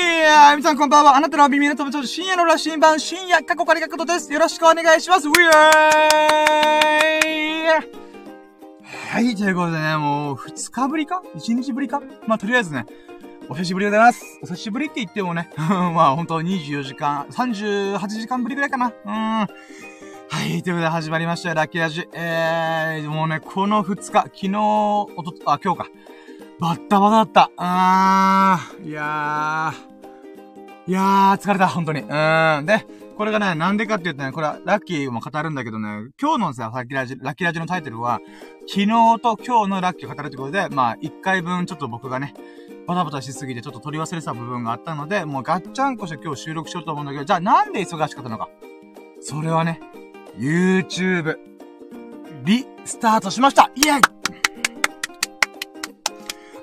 [0.00, 1.16] ー皆さんこんばんは。
[1.16, 4.32] あなたの耳の友達深夜の羅針盤、深夜過去仮角度です。
[4.32, 5.28] よろしくお願いします。
[5.28, 5.50] ウィー
[9.12, 11.22] はい、ということでね、もう、二日ぶりか？
[11.34, 12.00] 一日ぶりか？
[12.26, 12.86] まあ、とりあえずね、
[13.48, 14.38] お久しぶりでございます。
[14.42, 18.86] お久しぶりって言ってもね、 まあ、ほんと24時間、38時間ぶりぐらいかな。
[18.86, 19.12] うーん。
[19.12, 19.46] は
[20.46, 22.08] い、ということで始まりました、ラッキーラジ。
[22.12, 25.86] えー、もうね、この2日、昨日、おと、あ、今日か。
[26.60, 27.50] バッタバタだった。
[27.56, 29.89] あー、いやー。
[30.90, 32.00] いやー、疲れた、本当に。
[32.00, 32.66] うーん。
[32.66, 32.84] で、
[33.16, 38.18] これがね、なんでかって言うとね、これはラッキーも語るんだけどね、今日のさ、ラッキーラジ、ラッキーラジのタイトルは、
[38.66, 38.86] 昨日
[39.20, 42.34] と今日のラッキーを語るってことで、まあ、一回分ちょっと僕がね、
[42.88, 48.48] バタバタしすぎてちょっと取り忘れてた部分があったので、もうガッチャンコして今日収録しようと思うんだけど、じゃあなんで忙しかったのか。
[49.20, 49.80] それはね、
[50.36, 51.36] YouTube、
[52.42, 54.59] リスタートしましたイエイ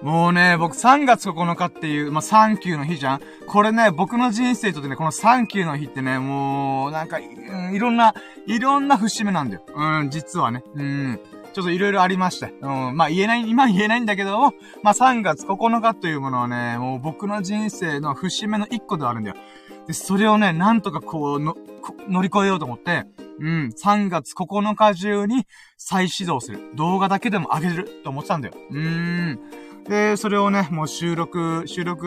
[0.02, 8.14] もうね、僕3月9日っていう、まあ、サンキューの日じゃんこれね、僕の人生とってね、このサンキューの日ってね、もう、なんか、うん、いろんな、
[8.46, 9.64] いろんな節目なんだよ。
[9.76, 10.64] うん、実はね。
[10.76, 11.20] うん。
[11.54, 12.54] ちょっといろいろありまして。
[12.62, 19.36] うん、まあ言えない、今言えないんだけども、まあ3月9日というものはね、もう僕の人生の節目の一個ではあるんだよ。
[19.88, 21.56] で、それをね、なんとかこう、の、
[22.08, 23.06] 乗り越えようと思って、
[23.40, 26.60] うん、3月9日中に再始動する。
[26.76, 28.54] 動画だけでも上げると思ってたんだよ。
[28.70, 29.40] うーん。
[29.88, 32.06] で、それをね、もう収録、収録、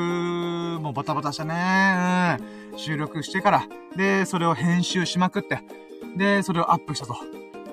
[0.81, 2.37] もうバタバタしたね。
[2.73, 2.79] うん。
[2.79, 3.63] 収録してから、
[3.97, 5.61] で、それを編集しまくって、
[6.17, 7.17] で、それをアップしたと。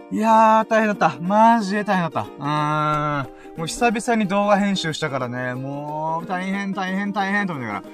[0.09, 1.19] いやー、大変だった。
[1.19, 2.29] マジで大変だった。
[2.29, 3.57] うーん。
[3.57, 7.85] もう久々に動画編集したからね、もう、大変、大変、大変と思いながら。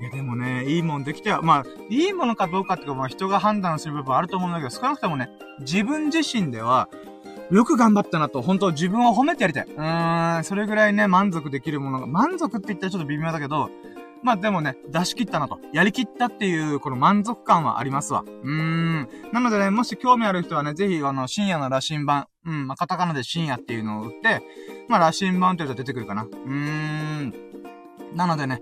[0.00, 5.28] いや、でもね、いいもんできては、まあ、いいものかどうかっていうか、まあ、人が判断する部分あると思うんだけど、少なくともね、
[5.60, 6.88] 自分自身では、
[7.50, 9.64] よく頑張ったなと、本当自分を褒めてやりたい。
[9.64, 13.70] うーん、それぐらいね、満足できるものが、満足って言ったらちょっと微妙だけど、
[14.22, 15.60] まあでもね、出し切ったなと。
[15.72, 18.24] やりきったっていう、この満足感はありますわ。
[18.26, 19.08] うーん。
[19.32, 24.42] なのでね、もし興味ある人はね、ぜひ、あの、深夜の羅針盤、うん、まあ、カタカナで深夜っていうのを打って、
[24.88, 26.24] まあ、羅針盤って言うと出てくるかな。
[26.24, 27.34] うーん。
[28.14, 28.60] なのでね、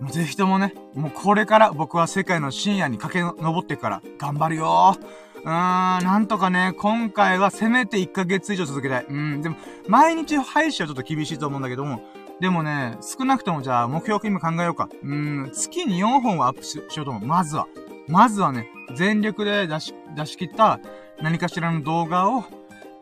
[0.00, 5.25] もうぜひともね、もうこれから僕は世界の深夜に駆け上ってから、頑張るよー。
[5.46, 9.06] うーん、なんとかね、今回はせめて1ヶ月以上続けたい。
[9.08, 12.02] うん、でも、毎日配信はちょっと厳しいと思うんだけども、
[12.40, 14.88] でもね、少なくともじゃあ目標金今考えようか。
[15.04, 17.26] うん、月に4本はアップしようと思う。
[17.26, 17.68] まずは。
[18.08, 20.80] まずはね、全力で出し、出し切った
[21.22, 22.44] 何かしらの動画を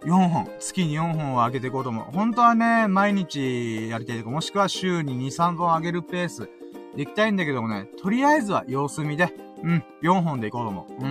[0.05, 2.05] 4本、月に4本を上げていこうと思う。
[2.13, 6.51] 本当はね、毎日やりたいとか、もしくは週に2、3本上げるペース
[6.95, 10.95] でいきたいんだけどもね、とりあえずは様子見で、うん、4本でいこうと思う。
[11.03, 11.07] うー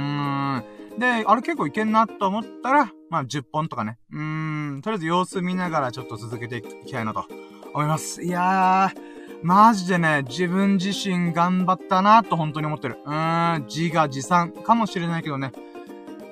[0.58, 0.64] ん。
[0.98, 3.98] で、あれ結構いけんなと思ったら、まあ10本とかね。
[4.12, 7.26] うーん、とりあえず様子見ながらちょっと続けていきたいなと
[7.74, 8.24] 思います。
[8.24, 12.98] いやー、マジでね、自分自身頑張ったなと本当に思ってる。
[13.06, 15.52] うーん、自画自賛かもしれないけどね。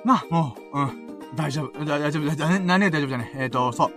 [0.04, 3.42] まあ、もう、うん、大丈夫、大丈夫、大丈夫、何大丈夫じゃねえ。
[3.44, 3.92] えっ、ー、と、そう。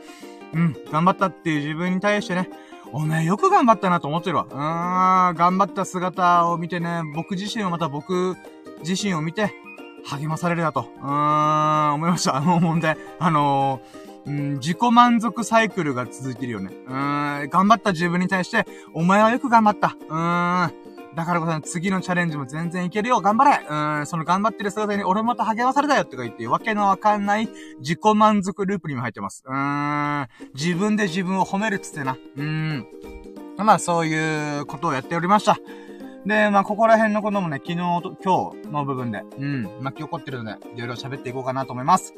[0.54, 2.50] うん、頑張ったっていう自分に対してね、
[2.92, 4.48] おめえよく頑張ったなと思ってるわ。
[4.50, 8.36] うーん、頑張った姿を見てね、僕自身をまた僕
[8.84, 9.54] 自身を見て、
[10.06, 12.36] 励まされるなと、うーん、思いました。
[12.36, 12.98] あの、問題。
[13.20, 16.72] あのー、うん、自己満足サイクルが続いてるよね。
[16.88, 19.96] うーん、頑張った自分に対して、お前はよく頑張った。
[20.10, 20.96] うーん。
[21.16, 27.48] だからこそ次のチャレンジも全然いけるよ頑張れうん、その頑張ってる姿に俺また励まされたよって言って、わけのわかんない
[27.80, 29.44] 自己満足ループにも入ってます。
[29.46, 32.18] うーん、自分で自分を褒めるっつってな。
[32.36, 32.88] うーん。
[33.58, 35.58] まあそういうことをやっておりました。
[36.26, 42.14] で、まあ、ここら辺のこともね、昨日と今日の部分で、うん、巻き起こってるので、いろいろ喋っていこうかなと思います。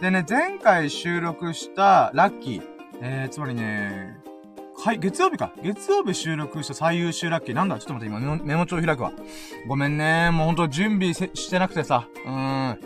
[0.00, 2.62] でね、前回収録したラッキー、
[3.02, 4.18] えー、つまりね、
[4.82, 5.52] はい、月曜日か。
[5.62, 7.54] 月曜日収録した最優秀ラッキー。
[7.54, 7.78] なんだ？
[7.78, 9.12] ちょっと待って、今メモ帳開くわ。
[9.68, 10.30] ごめんね。
[10.30, 12.08] もうほんと準備してなくてさ。
[12.24, 12.78] うーん。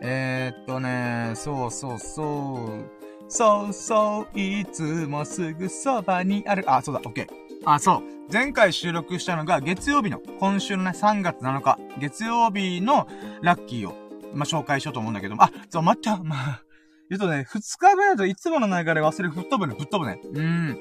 [0.00, 3.28] えー、っとね、そうそうそう。
[3.28, 6.64] そうそう、いつもすぐそばにある。
[6.68, 7.28] あ、そうだ、オッケー。
[7.64, 8.17] あ、そう。
[8.30, 13.08] 前回収録したのが月曜日の、今週のね、3月7日、月曜日の
[13.40, 13.94] ラッキーを、
[14.34, 16.22] まあ、紹介しようと思うんだけども、あ、そう、待った。
[16.22, 16.62] まあ、
[17.08, 20.20] 言うとね、2日目だといつもの流れ忘れ、吹っ飛ぶね、吹っ飛ぶね。
[20.22, 20.78] うん。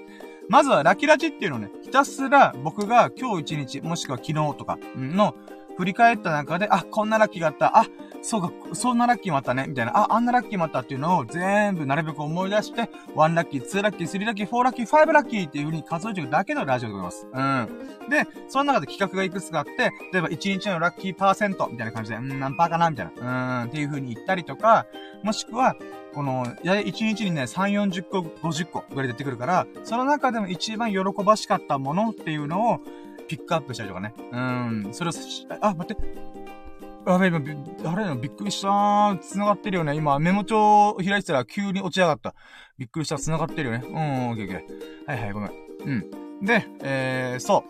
[0.49, 5.33] まずはラキラジっていうのをね、ひたすら僕が今日1日、もしくは昨日とかの
[5.77, 7.77] 振り返った中で、あ、こんなラッキーがあった。
[7.77, 7.85] あ、
[8.21, 9.65] そうか、そんなラッキーもあったね。
[9.67, 9.95] みたいな。
[9.95, 17.27] あ、あんなラッキーもあったっていうのを全部なるべく思い出して、1ラッキー、2ラッキー、3ラッキー、4ラッキー、5ラッキーっていう風に数えていくだけのラジオでございます。
[17.31, 18.09] うん。
[18.09, 23.63] で、その中で企画がいくつかあって、例えば1日のラッキーパーセントみたいな感じで、うん何パーかなみたいな。
[23.63, 23.69] うん。
[23.69, 24.87] っていう風に言ったりとか、
[25.23, 25.75] もしくは、
[26.13, 32.79] この、や、1日にね、3、40個、50個ぐらい出てくるから、その中でも一番喜ばしかったものっていうのを、
[33.27, 34.13] ピックアップしたりとかね。
[34.31, 35.13] うん、それを、
[35.61, 36.01] あ、待って。
[37.05, 37.39] あ、今、
[37.85, 39.19] あれびっくりしたー。
[39.19, 39.95] 繋がってるよね。
[39.95, 42.35] 今、メモ帳開いてたら急に落ち上がった。
[42.77, 43.17] びっくりした。
[43.17, 43.83] 繋がってるよね。
[43.87, 45.07] うん、オッケーオッケー。
[45.07, 45.51] はいはい、ごめん。
[45.85, 45.91] う
[46.41, 46.45] ん。
[46.45, 47.63] で、えー、そ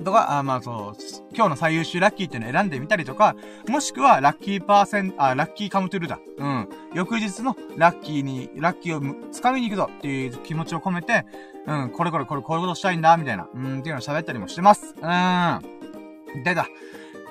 [0.00, 0.02] う。
[0.02, 1.02] とか、あまあそう、
[1.34, 3.36] 今日の最優秀ラッキーっていうのを選んでみたりとか、
[3.68, 6.18] もしくはラッキーパーセン、あ、ラッキーカムトゥルだ。
[6.38, 6.68] うん。
[6.94, 11.24] 翌日のラッキーに、ラッキーを掴みに行くぞっていう気持ちを込めて、
[11.66, 14.94] うん、これこれこれこういうことしたいんだ、みたいな、うん、っていうのを喋ったりもしてます。
[15.00, 16.42] うん。
[16.42, 16.66] でだ。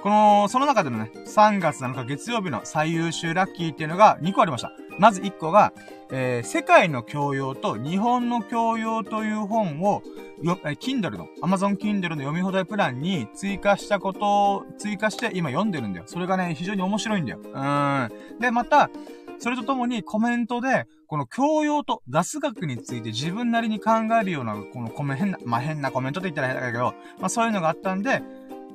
[0.01, 4.71] この、その中でのね、3月7日月曜日の最優秀ラッキーっていうのが2個ありました。
[4.97, 5.73] まず1個が、
[6.11, 10.01] えー、世界の教養と日本の教養という本を、
[10.41, 16.05] よ、え、Kindle の、Amazon Kindle の読み放題プランに追加したことを、追加して今読んでるんだよ。
[16.07, 17.39] それがね、非常に面白いんだよ。
[17.43, 18.09] うん。
[18.39, 18.89] で、また、
[19.37, 23.91] それとともにコメントで、この教養と雑学について自分なりに考
[24.21, 28.21] えるような、このコメ、変な、まあ、変なコメントって言ったら変だけど、まあ、そういうのがあったんで、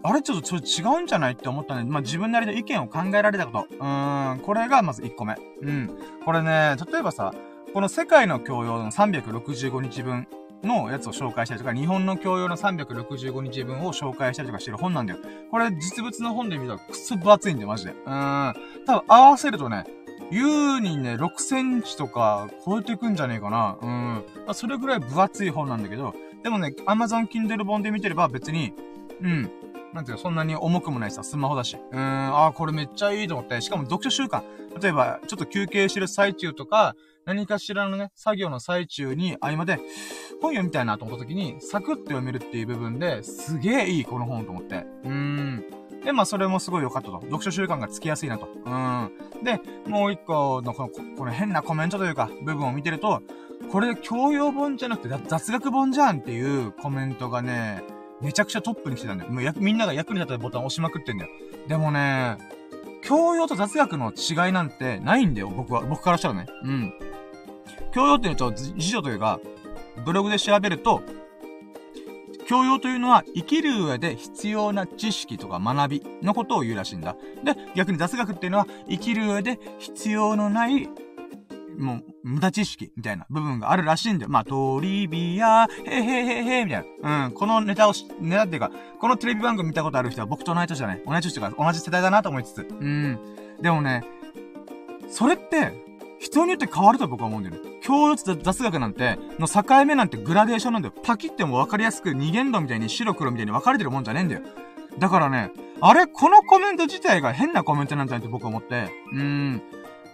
[0.02, 3.76] あれちょっとそれ違うんじゃないって思ったんで、まあ、自分なりの意見を考えられたこと。
[3.76, 5.34] うーん、これがまず1個目。
[5.62, 5.90] うん。
[6.26, 7.32] これね、例えばさ、
[7.72, 10.28] この世界の教養の365日分
[10.62, 15.20] のやつを紹介したりとか、日本の教養の365日分を紹介したりとかしてる本なんだよ。
[15.50, 17.92] これ実物の本で見たらくそ分厚いんだよ、マジで。
[17.92, 18.54] うーん。
[18.84, 19.84] 多分合わせるとね、
[20.30, 23.78] 優にね、6センチとか超えてくんじゃねえかな。
[23.80, 23.88] うん。
[23.88, 28.72] まあ、それぐらい分厚い本なんだけど、でもね、Amazon Kindle 本で見てれば別に、
[29.20, 29.50] うん。
[29.92, 31.76] なんていうか、そんなに重くもないさ、スマホだし。
[31.76, 33.60] うーん、ああ、これめっちゃいいと思って。
[33.60, 34.42] しかも読書習慣。
[34.80, 36.94] 例えば、ちょっと休憩してる最中とか、
[37.24, 39.78] 何かしらのね、作業の最中に合間で、
[40.42, 44.86] 本読みたいなと思った時に、サクッと読めるっていう部分で、すげえいい、この本と思って。
[45.04, 45.64] うーん。
[46.06, 47.20] で、まあ、それもすごい良かったと。
[47.22, 48.46] 読書習慣がつきやすいなと。
[48.64, 49.10] うん。
[49.42, 53.22] で、もう一個のこの、この変なコメントというか、部分を見てると、
[53.72, 57.82] これ教養本じゃなくて雑学本じゃんっていうコメントがね、
[58.22, 59.32] めちゃくちゃトップに来てたんだよ。
[59.32, 61.30] もうや、みんなが役に立ったボタン押しまくってんだよ。
[61.66, 62.38] でもね、
[63.02, 65.80] 教養と雑学の違いなんてないんだよ、僕は。
[65.80, 66.46] 僕からしたらね。
[66.62, 66.94] うん。
[67.92, 69.40] 教養っていうと、辞書というか、
[70.04, 71.02] ブログで調べると、
[72.46, 77.16] 教養というのは生きる上で必要な知識とか学びのことを言うらしいんだ。
[77.44, 80.88] で、逆に雑学っていうのは生きる上で必要のない
[81.78, 84.30] もう、無駄知識みたいな部分があるらしいんだよ。
[84.30, 87.26] まあ、トリビア、へへへへみたいな。
[87.26, 87.32] うん。
[87.32, 91.02] このネタをし、ネタっていうか、このテレビ番組見たことある人は僕と同い年だね。
[91.06, 92.66] 同い年とか、同じ世代だなと思いつつ。
[92.68, 93.18] うん。
[93.60, 94.04] でもね、
[95.08, 95.85] それって、
[96.26, 97.78] 人によって変わると僕は思うんだよね。
[97.82, 100.94] 教養と雑学なんて、の境目なんてグラデーションなんだよ。
[101.02, 104.42] パキっても分かりやすく二元度みたいに白黒みたいに分かれてるもんじゃねえんだよ。
[104.98, 105.50] だからね、
[105.80, 106.06] あれ？
[106.06, 108.90] このコメント自体が変なコメントなんじゃないって僕は思って。
[109.12, 109.62] うーん。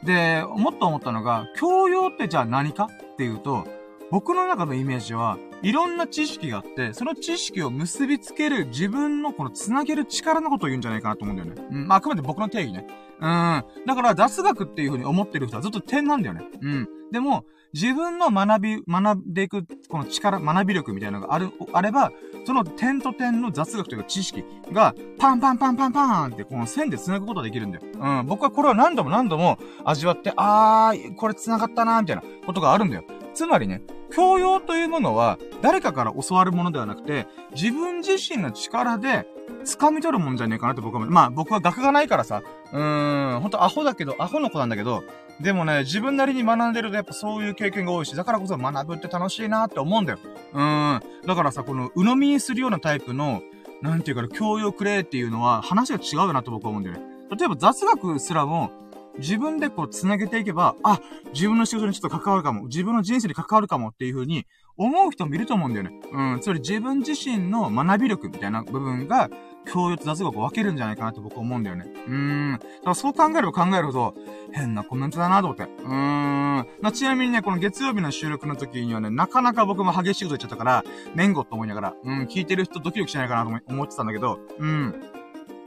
[0.04, 3.66] で、もっと思ったのが、教養ってじゃあ何かっていうと、
[4.12, 11.66] 僕の中のイメージは、いろんな知識があって、その知識を結びつける自分のこの繋げる力のことを言うんじゃないかなと思うんだよね。
[11.70, 11.88] うん。
[11.88, 12.86] まあ、あくまで僕の定義ね。
[13.20, 13.64] うん。
[13.86, 16.42] だから雑学っていう風に思ってる人はずっと点なんだよね。
[16.60, 16.88] うん。
[17.10, 22.12] でも、自分の学び、学んでいく、この力、学び力みたいなのがある、あれば、
[22.44, 27.84] その点と点の雑学というか知識が、パンパンパンパンパンってこの線で繋ぐことができるんだよ。
[27.98, 28.26] うん。
[28.26, 33.04] 僕はこれを何度も何度も味わって、あー、これ繋がったなーみたいなことがあるんだよ。
[33.34, 33.82] つまりね、
[34.14, 39.26] 教養というものは、誰かから教わるものではなくて、自分自身の力で、
[39.64, 42.42] 掴み取るもんじゃねえかなって僕は、まあ僕は学がないからさ、
[42.72, 45.02] うーん、ほんとアホだけど、アホの子なんだけど、
[45.40, 50.18] でもね、自分なりに学んでるとやっぱそういう経験が多いし、だからこそ学ぶって楽しいなって思うんだよ。
[50.52, 51.02] うーん。
[51.26, 53.42] だからさ、この鵜呑みにするようなタイプの、
[53.80, 57.02] なんていうか、教養くれっていうのは話が違うなと僕は思うんだよね。
[57.36, 58.70] 例えば雑学すらも、
[59.18, 61.00] 自分でこう繋げていけば、あ、
[61.32, 66.00] 自分の仕事にちょっと関わるかも、自分の人生に関わるかもっていう風に思う人もいると思うんだよね。
[66.12, 69.30] うん、つまり自分自身の学び力みたいな部分が、
[69.64, 71.84] 教養と雑学を分けるんじゃないかなって僕は思うんだよね。
[71.86, 72.52] うーん。
[72.54, 74.14] だからそう考えれば考えるほど、
[74.52, 75.62] 変なコメントだなと思って。
[75.62, 76.66] うーん。
[76.80, 85.11] まちなみにね、この月曜日の収録の時にはね、なかなか僕も激しいこと言っちゃったから、年後と思いながら、うん、聞いてる人ドキドキしないかなと思ってたんだけど、うん。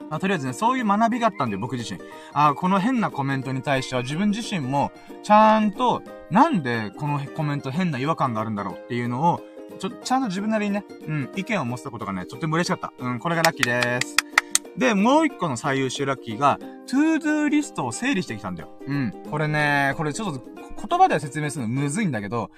[0.10, 2.00] まあ、とりあえずね、そういう学びがあったんで、僕自身。
[2.34, 4.92] ああこの変なコメントに対しては自分自身も、
[5.24, 9.42] ちゃんと、なんでこのコメント変な違和感があるんだろうっていうのを、
[9.80, 12.94] ちょ、ちゃんと自分なりにね、うん、意見を持ったことがね、とっても嬉しかった。
[12.98, 14.16] うん、これがラッキーでーす。
[14.78, 18.70] で、もう一個の最優秀ラッキーが、 ToDoリストを整理してきたんだよ。
[18.86, 19.14] うん。
[19.30, 20.44] これね、これちょっと
[20.88, 22.52] 言葉では説明するのむずいんだけど、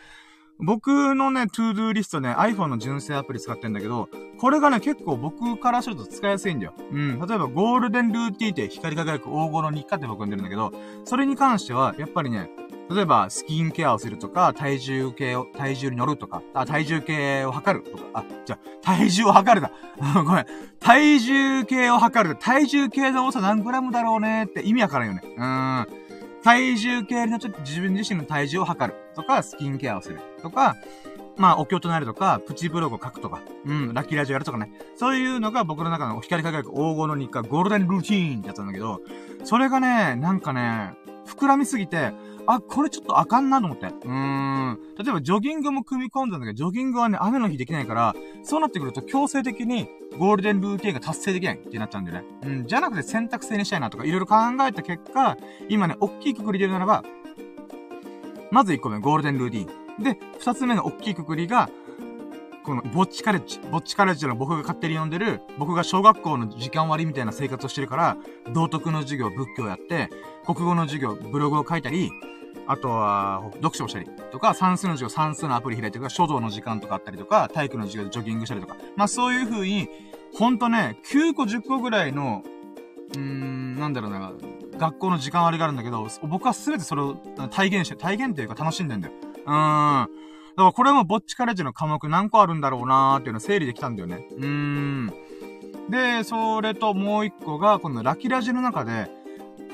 [0.59, 4.09] 僕のね、 ToDoリストね、iPhone の純正アプリ使ってんだけど、
[4.39, 6.73] これがね、結構僕からすると使いやすいんだよ。
[6.91, 7.19] うん。
[7.19, 10.71] 例えば、ゴールデンルーティーンって光り輝く黄金の日課って僕呼んでるんだけど、
[11.05, 12.49] それに関しては、やっぱりね、
[12.89, 19.71] 例えば、スキンケアをするとか、体重計を、体重に乗るとか、あ、体重計を測るとか、あ、じゃ体重を測るだ。
[20.23, 20.45] ごめん。
[20.79, 22.35] 体重計を測る。
[22.35, 25.21] 体重計の重さ何グラムだろうねって意味わからんよね。
[25.23, 26.06] うーん。
[26.47, 28.97] 体重計に乗っと自分自身の体重を測る。
[29.15, 30.21] とか、スキンケアをする。
[30.41, 30.77] とか、
[31.35, 34.71] まあ、お経となるとか、プチブログを書くとか、うん、ラッキーラジオやるとかね。
[34.95, 39.01] そういうのが僕の中の光り輝く黄金の日課、ゴールデンルーティーンってやつなんだけど、
[39.43, 40.93] それがね、なんかね、
[41.25, 42.13] 膨らみすぎて、
[42.47, 43.87] あ、これちょっとあかんなと思って。
[43.87, 44.79] うーん。
[44.97, 52.27] 例えばジョギングも組み込んだんだけど、ジョギングはね、雨の日できないから、そうなってくると強制的にゴールデンルーティンが達成できないってなっちゃうんだよね。
[52.43, 52.67] うん。
[52.67, 54.35] じゃなくて選択制にしたいなとか、いろいろ考
[54.67, 55.37] えた結果、
[55.69, 57.03] 今ね、大きいくくりで言うならば、
[58.49, 60.03] まず1個目、ゴールデンルーティン。
[60.03, 61.69] で、2つ目の大きいくくりが、
[62.63, 63.59] この、ぼっちカレッジ。
[63.71, 68.17] ぼっちカレッジの僕が勝手に呼んでる、僕が小学校の時間割みたいな生活をしてるから、
[68.53, 70.09] 道徳の授業、仏教やって、
[70.45, 72.11] 国語の授業、ブログを書いたり、
[72.67, 78.75] あとは、読書をしたりとか、算数の授業、算数のアプリ開いてるか書道の時間とかあったりとか、体育の授業でジョギングしたりとか。
[78.95, 79.87] まあそういう風に、
[80.33, 82.43] ほんとね、9個10個ぐらいの、
[83.13, 84.33] うーん、なんだろうな、
[84.77, 87.15] 学校の時間割があるんだけど、僕は全てそれを
[87.51, 89.13] 体現して、体現っていうか楽しんでんだよ。
[89.45, 90.09] うーん。
[90.57, 94.27] だからこれもぼっちカレッジの科目何個あるんだろうなーっていうのを整理できたんだよね。
[94.31, 95.13] うーん。
[95.89, 99.09] で、それともう一個が、このラキラジの中で、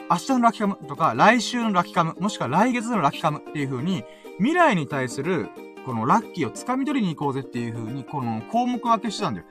[0.10, 4.04] 明日のラキカムとか、来週のラキカム、もしくは来月のラキカムっていう風に、
[4.38, 5.50] 未来に対する、
[5.86, 9.46] このラッキーを掴み取りに行こうぜっていう風に、この項目分けしてたんだよ。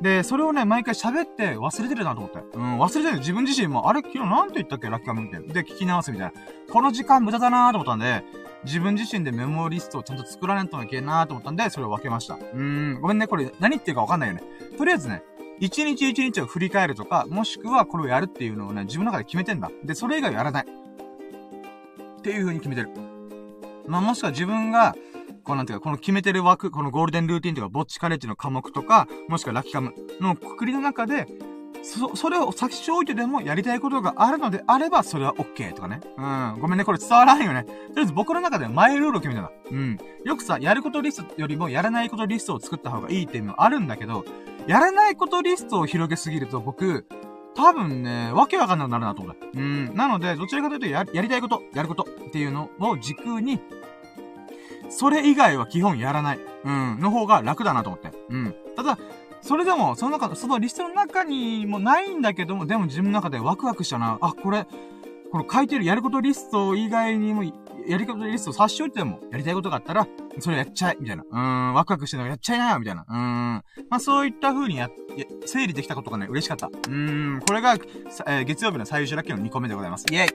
[0.00, 2.38] で、それをね、毎回喋って忘れてるなと思って。
[2.54, 3.18] うん、忘れてる。
[3.18, 4.00] 自分自身も、あれ？
[4.00, 4.90] 昨日なんて言ったっけ？
[4.90, 5.52] ラッキーカムみたいな。
[5.52, 6.40] で、聞き直すみたいな。
[6.70, 8.22] この時間無駄だなーと思ったんで、
[8.64, 12.34] 自分自身でメモリストをちゃんと作らないといけんなーと思ったんで、それを分けました。
[12.34, 14.42] うーん、ごめんね、これ何言ってるか分かんないよね。
[14.76, 15.22] とりあえずね、
[15.58, 19.70] 一日一日を振り返るとか、もしくはこれをやるっていうのをね、自分の中で決めてんだ。
[19.84, 20.66] で、それ以外はやらない。
[22.18, 22.90] っていう風に決めてる。
[23.86, 24.96] まあ、もしくは自分が、
[25.44, 31.26] こうなんていうか、この決めてる枠、このゴールデンルーティンとか、ぼっちカレッジの科目とか、もしくはラッキーカムのくくりの中で、
[31.82, 36.00] そ、それを先しておいてでもやりたいことがあるのであれば、それは OK とかね。
[36.16, 36.60] うん。
[36.60, 37.64] ごめんね、これ伝わらんよね。
[37.64, 39.50] とりあえず僕の中でマイルールを決めたの。
[39.70, 39.98] うん。
[40.24, 44.24] よくさ、やることリストよりもやらないことリストを作った方がいいっていうのはあるんだけど、
[44.66, 47.06] やらないことリストを広げすぎると僕、
[47.54, 49.46] 多分ね、わけわかんなくなるなと思った。
[49.54, 49.94] うん。
[49.94, 53.60] なので、どちらかというとや、やりたいこと、やることっていうのを軸に、
[54.88, 56.38] それ以外は基本やらない。
[56.64, 57.00] うん。
[57.00, 58.12] の方が楽だなと思って。
[58.28, 58.54] うん。
[58.76, 58.98] ただ、
[59.46, 64.18] それでも、その中、そのリストの中にもないんだけども、でも自分の中でワクワクしたな。
[64.20, 64.66] あ、これ、
[65.30, 67.44] この書いてるやることリスト以外にも、
[67.86, 70.08] やりことリストを差し置いても、やりたいことがあったら、
[70.40, 71.22] それやっちゃえ、みたいな。
[71.22, 73.06] うーん、ワクワクしてるのやっちゃいなよ、みたいな。
[73.08, 73.18] うーん。
[73.88, 74.90] まあそういった風にや、
[75.44, 76.66] 整理できたことがね、嬉しかった。
[76.66, 80.06] うーん、これが、えー、月曜日の最優秀ラッキーの2個目でございます。
[80.10, 80.28] イェイ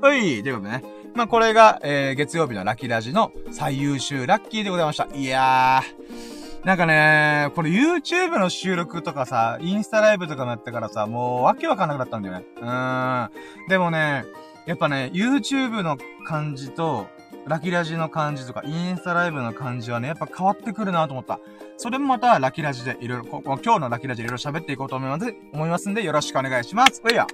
[0.00, 0.82] はい、ということでね。
[1.14, 5.08] まあこれが、えー、月曜日のラッキーラジの最優秀ラッキーでございました。
[5.14, 6.37] いやー。
[6.68, 12.44] なんかね、これ YouTube の収録とかさ、インスタライブとかもやってからさ、もうわけわかんなくなったんだよね。
[12.60, 13.30] うーん。
[13.70, 14.26] でもね、
[14.66, 15.96] やっぱね、YouTube の
[16.26, 17.06] 感じと、
[17.46, 21.40] ラキラジの感じとか、インスタライブの感じはね、やっぱ変わってくるなと思った。
[21.78, 27.00] それもまた、ラキラジでいろいろ、今日のラキラジでいろいろ喋っていこうと思います、思いますんで、よろしくお願いします。
[27.00, 27.26] ほいや。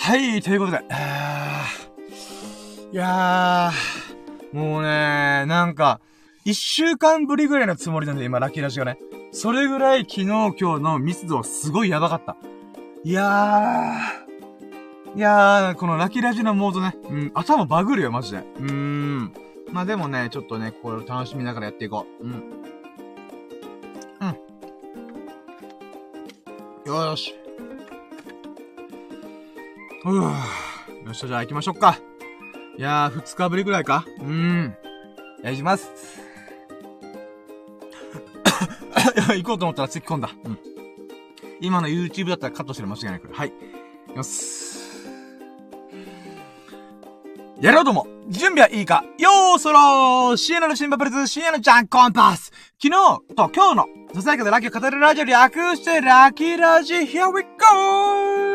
[0.00, 0.82] はい、ということで、
[2.92, 6.00] いやー、もうね、なんか、
[6.44, 8.98] 一週間ぶりぐらいのつもりなんで、今、ラッキーラジがね。
[9.30, 12.36] それぐらい昨日今日の密度はすごいやばかった。
[13.04, 18.38] いやー、いやー、このラッキーラジのモードね、うん、頭バグるよ、マジで。
[18.38, 19.32] うーん。
[19.70, 22.24] まあでもね、ちょっとね、これを楽しみながらやっていこう。
[22.24, 22.32] うん。
[22.32, 22.40] うん。
[26.86, 27.34] よーし。
[30.04, 30.22] うぅ。
[30.22, 30.30] よ
[31.10, 31.98] っしゃ、じゃあ行きましょうか。
[32.76, 34.74] いやー、二日ぶりぐらいかうーん。
[35.42, 36.21] やります。
[39.36, 40.30] 行こうと思ったら突っ込んだ。
[40.44, 40.58] うん。
[41.60, 43.34] 今の YouTube だったらカットしてる間違いないから。
[43.34, 43.52] はい。
[44.16, 44.82] よし。
[47.62, 52.50] やろうとも準備はいいかよーそろー深夜の新パプレズ深夜のジャンコンパス
[52.82, 58.51] 昨日と今日のささやかでラッキーを語るラジオ略してラッキーラジ Here we go!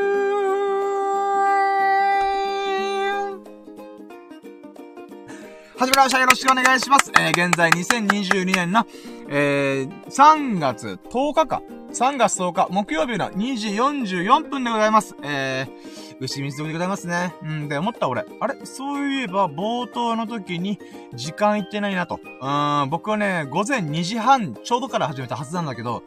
[5.80, 6.20] 始まりました。
[6.20, 7.12] よろしくお願いします。
[7.20, 8.84] えー、現在2022年の、
[9.30, 11.62] えー、3月10日か。
[11.94, 15.16] 3月10日、木曜日の2時44分でございます。
[15.22, 17.36] えー、牛水でございますね。
[17.44, 18.26] うん、で、思った俺。
[18.40, 18.56] あれ？
[18.66, 20.80] そういえば、冒頭の時に、
[21.14, 22.20] 時間いってないなと。
[22.24, 26.02] うん、僕はね、午前2時半ちょうどから始めたはずなんだけど、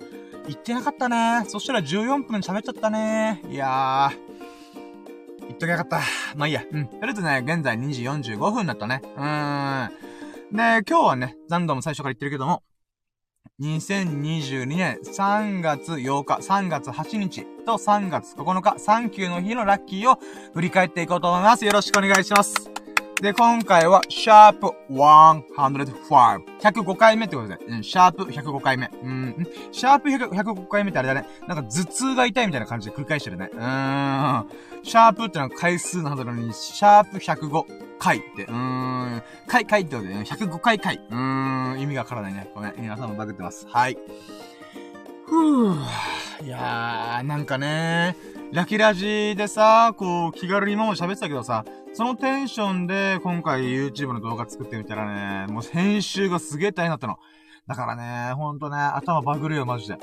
[0.48, 1.44] 行ってなかったね。
[1.46, 3.40] そしたら14分喋っちゃったね。
[3.48, 4.29] いやー。
[5.50, 6.00] 行っときゃよかった。
[6.36, 6.62] まあいいや。
[6.70, 6.86] うん。
[6.86, 9.02] とりあえずね、現在2時45分だったね。
[9.16, 9.90] うーん。
[10.52, 12.62] で、今日はね、何度も最初から言ってるけども、
[13.60, 20.18] 2022年3月8日、3月8日と3月9日、サンキューの日のラッキーを
[20.54, 21.64] 振り返っていこうと思います。
[21.64, 22.79] よろしくお願いします。
[23.20, 26.42] で、今回は、シャープ105。
[26.58, 28.90] 105回目ってことで、うん、シャープ105回目。
[29.02, 31.26] うん、シャープ105回目ってあれだね。
[31.46, 33.50] なんか頭痛が痛いみたいな感じで繰り返してるね。
[33.52, 34.46] うーん。
[34.82, 37.64] シャープってのは回数のはずなのに、シャープ105
[37.98, 39.22] 回って、うーん。
[39.46, 40.96] 回、回ってことでね、105回回。
[40.96, 42.50] うーん、意味がわからないね。
[42.54, 43.66] ごめん、皆さんもバグってます。
[43.68, 43.98] はい。
[45.26, 45.76] ふぅ。
[46.42, 57.18] いやー、なんかねーラキラジでさ、こう、気軽に今も喋ってたけどさ、そのテンションで今回 YouTube の動画作ってみたらね、もう編集がすげえ大変だったの。
[57.68, 59.98] だからね、ほんとね、頭バグるよ、マジで。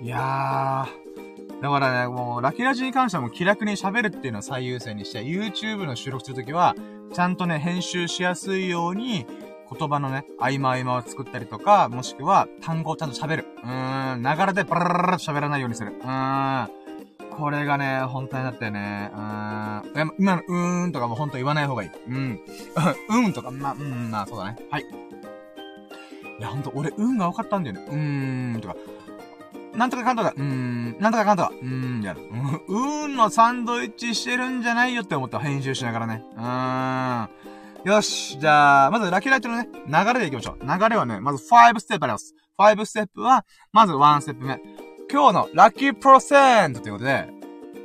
[0.00, 1.62] いやー。
[1.62, 6.74] だからね、もう、ラキラジに関してはもう気楽に喋るっていうのを最優先にして、YouTube の収録するときは、
[7.14, 9.26] ちゃんとね、編集しやすいように、
[9.78, 13.46] 言葉のね、合間合間を作ったりとか、もしくは単語をちゃんと喋る。
[13.62, 15.92] うーん、ながらでバララララと喋らないようにする。
[15.92, 16.81] うーん。
[17.36, 19.10] これがね、本当になったよね。
[19.14, 20.14] うーん。
[20.18, 21.90] 今のうーんとかも本当言わない方がいい。
[22.08, 22.40] うん。
[23.08, 24.56] うんとか、まあ、うん、まあ、そうだね。
[24.70, 24.82] はい。
[24.82, 27.84] いや、ほんと、俺、うんが分かったんだよね。
[27.88, 28.76] うーんとか。
[29.74, 32.20] なんとかかんとか、うーん、なんとかかんとか、うーん、やる。
[32.68, 35.38] うーんのサンドイッチしてるんじゃないよって思った。
[35.38, 36.24] 編集しながらね。
[36.36, 37.30] うーん。
[37.84, 38.38] よし。
[38.38, 40.64] じゃあ、まずラッキーライトのね、流れでいきましょう。
[40.64, 42.34] 流れはね、まず5ステップあります。
[42.58, 44.81] 5ステップは、まず1ステップ目。
[45.12, 47.28] 今日のラッキープロセントということで、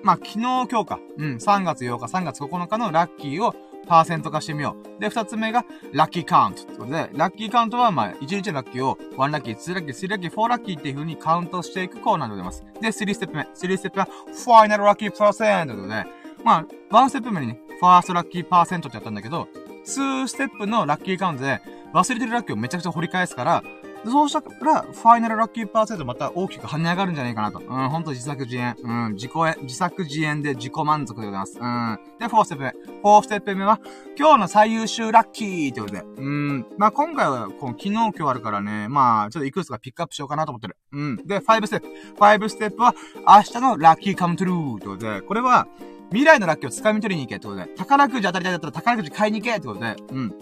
[0.02, 1.00] まあ、昨日今日か。
[1.18, 3.54] うん、3月8日、3月9日のラッキーを
[3.86, 5.02] パーセント化してみよう。
[5.02, 6.64] で、二つ目が、ラッキーカウント。
[6.64, 12.64] ということで、ラッキーカウントは、まあ、1日のラッキーを、1ラッキー、2ラッキー、3ラッキー、4ラッキーっていう風にカウントしていくコーナーでございます。
[12.80, 13.42] で、3ステップ目。
[13.42, 16.06] 3ステップは、ファイナルラッキーパーセントということで、
[16.46, 19.50] まあ、1ステップ目にね、ファーストラッキーパーセントってやったんだけど、
[19.86, 21.62] 2ステップのラッキーカウントで、
[21.94, 23.64] 忘れてるラッキーをめちゃくちゃ掘り返すから、
[24.06, 27.60] そうしたら、ファイナルラッキーパーセントまた大きく跳ね上がるんじゃないかなと。
[27.60, 28.76] うん、ほんと自作自演。
[28.82, 31.60] うん、自己演、自作自演で自己満足でございます。
[31.60, 32.00] うん。
[32.20, 32.74] で、4ステップ目。
[33.04, 33.80] 4ステップ目は、
[34.18, 36.04] 今日の最優秀ラッキーということで。
[36.18, 36.66] うん。
[36.78, 40.78] まあ、今回は、こう、昨日今日あるからね、まあ、ちょっといくつかピックアップしようかなと思ってる。
[40.92, 41.16] うん。
[41.26, 41.88] で、5ステップ。
[42.20, 42.94] 5ステップは、
[43.28, 45.68] 明日のラッキーカムトゥルーということで、これは、
[46.10, 50.34] 未来のラッキーを掴み取りに行けってことで、宝くじ当たりたいだったら宝くじ買いに行けってことで、うん。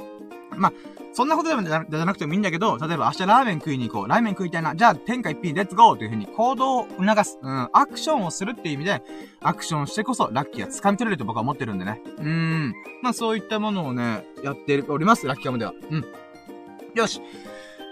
[0.58, 0.74] まあ、
[1.16, 4.08] そんなことでもじゃなくてもいいんだけど、例えば明日ラーメン食いに行こう。
[4.10, 4.76] ラーメン食いたいな。
[4.76, 7.40] じゃあ、天下一品、レッツゴーという風に行動を促す。
[7.42, 7.70] うん。
[7.72, 9.02] アクションをするっていう意味で、
[9.40, 12.02] アクションしてこそラッキーが掴み取れると僕は思ってるんでね。
[12.18, 12.74] うーん。
[13.02, 15.26] まあ、そういったものをね、やっております。
[15.26, 15.72] ラッキーカムでは。
[15.90, 16.06] うん。
[16.96, 17.22] よし。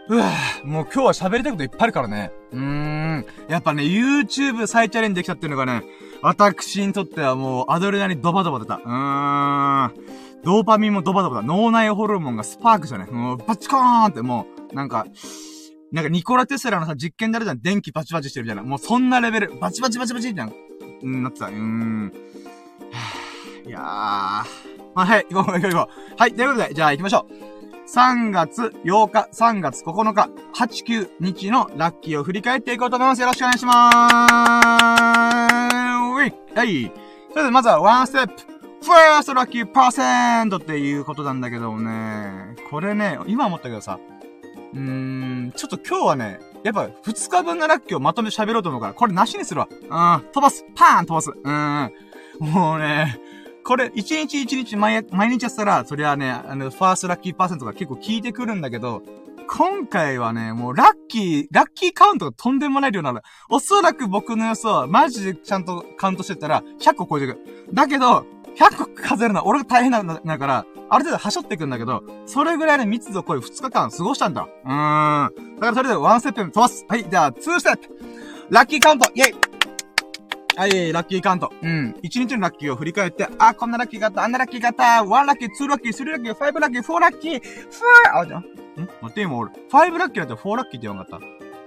[0.10, 0.30] うわ
[0.66, 2.34] もう今日は喋りたいこといっぱいあるからね。
[2.52, 3.26] うーん。
[3.48, 5.84] やっぱね、YouTube 再チャレンジできたっていうのがね、
[6.22, 8.76] 私にとってはもうアドレナリンドバドバ出た。
[8.76, 10.33] うーん。
[10.44, 11.42] ドーパミンもドバドバだ。
[11.42, 13.06] 脳内ホルモンがスパークじゃね。
[13.06, 15.06] もう、バチコーンってもう、なんか、
[15.92, 17.62] なんかニコラテスラのさ、実験であるじゃん。
[17.62, 18.64] 電気バチバチしてるみたいな。
[18.64, 19.58] もうそんなレベル。
[19.60, 20.50] バチバチバチバチってな、
[21.02, 21.48] うん、なってた。
[21.48, 22.12] うーん。
[23.66, 23.82] いやー。
[23.82, 24.44] ま
[24.96, 26.16] あ、はい、行こう行こう行こう。
[26.18, 27.54] はい、ということで、じゃあ行きましょう。
[27.88, 33.22] 3月8日、3月9日、8、9日のラッキーを振り返っていこうと思います。
[33.22, 33.94] よろしくお願いしまー
[36.30, 36.56] す。
[36.56, 36.92] はい。
[37.32, 38.53] それでまずはワンステップ。
[38.84, 42.56] ファーストラッキーパーセントっていうことなんだけどもね。
[42.70, 43.98] これね、今思ったけどさ、
[44.74, 49.70] うーん、ちょっと今日はね、やっぱ2日分のラッキーをまとめて喋ろうと思うから、これなしにするわ。
[49.72, 50.66] うん、飛ばす。
[50.76, 51.32] パーン飛ばす。
[51.32, 51.52] う
[52.46, 52.52] ん。
[52.52, 53.22] もうね、
[53.64, 59.02] これ、一日一日毎毎日やったら、そりゃね、あの、ファーストラッキーパーセントが結構効いてくるんだけど、
[59.48, 63.22] 今回はね、もうラッキー、ラッキーカウントがとんでもない量なの。
[63.50, 67.68] おそらく僕の予想は、マジでちゃんとカウントしてたら、100個超えてくる。
[67.74, 74.48] だけど、100個数えるのは俺が大変なん、だから、ある程度はしょっていくんだけど、それぐらいの密度濃い2日間過ごしたんだ。
[74.66, 75.56] うーん。
[75.56, 76.86] だからそれでワンステップ飛ばす。
[76.88, 77.90] はい、じゃあ、2ステップ。
[78.50, 79.36] ラッキーカウントイェイ
[80.56, 81.52] はい、ラッキーカウント。
[81.64, 81.96] うん。
[82.04, 87.42] 一日のラッキーを振り返って、あ、こんなラッキーがあった、あんなラッキーがあった、1ラッキー、2ラッキー、3ラッキー、5ラッキー、4ラッキー、4、
[88.20, 88.42] あ、じゃん。
[88.42, 88.46] ん？
[88.46, 91.20] 待って、今俺、5ラッキーだと4ラッキーって言わなかっ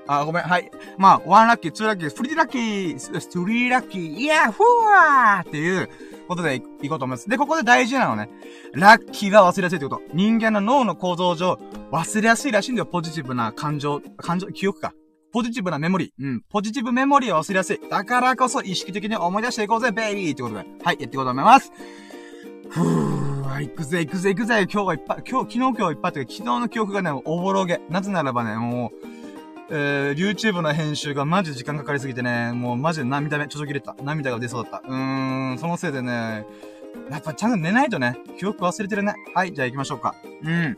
[0.06, 0.14] た？
[0.20, 0.70] あ、ごめん、はい。
[0.98, 5.88] まあ、1ラッキー、2ラッキー、3ラッキー、3ラッキー、いや、ふわーっていう、
[6.26, 7.28] ことでいこうと思います。
[7.28, 8.28] で、ここで大事なのね。
[8.72, 10.02] ラッキーが忘れやすいってこと。
[10.12, 11.58] 人間の脳の構造上、
[11.90, 12.86] 忘れやすいらしいんだよ。
[12.86, 14.92] ポジティブな感情、感情、記憶か。
[15.32, 16.10] ポジティブなメモリー。
[16.18, 16.42] うん。
[16.48, 17.80] ポジティブメモリーを忘れやすい。
[17.90, 20.64] だからこそ意識的に思い出していこうぜ、ベイビーってことで。
[20.82, 21.72] はい、やっていこうと思います。
[22.70, 24.66] ふぅー、行くぜ、行くぜ、行くぜ。
[24.72, 27.80] 今日はいっぱい、今日、昨日今日いっぱいって昨日の記憶がね、おぼろげ。
[27.88, 29.15] なぜならばね、もう、
[29.68, 33.96] えー、YouTube の編集がマジで時間かかりすぎてね、もうマジで涙目、ちょちょ切れた。
[34.02, 34.86] 涙が出そうだった。
[34.86, 36.46] うーん、そのせいでね、
[37.10, 39.14] やっぱちゃんと寝ないとね、記憶忘れてるね。
[39.34, 40.14] はい、じゃあ行きましょうか。
[40.42, 40.76] うん。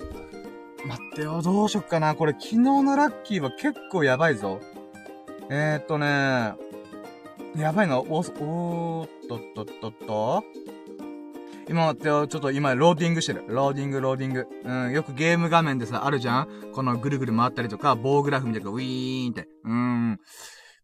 [0.86, 2.14] 待ってよ、どうしよっかな。
[2.14, 4.60] これ昨日のラッキーは結構やばいぞ。
[5.50, 6.54] えー、っとね、
[7.56, 10.44] やばいの、お、おーっとっとっとっと。
[11.68, 13.44] 今待ってよ、ちょっと今ローディングしてる。
[13.48, 14.46] ローディング、ローディング。
[14.64, 16.48] うん、よくゲーム画面でさ、あるじゃん？
[16.72, 19.48] このぐるぐる回ったりとか、棒グラフみたいなウィーンって。
[19.64, 20.18] うん。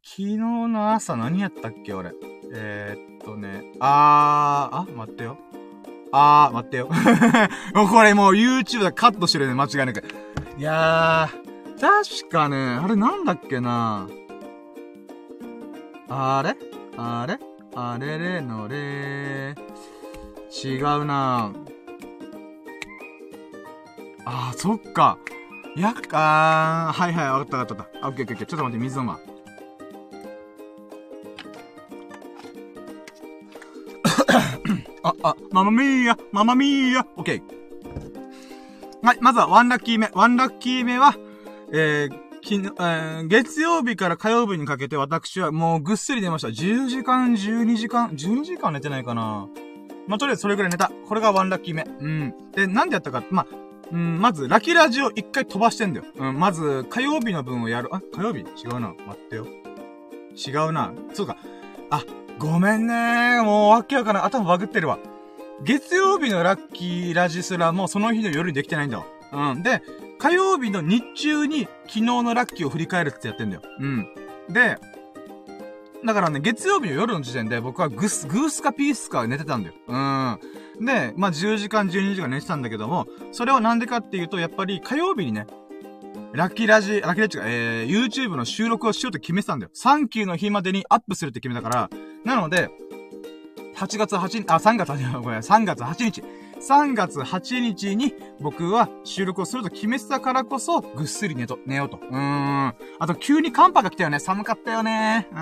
[0.03, 2.13] 昨日の朝何やったっけ俺？
[2.53, 5.39] えー、っとね、あー、あ、待ってよ。
[6.13, 6.91] あー、待ってよ。
[7.75, 10.05] もうこれもう YouTube でカットしてるね、間違いなく。
[10.59, 14.07] いやー、確かね、あれなんだっけな
[16.11, 16.55] あれ？
[16.99, 17.39] あれ？
[17.75, 19.57] あれれのれー
[20.63, 21.53] 違うな
[24.25, 25.19] あー、そっか。
[25.77, 28.09] やっかー、はいはい、わかったわかった。
[28.09, 29.19] オッケーオッケー、ちょっと待って、水飲ま。
[35.03, 37.43] あ、あ、ママミーヤ、ママミーヤ、オッケー。
[39.03, 40.09] はい、まずはワンラッキー目。
[40.15, 41.15] ワンラッキー目は、
[41.73, 46.49] えー、きえー、月曜日から火曜日にかけて私はもうぐっすり寝ました。
[46.49, 49.49] 10時間、12時間、12時間寝てないかな
[50.07, 50.91] まあ、とりあえずそれぐらい寝た。
[51.09, 51.85] これがワンラッキー目。
[51.85, 52.35] うん。
[52.53, 53.47] で、なんでやったか、まあ、
[53.93, 56.07] うん、まず、ラキラジを一回飛ばしてんだよ。
[56.17, 57.89] うん、まず、火曜日の分をやる。
[57.93, 58.41] あ、火曜日？
[58.41, 58.95] 違うな。
[59.07, 59.47] 待ってよ。
[60.35, 60.93] 違うな。
[61.13, 61.37] そうか。
[61.91, 62.03] あ、
[62.39, 64.25] ごめんねもうわけわからん。
[64.25, 64.99] 頭バグってるわ。
[65.63, 69.05] 月曜日のラッキーラジすらもうその日の夜にできてないんだわ。
[69.53, 69.63] うん。
[69.63, 69.83] で、
[70.19, 73.63] 火曜日の日中に昨日のラッキーを振り返るってやってんだよ。
[73.79, 74.09] うん。
[74.49, 74.79] で、
[76.05, 79.75] だからね、月曜日の夜の時点で僕はグス、グースかピースか寝てたんだよ。
[79.89, 80.39] うん。
[80.85, 85.47] で、まあ、10時間、12時間寝てたんだけども、それはなんでかっていうと、やっぱり火曜日にね、
[86.33, 89.71] ラッキーラジ、ラッキーラジが、えー、YouTube の収録をしようと決めてたんだよ。
[89.73, 91.91] サンキューの日までにアップするって決めたから、
[92.25, 92.71] なので、
[93.77, 96.23] 8月8日、あ、3月8日、ごめん、3月8日。
[96.65, 101.99] 3月8日に僕は収録をすると決めてたからこそ、ぐっすり寝と、寝ようと。
[101.99, 102.75] うーん。
[102.99, 104.19] あと、急に寒波が来たよね。
[104.19, 105.29] 寒かったよね。
[105.31, 105.41] うーん。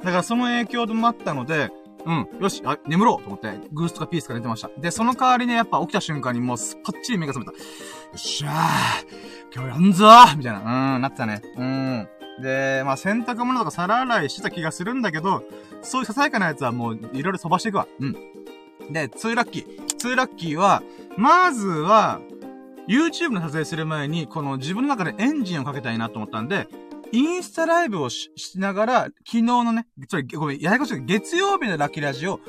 [0.00, 1.70] だからその影響もあったので、
[2.04, 2.28] うん。
[2.40, 4.70] よし、あ、眠ろうと思って、グースとかピースか寝てました。
[4.78, 7.58] で、その代わりね、やっぱ起きた瞬間にもうすっぱっちり目が覚めた。
[7.58, 7.58] よ
[8.14, 8.52] っしゃー
[9.54, 11.42] 今日やんぞーみたいな、うん、なってたね。
[11.56, 12.08] うん。
[12.42, 15.44] で、まあ、洗濯物とか皿洗いしてた気がするんだけど、
[15.82, 17.86] そういうささやかなやつはもういろいろ飛ばしていくわ。
[18.00, 18.16] うん。
[18.90, 19.86] で、2ラッキー。
[19.98, 20.82] 2ラッキーは、
[21.16, 22.20] まずは、
[22.88, 26.68] YouTube の撮影する前に、この自分の中でエンジンをかけたいなと思ったんで、
[27.12, 31.04] インスタライブをしながら、昨日のね、それ、ごめん、ややこしい。
[31.04, 32.40] 月曜日のラッキーラジオ、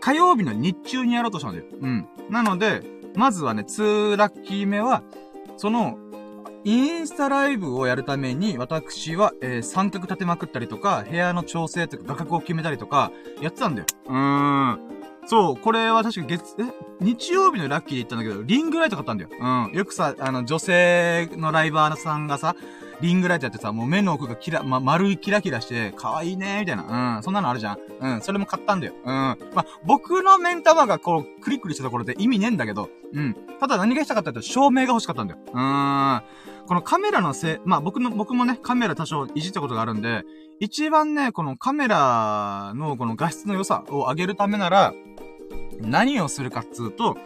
[0.00, 1.64] 火曜日の日中にやろうとしたんだよ。
[1.80, 2.08] うん。
[2.28, 2.82] なので、
[3.14, 5.02] まずはね、2ラッキー目は、
[5.56, 5.98] その、
[6.64, 13.86] インスタライブをやるために、私は、えー、三角立てまくったりとか、部屋の調整とか画角を決めたりとか、やってたんだよ。
[14.06, 14.97] うーん。
[15.28, 16.64] そう、これは確か月、え
[17.00, 19.30] 日曜日のラッキーで言ったんだけど、リングライト買ったんだよ。
[19.38, 19.76] うん。
[19.76, 22.56] よくさ、あの、女性のライバーさんがさ、
[23.02, 27.16] リングライトやってさ、もう目の奥がキラ、ま、丸いキラキラして、可愛いねみたいな。
[27.16, 27.22] うん。
[27.22, 27.78] そんなのあるじゃん。
[28.00, 28.20] うん。
[28.22, 28.94] それも買ったんだよ。
[29.04, 29.12] うん。
[29.12, 29.36] ま
[29.84, 33.36] 僕の目ん玉がこう、クリクリしたところで意味ねえんだけど、うん。
[33.60, 35.40] ただ何がしたかったって照明が欲しかったんだよ。
[35.46, 36.22] うーん。
[36.66, 40.24] このカメラのせい、まあ、僕の、僕もね、カメラ多少いじったことがあるんで、
[40.58, 44.92] 一番ね、このカメラのこの画質の良さを上げるためなら、
[45.80, 47.16] 何をするかっつうと、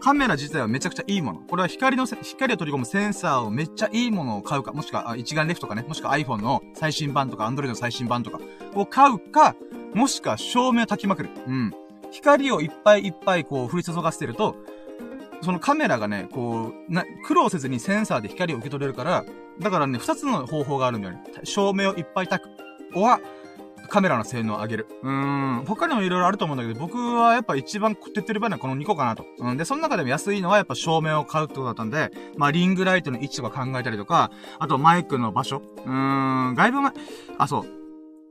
[0.00, 1.40] カメラ自体はめちゃくちゃいいもの。
[1.40, 8.40] これは光の、光を取り込むセンサーをめっちゃいいものを買うか、もしくは一眼レフとかね、もしくは iPhone の最新版とか Android の最新版とか
[8.74, 9.54] を買うか、
[9.94, 11.30] もしくは照明を焚きまくる。
[11.46, 11.72] うん。
[12.10, 14.56] 光をいっぱいいっぱいこう降り注がせてると、
[15.42, 19.24] そのカメラがね、こう、な、苦労せずにセンサーで光を受け取れるから、
[19.60, 21.22] だからね、二つの方法があるんだよね。
[21.44, 22.48] 照明をいっぱい焚く。
[22.94, 23.20] おは、
[23.92, 24.86] カメラの性能を上げる。
[25.02, 25.10] うー
[25.60, 25.64] ん。
[25.66, 29.26] 他にも色々あると思うんだけど、僕はやっぱ一番手ってる場合はこの2個かなと。
[29.36, 29.58] うん。
[29.58, 35.60] で、その中でも安いのはやっぱ照明を買うってことだったんで、まあ、リングライトの位置とか考えたりとか、あとマイクの場所。
[35.76, 36.54] うーん。
[36.54, 36.92] 外部前、
[37.36, 37.64] あ、そう。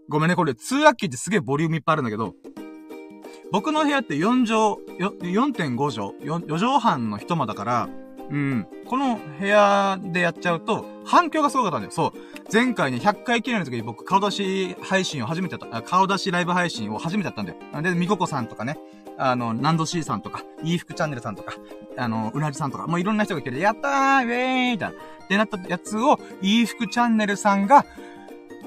[0.10, 2.34] ごめんね、これ、2ラッキーってすげえボリュームいっぱいあるんだけど、
[3.52, 7.89] 僕の部屋って4畳、4.5畳、4, 4畳半の一間だから、
[8.29, 8.67] うん。
[8.86, 11.91] この部屋でやっちゃうと、反響がすごかったんだよ。
[11.91, 12.13] そう。
[12.51, 17.81] 前回ね、100回記念の時に僕、顔出し配信を初めてやった、顔出しライブ配信を初めてやったんだよ。
[17.81, 18.77] で、みここさんとかね、
[19.17, 21.55] あの、ナンドシーさんとか、イーフクチャンネルさんとか、
[21.97, 24.95] あの、うなじさんとか、もういろんな人が来て、やったーウェーイみたいな。
[24.95, 27.86] ってなったやつを、イーフクチャンネルさんが、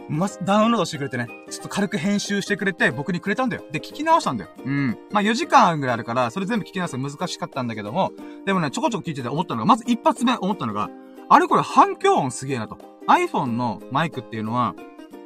[0.08, 3.64] ま、ダウンロードしてくれてね、ちょっと軽く編集してくれて、僕にくれたんだよ。
[3.72, 4.50] で、聞き直したんだよ。
[4.64, 4.98] うん。
[5.10, 8.12] まあ、4時間ぐらいあるから、それ全部聞き直すの難しかったんだけども、
[8.46, 10.90] でもね、ちょこちょこ聞いてて思ったのが、まず一発目思ったのが、
[11.28, 12.78] あれこれ反響音すげえなと。
[13.08, 14.74] iPhone のマイクっていうのは、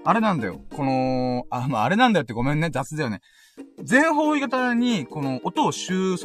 [0.04, 0.60] あれなんだよ。
[0.74, 3.20] この、あ、まあ、あれなんだよってごめんね、雑だよね。
[3.82, 6.16] 全方位型に、この音を収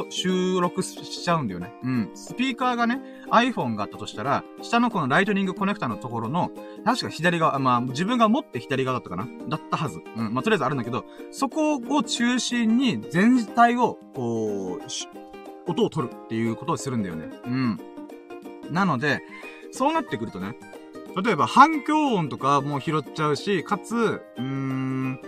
[0.59, 1.73] 録しちゃうんだよね。
[1.83, 2.11] うん。
[2.13, 6.51] スピーカーがね、iPhone があったとしたら、下のこのライトニングコネクタのところの、
[6.83, 9.27] 確か左側、まあ、自分が持って左側だったかな？
[9.47, 9.99] だったはず。
[10.17, 10.33] うん。
[10.33, 17.29] まあ、とりあえずあるんだけど、そこを中心に全体を、こう、音を取るっていうことをするんだよね。
[17.45, 17.79] うん。
[18.71, 19.21] なので、
[19.71, 20.57] そうなってくるとね、
[21.23, 25.19] 例えば反響音とかも拾っちゃうし、かつ、うーん、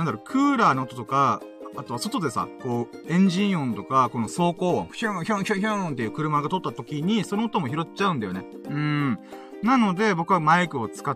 [0.00, 1.42] なんだろう、クーラーの音とか、
[1.76, 8.46] あとは外でさ、こう、エンジン音とか、この走行音、ヒュンヒュンヒュンヒュンっていう車が通った時に、その音も拾っちゃうんだよね。
[8.70, 9.18] うん。
[9.62, 11.14] なので、僕はマイクを使っ、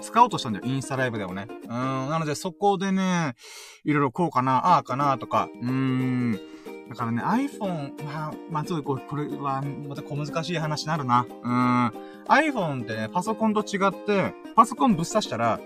[0.00, 0.64] 使おうとしたんだよ。
[0.66, 1.46] インスタライブでもね。
[1.48, 1.68] うん。
[1.68, 3.36] なので、そこでね、
[3.84, 6.32] いろいろこうかな、ああかな、とか、うーん。
[6.88, 11.24] だからね、iPhone、まあ、まあ、ちょっとこれ、は、また小難しい話になるな。
[11.24, 11.92] うん。
[12.26, 15.60] iPhone ってね、パソコンと違って、パソコンぶっ刺したら、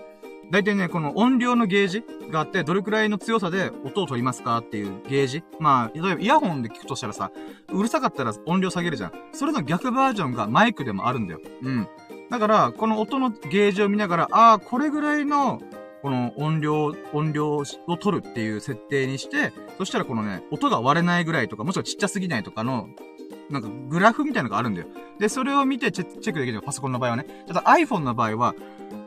[0.50, 5.42] だいたいね、この音量のゲージがあって、どれくらいの強さで音を取りますかっていうゲージ。
[5.58, 7.32] まあ、例えばイヤホンで聞くとしたらさ、
[7.72, 9.12] うるさかったら音量下げるじゃん。
[9.32, 11.40] それの逆バージョンがマイクでもあるんだよ。
[11.62, 11.88] うん。
[12.30, 15.60] だから、この音のゲージを見ながら、ああ、これぐらいの、
[16.02, 17.64] この音量、音量を
[17.96, 22.88] 取るっていう設定にして、そしたらこのね、音が割れないぐらいとか、もしくはちっちゃすぎないとかの、
[23.50, 24.86] なんかグラフみたいなのがあるんだよ。
[25.18, 27.26] で、それを見てチェックできるパソコンの場合はね。
[27.46, 28.54] ただ iPhone の場合は、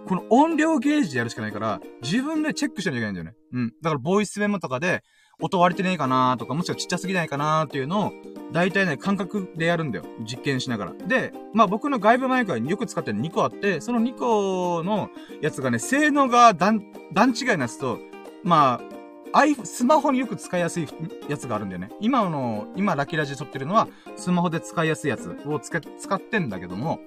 [0.10, 3.34] この音量ゲージでやるしかないから、自分でチェックしなきゃいけないんだよね。
[3.54, 3.74] うん。
[3.80, 5.04] だから、ボイスメモとかで、
[5.40, 8.12] 音割れてねえかなとか、もしくはちっちゃすぎないかなっていうのを、
[8.52, 10.06] 大体ね、感覚でやるんだよ。
[10.22, 10.94] 実験しながら。
[10.94, 18.00] で、まあ僕の外部マイクはよく使ってる2個あって、その2個のやつがね、性能が段、段違いのやつと、
[18.44, 19.00] まあ、
[19.44, 20.88] iPhone、スマホによく使いやすい
[21.28, 21.92] やつがあるんだよね。
[22.00, 27.00] 今の、今ラキラジ撮ってるのは、スマホで使いやすいやつを使ってんだけども、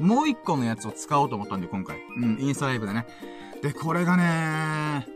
[0.00, 1.98] もう一個のやつを使おうと思ったんで、今回。
[2.16, 3.06] うん、インスタライブでね。
[3.62, 5.06] で、これがね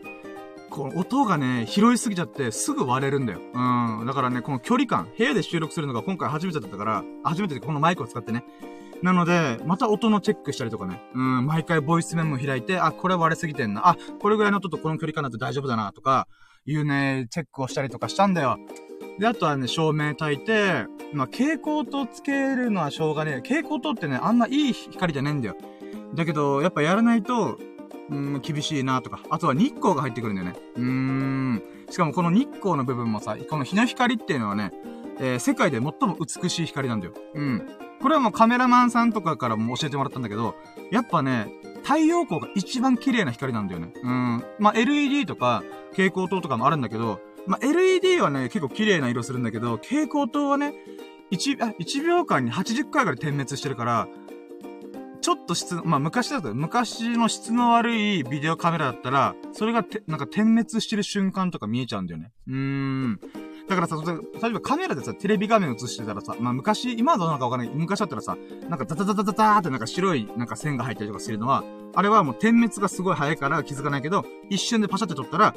[0.69, 3.39] この音がね、拾いすぎちゃってすぐ割れるんだよ。
[3.39, 4.05] うん。
[4.07, 8.43] だからね、この距離感、部屋で収録するのが今回初めてだったから、初めてでこのマイクを使ってね。
[9.03, 10.99] なので、また音のチェックしたりとかね。
[11.13, 13.87] うん、毎回ボイスメモ開いて、あ、これ割れすぎてんな。
[13.89, 16.27] あ、これぐらいの音とこの距離感だと大丈夫だな、とか、
[16.65, 18.57] いうね、チェックをしたりとかしたんだよ。
[19.19, 23.35] で、あとはね、照明焚いて、まあ、蛍光灯つけるのはしょうがねえ。
[23.35, 25.55] 蛍光灯ってね、あんないい光じゃねえんだよ。
[26.15, 27.57] だけど、やっぱやらないと、
[28.09, 29.21] うん、厳しいなとか。
[29.29, 30.55] あとは日光が入ってくるんだよね。
[30.75, 31.63] うーん。
[31.89, 34.71] しかもこの日光の部分もさ、この日の光っていうのはね、
[35.19, 37.13] えー、世界で最も美しい光なんだよ。
[37.35, 37.67] うん。
[38.01, 40.55] これはもうカメラマンさんとかからも教えてもらったんだけど、
[40.91, 41.47] やっぱね、
[41.83, 43.93] 太陽光が一番綺麗な光なんだよね。
[44.01, 44.43] うん。
[44.59, 50.73] まあ、LED とか、蛍光灯とかもあるんだけど、まあ、LED はね、結構綺麗な色するんだけど、蛍光灯はね、
[51.31, 54.07] 1、あ、1秒間に80回ぐらい点滅してるから、
[55.21, 62.31] ちょっと質、まあ、昔だと、昔の質の悪いビデオカメラだったら、それがて、なんか点滅してる瞬間とか見えちゃうんだよね。
[62.47, 63.19] うーん。
[63.69, 67.73] だからさ、例えばカメラでさ、テレビ画面映してたらさ、まあ昔、今はどうなのかわかんない。
[67.73, 68.37] 昔だったらさ、
[68.69, 71.63] なんかザザザザザザーってなんか白いなんか線が入ったりとかするのは、
[71.95, 75.55] あれはもう点滅がすごい早いから気づかないけど、一瞬でパシャって撮ったら、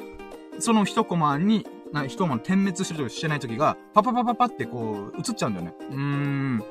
[0.59, 5.73] その一コマにな、一晩点滅してるとかしてない時が、パパパパパってこう、映っちゃうんだよね。
[5.89, 6.63] うーん。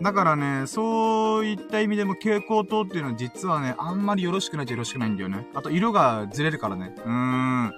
[0.00, 5.46] だからね、そういった意味でも蛍光灯っていうのは実はね、あんまりよろしくないっちゃよろしくないんだよね。
[5.54, 6.94] あと色がずれるからね。
[6.96, 7.72] うーん。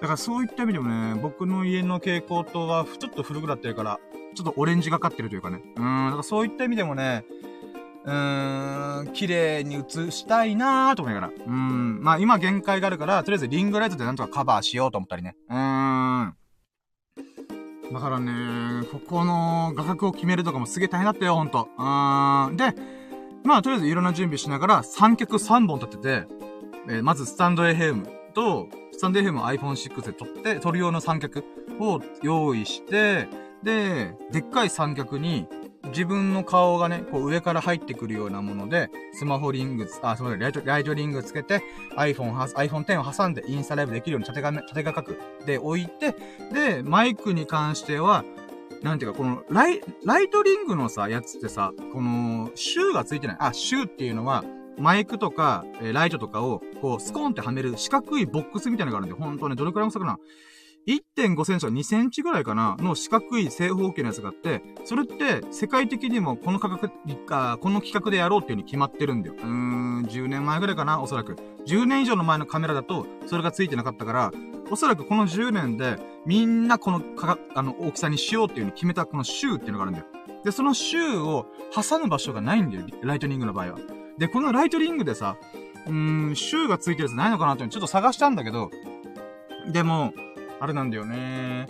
[0.00, 4.00] だからそういった意味でもね、僕の家の蛍光灯はちょっと古くなってるから、
[4.34, 5.60] ちょっとオレンジがかってるというかね。
[5.76, 6.06] うーん。
[6.06, 7.24] だからそういった意味でもね、
[8.04, 11.32] うーん、綺麗に映したいなーと思いながら。
[11.46, 12.02] うん。
[12.02, 15.36] まあ今限界があるから、とりあえずリングライトでなんとかカバーしようと思ったりね。
[15.48, 16.34] うーん。
[17.92, 21.68] だからね、ここの画角を決めるとかもすげえ大変だったよ、ほんと。
[21.78, 22.56] うーん。
[22.56, 22.74] で、
[23.44, 26.26] まあとりあえずいろんな準備しながら三脚3本立てて、
[26.88, 31.44] えー、まずスタンド FM と、スタンド FM を iPhone6 で撮って、撮る用の三脚
[31.78, 33.28] を用意して、
[33.62, 35.46] で、でっかい三脚に、
[35.88, 41.62] 自分の顔がね、こう上から入ってくるようなもので、スマホリング、あ、すみません、ライト、ライトリングつけて、
[41.96, 45.14] iPhone は、iPhone X を挟んでインスタライブできるように縦画面、縦画角
[45.44, 46.14] で置いて、
[46.52, 48.24] で、マイクに関しては、
[48.82, 53.36] なんていうか、この、ライ、ライトリングのさ、やつってさ、この、シューがついてない。
[53.40, 54.44] あ、シューっていうのは、
[54.78, 60.18] マイクとか、え、ライトとかを、こう、スコーンってはめる四角いボックスみたいなのがあるんで、本当ね、どれくらいもさくな。
[60.86, 66.90] 1.5センチか2センチぐらいかなの四角い正方形のやつがあって、それって世界的にもこの価格、
[67.30, 69.34] あこの企画でやろうっていうに決まってるんだよ。
[69.38, 71.36] うーん、10年前ぐらいかなおそらく。
[71.66, 74.32] 10年以上の前のカメラだと、それがついてなかったから、
[74.70, 80.06] おそらくこの10年で、みんなこの価格、あの、大きさにしようっていうに決めたこのシューっていうのがあるんだよ。
[80.44, 82.86] で、そのシューを挟む場所がないんだよ。
[83.02, 83.78] ライトニングの場合は。
[84.18, 85.36] で、このライトニングでさ、
[85.86, 88.70] うーん、シューがついてるやつないのかなってちょっと探したんだけど、
[89.70, 90.12] でも、
[90.62, 91.66] あれなんだよね。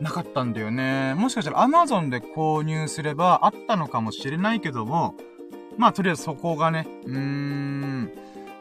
[0.00, 1.14] なかったんだよね。
[1.14, 5.16] もしかしたら Amazon で購入すればあったのかもしれないけども、
[5.76, 8.12] まあとりあえずそこがね、うーん、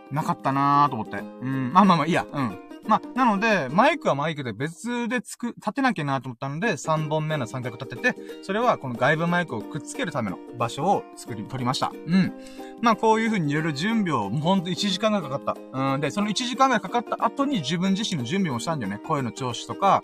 [0.09, 1.17] なかったなーと思って。
[1.17, 2.59] うん、まあまあまあいいや、うん。
[2.87, 11.91] まあ、なので、マイクはマイクで別でつく、立てなきゃなと思ったので、3本目の三脚立てて、それはこの外部マイクをくっつけるための場所を作り、取りました。
[12.07, 12.33] うん。
[12.81, 15.93] まあ、こういう風にいろいろ準備を、もうほんと1時間がかかった。
[15.93, 16.01] うん。
[16.01, 18.99] で、その1時間がかかった後に自分自身の準備もしたんだよね。
[19.05, 20.03] 声の調子とか、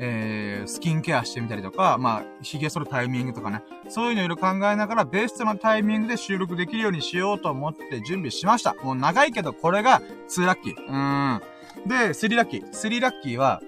[0.00, 3.62] えー、スキンケアしてみたりとか、まあ、髭剃るタイミングとかね。
[3.88, 8.74] そういうのいろいろ考えながら、ベストのタイミングで収録できるようにしようと思って準備しました。
[8.82, 10.74] もう長いけど、これが2ラッキー。
[10.74, 11.42] うーん。
[11.86, 12.70] で、3ラッキー。
[12.70, 13.60] 3ラッキーは、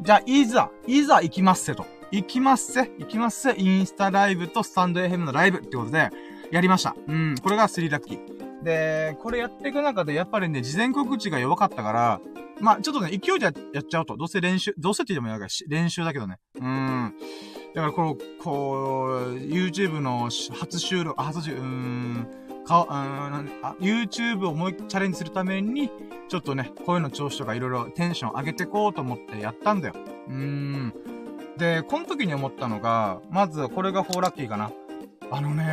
[0.00, 1.86] じゃあ、いざ、いざ行きますせと。
[2.10, 6.10] 行きますせ、行きますせ、インスタライブとスタンド FM のライブってことで、
[6.50, 6.94] やりました。
[7.06, 8.62] うん、これが3ラッキー。
[8.62, 12.20] で、これやっていく中で、やっぱりね、事前告知が弱かったから、
[12.60, 14.16] まあ、ちょっとね、勢いでやっちゃうと。
[14.16, 16.38] どうせ練習、どうせって言ってもやる練習だけどね。
[16.58, 17.14] うん。
[17.74, 25.90] だから、この、こう、YouTube の初収録、初収、うーん、か、あ YouTube をもう一チャレンジするために、
[26.28, 29.94] ちょっとね、声の調子とかいろいろテンション上げてこうと思ってやったんだよ。
[30.28, 30.94] うーん。
[31.56, 34.72] で、この時に思ったのが、まず、これが4ラッキーかな。
[35.30, 35.64] あのね、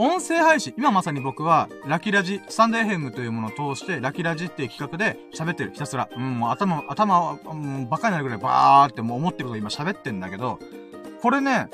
[0.00, 0.74] 音声配信。
[0.78, 5.72] 今まさに僕は、ラキラジ、スタンド FM というものを通して、ラキラジっていう企画で喋ってる。
[5.72, 6.08] ひたすら。
[6.16, 10.60] うん、もう頭、頭、うん、バカになるぐらいバーってもう思ってることを今喋ってんだけど、
[11.20, 11.68] これね、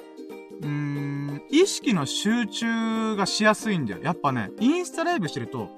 [0.60, 4.00] うーん、意識の集中がしやすいんだよ。
[4.02, 5.68] やっぱね、インスタライブしてると、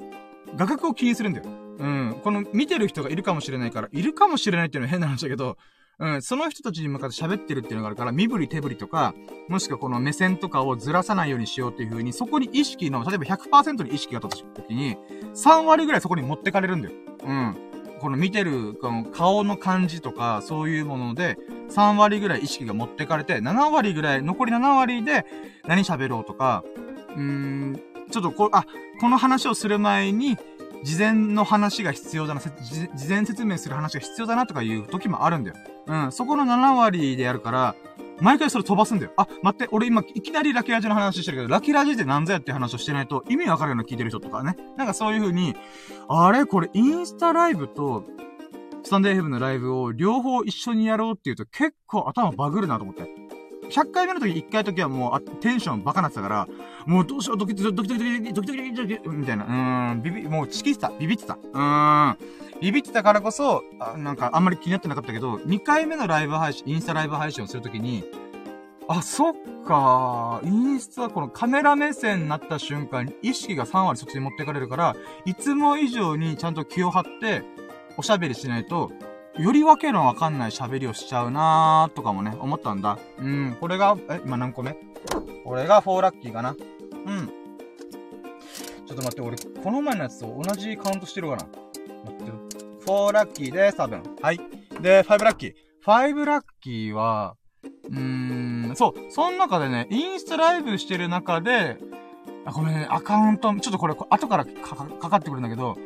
[0.57, 1.47] 画角を気にするんだよ。
[1.79, 2.21] うん。
[2.23, 5.57] この見てる人がいるかもしれないから、いるかもしれないっていうのは変な話だけど、
[5.99, 9.15] うん、その人たちに向かって喋ってるっていうのがあるから、身振り手振りとか、
[9.49, 14.97] もしくはこの目線とかをずらさないようにしようっていう風に、そこに意識の、例えば100%に意識があった時に、
[15.35, 16.95] 3割ぐらいそこに持ってかれるんだよ。
[17.25, 17.66] うん。
[18.01, 21.39] この見てる、この顔の感じとか、そういうもので、
[21.71, 25.27] 3割ぐらい意識が持ってかれて、7割ぐらい、残り7割で
[25.67, 26.65] 何喋ろうとか、
[27.17, 27.81] うーん、
[28.11, 28.65] ちょっとこ、あ、
[29.01, 30.39] この話をする前に、
[30.85, 35.57] 事前の話が必要だな、事前説明する話が必要だなとかいう時もあるんだよ。
[35.87, 37.75] うん、そこの7割でやるから、
[38.21, 39.13] 毎回それ飛ばすんだよ。
[39.17, 44.57] あ、待って、俺今、いきなりラキラジの話してるけど、ラキラジって何ぞやって話をしてないと、意味わかるような聞いてる人とかね。
[44.77, 45.55] なんかそういう風に、
[46.09, 46.47] あれ？
[46.47, 48.05] これインスタライブと、
[48.83, 53.26] スタンデーヘブのライブを両方一緒にやろうっていうと結構頭バグるなと思って。
[53.71, 56.49] 100回目の時、1回の時はもうあ、テンションバカなってたから、
[56.87, 61.35] もうどうしよう、ドキドキドキドキドキドキドキドキドキみたいな、うーん、ビビ、もうチキってた、ビビってた。
[61.35, 62.19] うーん。
[62.61, 68.05] ビビってたからこそ、あなんかあんまり気になってなかったけど、2回目のライブ配信、インスタライブ配信をするときに、
[68.89, 69.35] あ、そっ
[69.67, 77.43] かインスタはこのカメラ目線になった瞬間に意識が3割そっちに持ってかれるから、いつも以上にちゃんと気を張って、
[77.97, 78.93] おしゃべりしないと、
[79.39, 82.99] よりわけのわかんない喋りをしちゃうなーとかもね、思ったんだ。
[83.19, 84.77] うん、これが、え、今何個目？
[85.45, 86.51] これが4ラッキーかな？
[86.51, 87.27] うん。
[88.87, 91.47] ちょっと待って、俺、この前のやつと同じカウントしてるかな？
[92.05, 92.33] 待って、
[92.87, 94.03] 4ラッキーです、多分。
[94.23, 94.41] はい。
[94.81, 95.55] で、5ラッキー。
[95.85, 101.77] 5ラッキーは、うーん、そう、その中でね、インスタライブしてる中で、
[102.47, 105.77] あ、ごめんね、アカウント、ちょっとこれ、後からかかってくるんだけど、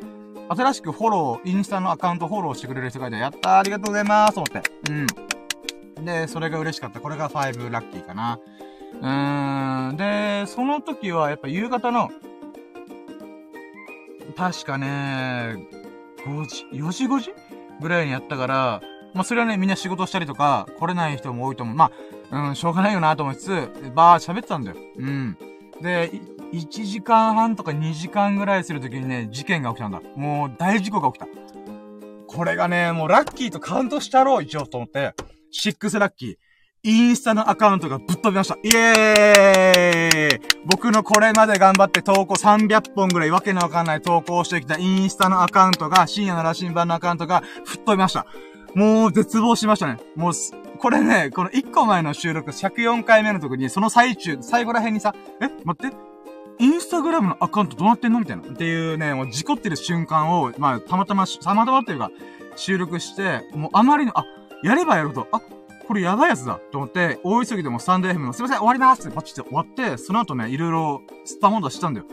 [0.52, 4.70] 新しくフォロー、インスタのアカウントフォローしてくれる人がいて、やったー、ありがとうございますと思って。
[4.90, 6.04] うん。
[6.04, 6.98] で、それが嬉しかった。
[6.98, 8.40] これが5ラッキーかな。
[9.00, 9.96] うーん。
[9.96, 12.10] で、その時はやっぱ夕方の、
[14.36, 15.68] 確かね、
[16.26, 17.32] 5時、4時5時
[17.80, 18.82] ぐらいにやったから、
[19.14, 21.76] まあ、それはね、みんな仕事したりとか、来れない人も多いと思う。
[21.76, 21.92] ま
[22.32, 24.76] あ、うん、しょうがないよなと思いつつ、バー喋ってたんだよ。
[24.96, 25.38] うん。
[25.82, 26.10] で、
[26.52, 30.00] 1時間半とか2時間ぐらいするときにね、事件が起きたんだ。
[30.16, 31.28] もう大事故が起きた。
[32.26, 35.14] これがね、もうラッキーとカウントしたろう、一応と思って、
[35.52, 36.36] 6ラッキー。
[36.82, 38.56] インスタのアカウントがぶっ飛びました。
[38.62, 48.26] イエーイ僕のこれまで頑張って投稿300本ぐらいわけのわかんない投稿してきたインスタのアカウントが、深夜の羅針盤のアカウントが吹っ飛びました。
[48.74, 49.98] もう絶望しましたね。
[50.16, 50.32] もう、
[50.80, 55.96] これね、この1個前の収録104回目の時に、その最中、最後ら辺にさ、え待って
[56.58, 58.20] インスタグラムのアカウントどうなってんの？
[58.20, 58.42] みたいな。
[58.42, 62.10] っていうね、もう事故ってる瞬間を、まあ、たまたま、たまたまっていうか、
[62.56, 64.24] 収録して、もうあまりの、あ、
[64.62, 65.40] やればやると、あ、
[65.86, 72.06] これやばいやつだと思って、大急ぎでもスタンド FM もすいません、終わりますってパチって終わって、その後ね、いろいろスタモンドしたんだよ。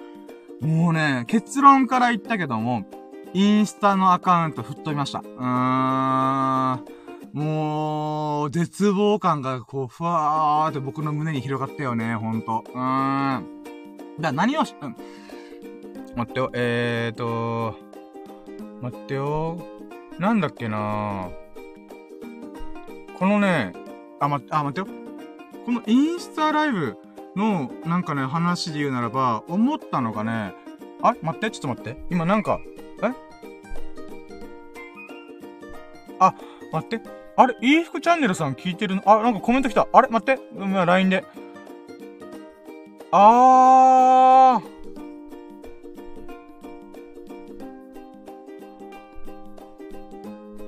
[0.62, 2.86] もうね、結論から言ったけども、
[3.34, 5.20] インスタのアカウント吹っ飛びました。
[5.20, 6.97] うーん。
[7.34, 12.64] もう、絶望感がこう、ふわーって僕の胸に広がったよね、ほんと。
[12.68, 13.46] うーん。
[14.20, 14.96] だ、何をし、うん。
[16.16, 17.76] 待ってよ、えーと、
[18.82, 19.60] 待ってよ。
[20.18, 21.30] なんだっけな
[23.20, 23.74] このね、
[24.20, 24.98] あ、ま、あ、待ってよ。
[25.66, 26.98] このインスタライブ
[27.36, 30.54] の、なんかね、話で言うならば、思ったのがね、
[31.04, 32.04] あ待って、ちょっと待って。
[32.10, 32.60] 今なんか、
[33.04, 33.12] え？
[36.20, 36.34] あ、
[36.72, 37.17] 待って。
[37.40, 39.04] あれ、いい服チャンネルさん聞いてるの？
[39.06, 39.88] あ、なんかコメント来た。
[39.94, 40.42] あれ待って。
[40.56, 41.24] うん、LINE で。
[43.12, 44.68] あー。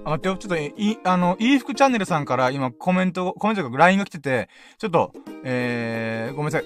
[0.05, 0.37] あ、待ってよ。
[0.37, 4.47] ちょっと、い、あの、いい服チャンネルさんから今コメント、コメントが LINE が来てて、
[4.77, 5.11] ちょっと、
[5.43, 6.65] えー、ごめんなさい。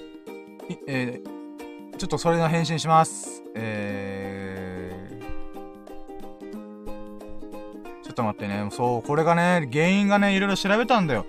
[0.86, 3.42] えー、ちょっとそれの返信します。
[3.54, 4.83] えー、
[8.14, 8.66] と待ってね。
[8.70, 11.26] そう、これがね、原因がね、いろいろ調べたんだよ。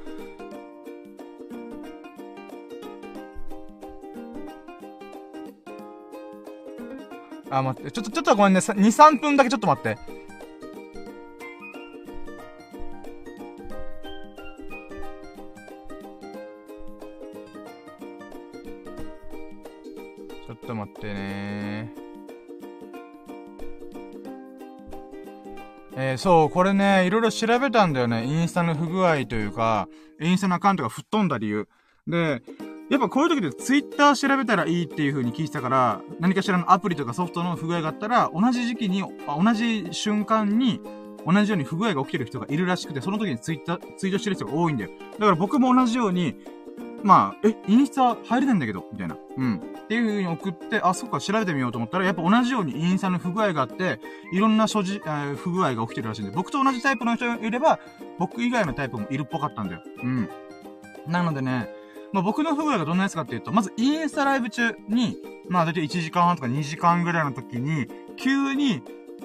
[7.50, 7.92] あ、待って。
[7.92, 8.60] ちょっと、ちょっとごめんね。
[8.60, 9.98] 2、3分だけちょっと待って。
[20.46, 22.05] ちょっと待ってね
[25.98, 28.26] えー、そう、これね、いろいろ調べたんだよね。
[28.26, 29.88] インスタの不具合というか、
[30.20, 31.70] インスタのアカウントが吹っ飛んだ理由。
[32.06, 32.42] で、
[32.90, 40.82] やっぱこういう時でツイッター調べたらいいっていう風に聞いてたから、何かしらのアプリとかソフトの不具合があったら、同じ時期に、同じ瞬間に、
[41.26, 44.92] 同じように不具合が起きてる人がいるらしくて、その時にツイッター、ツイートしてる人が多いんだよ。
[45.14, 46.36] だから僕も同じように、
[47.06, 49.16] まあ、え、インスタ入れないんだけど、みたいな。
[49.38, 49.58] うん。
[49.58, 54.00] っていう風に送って、あ、そっか、調べてみようと思ったら、やっぱ同じようにインスタの不具合があって、
[54.34, 57.80] いろんな所持、えー、不具合が起きてるらしいんで、僕と同じタイプの人がいれば、
[58.18, 59.82] 僕以外のタイプもいるっぽかったんだよ。
[60.02, 60.30] うん。
[61.06, 61.70] なのでね、
[62.12, 65.16] まあ、僕の不具合がどんなやつかっていうと、まずインスタライブ中に、
[65.48, 67.86] まあ、だいたい1時間半とか2時間ぐらいの時に、
[68.18, 68.82] 急に、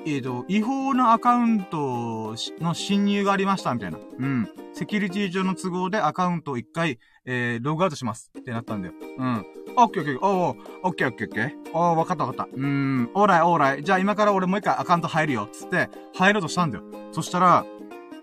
[0.06, 3.98] えっ、ー、と、違法なアカウントの侵入がありました、みたいな。
[4.18, 4.48] うん。
[4.72, 8.30] セキュリティ上の都合でアカウントを一回、えー、ログアウトします。
[8.38, 8.94] ってなったんだよ。
[9.18, 9.46] うん。
[9.76, 11.70] オッケーオッケー、おー、オッケーオッケーオッケー。
[11.72, 12.50] おー、わかったわかった。
[12.52, 13.84] うーん、オーライオーライ。
[13.84, 15.48] じゃあ今から俺もう一回アカウント入るよ。
[15.52, 16.84] つって、入ろうとしたんだよ。
[17.12, 17.66] そしたら、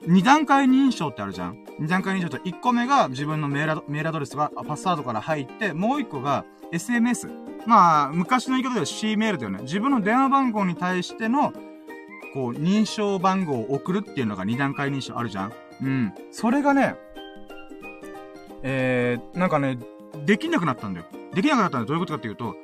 [0.05, 7.29] 二段階認証ってあるじゃん二段階認証って1個目が自分のメールアドレスがパスワードから入って、もう1個が SMS。
[7.65, 9.59] まあ、昔の言い方では C メールだよね。
[9.63, 11.53] 自分の電話番号に対しての
[12.33, 16.13] こう、認証番号を送るっていうのが二段階認証あるじゃんうん。
[16.31, 16.95] それがね、
[18.63, 19.79] えー、なんかね、
[20.25, 21.05] できなくなったんだよ。
[21.33, 21.85] できなくなったんだよ。
[21.85, 22.55] どういうことかっていうと、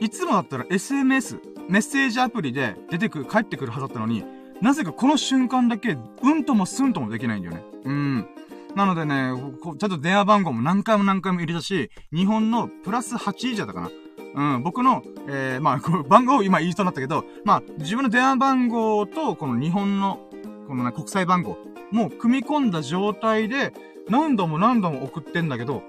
[0.00, 4.24] いつもだったら SMS、メッセージアプリで出てくる、帰ってくるはずだったのに、
[4.60, 7.62] なぜかこの瞬間だけ、うんともすんともできないんだよね。
[7.84, 8.28] うん。
[8.76, 9.32] なのでね、
[9.78, 13.90] ちゃんと電話番号も何回も何回も入れたし、日本のプラス8以上だったかな。
[14.32, 20.20] うん、僕の、えー、まあ、この番号を今言いそうになったけど、まあ、自分の電話番号と、この日本の、
[20.68, 21.58] このね、国際番号、
[21.90, 23.72] もう組み込んだ状態で、
[24.08, 25.82] 何度も何度も送ってんだけど、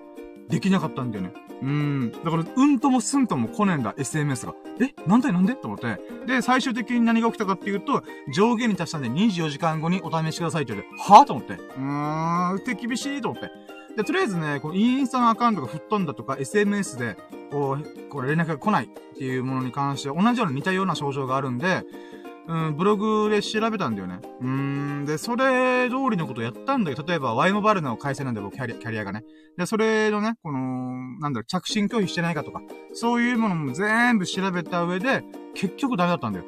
[0.49, 1.33] できなかったんだよね。
[1.61, 2.11] うん。
[2.11, 4.55] だから、うんともすんとも来ねえんだ、SMS が。
[4.79, 5.53] えなんでなんで？
[5.55, 5.99] と思って。
[6.25, 8.03] で、最終的に何が起きたかっていうと、
[8.33, 11.53] 上限に達したんで24時間後にお試しくださいって言われて、はぁと思って。
[11.53, 13.49] うーん、手厳しいと思って。
[13.95, 17.17] で、とりあえずね、このインスタのアカウントが吹っ飛んだとか、SMS で、
[17.51, 18.87] こう、これ連絡が来ないっ
[19.17, 21.83] ていうものに関して、同じような似たような症状があるんで、
[22.47, 24.19] うん、ブログで調べたんだよね。
[24.41, 29.23] うーん、で、それ通りのことやったんだけど、例えば、ワイモバルの回線なんで僕、キャリア、キャリアがね。
[29.57, 30.59] で、それのね、この、
[31.19, 32.61] なんだろう、着信拒否してないかとか、
[32.93, 35.23] そういうものも全部調べた上で、
[35.53, 36.45] 結局ダメだったんだよ。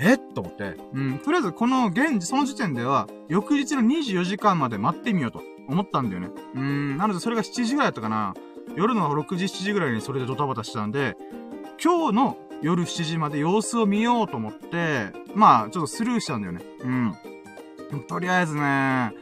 [0.00, 0.16] え？
[0.16, 0.76] と思って。
[0.94, 6.30] うん、とりあえず、この現時、その時点では、翌日の24時間まで待ってみようと思ったんだよね。
[6.54, 8.34] うん、なのでそれが7時ぐらいだったかな。
[8.76, 11.16] 夜の6時、7時ぐらいにそれでドタバタしたんで、
[11.82, 16.60] 今日の夜7時まで様子を見ようと思って、まあ、ちょっとスルーしたんだよね。
[16.80, 17.14] うん。
[18.08, 19.12] とりあえずね、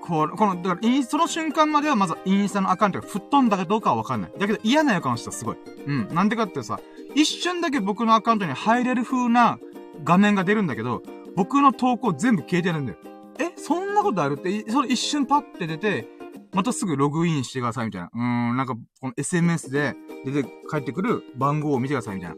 [0.00, 4.32] この、この、だから、その瞬間まではまずインスタのアカウントが吹っ飛んだかどうかはわかんない。
[4.38, 5.56] だけど嫌な予感した、すごい。
[5.86, 6.14] うん。
[6.14, 6.80] なんでかってさ、
[7.14, 9.58] 一瞬だけ僕のアカウントに入れる風な
[10.02, 11.02] 画面が出るんだけど、
[11.36, 12.98] 僕の投稿全部消えてるんだよ。
[13.38, 13.52] え？
[13.56, 14.34] そんなことある？
[14.34, 16.06] って、それ一瞬パッて出て、
[16.54, 18.10] またすぐログインしてくださいみたいな。
[18.14, 19.94] うーん、なんか、この SMS で
[20.24, 22.36] 出て帰ってくる番号を見てくださいみたいな。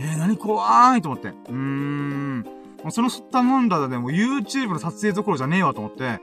[0.00, 1.28] えー、何怖いと思って。
[1.28, 2.44] うーん。
[2.90, 6.20] その吸ったもんだでもう YouTube の撮影どころじゃねえわと思って、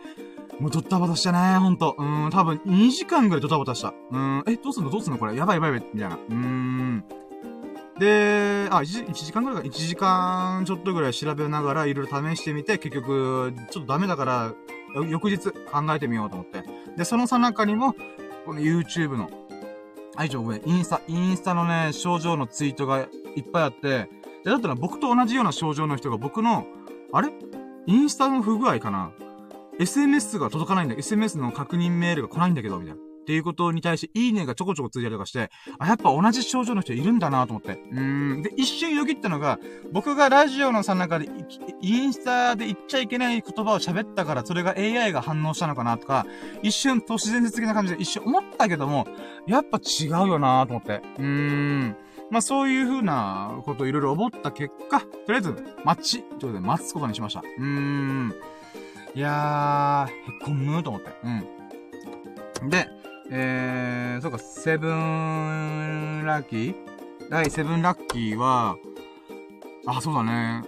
[0.59, 1.95] もうドタバタしたね、ほんと。
[1.97, 3.93] うーん、多分2時間ぐらいドタバタした。
[4.11, 4.89] うーん、え、どうすんの？
[4.89, 5.35] どうすんのこれ？
[5.35, 5.89] やばいやばいやばい。
[5.93, 6.15] みたいな。
[6.15, 7.03] うーん。
[7.97, 14.53] で、あ、1, 1時間ぐらいか、1時間ちょっとぐらい調べながらいろいろ試してみて、結局、ちょっとダメだから、
[14.95, 16.63] 翌日考えてみようと思って。
[16.97, 17.93] で、そのさなかにも、
[18.45, 19.29] この YouTube の、
[20.15, 24.09] あ、以上ごめん、インスタ、インスタのね、症状のツイートがいっぱいあって、
[24.43, 26.65] で、だったら僕と同じような症状の人が僕の、
[27.11, 27.29] あれ？
[27.85, 29.11] インスタの不具合かな
[29.79, 30.95] ?SMS が届かないんだ。
[30.95, 33.01] SMS の確認メールが来ないんだけど、みたいな。
[33.29, 37.79] っていうことに対して、いいねがちょこちょこついたりとかして、あ、やっぱ同じ症状の人いるんだなと思って。
[37.91, 38.41] うん。
[38.41, 39.59] で、一瞬よぎったのが、
[39.91, 41.29] 僕がラジオのさ中で、
[41.79, 46.25] インスタで言っちゃいけない言葉を喋ったから、それが AI が反応したのかなとか、
[46.63, 49.05] 一瞬都市伝説的な感じで一瞬思ったけども、
[49.45, 51.03] やっぱ違うよなと思って。
[51.19, 51.95] うーん。
[52.31, 55.55] まあそういう風なことをいろいろ思った結果、とりあえず、
[55.85, 57.41] マッチということで待つことにしました。
[57.41, 58.33] うーん。
[59.13, 61.11] いやー、へこむと思って。
[61.23, 62.69] うん。
[62.69, 62.98] で、
[63.31, 66.75] えー、そうか、セブンラッキー？
[67.29, 68.75] 第セブンラッキーは、
[69.85, 70.63] あ、そうだね。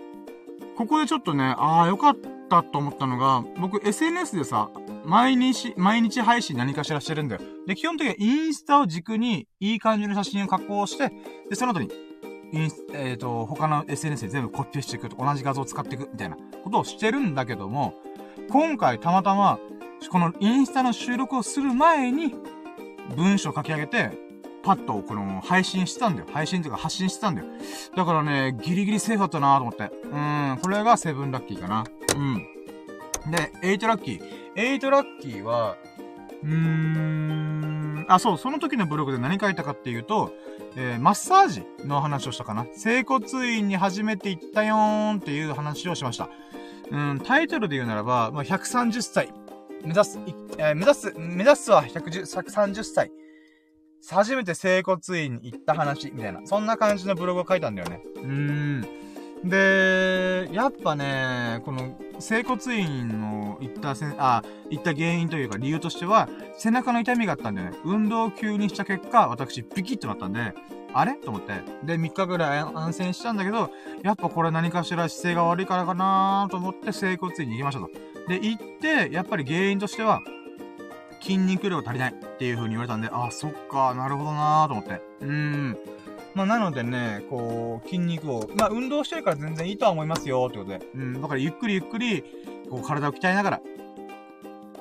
[0.78, 2.16] ここでちょっとね、ああ、よかっ
[2.50, 4.70] たと思ったのが、僕 SNS でさ、
[5.04, 7.42] 毎日、毎日配信何かしらしてるんだよ。
[7.66, 11.12] で、基本的にはインスタを軸に、いい感じの写真を加工して、
[11.50, 11.90] で、その後に、
[12.54, 17.96] インス、えっ、ー、と、他の SNS で全部コピーしていくと、同じ画像を使っていく、みたいなことをしてるんだけども、
[18.50, 19.58] 今回たまたま、
[20.10, 22.34] このインスタの収録をする前に、
[23.16, 24.12] 文章書き上げて、
[24.64, 26.28] パッとこの配信してたんだよ。
[26.32, 27.48] 配信というか発信してたんだよ。
[27.96, 29.92] だからね、ギリギリセーフだったなと思って。
[30.04, 31.84] うん、これが seven lucky かな。
[32.16, 33.32] うん。
[33.32, 35.78] で、 eight lucky。eight lucky は、
[36.44, 40.34] うーん、あ、そう、その時のブログで何書いたかっていうと、
[40.76, 42.66] えー、マッサージの話をしたかな。
[42.76, 46.30] 整骨院に初めて行ったよーんっていう話をしました。
[46.92, 49.30] うん、タイトルで言うならば、まあ、130歳。
[49.84, 50.20] 目指す、
[50.58, 53.12] えー、目指す、目指すは11030歳。
[54.10, 56.42] 初めて整骨院に行った話、みたいな。
[56.46, 58.02] そんな感じのブログを書いたんだよね。
[58.16, 58.88] うーん。
[59.44, 67.78] で、やっぱね、この、整骨院の行ったせ、あ、行った原因というか理由としては、背中の痛みがあったんだよね。
[67.84, 70.54] 運動を急にした結果、私、ピキッとなったんで、
[70.94, 71.14] あれ？
[71.14, 71.54] と思って。
[71.84, 73.72] で、3日ぐらい安静したんだけど、
[74.04, 77.90] やっぱこれ何かしら姿勢が悪いからかなと思って整骨院に行きましたと。
[78.28, 80.22] で、行って、やっぱり原因としては、
[81.22, 85.02] 筋肉量足りないっていう風に言われたんで、あ、そっか、なるほどなーと思って。
[85.22, 85.78] うーん。
[86.34, 90.82] まあ、なのでね、こう、筋肉を、まあ、運動してるから全然いいとは思いますよ、ってことで。
[90.96, 91.22] うん。
[91.22, 92.24] だからゆっくりゆっくり、
[92.70, 93.62] こう、体を鍛えながら、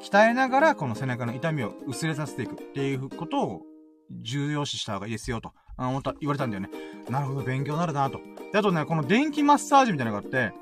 [0.00, 3.62] 鍛えながら、この背中の痛みを薄れさせていくっていうことを
[4.10, 5.52] 重要視した方がいいですよ、と。
[5.76, 6.70] 思った、言われたんだよね。
[7.08, 8.20] なるほど、勉強になるなと。
[8.52, 10.52] で、あとね、この電気マッサージみたいなのがあって、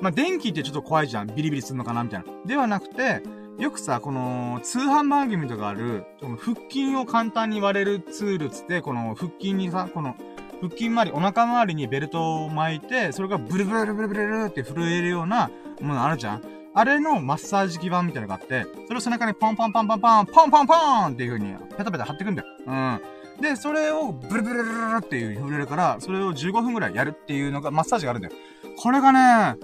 [0.00, 1.26] まあ、電気ってちょっと怖いじゃん。
[1.28, 2.26] ビリビリするのかなみたいな。
[2.46, 3.22] ではなくて、
[3.58, 10.16] よくさ、この、通販番組とかある、この腹筋を簡単に割れるツールつって、この腹筋にさ、この、
[10.60, 22.48] 腹筋周り、お腹周りにベルトを巻いて、それがブルブルブルブルブルって震えるようなものあるじゃんあれのマッサージ基板みたいなのがあって、それを背中にポンポンポンポンポン、ポンポンポンっていう風に、ペタペタ貼ってくんだよ。
[22.66, 23.00] うん。
[23.40, 28.34] で、それをブルブルブルブルっていう風に震えるから、それを15分くらいやるっていうのが、マッサージがあるんだよ。
[28.76, 29.56] これがね、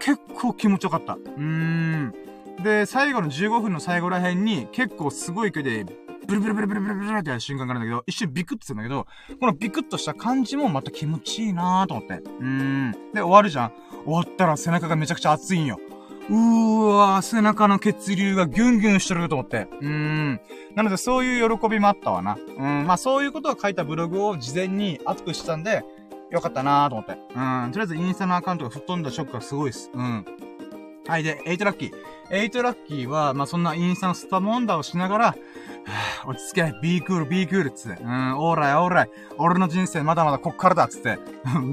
[0.00, 1.14] 結構気持ちよかった。
[1.14, 2.14] うーん。
[2.62, 5.84] で、最後の15分の最後ら辺に、結構すごい勢いで、
[6.26, 9.06] ブルブルブルブルブルブルってやる瞬間があるんだけど、一瞬ビクッとするんだけど、
[9.38, 12.14] このビクッとした感じもまた気持ちいいなーと思って。
[12.14, 12.92] うーん。
[13.12, 13.72] で、終わるじゃん。
[14.04, 15.78] 終わったら背中がめちゃくちゃ熱いんよ。
[16.30, 19.68] うーわー、背中の血流がギュンギュンしてると思って。
[19.80, 20.40] うーん。
[20.74, 22.38] なのでそういう喜びもあったわな。
[22.56, 22.86] うん。
[22.86, 25.84] まあそういうことを書いたブログを事前に熱くしたんで、
[26.34, 27.12] よかったなーと思って。
[27.12, 27.70] うん。
[27.70, 29.88] とりあえずインスタのアカウントが吹っ飛んだショックがすごいです。
[29.94, 30.24] うん。
[31.06, 31.22] はい。
[31.22, 31.92] で、8ラッキー。
[32.30, 38.02] 8ラッキーは、まあ、そんなインスタのスタモンダをしながら、はぁ、落ち着け、ビークール、ビークールっ、つって。
[38.02, 39.10] うん、オーライ、オーライ。
[39.38, 41.18] 俺の人生まだまだこっからだっ、つって。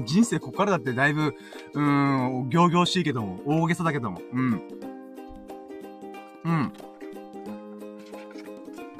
[0.06, 1.34] 人生こっからだってだいぶ、
[1.72, 4.20] うーん、行々しいけども、大げさだけども。
[4.32, 4.62] うん。
[6.44, 6.72] うん。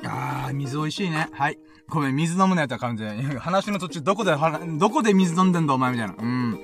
[0.04, 1.28] あー、水美味しいね。
[1.30, 1.58] はい。
[1.89, 3.11] ごめん、水飲むなやったら感じで。
[3.39, 4.35] 話の途中、どこで、
[4.78, 6.14] どこで水飲んでんだ、お前みたいな。
[6.18, 6.59] うん。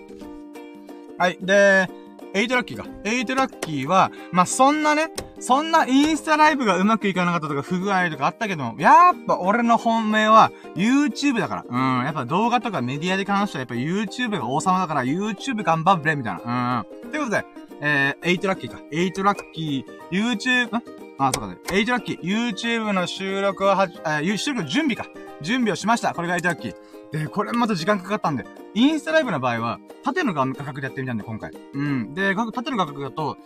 [1.18, 1.38] はい。
[1.40, 1.88] で、
[2.34, 2.86] 8ラッキーか。
[3.04, 5.10] 8ラッキーは、まあ、そんなね、
[5.40, 11.64] そんなインスタライブがうまくいかなかったとか不具合とかあったけども、やっぱ俺の本命は YouTube だから。
[11.68, 12.04] うん。
[12.04, 16.84] やっぱ動画とかメディアで関してはやっぱ YouTube が王様だから YouTube 頑張れみたいな。
[17.04, 17.10] うん。
[17.10, 17.44] ということで、
[17.80, 18.78] えー、8ラッキーか。
[18.92, 20.97] 8ラッキー、YouTube、ん？
[21.18, 21.58] あ、そうかね。
[21.64, 25.06] 8ラッキー、YouTube の収録ははじ、あ、収録の準備か。
[25.40, 26.14] 準備をしました。
[26.14, 26.74] これが8ラッキー。
[27.12, 28.44] で、これまた時間かかったんで。
[28.74, 31.52] インスタライブの場合は、縦の画角でやってみたんで、今回。
[31.74, 32.14] うん。
[32.14, 33.36] で、縦の画角だと、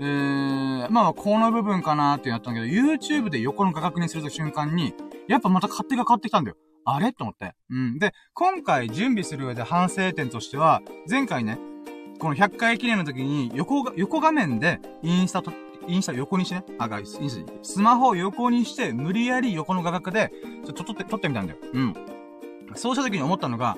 [0.00, 4.94] えー、まあ、この部分かなーってやったんだけど、YouTube で横の画角にすると瞬間に、
[5.26, 6.56] やっぱまた勝手が変わってきたんだよ。
[6.84, 7.12] あれ？
[7.12, 7.54] と思って。
[7.70, 7.98] うん。
[7.98, 11.58] で、今回準備する上で反省点としては、前回ね、
[12.18, 15.52] この100回記念の時に、横が、横画面でインスタと、
[15.88, 20.32] インスタ横にしてね、あ、が、インスタ、スマホを横にして、無理やり横の画角で、
[20.64, 21.58] ちょっと撮って、撮ってみたんだよ。
[21.72, 21.94] うん。
[22.74, 23.76] そうした時に思ったのが、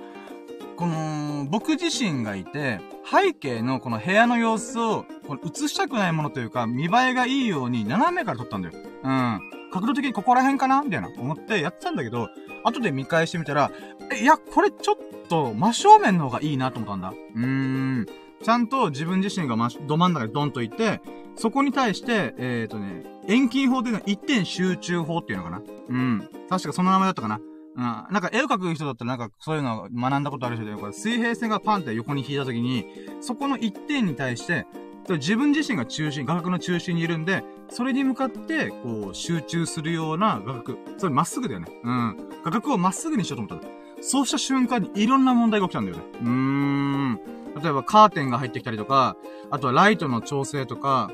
[0.76, 8.74] この、僕自身がいて、背景のこの部屋の様子を、この映したくないものというか、見栄えがいいように斜めから撮ったんだよ。
[9.02, 9.40] うん。
[9.72, 10.82] 角度的にここら辺かな？
[10.82, 12.28] みたいな思ってやってたんだけど、
[12.64, 13.70] 後で見返してみたら、
[14.12, 14.96] え、いや、これちょっ
[15.28, 17.14] と真正面の方がいいなと思ったんだ。
[17.36, 18.06] うーん。
[18.42, 21.00] ちゃんと自分自身がま、ど真ん中にドンといて、
[21.36, 26.28] そこに対して、えっ、ー、とね、遠近法っていうのは一点集中法っていうのかなうん。
[26.48, 27.40] 確かその名前だったかな
[27.76, 27.82] うん。
[27.82, 32.86] なんか絵を描く人だったらなんかそういうのを学んだことある人で、これ水平線がパンって横に引いた時に、
[33.20, 34.66] そこの一点に対して、
[35.08, 40.78] 自分自身が中心、画角の中心にいるんで、それに向かって、こう、集中するような画角。
[40.98, 41.66] それまっすぐだよね。
[41.82, 42.16] うん。
[42.44, 43.68] 画角をまっすぐにしようと思った
[44.02, 46.02] そうした瞬間にいろんな問題が起きたんだよね。
[46.20, 47.39] うーん。
[47.62, 49.16] 例えばカーテンが入ってきたりとか、
[49.50, 51.10] あとはライトの調整とか、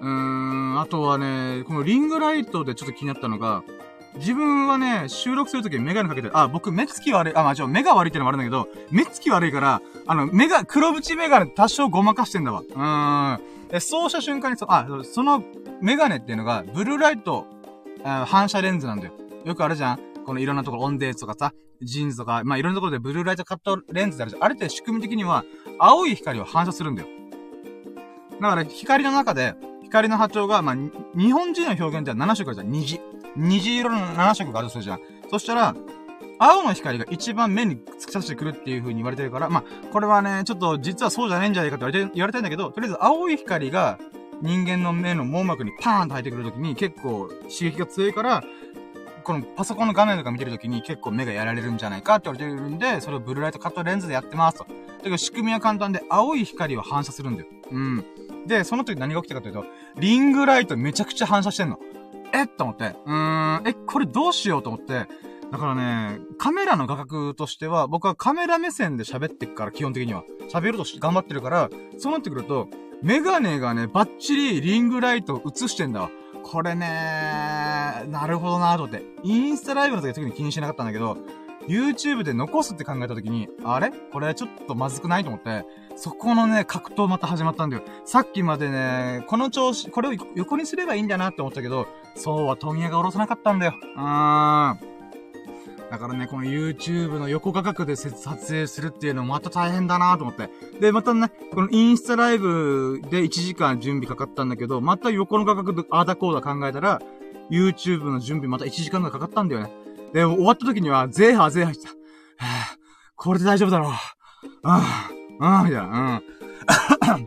[0.00, 3.62] うーん、あとはね、このリングライトでちょっと気になったのが、
[4.16, 12.60] 自分はね、収録するときメガネかけてる、あ、僕目つき悪い、あ、まあ、ちょ、目が悪いってのもあるんだけど、目つき悪いから、あの、目が、黒縁メガネ多少ごまかしてんだわ。
[12.60, 13.40] うーん。
[13.72, 15.44] え、そうした瞬間にそ、あ、その
[15.80, 17.46] メガネっていうのが、ブルーライト、
[18.02, 19.12] あ反射レンズなんだよ。
[19.44, 24.44] よくあるじゃんこのいろんなところ、オンデーズとかさ、ジンズとか、まあ、いろんなところでブルーライトカットレンズってあるじゃん。
[24.44, 25.44] あれって仕組み的には、
[25.80, 27.08] 青い光を反射するんだよ。
[28.40, 30.76] だから、光の中で、光の波長が、まあ、
[31.16, 32.70] 日本人の表現では7色あるじゃん。
[32.70, 33.00] 虹。
[33.36, 35.00] 虹色の7色があるとするじゃん。
[35.30, 35.74] そしたら、
[36.38, 43.98] 青の光が一番目に突き刺してくるっていう風に言われてるから、まあ、これはね、ちょっと実はそうじゃないんじゃないかって言われて、言われてんだけど、とりあえず青い光が
[44.42, 48.42] 人間の目の網膜にパーンと入ってくるときに結構刺激が強いから、
[49.22, 54.64] このパソコンの画面とか見てるときに結構目がやられるんじゃないかって言われてるんで、それをブルーライトカットレンズでやってますと。
[54.64, 57.48] だけど仕組みは簡単で、青い光を反射するんだよ。
[57.70, 58.04] うん。
[58.46, 59.64] で、その時何が起きたかというと、
[59.96, 61.78] リングライトめちゃくちゃ反射してんの。
[62.32, 62.94] えと思って。
[63.04, 65.06] うーん、え、これどうしようと思って。
[65.50, 70.24] だからね、カメラの画角としては、僕はカメラ目線で喋ってっから、基本的には。
[70.52, 72.68] 喋ると頑張ってるから、そうなってくると、
[73.02, 76.10] メガネがね、バッチリリングライト映してんだわ。
[76.50, 76.86] これね
[78.08, 79.04] なるほどなと思って。
[79.22, 81.16] インスタライブの時は特に気にしなかったんだけど、
[81.68, 83.92] YouTube で残すって考えた時に、あれ？
[84.12, 87.82] これちょっとまずくないと思って、そこのね、格闘また始まったんだよ。
[88.04, 91.86] さっきまでね、この調子、これを横にすればいいんだなって思ったけど、
[92.16, 93.74] そうは問屋が下ろさなかったんだよ。
[93.80, 94.78] うーん。
[95.90, 98.14] だからね、この YouTube の横画角で撮
[98.46, 100.48] 影するっていうのもまた大変だなと思って。
[100.80, 107.02] で、またね、このインスタライブで1時間準備かかったんだけど、また横の画角であーだこうだ考えたら、
[107.50, 109.72] YouTube の準備また1時間ぐらいかかったんだよね。
[110.12, 111.90] で、終わった時には、ゼーハーゼーハーしてた。
[111.90, 112.78] はぁ、
[113.16, 113.92] これで大丈夫だろう。
[114.62, 115.10] あ
[115.40, 116.22] あ、うん、みたいな、
[117.16, 117.24] うん。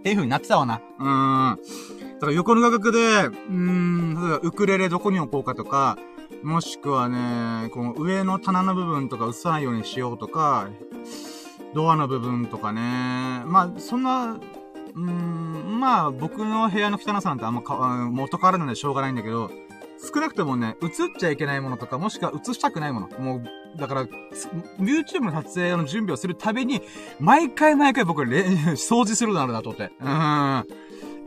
[0.00, 0.80] っていう風になってたわな。
[0.98, 1.58] うん。
[2.14, 5.96] だから横の画角で、うーん、例えばウクレレどこに置こうかとか、
[6.42, 10.68] もしくはね、この上の棚の部分とか映さないようにしようとか、
[11.74, 12.80] ドアの部分とかね。
[13.46, 19.50] まあ、そんな、うーん、まあ、僕の部屋の汚さなんてあんまか、元からなんでしょうがないんだけど、
[20.00, 23.08] 少なくともね、映っちゃいけないものとか、もしくは映したくないもの。
[23.18, 24.06] もう、だから、
[24.78, 26.82] YouTube の撮影の準備をするたびに、
[27.18, 29.92] 毎回毎回僕、掃除するのあるなと思って。
[30.00, 30.64] うん。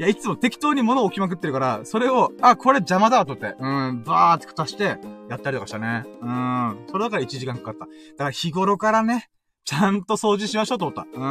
[0.02, 4.98] いや、いつも適当に物を置きまくってるから、それを、あ、これ邪魔だとって、うん、バーって足して、
[5.30, 6.06] やったりとかしたね。
[6.24, 6.86] うん。
[6.90, 7.86] それだから1時間かかった。
[7.86, 7.86] だ
[8.18, 9.30] から日頃からね、
[9.64, 11.04] ちゃんと掃除しましょうと思った。
[11.04, 11.22] うーん。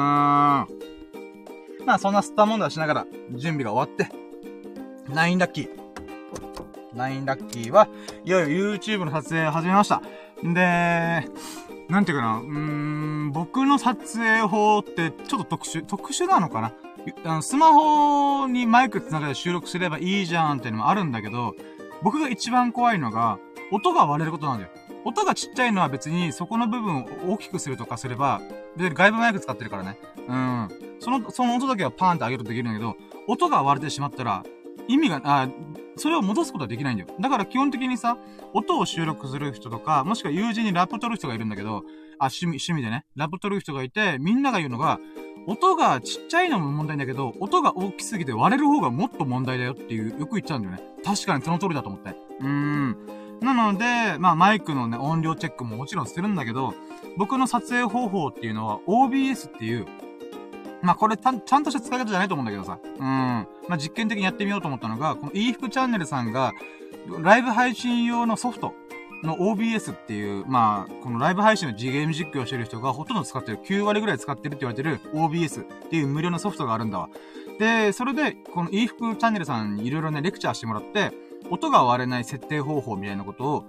[1.84, 4.08] まあ、そんなスター問題しながら、準備が終わって、
[5.12, 5.68] ナインラッキー。
[6.94, 7.88] ナインラッキーは、
[8.24, 10.00] いよいよ YouTube の撮影始めました。
[10.44, 11.28] で、
[11.88, 16.72] なんていうかな、うーん、僕の撮影法ってちょっと特殊、特殊なのかな？
[17.24, 21.54] あの、スマホにマイク繋げて収録すればいいじゃんっていうのもあるんだけど、
[22.02, 23.38] 僕が一番怖いのが、
[23.70, 24.70] 音が割れることなんだよ。
[25.04, 28.40] 音がちっちゃいのは別にそこの部分を大きくするとかすれば、
[28.76, 29.98] 別に外部マイク使ってるからね。
[30.28, 30.68] うん。
[31.00, 32.96] その、その音だけはパーンって上げるとできるんだけど、
[33.26, 34.44] 音が割れてしまったら、
[34.88, 35.48] 意味が、あ、
[35.96, 37.10] それを戻すことはできないんだよ。
[37.20, 38.16] だから基本的にさ、
[38.52, 41.84] 音を収録する人とか、もしくは友人にラップ取る人がいるんだけど、
[42.18, 44.98] あ、趣味、趣味でね、ラップ取る人がいて、みんなが言うのが、
[45.46, 50.82] 音がちっちゃいのも問題だけど、音が大きすぎて割れる方がもっと問題だよっていう、よく言っちゃうんだよね。
[51.04, 52.10] 確かにその通りだと思って。
[52.40, 52.96] うーん。
[53.40, 56.74] なので、まあマイクのね、音量チェックももちろんするんだけど、
[57.16, 59.86] 僕の撮影方法っていうのは OBS っていう、
[60.82, 62.78] まあこれちゃんとした使い方じゃないと思うんだけどさ。
[62.82, 63.02] うん。
[63.02, 66.52] まあ実験的にやってみようと思ったのが、この e 服チャンネルさんが、
[67.22, 68.74] ライブ配信用のソフト
[69.22, 77.08] の OBS っていう、まあ、このライブ配信のゲーム実況をしてる人がほとんど使ってる、9割ぐらい使ってるって言われてる OBS っていう無料のソフトがあるんだわ。
[77.58, 81.12] で、それで、この e 服チャンネルさんにいろいろね、レクチャーしてもらって、
[81.50, 83.66] 音が割れない設定方法みたいなこと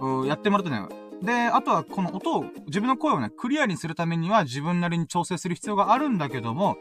[0.00, 0.88] を、やってもらったね。
[1.22, 6.76] で、あとはこの音を、自分の声をね、クリアにするためには自分なりに調整する必要があるんだけども、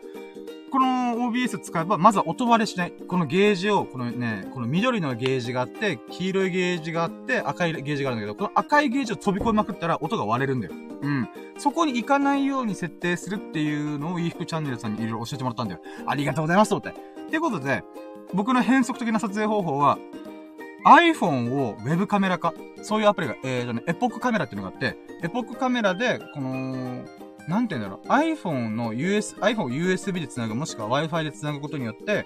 [0.73, 2.93] この OBS 使えば、まずは音割れしない。
[3.07, 10.73] このゲージを、このね、この緑のゲージがあって、黄色いゲージがあって、赤いゲージがあるんだけど、この赤いゲージを飛び越えまくったら音が割れるんだよ。
[10.73, 11.29] うん。
[11.59, 15.81] そこに行かないように設定するっていうのを、いい服チャンネルさんにいろいろ教えてもらったんだよ。
[16.07, 16.99] ありがとうございます、と思って。
[17.21, 17.83] っていうことで、
[18.33, 19.99] 僕の変則的な撮影方法は、
[20.87, 22.51] iPhone を Web カメラ化。
[22.81, 27.03] そういうアプリが、えーとね、エポックカメラっていうのがあって、エポックカメラで、この、
[27.47, 28.07] なんて言うんだろう。
[28.07, 32.25] iPhone の US、iPhone を USB で繋ぐ、もしくは Wi-Fi で繋ぐことによって、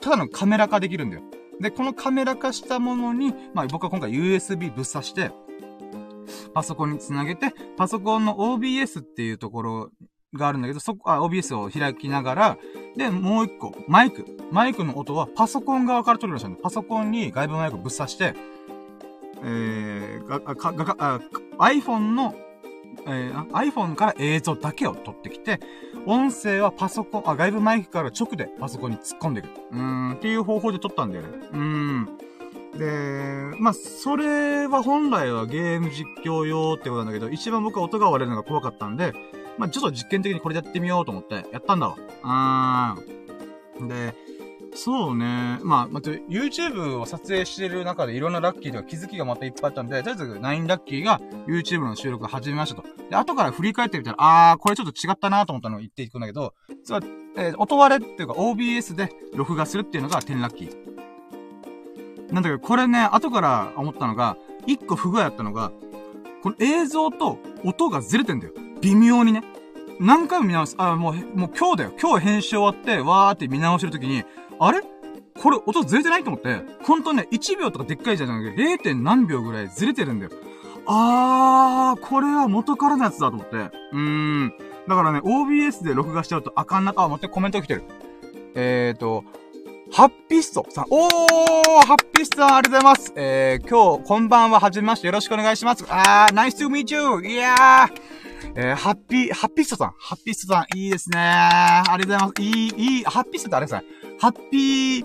[0.00, 1.22] ただのカメラ化できるんだよ。
[1.60, 5.30] で、このカメラ化したものに、まあ僕は今回 USB ぶっ刺して、
[6.52, 9.90] パソコンにつなげて、パソコンの OBS っていうところ
[10.34, 12.58] があるんだけど、そこ、あ、OBS を開きながら、
[12.96, 14.24] で、もう一個、マイク。
[14.50, 16.60] マイクの音はパソコン側から取るらしいんだ。
[16.62, 18.34] パソコンに外部マイクをぶっ刺して、
[19.42, 21.20] えー、が、が、が、が、
[21.58, 22.34] iPhone の
[23.06, 25.60] えー、iPhone から映像だけを撮ってきて、
[26.06, 29.48] 音声はパソコン、あ、外部マイクから直でパソコンに突っ込んでいく。
[29.72, 31.28] うーん、っていう方法で撮ったんだよね。
[31.52, 32.18] うーん。
[32.78, 39.12] で、まあ、それは本来はゲーム実況用ってことなんだけど、一番僕は音が割れるのが怖かったんで、
[39.58, 41.96] まあ、ちょっと実験的にこれでやってみようと思って、やったんだわ。
[42.22, 43.88] あー。
[43.88, 44.14] で、
[44.74, 45.58] そうね。
[45.62, 52.88] まあ、また、YouTube を撮影してる中でいろんなラッキーとか気づきがまたいっぱいあったんで、とりあえず9ラッキーが YouTube の収録を始めましたと。
[53.08, 54.16] で、後から振り返ってみたら、
[54.52, 57.06] あー、これちょっと違ったなと思ったのを言っていくんだけど、つまり、
[57.36, 62.32] えー、音割れっていうか OBS で録画するっていうのが10ラッキー。
[62.32, 65.70] なんだけど、これね、後から思ったのが、一個不具合あったのが、
[66.42, 68.52] この映像と音がずれてんだよ。
[68.80, 69.42] 微妙にね。
[70.00, 70.74] 何回も見直す。
[70.78, 71.92] あ、もう、もう今日だよ。
[72.00, 74.24] 今日編集終わって、わーって見直してるときに、
[74.58, 74.80] あれ？
[75.40, 79.02] これ音ずれてないと思って、ほんとね、1秒とかでっかいじゃなくて、0.
[79.02, 80.30] 何秒ぐらいずれてるんだよ。
[80.86, 83.56] あー、これは元からのやつだと思って。
[83.56, 84.52] うーん。
[84.86, 87.82] だからね、OBS で録画しちゃうとあかんな、あ、待って、コメント来てる。
[88.54, 89.24] えーと、
[89.92, 90.84] ハッピストさん。
[90.90, 91.10] おー
[91.86, 93.12] ハッピストさん、ありがとうございます。
[93.16, 95.84] えー、今日、こんばんは、はじめまして、よろしくお願いします。
[95.88, 97.26] あー、ナイス to meet you!
[97.28, 97.88] いやー、
[98.56, 99.94] えー、ハッピー、ハッピストさん。
[99.98, 102.78] ハッピストさん、いいですねありがとうございます。
[102.82, 103.84] いい、いい、ハッピストってあれですね。
[104.20, 105.04] ハッピー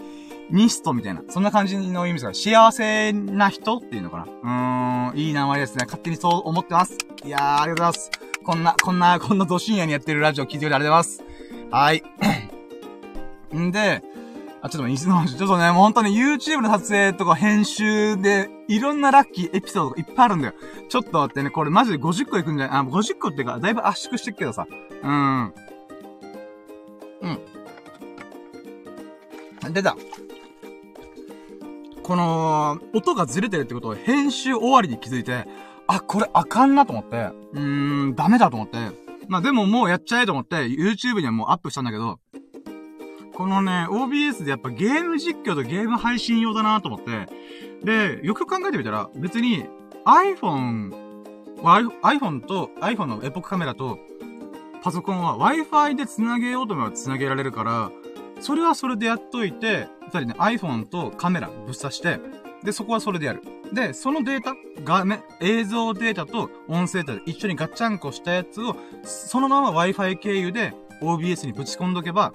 [0.52, 1.24] ニストみたいな。
[1.30, 5.86] そんな感じの意味ですか幸せな人っていうのかなうーん、いい名前ですね。
[5.86, 6.95] 勝手にそう思ってます。
[7.26, 8.12] いやー、ありがとうございます。
[8.43, 11.24] こんな、こんな、こんなど深夜にやってるラジオ聞いてくれてありがとうございます。
[11.72, 12.04] はい。
[13.58, 14.04] ん で、
[14.62, 20.53] あ、ちょっと、いつのちょっとね、もう本当に YouTube の撮影とか編集で、いろんなラッキーエピソードがいっぱいあるんだよ。
[20.89, 22.80] ちょっと待ってね、これマジで50個いくんじゃない？
[22.80, 24.68] あ、50個っていうか、だいぶ圧縮してるけどさ。
[24.70, 25.53] うーん。
[29.64, 29.74] うん。
[29.74, 29.95] 出た。
[32.03, 35.47] この、音がずれてるってことを編集終わりに気づいて、
[35.88, 38.78] あ、これあかんなと思って、うーん、ダメだと思って。
[39.28, 42.20] まあでももうやっちゃえと思って、YouTube にはもうアップしたんだけど、
[43.40, 47.30] このね、OBS でやっぱゲーム実況とゲーム配信用だなと思って、
[47.86, 49.64] で、よく考えてみたら、別に
[50.04, 50.92] iPhone、
[51.64, 53.98] iPhone と、iPhone のエポックカメラと、
[54.84, 57.92] パソコンは Wi-Fi で繋げようと思えば繋げられるから、
[58.42, 62.20] それはそれでやっといて、二人ね、iPhone とカメラぶっ刺して、
[62.66, 63.42] で、そこはそれでやる。
[63.72, 68.76] で、そのデータ、画面、映像データと音声データで一緒にガッチャンコしたやつを、
[69.06, 72.34] そのまま Wi-Fi 経由で OBS にぶち込んどけば、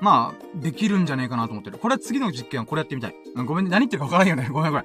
[0.00, 1.78] まあ、できるんじゃねえかなと思ってる。
[1.78, 3.14] これは次の実験はこれやってみたい。
[3.46, 4.48] ごめんね、何言ってるかわからんよね。
[4.50, 4.84] ごめんごめん。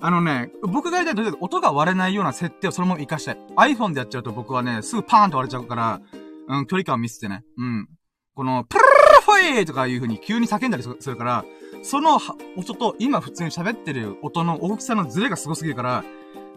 [0.00, 3.38] あのね、僕がやりたいとりあえず音が割れないような設定をそのまま活かしたい。
[3.56, 6.00] iPhone でやっちゃうと僕はね、すぐパーンと割れちゃうから、
[6.48, 7.44] うん、距離感を見せてね。
[7.56, 7.88] うん。
[8.34, 11.44] この、プルルルフォイとかいう風に急に叫んだりするから、
[11.82, 12.20] その
[12.56, 16.04] 音と今普通に喋ってる音の大きさのズレがすごすぎるから、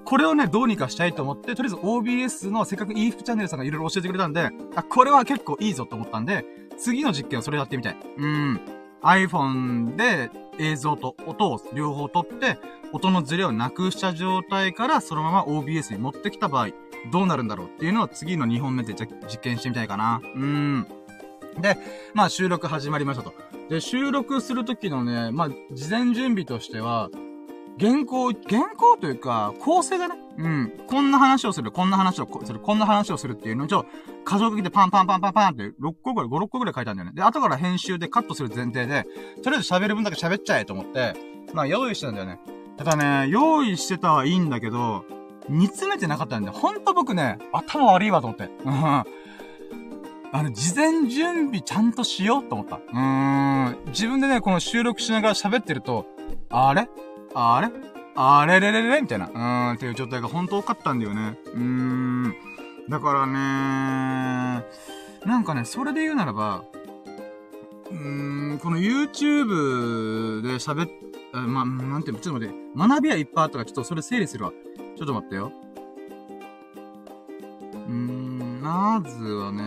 [0.05, 6.45] これをね、どうにかしたいと思って、とりあえず OBS のせっかく EF チャンネルさんがいろいろ教えてくれたんで、あ、これは結構いいぞと思ったんで、
[6.77, 7.97] 次の実験はそれやってみたい。
[8.17, 8.61] うん。
[9.03, 12.57] iPhone で映像と音を両方取って、
[12.93, 16.69] 音のズレをなくした状態からそのまま OBS に持ってきた場合、
[17.11, 19.07] どうなるんだろうっていうのを次の2本目で実
[19.41, 20.21] 験してみたいかな。
[20.23, 20.87] うん。
[21.59, 21.77] で、
[22.13, 23.33] まあ収録始まりましたと。
[23.69, 27.09] で、収録するときのね、まあ、事前準備としては、
[27.79, 30.15] 原稿、原稿というか、構成だね。
[30.37, 30.73] うん。
[30.87, 33.85] こんな話をする、こんな話をする、こんな話をするっていうのを、ちょ、
[34.27, 37.15] 箇条書きでパンパンパンパンパンって6個ぐらい、5、6個ぐらい書いたんだよね。
[37.15, 39.05] で、後から編集でカットする前提で、
[39.43, 41.15] とりあえず喋る分だけ喋っちゃえと思って、
[41.53, 42.39] まあ用意してたんだよね。
[42.77, 45.05] ただね、用意してたはいいんだけど、
[45.49, 48.49] 煮詰めてなかったんで、ほんと僕ね、頭悪いわと思って。
[48.63, 49.03] うん。
[50.33, 52.77] あの、事前準備ちゃんとしようと思った。
[52.77, 53.77] うーん。
[53.87, 56.05] 自分でね、この収録しながら喋ってると、
[56.49, 56.87] あれ？
[57.33, 57.69] あれ？
[58.15, 61.37] あれれれれみたいな、うーん、っていう状態が本当多かったんだよね。
[61.45, 62.35] うーん。
[62.89, 64.65] だからね
[65.25, 66.65] なんかね、それで言うならば、
[67.89, 70.89] うーん、この YouTube で喋っ、
[71.33, 74.51] ま、なんていうの、ちょっと待って、学びはいっぱいあったから、ちょっとそれ整理するわ。
[74.97, 75.51] ちょっと待ってよ。
[77.73, 79.63] うーん、まずはね、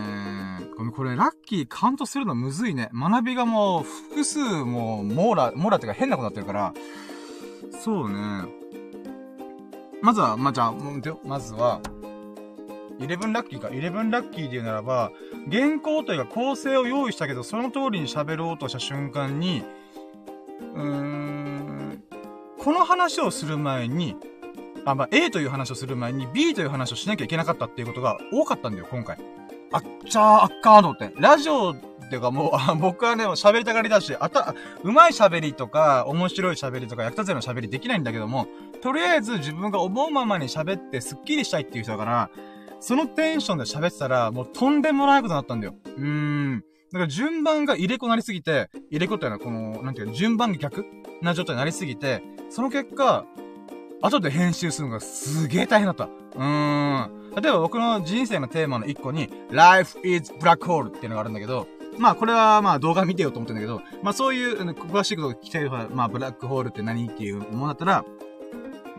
[0.77, 2.89] ごめん、これ、ラッキーカウントするのむずいね。
[2.93, 6.73] 学びがもう、複数もう、網羅、網羅っていうか変なことになってるから、
[7.83, 8.45] そうね。
[10.01, 10.73] まずは、まあ、じゃあ、
[11.23, 11.81] まずは、
[12.99, 13.67] 11ラッキーか。
[13.67, 15.11] 11ラッキーで言うならば、
[15.51, 19.63] 原稿というか構成を用意したけど、その通りに喋ろうとした瞬間に、
[20.75, 22.03] うーん、
[22.57, 24.15] この話をする前に、
[24.85, 29.17] あ、まあ、A という話をする前に B という話をしなきゃいけなかったっていうことが多かったんだよ、今回。
[29.71, 31.11] あっちゃー、あっかーと思って。
[31.17, 31.75] ラジオ
[32.05, 38.47] っていうかもう、僕はね、喋りたがりだし、あた、うまい喋りとか、面白い喋りとか、役立つような喋りできないんだけども、
[38.81, 42.29] とりあえず自分が思うままに喋ってスッキリしたいっていう人だから、
[42.79, 45.75] そのテンションで喋ってたら、もうとんでもないことになったんだよ。
[45.97, 46.63] うーん。
[46.91, 50.85] だから順番が入れ子なりすぎて、入れ子っていうのはこの、なんていうか、順番逆
[51.21, 53.25] な状態になりすぎて、その結果、
[54.01, 56.05] 後で編集するのがすげえ大変だった。
[56.05, 57.31] うーん。
[57.35, 61.67] 例えば僕の人生のテーマの一個に、Life is Black Hole っていうのがあるんだけど、
[61.97, 68.05] まあこれはまあ動画見てよと思ってんだけど、まあそういう、詳しいことを聞きたい人は、まあブラックホールって何っていうものだったら、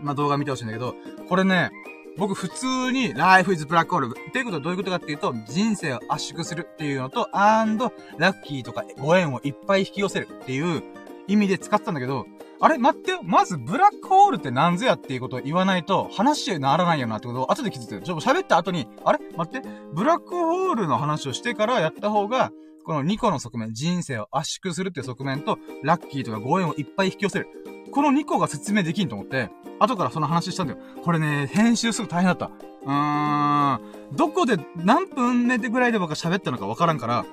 [0.01, 0.95] まあ動画見てほしいんだけど、
[1.29, 1.71] これね、
[2.17, 10.83] 僕普通に Life is Black Hole っていうことはどういうことかっていうと、人生を圧縮するっていうのと、アンド、ラッキーとかご縁をいっぱい引き寄せるっていう
[11.29, 12.27] 意味で使ってたんだけど、
[12.59, 12.79] あれ？
[12.79, 13.21] 待ってよ。
[13.23, 18.01] まず、ブラックホールって何ぞやっていうことを言わないと、話にならないよなってことを後で気づいてる。
[18.01, 19.19] ちょっと喋った後に、あれ？
[19.37, 19.69] 待って。
[19.93, 22.51] ブラックホールの話をしてからやった方が、
[22.87, 27.49] この2個の側面、人生を圧縮するっていう側面と、ラッキーとかご縁をいっぱい引き寄せる。
[27.91, 30.79] この2個が説明できんと思って、後からその話したんだよ。
[31.03, 32.47] これね、編集する大変だった。
[32.47, 33.81] うーん。
[34.17, 37.27] どこで何分目でぐらいで僕が喋ったのかわからんから、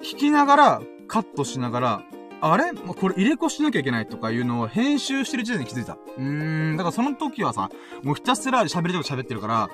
[0.00, 2.02] 聞きながら、カットしながら、
[2.40, 2.72] あれ？
[2.72, 5.94] これ入れ子しなきゃいけないとかいうのを編集してる時点で気づいた。
[5.94, 6.76] うーん。
[6.76, 7.68] だからその時はさ、
[8.04, 9.70] もうひたすら喋りとか喋ってるから、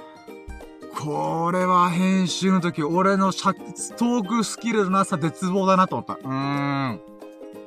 [0.94, 6.14] これは編集の時、俺のトークスキルのなさ絶望だなと思った。
[6.14, 7.00] うーん。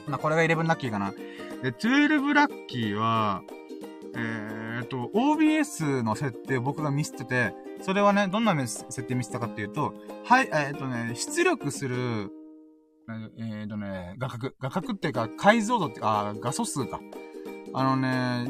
[0.08, 1.12] まあ、これが11ラッキーかな。
[1.62, 3.42] で、12ラッキーは、
[4.16, 12.32] えー、っと、OBS の設定を僕が見捨てて、それはね、どんな設定見せたかっていうと、はい、えー、っとね、出力する、
[13.38, 17.00] えー、っとね、画角、画角っていうか、解像度ってあ、画素数か。
[17.80, 18.08] あのね、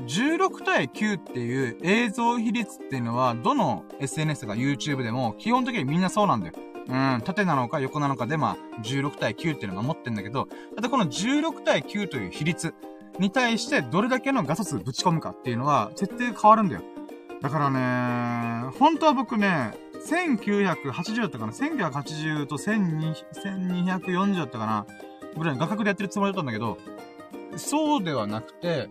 [0.07, 6.53] 16対9っていう映像比率っていうのは、どの SNS が YouTube でも、基本的にみんなそうなんだよ。
[6.88, 12.73] うん、縦なのか横なのかで、まあ、16対9っていうのを守ってんだけど、ただこの16対9という比率、
[13.19, 16.84] に対してどれだけの画素数ぶち込むかっていうのは、設定変わるんだよ。
[17.41, 19.73] だからね、本当は僕ね、
[20.09, 24.86] 1980だったかな ?1980 と1240だったかな？
[25.38, 26.78] ぐらいの画角でやってるつもりだったんだけど、
[27.57, 28.89] そうではなくて、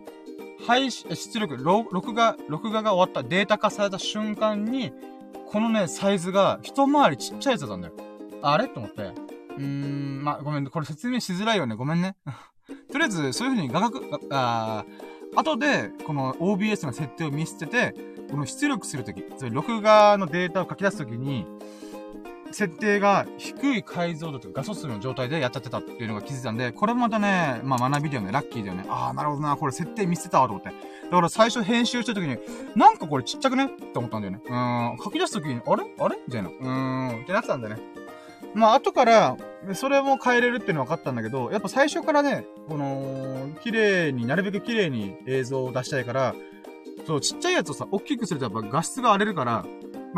[0.65, 4.91] 配信、出力、録画、録画が終わった、データ化された瞬間に、
[5.45, 7.93] このね、サイズが一回りちっちゃいやつだったんだよ。
[8.41, 8.67] あれ？
[8.67, 9.01] と思って。
[9.03, 11.75] うーん、まあ、ごめん、これ説明しづらいよね。
[11.75, 12.15] ごめんね。
[12.91, 14.01] とりあえず、そういう風に画角、
[14.31, 14.85] あ
[15.35, 17.93] あ後で、この OBS の設定を見捨てて、
[18.29, 21.45] この出力するとき、それ録画のデータを書き出すときに、
[22.51, 28.85] 設定が低い解像度とか画素数の状態でやっちゃってたっていうのが気づいたんで、これもまたね、まあ学びだよね、ラッキーだよね。
[28.89, 30.69] ああ、なるほどな、これ設定見捨てたわと思って。
[30.69, 32.37] だから最初編集した時に、
[32.75, 34.41] なんかこれちっちゃくねって思ったんだよね。
[34.45, 35.83] うん、書き出す時に、あれ？
[35.99, 36.17] あれ？
[36.27, 36.49] みたいな。
[36.49, 37.81] うーん、ってなってたんだよね。
[38.53, 39.37] まあ、後から、
[39.73, 46.33] それも変えれるっていうのは分かったんだけど、やっぱ最初からね、この、綺麗に、なるべく綺麗に映像を出したいから、
[47.05, 49.65] そう、ちっちゃいやつをさ、大きくするとやっぱ画質が荒れるから、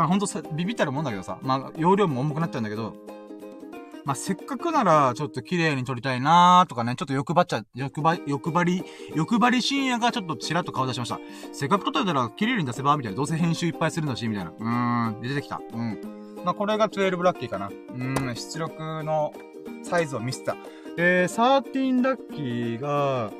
[0.00, 2.94] まあほんとさ、ビビったるもんだけどさ、まあ容量も重くなっちゃうんだけど、
[4.06, 8.82] まあ、せっかくなら、ちょっと綺麗に撮りたいなーとかね、ちょっと欲張っちゃ、欲張、欲張り、
[9.14, 11.20] 欲張り深夜がちょっとちらっと顔出しました。
[11.52, 13.16] せっかく撮ったら綺麗に出せばみたいな。
[13.16, 14.52] どうせ編集いっぱいするんだし、みたいな。
[14.52, 15.60] うーん、出てきた。
[15.70, 16.00] うん。
[16.46, 17.66] まあ、これが12ラッキーかな。
[17.66, 19.34] うーん、出力の
[19.82, 20.56] サイズを見せた。
[20.96, 23.30] で、13ラッキーが、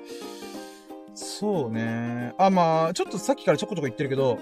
[1.14, 2.34] そうね。
[2.38, 4.38] あ、まあ、ちょっとさっきからちょこちょこ言ってるけど、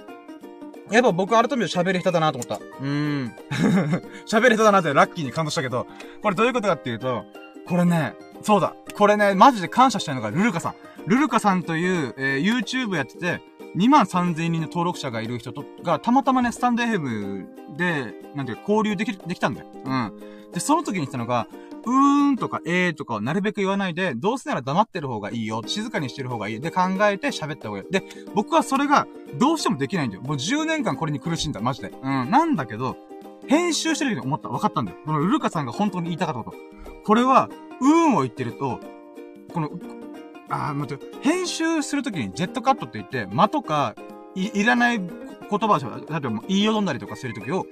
[0.91, 2.57] やっぱ僕改めて喋る人だなと思った。
[2.57, 3.34] うーん。
[4.26, 5.86] 喋る人だなってラッキーに感動したけど、
[6.22, 7.24] これどういうことかっていうと、
[7.66, 8.74] これね、そうだ。
[8.97, 10.74] これね、マジで感謝したいのがルルカさん。
[11.07, 13.41] ルルカさんという、えー、YouTube やってて、
[13.76, 19.66] 2万3000人の登録者がいる人と、が、たまたまね、スタンド FM で、なんていう交流でき、できたんだよ。
[19.84, 20.12] うん。
[20.53, 21.47] で、その時に言ったのが、
[21.89, 25.62] うーんとかえーとかをなるべく言わないで、どうせなら黙ってる方がいいよ。
[25.66, 26.61] 静かにしてる方がいい。
[26.61, 27.91] で、考えて喋った方がいい。
[27.91, 28.03] で、
[28.34, 29.07] 僕はそれが、
[29.39, 30.22] どうしてもできないんだよ。
[30.22, 31.89] もう10年間これに苦しんだ、マジで。
[31.89, 32.30] うん。
[32.30, 32.97] なんだけど、
[33.47, 34.49] 編集してる時に思った。
[34.49, 34.99] 分かったんだよ。
[35.07, 36.57] このルルカさんが本当に言いたかったこと。
[37.05, 37.49] これは、
[37.80, 38.80] うーんを言ってると、
[39.55, 39.70] この、
[40.51, 43.95] あー、待って、編集するときにジェットカットって言って、間とか、
[44.34, 45.09] い、いらない言
[45.49, 47.66] 葉を、例えば言いよどんだりとかするときを、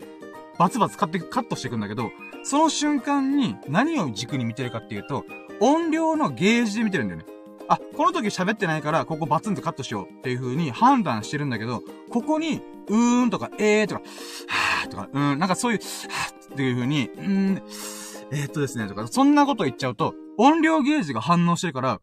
[0.59, 2.11] バツバツカット、カットしていくんだけど、
[2.45, 5.25] その瞬間に何を軸に見てるかっていうと、
[5.61, 7.27] 音量のゲージで見てるんだよね。
[7.69, 14.03] あ、この時喋ってないから、ここバツンとカットしようっていう風に判断してるんだけど、ここに、うーんとか、えーとか、
[14.49, 17.63] はーとか、うん、なんかそういう、はーっていう風に、うーん、
[18.31, 22.01] えー、っとですね、とか、そんなこと言っちゃうと、音量ゲージが反応してるから、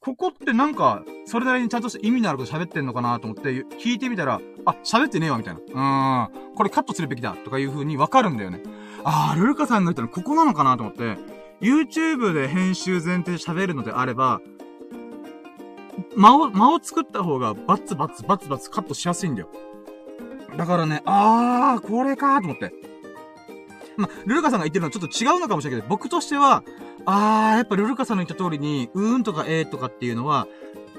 [0.00, 5.60] ここってなんか、それなりにちゃんとした意味のあること喋ってんのかなと思って、聞いてみたら、あ、喋ってねえわ、みたいな。
[5.60, 6.54] うん。
[6.54, 8.62] これカットするべきだ、とかいう風にわかるんだよね。
[9.04, 11.18] あー、ルルカさんが言ったのここなのかなと思って、
[11.60, 14.40] YouTube で編集前提で喋るのであれば、
[16.16, 19.48] 間を、間を作った方がバツバツバツバツカットしやすいんだよ。
[20.56, 22.72] だからね、あー、これかーと思って。
[23.98, 26.64] まルルカさんが言ってるのはちょっと違うのかもしれないけど、僕としては、
[27.06, 30.46] あー、やっぱルルカさんの言った通りに、うーんとかえーとかっていうのは、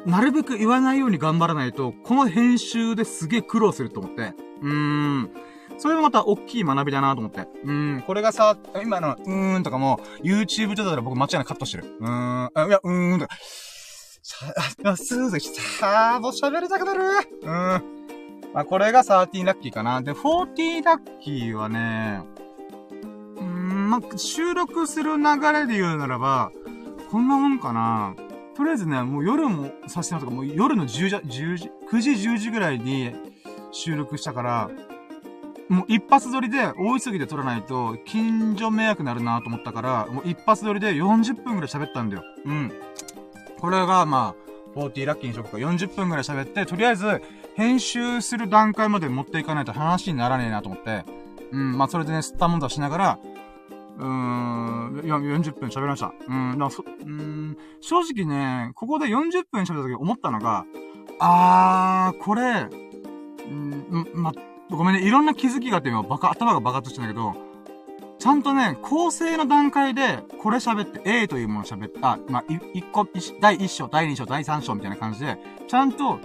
[0.06, 4.34] なるべく言わないように頑張らないと、この編集ですげえ苦労すると思って。
[4.62, 5.32] うーん。
[5.78, 7.48] それもまた大きい学びだなと思って。
[7.64, 8.04] うん。
[8.06, 11.86] これがさ、今の、うーんとかも、YouTube 上だったら僕間違いなくカットしてる。
[12.00, 12.52] うーん。
[12.54, 13.36] あいや、うーんとか。
[14.84, 17.02] あ、すーぜ、さー、もう喋りたくなる
[17.42, 17.48] うん。
[18.54, 20.02] まあ、これが13ラッキーかな。
[20.02, 22.22] で、14ラッキーはね、
[23.72, 26.52] ま、収録する流れで言うならば、
[27.12, 28.16] こんなもんかな。
[28.56, 33.14] とりあえずね、もう夜もさせてもらったか、もう夜の10時、10時、9時、10時ぐらいに
[33.72, 34.70] 収録したから、
[35.70, 42.24] もう一発撮りで大急ぎで撮らないと、近所迷惑になるなと思ったから、もう一発撮りで40分ぐらい喋ったんだよ。
[42.46, 42.72] うん。
[43.60, 44.36] これが、ま
[44.76, 45.58] あ、40ラッキーにしようか。
[45.58, 47.22] 40分ぐらい喋って、とりあえず、
[47.56, 51.06] 編集する段階まで持っていかないと話にならねえなと思って、
[51.52, 53.20] うん、まあ、それでね、吸ったもんだしながら、
[54.02, 56.12] うーん、40分喋りました。
[56.28, 60.66] うん、だそ、うん、正直ね、ここで40分喋った時思ったのが、
[61.20, 62.68] あー、これ、
[63.48, 64.34] うん、ま、
[64.72, 67.36] ごめんね、いろんな気づきがあって今、バカ、頭が爆発してんだけど、
[68.18, 72.44] ちゃんとね、構成の段階で、これ喋って、A というもの喋った、まあ、
[72.74, 73.08] 一個、
[73.40, 75.38] 第一章、第二章、第三章みたいな感じで、
[75.68, 76.20] ちゃんと、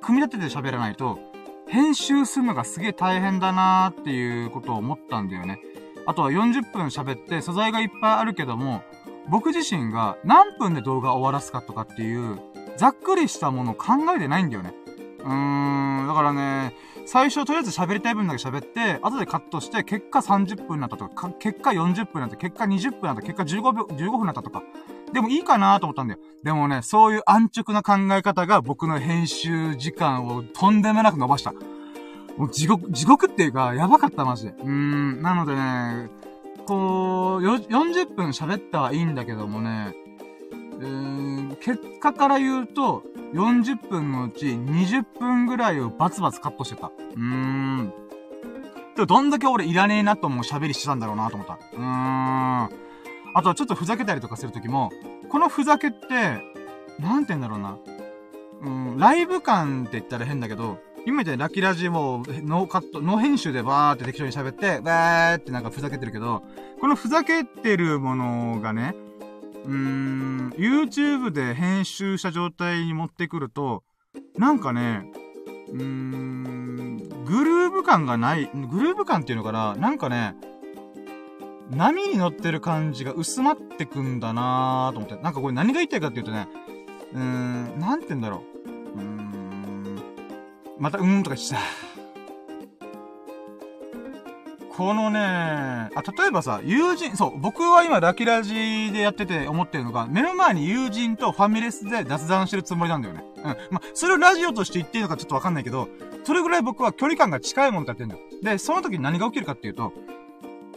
[0.00, 1.18] 組み立てて喋らないと、
[1.66, 5.60] 編集するのがすげえ大変だなーっていうことを思ったんだよね。
[6.06, 8.82] あとは40分喋って素材がいっぱいあるけども、
[9.28, 12.40] 僕自身が何分で動画を終わらすかとかっていう、
[12.76, 14.72] ざっくりしたものを考えてないんだよね。
[15.18, 16.74] うーん、だからね、
[17.06, 24.62] 最初とりあえず喋りたい分だけ喋って、後でカットして、結果30分になったとか、結果40分になった、結果20分になった、結果15秒、15分になったとか。
[25.12, 26.20] でもいいかなと思ったんだよ。
[26.44, 31.52] でもね、そういう安直な考え方が僕の編集時間をとんでもなく伸ばした。
[32.36, 34.50] もう地獄、地獄っていうか、やばかった、マジで。
[34.50, 36.10] うーん、なのでね、
[36.66, 39.94] こう、40分喋ったはいいんだけどもね、
[40.78, 46.88] うーん、結果から言うと、40分のうち20分ぐらいをバツバツカットしてた。
[46.88, 47.92] うーん。
[48.94, 51.54] でもどんだけ俺いらねえなと思う喋りしてたんだろうなと思った。
[51.54, 52.64] うーん。
[53.34, 54.90] あとはちょっとふざけたりとかするときも、
[55.28, 56.06] このふざけって、
[56.98, 57.78] なんて言うんだろうな。
[58.62, 66.42] うん、ライブ感って言ったら変だけど、今みたいにラッキーラジもノーカット、ノー編集でバーって適当に喋って、バーってなんかふざけてるけど、
[66.80, 68.96] このふざけてるものがね、
[69.64, 73.84] うーん、YouTube で編集した状態に持ってくると、
[74.36, 75.08] なんかね、
[75.68, 80.34] うーん、グルーヴ感がない、グルーヴ感っていうのかななんかね、
[81.70, 85.22] 波に乗ってる感じが薄まってくんだなーと思って。
[85.22, 86.48] なんかこれ何が言いたいかっていうとね、
[87.12, 88.42] うーん、なんて言うんだろ
[88.96, 88.98] う。
[88.98, 89.25] うーん、
[90.78, 91.58] また、うーんとかした。
[94.76, 103.24] このね、あ、例えばさ、友人、そう、僕は今ラキラジでやってて思ってるのが、目の前に友人とファミレスで雑談してるつもりなんだよね。
[103.38, 103.44] うん。
[103.70, 105.88] まそれをラジオとして言っていいのかちょっとわかんないけど、
[106.24, 108.20] それぐらい僕は距離感が近いものとやってんだよ。
[108.42, 109.94] で、その時に何が起きるかっていうと、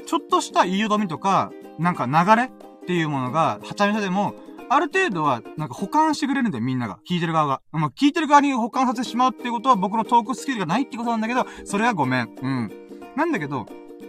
[0.06, 2.50] ちょっとした言いよどみとか、なんか流れっ
[2.88, 4.34] ていうものが、はちゃめちゃでも、
[4.70, 6.99] ある程度は、なんか保管してくれるんだよ、みんなが。
[7.07, 7.61] 聞いてる側が。
[7.72, 12.30] まあ、聞いてる側に保管させてしまうっていうことは僕のトークスキルがないってことなんだけど、それはごめん。
[12.41, 12.72] うん。
[13.15, 13.65] なんだけど、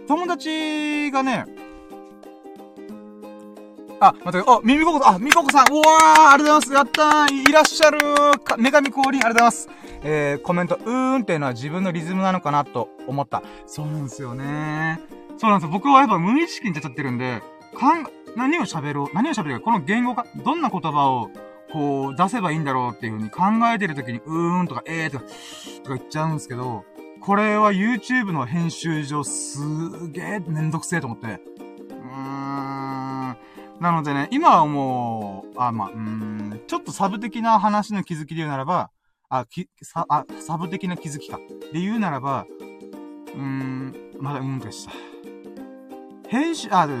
[0.07, 1.45] 友達がね、
[4.03, 6.73] あ、待って、あ、耳ここ、あ、みここさん、うわー、ありがとうございます。
[6.73, 9.69] やったー、いらっしゃるー、女神降臨、ありがとうございます。
[10.03, 13.43] えー、コメント、うーんっていうのは自分のリズムなのかなと思った。
[13.67, 14.99] そうなんですよね
[15.37, 15.71] そうなんですよ。
[15.71, 17.43] 僕はやっぱ無意識に出ちゃってるんで、
[17.77, 21.29] かん、何を喋ろう、何を喋るか、この言語化、どんな言葉を、
[21.71, 23.29] こう、出せばいいんだろうっていう風に
[23.59, 25.25] 考えてる時に、うーんとか、えーとか、
[25.83, 26.85] とか言っちゃうんですけど、
[27.21, 31.27] これは YouTube の編集上すーげえめんどくせえと思って。
[31.27, 33.37] うーん。
[33.79, 38.91] なのでね、今はもう、あ、まあ、うーん、ちょっとサブ的な話の気づきで言うならば、
[39.29, 41.39] あ、き、さ、あ、サブ的な気づきか。
[41.71, 42.45] で言うならば、
[43.33, 45.10] うーん、まだうんでした。
[46.31, 46.93] 編集、あで、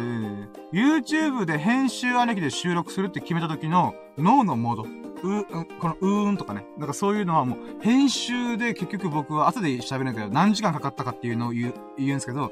[0.73, 4.83] YouTube で編集ありきで収録するって決めた時の脳のモード。
[4.83, 6.65] う、このうーんとかね。
[6.77, 12.51] なんかそういうのはもう、編集で結局僕は後で喋るんだけど、何時間かかったかっていうのを言う、言うんですけど、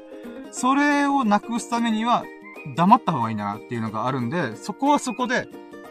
[0.52, 2.24] それをなくすためには、
[2.74, 5.48] 黙った方がいいなっていうのがあるんで、そこはそこで、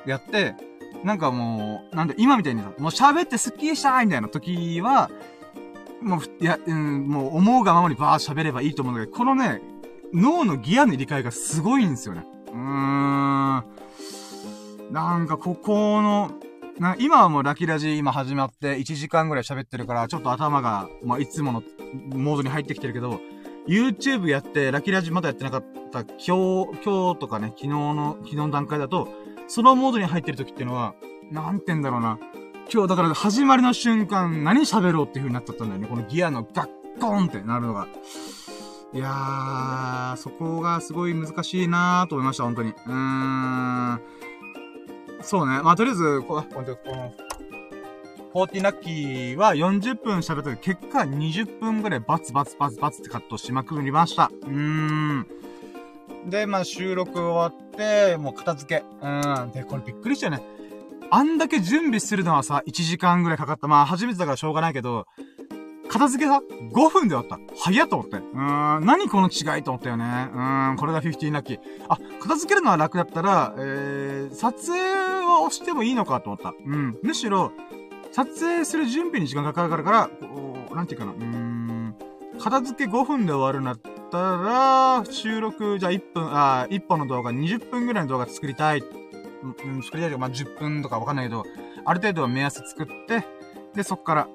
[0.07, 0.55] やって、
[1.03, 5.11] なんかもう、なんで、今みたいにさ、もう喋ってスッキリしたいみたいな時は、
[6.01, 9.61] もう、いや、うん、もう思うがままにバー喋ればいいと思うんだけど、このね、
[10.13, 12.25] 脳のギアの入れ替えがすごいんですよね。
[12.47, 13.63] うーん。
[14.91, 16.31] なんか、ここの、
[16.79, 21.63] な、今はもうラキラジ今始まって1時間ぐらい喋ってるから、ちょっと頭が、まあ、いつもの
[22.13, 23.19] モードに入ってきてるけど、
[23.67, 29.09] YouTube やってラキラジまだやってなかった今日、今日とかね、昨日の、昨日の段階だと、
[29.47, 30.95] そのモードに入ってる時っていうのは、
[31.31, 32.17] なんて言うんだろうな。
[32.71, 35.87] 今日だから始まりの瞬間、何喋ろうっていう風になっちゃったんだよね。
[35.87, 37.87] このギアのガッコーンってなるのが。
[38.91, 42.69] いやー、そこがすごい難しいなーと思いました、本当に。
[42.71, 44.01] うーん。
[45.21, 45.61] そうね。
[45.61, 46.65] まあ、とりあえず、ここの、
[48.31, 54.31] フォーティナッキーは40分喋ったけど、結果20分ぐらいバツバツバツバツってカットしまくりました。
[54.43, 55.27] うーん。
[56.27, 58.83] で、まあ、収録終わって、もう片付け。
[59.05, 59.51] うん。
[59.51, 60.41] で、これびっくりしたよね。
[61.11, 63.67] あんだけ準備するのはさ、1時間ぐらいかかった。
[63.67, 65.05] まあ、初めてだからしょうがないけど、
[65.89, 67.53] 片付けさ、5分で終わった。
[67.55, 68.17] 早っと思って。
[68.17, 70.29] うーん、何この違いと思ったよね。
[70.31, 71.59] うーん、これが15ラッキー。
[71.89, 74.79] あ、片付けるのは楽だったら、えー、撮影
[75.25, 76.53] は押してもいいのかと思った。
[76.63, 76.97] うん。
[77.01, 77.51] むしろ、
[78.11, 81.95] 撮影する準備に時間がかかるから、こう、なんていうかな、うーん、
[82.39, 83.79] 片付け5分で終わるんだっ
[84.11, 88.83] たら、収録、じゃあ1分、あ、1本の動画、20分ぐらいの動画作りたい。
[89.41, 91.45] うん、作りたいとか、まあ、10分とかわかんないけど、
[91.85, 93.25] ある程度は目安作って、
[93.73, 94.27] で、そっから、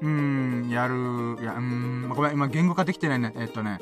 [0.00, 0.94] うーん、やる、
[1.40, 3.32] いや、うーん、ごめん、今言語化できてないね。
[3.36, 3.80] えっとね。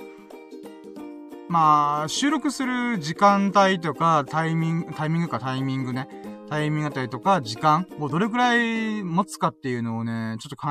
[1.49, 6.09] まあ、収録する時間帯とか、タイミング、タイミングかタイミングね。
[6.49, 10.69] タイミングだったりとか、時間をどれくらい持つかっていうのをね、ちょっと考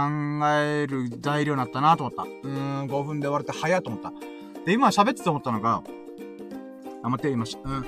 [0.50, 2.24] える材料になったなと思った。
[2.24, 4.12] うーん、5分で終わるって早いと思った。
[4.66, 5.84] で、今喋ってて思ったのが、
[7.04, 7.86] あ、待って、今し、うん。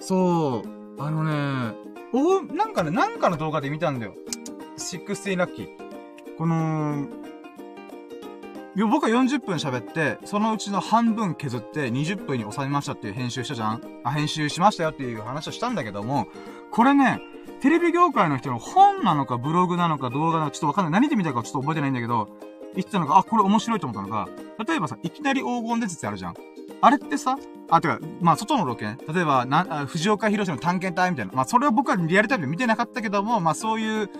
[0.00, 1.74] そう、あのね、
[2.12, 4.14] お、なんかね、なんかの動画で見たんだよ。
[4.78, 5.83] 16ラッキー。
[6.38, 7.06] この、
[8.76, 13.80] 僕は40分喋って、そのうちの半分削って20分に収めましたっていう編集したじゃん？
[14.02, 16.26] あ、編集しましたよっていう話をしたんだけども、
[16.72, 17.20] これね、
[17.60, 21.00] テレビ業界の人の本なのかブログなのか動画なのかちょっとわかんない。
[21.00, 22.28] 何で見たかちょっと覚えてないんだけど、
[22.74, 24.28] 言ってたのが、あ、これ面白いと思ったのが、
[24.66, 26.34] 例えばさ、いきなり黄金伝説あるじゃん。
[26.80, 27.38] あれってさ、
[27.70, 28.84] あ、てか、まあ、外のロケ。
[28.84, 31.32] 例えば、な、藤岡弘の探検隊みたいな。
[31.32, 34.10] まあ、それは僕はリアルタイムで見てなかったけども、まあ、そういう、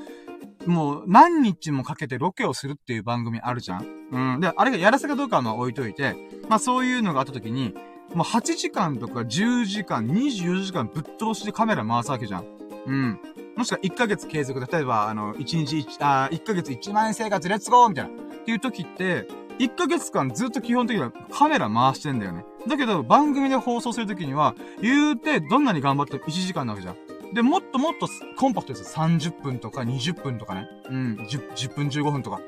[0.67, 4.41] もう何日もかけてロケをするっていう番組あるじゃんうん。
[4.41, 6.15] で、あれがやらせかどうかは置いといて、
[6.49, 7.75] まあそういうのがあった時に、
[8.15, 12.45] もう8時間とか10時間、24時間ぶっ通しでカメラ回すわけじゃん。
[12.87, 13.21] うん。
[13.57, 18.11] もしくは1ヶ月継続で、例えば、あの、1日1、あ、1ヶ月1万円生活レッツゴーみたいな。
[18.11, 19.27] っていう時って、
[19.59, 22.45] 1ヶ月間ずっと基本的にはカメラ回してんだよね。
[22.68, 26.97] だけど、番組で放送するときには、言うて、どんなに頑張っても1時間なわけじゃん。
[27.35, 29.05] で、もっともっとコンパクトですよ。
[29.05, 30.69] 30分とか20分とかね。
[30.89, 32.41] うん、10, 10分15分とか。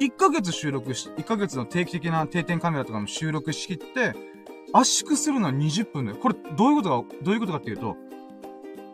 [0.00, 4.14] 1ヶ月収録し、1ヶ月の定期的な定点カメラとかも収録しきって、
[4.72, 6.18] 圧縮するのは20分だよ。
[6.18, 7.96] これ、どういうことか、どういうことかっていうと、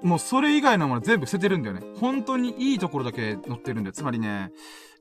[0.03, 1.83] もうそれ以外のもの全部捨ててるんだよね。
[1.99, 3.93] 本当にいいところだけ載ってるんだよ。
[3.93, 4.51] つまりね、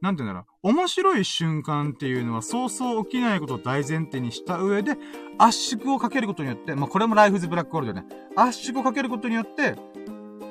[0.01, 0.69] なんて言うんだろう。
[0.69, 4.97] 面白い瞬間っていうのはそうそう起きないことを大前提にした上で、
[5.37, 8.15] 圧縮をかけることによって、まあ、これもライフズブラックホールだよね。
[8.35, 9.75] 圧縮をかけることによって、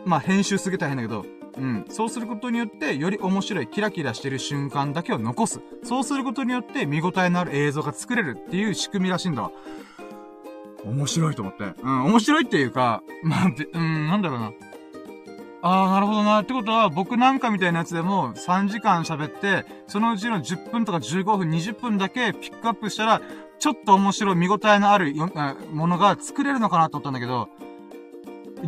[0.05, 1.25] まあ、編集すげえ大変だけど、
[1.57, 1.85] うん。
[1.89, 5.61] そうすることによって、より面白い、キラキラしてる瞬間だけを残す。
[5.83, 9.53] そうすることによって、見応えのある映像が作れるっていう仕組みらしいんだわ。
[10.85, 11.65] 面白いと思って。
[11.83, 14.53] うん、面白いっていうか、まあ、うん、なんだろうな。
[15.65, 16.43] ああ、なるほどな。
[16.43, 23.23] ってことは、僕なんかみたいなやつでも、3時間喋って、そのうちの10分とか15分、20分だけピックアップしたら、
[23.61, 25.15] ちょっと面白い、見応えのある
[25.73, 27.49] ものが作れるのかなと思ったんだけど、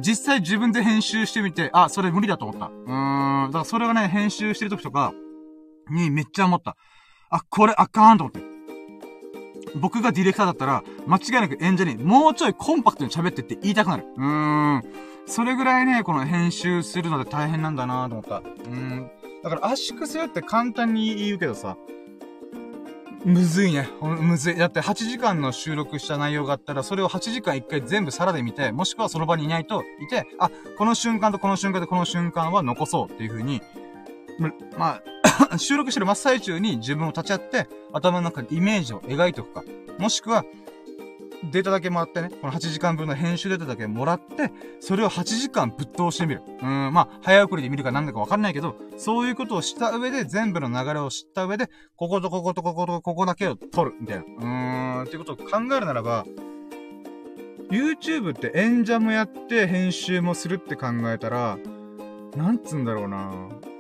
[0.01, 2.66] 実際自分で編集してみて、あ、それ無理だと思った。
[2.66, 3.51] うーん。
[3.51, 5.12] だからそれがね、編集してる時とか、
[5.91, 6.77] にめっちゃ思った。
[7.31, 8.41] あ、これあかんと思って。
[9.77, 14.05] 僕がディレクターだったら、間違いなく演者にもうちょいコンパクトに喋ってって言いたくなる。
[14.16, 14.83] うーん。
[15.27, 18.39] それぐらいね、この編集するので大変なんだなと思った。
[18.39, 19.11] うーん。
[19.43, 21.77] だから圧縮するって簡単に言うけどさ、
[23.25, 23.89] むずいね。
[24.01, 24.57] むずい。
[24.57, 33.63] だって8時間の収録した内容があったら、それを8時間1回全部皿で見て、もしくはその場にいないといて、あ、この瞬間とこの瞬間とこの瞬間は残そうっていう風に、
[34.77, 35.01] ま
[35.51, 39.65] あ、 収録してる真っ最中に自分を立ち会って、頭の中でイメージを描いておくか。
[39.99, 40.45] もしくは、
[41.51, 44.51] データだけもらってね、この8時間分の編集データだけもらって、
[44.81, 46.43] それを8時間ぶっ通してみる。
[46.62, 54.23] うん、まあ、早送りで見るかなんだかわかんないけど、そういうことをした上で、全部の流れを知った上で、こことこことこことここだけを取る、みたいな。
[54.23, 55.45] うーん、っていうことを考
[55.75, 56.25] えるならば、
[57.71, 61.59] YouTube って演者もやって編集もするって考えたら、
[62.37, 63.31] なんつうんだろうな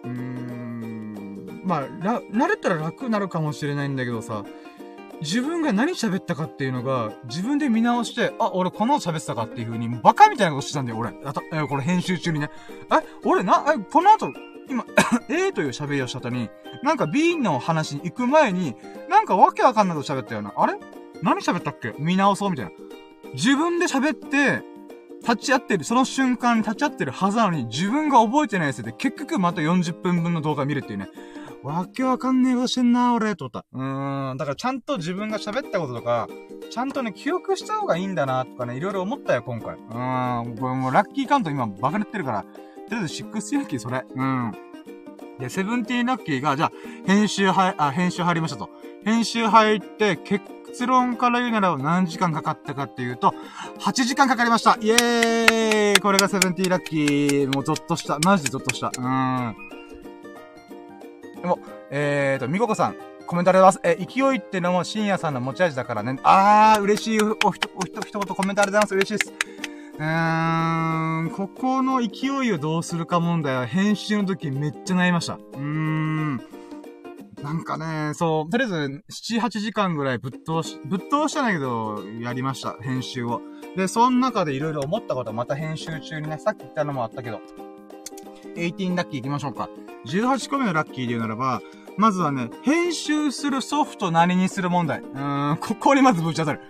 [0.04, 4.44] うーん、まあ、ら、慣れたら楽になるかもしれないんだけどさ、
[5.20, 11.10] 自分が何喋ったかっていうのが、自分で見直して、あ、俺この喋ってたかっていう風に、バカみたいなことしてたんだよ、俺。
[11.24, 12.50] あた、えこれ編集中にね。
[12.90, 14.32] え、俺な、え、この後、
[14.68, 14.84] 今、
[15.28, 16.50] A という喋りをした後に、
[16.82, 18.74] なんか B の話に行く前に、
[19.08, 20.52] なんかわけわかんないこと喋ったよな。
[20.56, 20.74] あれ？
[21.22, 21.94] 何喋ったっけ？
[21.98, 22.72] 見直そうみたいな。
[23.34, 24.62] 自分で喋って、
[25.22, 31.08] 立ち会ってる、その瞬間に立ち会ってるはずなのに、自分が覚えてないやつで、結局また40分分の動画見るっていうね。
[31.64, 33.64] わけわかんねえことしてんな、俺、と思った。
[33.72, 34.36] うーん。
[34.36, 36.28] だからちゃんと自分が喋ったこととか、
[36.70, 39.76] ちゃんとね、記憶した方がいいんだな、とかね、いろいろ思ったよ、今回。
[39.76, 40.58] うーん。
[40.58, 42.48] これもうラッキーカウント今バカ塗ってるから、と
[42.90, 44.04] りあえず6ラッキー、それ。
[44.14, 44.52] うん。
[45.38, 46.72] で、セブンティーンラッキーが、じゃあ、
[47.06, 48.68] 編集は、あ、編集入りましたと。
[49.02, 53.32] 編集入って、結論から言うなら何時間かかったかっていうと、
[53.80, 57.54] 8時間かかりましたイエーイこれがセブンティーラッキー。
[57.54, 58.18] もうゾッとした。
[58.18, 58.88] マジでゾッとした。
[58.88, 59.83] うーん。
[61.44, 61.58] でも、
[61.90, 62.96] えーと、みここさん、
[63.26, 64.02] コメントありがとうございます。
[64.02, 66.18] え、勢いってのも深夜さんの持ち味だからね。
[66.22, 67.20] あー、嬉しい。
[67.20, 69.06] おひと、おひと、一言コメントありがとうございます。
[69.06, 69.32] 嬉しいです。
[69.98, 75.34] うーん、ここの勢いをどうするか問題は編集の時めっちゃ悩みました。
[75.34, 76.36] うーん。
[77.42, 79.04] なんかね、そう、とりあえず、
[79.36, 82.74] 7、8時間ぐらいぶっ通し、ぶっ通してないけど、やりました。
[82.80, 83.42] 編集を。
[83.76, 87.42] で、その中でいろいろ思ったことまた編集中にね、さっき言ったのもあったけど、
[88.54, 89.68] 18ラッキー行きましょうか。
[90.06, 91.62] 18個目のラッキーで言うならば、
[91.96, 95.00] まずはね、編集するソフト何にする問題。
[95.00, 96.60] うーん、ここにまずぶち当たる。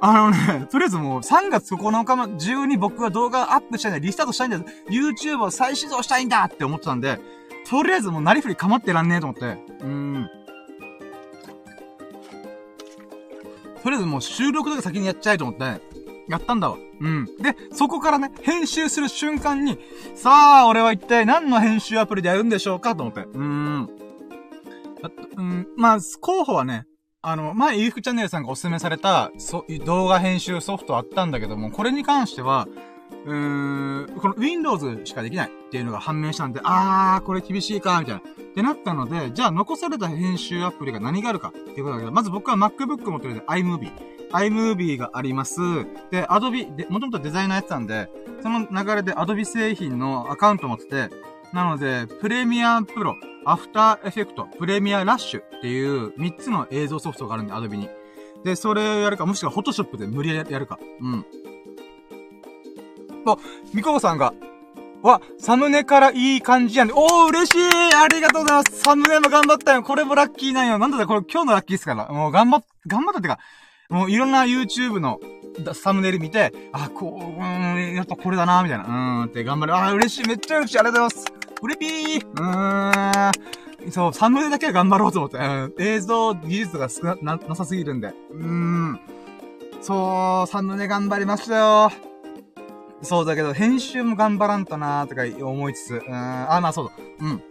[0.00, 7.20] あのね、とりあえずもう3月9日中に僕は動画アップしたいんだ、リスタートしたいんだ、YouTube を再始動したいんだって思ってたんで、
[7.68, 9.44] とりあえずもうなりふり構ってらんねえと思って。
[9.44, 10.28] うーん。
[13.82, 15.80] とりあえずもう収録だけ先にやっちゃえと思って、
[16.28, 16.76] やったんだわ。
[17.00, 17.24] うん。
[17.40, 19.78] で、そこからね、編集する瞬間に、
[20.14, 23.20] さあ、俺は一体何の編集アプリでやるんでしょうかと思って。
[23.20, 23.90] うーん。
[25.36, 26.86] うん、まあ、候補はね、
[27.22, 32.66] あの、前、ゆうふチャンネルさんがおすすめされた、そ、動画編集ソフトあったんだけども、これに関しては、
[33.24, 38.20] うーん、この Windows しかできないっていうのが判明したんで、あー、これ厳しいか、みたいな。
[38.20, 43.90] ってなったので、じゃあ残された編集アプリが何があるかっていうことだけど、まず僕は MacBook 持ってるんで iMovie。
[44.32, 45.60] iMovie があります。
[46.10, 48.08] で、Adobe、で、もともとデザイナーやってたんで、
[48.42, 51.10] その流れで Adobe 製品のアカウント持ってて、
[51.52, 57.88] なので、プレミアプロ、アフターエフェクト、プレミアラッシュっていう3つの映像ソフトがあるんで、Adobe に。
[58.44, 60.78] で、それをやるか、もしくは Photoshop で無理やりやるか。
[61.00, 61.26] うん。
[63.26, 63.36] あ、
[63.72, 64.34] みこさんが、
[65.02, 66.94] わ、サムネからいい感じやんで。
[66.94, 72.06] おー、嬉しいありがとうございますサムネも頑張ったよこれもラッキーなんよなんだってこれ今日のラッキーっすから。
[72.08, 73.38] もう頑張っ、頑張ったってか、
[73.92, 75.20] もういろんな YouTube の
[75.74, 78.84] サムネイル見て、あ、こう、うん、やっぱこれだな、みたいな。
[78.84, 79.76] うーん、って頑張る。
[79.76, 80.26] あ、嬉しい。
[80.26, 80.78] めっちゃ嬉しい。
[80.78, 81.32] ありがとうございます。
[81.60, 82.26] うれぴー。
[82.26, 83.92] うーん。
[83.92, 85.36] そう、サムネだけは頑張ろうと思って。
[85.36, 88.08] うん、映像技術が少な、な、さすぎるんで。
[88.08, 89.00] うーん。
[89.82, 91.92] そう、サムネ頑張りましたよ。
[93.02, 95.94] そうだけど、編集も頑張らんとなーとか思いつつ。
[95.96, 96.92] うーん、あ、まあそうだ。
[97.26, 97.42] うん。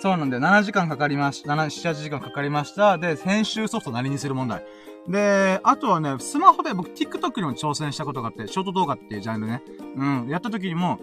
[0.00, 0.42] そうなんだよ。
[0.42, 1.52] 7時間かかりました。
[1.52, 2.96] 7、7、8時間かかりました。
[2.96, 4.64] で、編集ソフト何にする問題。
[5.10, 9.62] で、あとはね、スマホで僕 TikTok にも挑戦したことがあって、ショート動画っていうジャンルね。
[9.96, 10.28] うん。
[10.28, 11.00] やった時にも、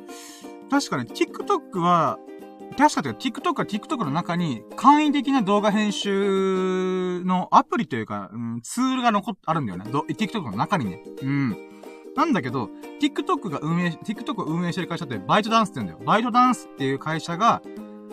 [0.70, 2.18] 確かね、TikTok は、
[2.78, 9.86] 確かというか TikTok は TikTok の中に簡易的な動画編集のアプリというか、うん、ツールが残っ、あるんだよね。
[9.90, 11.04] TikTok の中にね。
[11.22, 11.58] うん。
[12.16, 12.70] なんだけど、
[13.02, 16.06] TikTok が運営、TikTok を運営してる会社ってバイトダンスって言うんだよ。
[16.06, 17.62] バイトダンスっていう会社が、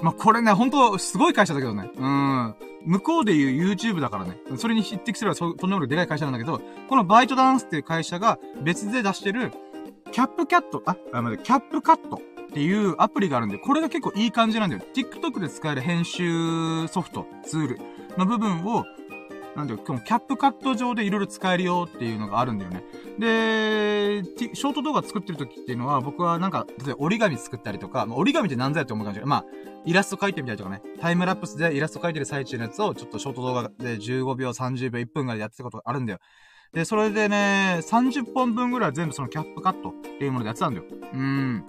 [0.03, 1.91] まあ、これね、ほんと、すごい会社だけどね。
[1.97, 2.55] うん。
[2.85, 4.39] 向こうで言う YouTube だからね。
[4.57, 9.53] それに匹敵すれば、そ、とんでもないでかい会社なんだけど、このバイトダンスっていう会社が別で出してる、
[10.13, 14.83] キャップキャット、あ、あ、待って、キャップカットっていうアプリがあるんで、これが結構いい感じなんだよ。
[14.95, 17.79] TikTok で使える編集ソフト、ツール
[18.17, 18.85] の部分を、
[19.57, 22.85] なんていうか、キャップカット上でいろいろ使えるよっていうのがあるんだよね。
[23.19, 24.25] で、
[24.55, 29.31] ショート動画作ってる時っていうのは、僕はなんか、例えば折り紙作ったりとか、まあ、折り紙って何ぞやって思うかもしれない。
[29.31, 29.45] まあ、
[29.85, 36.19] イラスト描いてみたりとかね、タイムラプスでイラスト描いてる最中のやつを、ちょっとショート動画で15秒、30秒、1分ぐらいやってたことがあるんだよ。
[36.73, 40.87] で、それでね、30本分ぐらい全部そのキャップカットっていうものでやってたんだよ。
[41.13, 41.65] うん。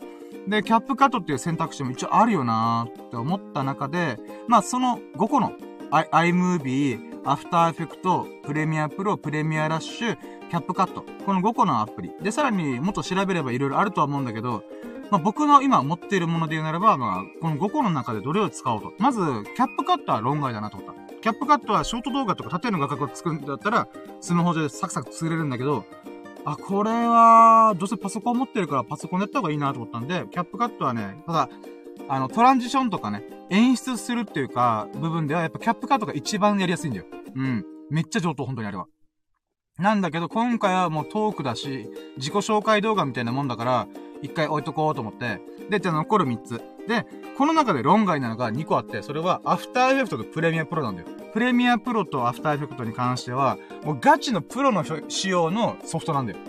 [0.48, 4.18] で、キャップカットっていう選択肢も一応あるよなーって思った中で、
[4.48, 5.54] まあその5個の
[5.92, 10.18] iMovie、アフターエフェクト、プレミアプロ、プレミアラッシュ、
[10.50, 11.04] キャップカット。
[11.26, 12.12] この5個のアプリ。
[12.22, 14.64] で、さらにもっと調べれば色々あるとは思うんだけど、
[15.12, 18.94] まあ、僕の今持っているもので言うならば、まあ、この5個の中でどれを使おうと。
[18.98, 20.96] まず、キャップカットは論外だなと思った。
[21.22, 23.88] キャップカットはショート動画とか縦の画角を作るんだったら、
[24.22, 25.86] スマホ上でサクサク作れるんだけど、
[26.46, 31.50] あ、これは、どうせパソコン持ってるからパソコンでやった方がいいなと思ったんで、キャップカットはね、ただ、
[32.08, 37.06] あの、トランジションとかね、演出するっていうか、部分ではやっぱキャップカットが一番やりやすいんだよ。
[37.36, 37.66] うん。
[37.90, 38.88] めっちゃ上等、本当にあれは。
[39.80, 43.88] なんだけど、今回はもうトークだし、自己紹介動画みたいなもんだから、
[44.22, 46.62] 一回置いとこうと思って、で、じゃ残る3つ。
[46.88, 47.06] で、
[47.38, 51.08] この中で論外なのが2個あって、それは、 After Effect と Premiere Pro なんだよ。
[51.34, 56.40] Premiere Pro と After Effect に関しては、もうガチのプロの仕様のソフトなんだよ。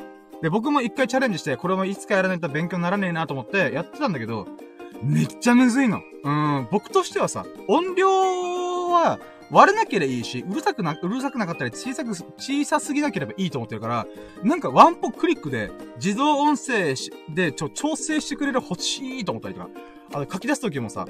[0.40, 4.46] で、僕も一回チャレンジして、これもいつかやらないと勉強にならねえなと思ってやってたんだけど、
[5.02, 6.00] めっちゃむずいの。
[6.22, 8.08] うん、僕としてはさ、音量
[8.90, 9.18] は、
[9.50, 14.06] 割れなければいいし、うるさくな、うるさくなかったり、小さく、小さすぎなければいいと思ってるから、
[14.42, 16.94] なんかワンポクリックで、自動音声
[17.34, 19.68] で、ちょ、調整してくれる欲しいと思ったりとか、
[20.14, 21.06] あの、書き出すときもさ、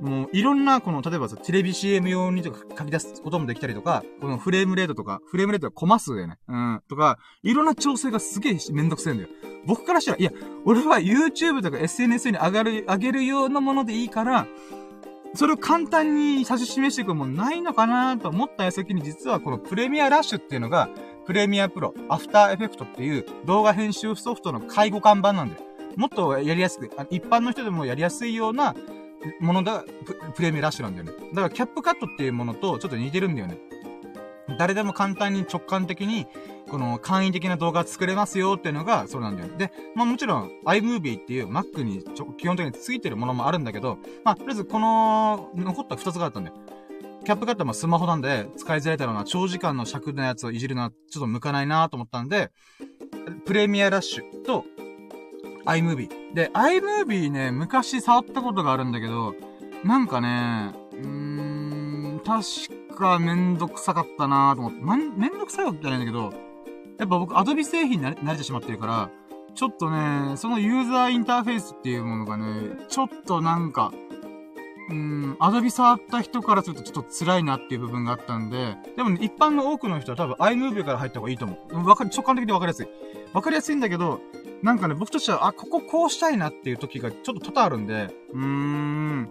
[0.00, 6.38] もう、いろんな、この、例えばさ、テレビ CM 用にとか書き出すこともできたりとか、このフレームレートとか、フレームレートはコマ数だよね。
[6.48, 6.82] うん。
[6.88, 9.28] とか、いろんな調整がすげえめんどくせえんだよ。
[9.66, 10.30] 僕からしたら、いや、
[10.64, 14.46] 俺は YouTube とか SNS に上がる、上げるようなものでいいから、
[15.34, 20.88] それを簡単に指し示していくもんないのかなと思った矢先に実はこのプレミアラッシュっていうのが、
[21.26, 25.62] プレミアプロ、アフターエフェクトっていう動画編集ソフトの介護看板なんだよ。
[25.96, 28.74] もっとやりやすく、一般の人でもやりやすいような
[29.40, 29.84] ものだ、
[30.34, 31.12] プレミアラッシュなんだよね。
[31.34, 33.58] だからキャップカットっていうものとちょっと似てるんだよね。
[34.56, 36.26] 誰でも簡単に直感的に、
[36.70, 39.48] この簡易的な動画作れますよっていうのがそうなんだよ。
[39.56, 46.56] で、まあもちろん iMovie っていう Mac にちょ基本的についてるものもあるんだけど、まあとりあえずこの残った2つがあったんだよ。
[47.24, 52.50] キャップカットはスマホなんで使いづらいだろうな、長時間の尺のやつをいじるのはちょっと向かないなと思ったんで、
[53.44, 54.64] プレミアラッシュと
[55.66, 56.08] iMovie。
[56.34, 59.34] で、iMovie ね、昔触ったことがあるんだけど、
[59.84, 61.06] なんかね、うー
[62.16, 62.42] ん、確
[62.98, 66.32] かめんどくさかったなと思って、ま、めんどくさいわけじゃないんだけど、
[66.98, 69.10] やっぱ僕、アドビ製品に慣れてしまってるから、
[69.54, 73.92] ちょっとね、そのユーザーインターフェースっていうものがね、ちょっとなんか、
[74.90, 81.86] うん、アドビ触った人からするとちょっと辛いなっていう部分があったんで、でもね、一般の多くの人は多分 iMovie から入った方がいいと思う。
[81.86, 82.88] わかる、直感的にわかりやすい。
[83.32, 84.20] わかりやすいんだけど、
[84.62, 89.28] なんかね、僕としては、あ、こここうしたいなっていう時がちょっと多々あるんで、うーん。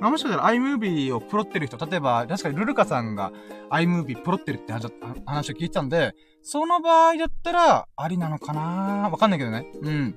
[0.00, 3.32] まあ、もしかしたら iMovie をプロってる人、例えば、確かにルルカさんが
[3.70, 9.66] iMovie プロってるって話を聞いてたんで、その場合だったら、ありなのかなわかんないけどね。
[9.80, 10.16] うん。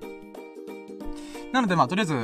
[1.53, 2.15] なので、まあ、とりあえず、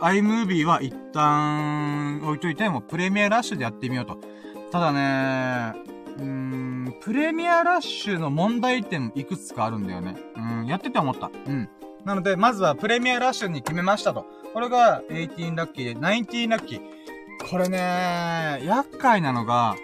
[0.00, 4.18] iMovie は一旦置いといて、もプレミアラッシュでやってみようと。
[4.72, 5.74] ただね、
[6.18, 10.16] うーん、プレミアラッシュの問題点いくつかあるんだよね。
[10.36, 11.30] うん、やってて思った。
[11.46, 11.68] うん。
[12.04, 14.26] なので、まずはプレミアラッシュに決めましたと。
[14.52, 16.80] これが18ラッキーで、19ラッキー。
[17.50, 19.76] これね、厄介なのが、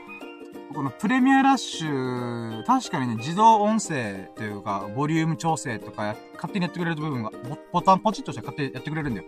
[0.75, 7.33] このプレミアラッシュ、確かにね、自動音声というか、ボリューム調整とか勝手にやってくれる部分が、
[7.73, 9.27] ボタンポチッとして勝手にやってくれるんだよ。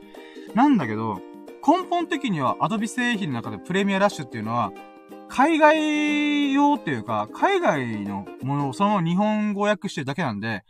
[0.54, 1.20] なんだけど、
[1.66, 4.72] 根本的には Adobe 製品の中でプレミアラッシュっていうのは、
[5.28, 10.64] 海外用っていうか、海外のものをその日本語訳してるだけなんで、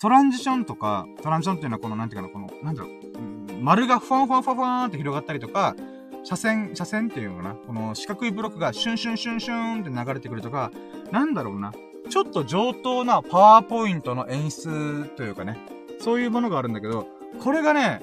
[0.00, 5.76] トランジションとか、トランジションっていうのはこの、なんていうかな、この、なんだろう、ん、丸がふわんふわんふわんふわんって広がったりとか、
[6.24, 10.72] 車線、車線っていうのかな、この四角いブロックがシュンシュンシュンシュンって流れてくるとか、
[11.12, 11.74] なんだろうな、
[12.08, 15.58] ちょっと上等なパワーポイントの演出というかね、
[15.98, 17.06] そういうものがあるんだけど、
[17.44, 18.00] これがね、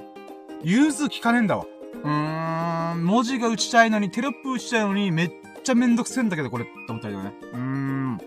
[0.61, 1.65] 融通効かねえんだわ。
[2.03, 5.32] うーん、文字が打ちたいのに、テロップ打ちたいのに、めっ
[5.64, 7.34] ちゃめんどくせえんだけど、これ、って思ったりとかね。
[7.53, 8.22] うーん。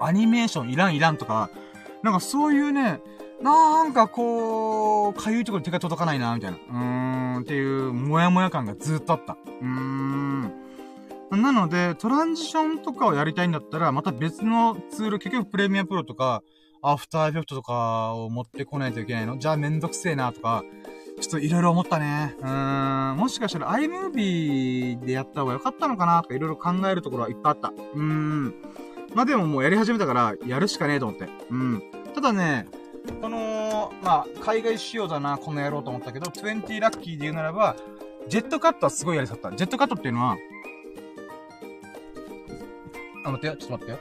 [0.00, 1.50] アニメーションいらんいらんとか、
[2.02, 3.00] なんかそういうね、
[3.42, 6.58] なんかこう、かゆいところに手が届かないな、みたいな。
[6.58, 9.36] うーん、っていう、もやもや感がずっとあった。
[9.60, 10.52] うーん。
[11.30, 16.42] なので、トランジションとかをやりたいんだったら、また別のツール、結局プレミアプロとか、
[16.82, 20.64] アフターエフェクトとかを持ってこないといけないのじゃあめんどくせえな、とか、
[21.20, 22.34] ちょっといろいろ思ったね。
[22.40, 23.16] うーん。
[23.16, 27.68] もしかしたら iMovie でやった方が良かったのかなとかいろいろ考えるところはいっぱいあった。
[27.68, 28.54] うーん。
[29.14, 31.28] まあでももうやり始めたから、やるしかねえと思って。
[31.50, 31.82] うん。
[32.14, 32.66] ただね、
[33.20, 37.76] この、まあ、海外仕様だな、この野郎と思ったけど、20ラッキーで言うならば、
[38.28, 39.50] ジェットカットはすごいやりさった。
[39.52, 40.36] ジェットカットっていうのは、
[43.24, 43.98] あ、待ってよ、ちょっと待ってよ。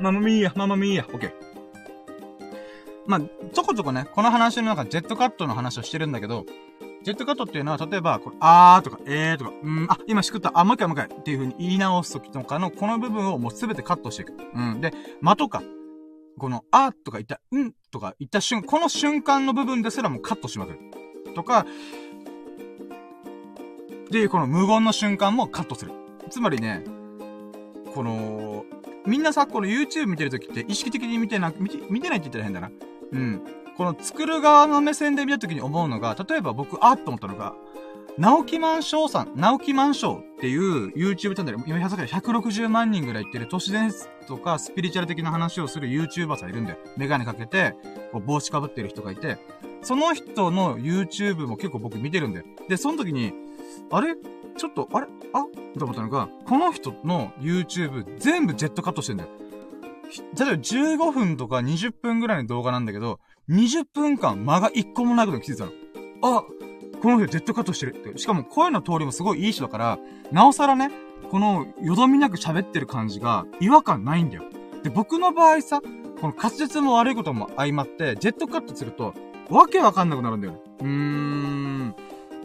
[0.00, 1.32] ママミーヤ、ママミーヤ、オッケー。
[3.06, 6.46] まあ、ちょこちょこね、この話の中、ジェットカットの話をしてるんだけど、
[7.04, 14.32] ジェットカットっていうのは、例えば、これ、あーとか、えーとか、うん、あ、今しくった、あ、もう一回もう一回っていう風に言い直すときとかの、この部分をもうすべてカットしていく。
[14.54, 14.80] うん。
[14.80, 15.62] で、間とか、
[16.38, 20.78] この、あとか言った、うんとか言った瞬、この瞬間の部分ですらもうカットしまくる。
[21.34, 21.66] とか、
[24.10, 25.92] で、この無言の瞬間もカットする。
[26.30, 26.84] つまりね、
[27.94, 28.64] この、
[29.06, 32.70] みんなさ、この YouTube 見てるときって意識的に見てな、見て、見てないって言ったら変だな。
[33.12, 33.42] うん。
[33.76, 37.54] この作る側の目線で見たときに思うのが、例えば僕、あっと思ったのが、
[38.16, 46.78] 直木マンショーさん、直木マンショーっていう YouTube チャンネル、今160万人ぐらい行ってる都市伝説とかスピリチュアル的な話をする YouTuber さんいるんだよ。
[46.96, 47.74] メガネかけて、
[48.12, 49.38] こう帽子かぶってる人がいて、
[49.82, 52.46] その人の YouTube も結構僕見てるんだよ。
[52.68, 53.32] で、その時に、
[53.90, 54.14] あれ
[54.56, 55.44] ちょっと、あれあ
[55.76, 59.30] と思ったのが、この人の YouTube 全部ジェットカットしてんだよ。
[60.38, 63.18] 例えば15分とか20分ぐらいの動画なんだけど、
[63.48, 65.72] 20分間間が1個もないことに気づいたの。
[66.22, 66.42] あ
[67.02, 68.18] この人ジェットカットしてるって。
[68.18, 69.98] しかも声の通りもすごいいい人だから、
[70.32, 70.90] なおさらね、
[71.30, 74.44] このよどみなく喋ってる感じが違和感ないんだよ。
[74.82, 75.82] で、僕の場合さ、
[76.20, 79.12] この滑舌も悪いことも相まって、ジェットカットすると、
[79.50, 80.60] わけわかんなくなるんだよね。
[80.80, 81.94] うーん。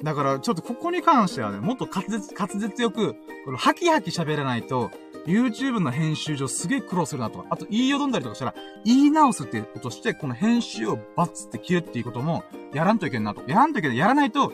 [0.03, 3.15] だから、ちょっとここに関してはね、もっと滑舌、滑舌よく、
[3.45, 4.91] この、ハキハキ喋らないと、
[5.29, 12.43] YouTube の編集上すげえ苦労するなとか、あと言いよどんだりとかしたら、言い直すってことして、この編集をバツって切るっていうことも、
[12.73, 13.41] やらんといけんなと。
[13.47, 13.97] やらんといけない。
[13.97, 14.51] やらないと、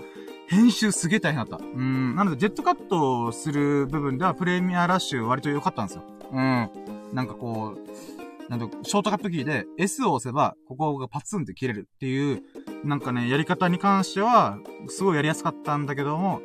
[0.48, 1.64] 編集すげえ大変だった。
[1.66, 2.16] うん。
[2.16, 6.04] なので、ジェットカットする部分では、プレミアラッシュ割と良かったんですよ。
[6.32, 6.70] うん。
[7.14, 12.44] なんかこう、なんと、ショートカットキーで S を押せば、ここがパツンって切れるっていう、
[12.84, 16.42] なんかね、やり方に関しては、すごいやりやすかったんだけども、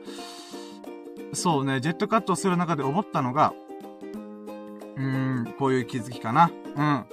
[1.33, 3.53] そうね、ジェットカットする中で思ったのが、
[4.97, 6.51] うん、こういう気づきかな。
[6.77, 7.05] うん。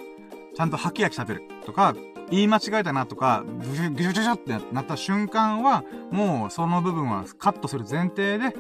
[0.55, 1.95] ちゃんと吐き焼き喋るとか、
[2.29, 8.53] 言い間違えたなとか、ぐしゅぐしゅぐしゅってなった瞬間は、もうその部分はカットする前提で、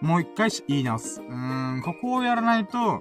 [0.00, 1.20] もう一回言い直す。
[1.20, 3.00] うーん、ここをやらないと、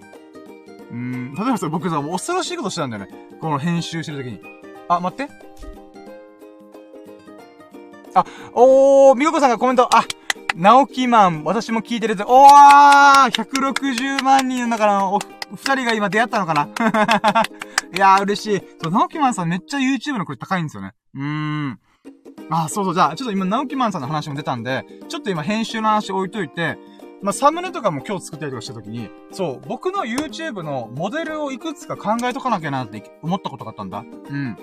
[0.91, 3.11] うん、例えばさ、僕さ、恐ろしいことしたんだよね。
[3.41, 4.39] この編集してるときに。
[4.87, 5.33] あ、待って。
[8.13, 10.05] あ、おー、みごこさんがコメント、あ、
[10.55, 12.23] 直木マン、私も聞いてるぜ。
[12.27, 15.19] おー !160 万人の中のお、
[15.55, 16.63] 二人が今出会ったのかな？
[17.95, 18.61] いやー、嬉しい。
[18.81, 20.93] そう、直木マンさんめっちゃ YouTube の声高いんですよね。
[21.15, 21.23] うー
[21.69, 21.79] ん。
[22.49, 26.77] あ、そうそう、じゃあ、ちょっと今、ナオキマンさんの話も出たんで、ちょっと今編集の話置いといて、
[27.21, 33.99] まあ、サムネとかも今日作ったりとかした時に、そう、僕の YouTube のモデルをいくつか考えとかなきゃなって思ったことがあったんだ。
[33.99, 34.57] うん。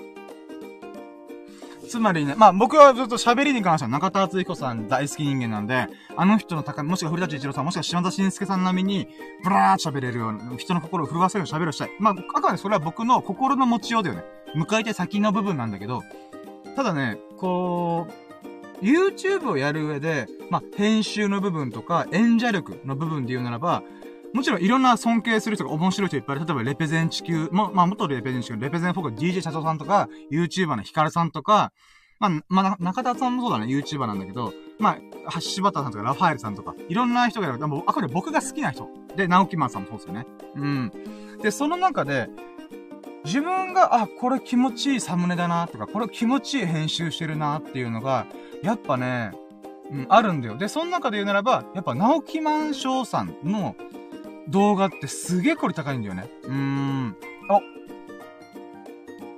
[1.91, 9.09] つまりね、まあ僕はずっと喋りに関しては中田敦彦さん大好き人間なんで、あの人の高、もしくは古舘伊知郎さん、もしくは島田紳助さん並みに、
[9.43, 11.89] ブラーっと喋れるような、人の心を震わせるように喋るしたい。
[11.99, 14.23] まあ、あくまでそれは僕の心の持ちようだよね。
[14.55, 16.01] 迎えて先の部分なんだけど、
[16.77, 18.07] ただね、こ
[18.81, 23.83] う、YouTube をやる上で、まあ、編集の部分とか、演者力の部分で言うならば、
[24.33, 26.45] もちろんいろんな尊敬する人が面白い人いっぱいいる。
[26.45, 31.73] 例えば、レペゼン地球、も、まあ、元レペゼン地球、レペゼンフォーク DJ 社長さんとか、YouTuber のヒカルさんとか、
[32.19, 37.59] まあ、まあ、中田さんもそうだね、YouTuber なんだけど、まあ、柴田さんとかラファエルさんとか、いろんな人がいる。
[37.59, 38.89] でもあ、これ僕が好きな人。
[39.15, 40.25] で、直木マンさんもそうですよね。
[40.55, 40.91] うん。
[41.41, 42.29] で、その中で、
[43.25, 48.27] 自分が、あ、これ気持ちいいサムネだな、とか、これ気持ちいい編集してるな、っていうのが、
[48.63, 49.31] やっぱね、
[49.91, 50.57] うん、あるんだよ。
[50.57, 53.75] で、その中で言うならば、やっぱ、直木マンショーさんの
[54.49, 56.29] 動画ってすげえこれ高いんだよね。
[56.43, 57.15] うーん。
[57.49, 57.61] お。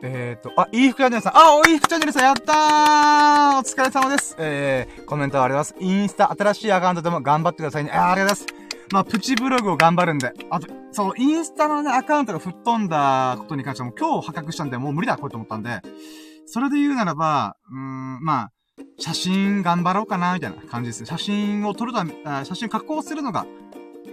[0.06, 1.34] えーと、あ、いい服チャンネルさん。
[1.38, 4.36] あ、いい服チャンネルさん、やったーお疲れ様です。
[4.38, 5.98] えー、コメントありがとうございます。
[6.00, 7.92] インスタ、新しいアカウントでも頑張ってくださいね。
[7.92, 8.64] あありがとうございます。
[8.92, 10.34] まあ、プチブログを頑張るんで。
[10.50, 15.82] あと、そう、インスタのね、アカウントが吹っ飛んだことに関しても今日破格したんで、もう無理だ、これと思ったんで、
[16.46, 18.52] それで言うならば、うーん、まあ、
[19.00, 21.06] 写真頑張ろうかな、みたいな感じです。
[21.06, 22.14] 写真を撮るため、
[22.44, 23.46] 写真加工するのが、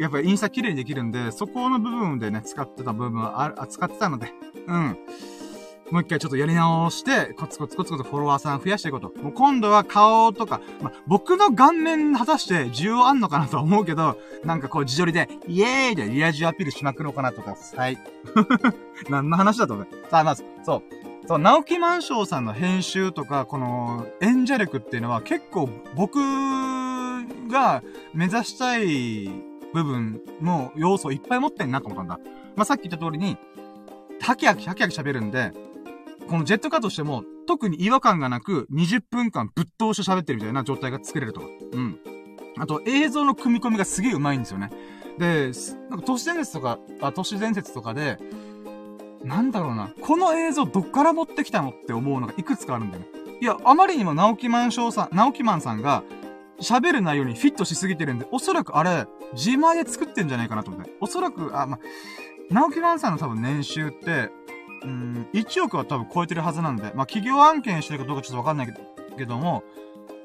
[0.01, 4.33] やっぱりインスタ綺麗にできるんで、そこの部分でね、使ってた部分はあ、使ってたので、
[4.67, 4.97] うん。
[5.91, 9.13] もう一回ちょっとやり直して、コツコツコツコツフォロワーさん増やしていこうと。
[9.21, 17.99] もう今度は顔とか、ま僕の顔面果たして需要あんのかなと思うけど、なんかこう自撮りで、イエーイでリア充アピールしまくろうかなとか、はい。
[19.11, 19.87] 何の話だと思う？
[20.11, 20.83] さあ、まず、そう。
[21.27, 26.19] そう、直木マンショーさんの編集とか、この演者力っていうのは結構僕
[27.49, 27.83] が
[28.15, 32.19] 目指したい部分の要素をいっぱい持ってんなと思ったんだ。
[32.57, 33.37] まあ、さっき言った通りに、
[34.21, 35.53] ハキハキハキハキ喋るんで、
[36.29, 41.43] このジェットカットしても、特に違和感がなく、20分間ぶっ通して喋ってるみたいな状態が作れると。
[41.73, 41.99] うん。
[42.59, 44.71] あと、映像の組み込みがすげえ上手いんですよね。
[45.19, 45.51] で、
[45.89, 48.19] なんか都市伝説とか、あ、都市伝説とかで、
[49.25, 49.93] なんだろうな。
[50.01, 53.09] この映像どっから持ってきたのって思うのがいくつかあるんだよね。
[53.41, 56.05] いや、あまりにも直木マンショーさん、直木マンさんが、
[56.61, 60.91] 喋る内容にフィットしすぎてるんで、おそらくあれ、自前で作ってんじゃないかなと思って。
[61.01, 61.79] おそらく、あ、ま
[62.51, 64.31] 直木ランさんの多分年収って、
[64.83, 68.75] うん、1億は多分超えてるはずなんで、まあ、企業案件してるかどうかちょっとわかんない、
[69.17, 69.63] けども、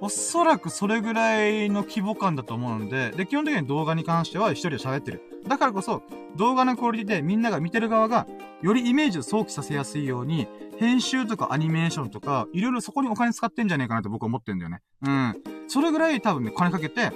[0.02, 5.22] おそらくそれぐらいの規模感だと思うので、で、基本的に動画に関しては一人で喋ってる。
[5.48, 6.04] だからこそ、
[6.36, 8.28] 動画のクオリティでみんなが見てる側が、
[8.62, 10.48] よりイメージを想起させやすいように、
[10.78, 14.82] 編集とかアニメーションとか、いろいろそこにお金使ってんじゃねえかなと僕は思ってんだよね。
[15.02, 15.44] うん。
[15.68, 17.12] それぐらい多分ね、金かけて、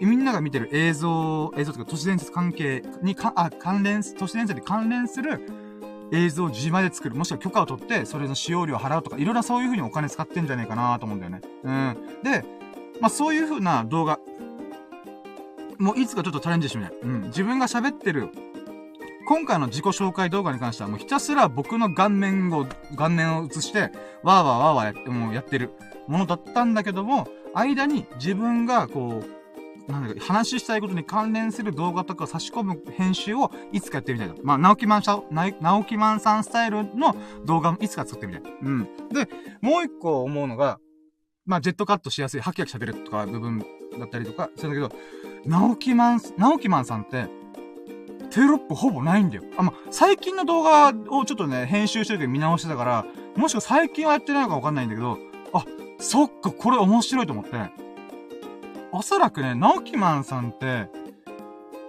[0.00, 5.40] みんなが見てる映像、映像とか都市伝説関係にか、あ、関連、都市伝説に関連する
[6.12, 7.14] 映像を自前で作る。
[7.14, 11.40] もしくは許可を取って、それの使用料を払うとか、いろいろそういう風にお金使ってんじゃねえかなと思うんだよね。
[11.64, 11.96] うん。
[12.22, 12.44] で、
[13.00, 14.18] まあ、そういう風な動画、
[15.78, 16.94] もういつかちょっとチャレンジしてみたい。
[17.02, 17.22] うん。
[17.24, 18.30] 自分が喋ってる、
[19.28, 22.66] 今回の自己紹介動画に関してはもうひたすら僕の顔面を、
[22.96, 23.90] 顔面を映して、わー
[24.22, 25.72] わーわーわーやって、もうやってる
[26.06, 29.35] ものだったんだけども、間に自分がこう、
[29.88, 34.36] なんだか、話したいことに関連する動画とか差し込む編集をいつかやってみたいと。
[34.42, 37.14] まあ、直木マンさん、直木マンさんスタイルの
[37.44, 38.42] 動画もいつか作ってみたい。
[38.62, 38.88] うん。
[39.12, 39.28] で、
[39.60, 40.78] もう一個思うのが、
[41.44, 43.64] まあ、ジェットカットしやすい、ハキハキ喋るとか部分
[43.98, 45.00] だったりとか、するんだけど、
[45.46, 47.28] 直木マン、直木マンさんって、
[48.30, 49.44] テロップほぼないんだよ。
[49.56, 53.06] あ、まあ、最近の動画をちょっとね、編集してるけど見直してたから、
[53.36, 55.18] もしくは最近はやってないのかわかんないんだけど、
[55.52, 55.64] あ、
[55.98, 57.50] そっか、これ面白いと思って、
[58.96, 60.88] おそらくね、直木マンさんって、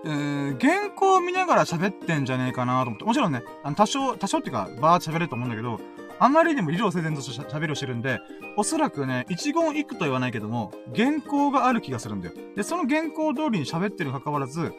[0.04, 3.06] えー、原稿を見ながら喋ってんじゃねえかなと思って。
[3.06, 5.80] もちろんね、あの、多少、多少っていうか、バー喋れると思うんだけど、
[6.20, 8.20] あまりにも理路整然とした喋りをしてるんで、
[8.58, 12.34] おそらくね、一言一句とは言わないけども、原稿がある気がするんだよ。
[12.58, 14.74] で、その原稿通りに喋ってるに関わらず、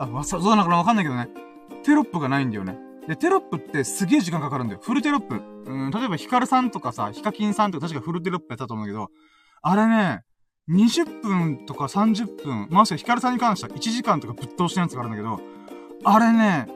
[0.00, 1.28] あ、わ、そうなのかなわかんないけどね。
[1.84, 2.76] テロップがないんだよね。
[3.06, 4.80] で、テロップってすげえ時間かかるんだよ。
[4.82, 5.36] フルテロップ。
[5.64, 9.10] うん、例えばヒカルさんとかさ、ヒカキンさんとか確かフルテロップやったと思うんだけど、
[9.62, 10.24] あれね、
[10.68, 15.40] 20分とか30分、ましてヒカルさんに関しては1時間とかぶっ通しのやつがあるんだけど、
[16.04, 16.68] あれね、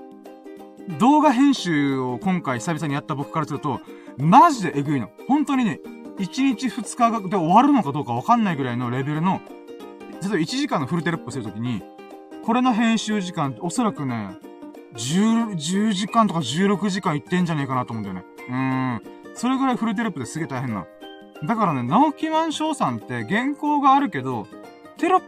[0.98, 3.80] 動画編集を今回久々にやった僕からすると、
[4.18, 5.10] マジでエグいの。
[5.28, 5.80] 本当にね、
[6.18, 9.40] 1日2日で終わるのかどうかわかんないぐらいのレベルの、
[10.20, 11.82] 例えば1時間のフルテロップするときに、
[12.44, 14.36] これの編集時間、おそらくね、
[14.94, 18.24] 10、10時間とか16時間いってんじゃねえかなと思うんだよね。
[18.48, 18.54] うー
[18.96, 19.02] ん。
[19.34, 20.86] それぐらいフルテロップですげえ大変な。
[21.44, 24.46] だからね、直木マンショーさんって原稿があるけど、
[24.98, 25.20] テロッ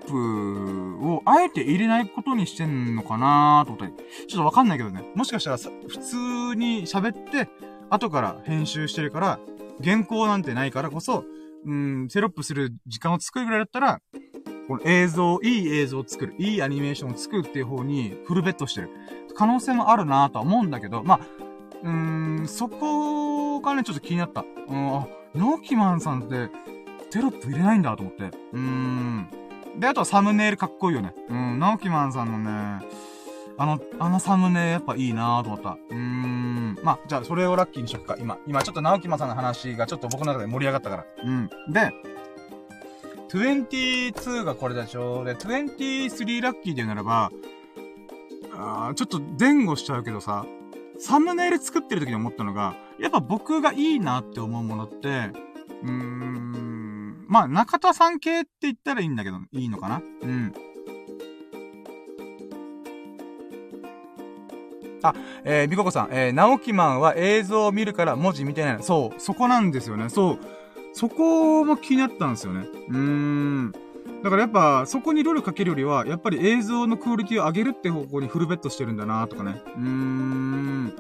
[1.00, 4.26] プをあえて入れないことにしてんのかなーと思ったり。
[4.28, 5.04] ちょっとわかんないけどね。
[5.14, 7.48] もしかしたら、普通に喋って、
[7.90, 9.38] 後から編集してるから、
[9.82, 11.24] 原稿なんてないからこそ、
[11.66, 14.00] うん、テロップする時間を作るぐらいだったら、
[14.68, 18.90] この映像、いい映像を作る、いいアニメーションを作るっていう方にフルベットしてる。
[19.34, 21.20] 可能性もあるなとは思うんだけど、まあ、
[21.82, 24.44] うーん、そこがね、ちょっと気になった。
[24.68, 26.48] うん、ナキマンさんって
[27.11, 28.24] テロップ入れないんだと思って。
[28.52, 29.28] うーん。
[29.78, 31.15] で、あとはサムネイルかっこいいよね。
[31.28, 32.85] うん、ナオキマンさんのね、
[33.56, 35.70] あの、あのサムネやっぱいいなと思った。
[35.70, 36.78] うーん。
[36.82, 38.16] まあ、じゃあそれをラッキーにしとくか。
[38.19, 41.05] 今、今ちょっとナオキマンさんの話がちょっと僕の中で盛り上がったから。
[41.24, 41.48] うん。
[41.73, 41.93] で、
[43.28, 45.24] 22がこれでしょ？
[45.24, 47.32] で、23ラッキーで言うならば、
[48.56, 50.47] あちょっと前後しちゃうけどさ、
[51.01, 55.08] サムネイル作ってる時に思ったのが、やっぱ僕がいいなって思うものって、
[55.82, 60.02] うーん、まあ、中田さん系って言ったらいいんだけど、いいのかな？
[60.22, 60.54] うん。
[65.02, 65.14] あ、
[65.44, 68.82] えー、みここさん、えー、直木マンは映像を見るから文字見てない。
[68.82, 70.08] そう、そこなんですよね。
[70.08, 70.38] そう。
[70.94, 72.66] そこも気になったんですよね。
[72.88, 73.72] うーん。
[74.22, 79.60] だからやっぱ、そこにルールかけるよりは、やっぱり映像のクオリティを上げるって方向にフルベットしてるんだなとかね。
[79.76, 80.96] うーん。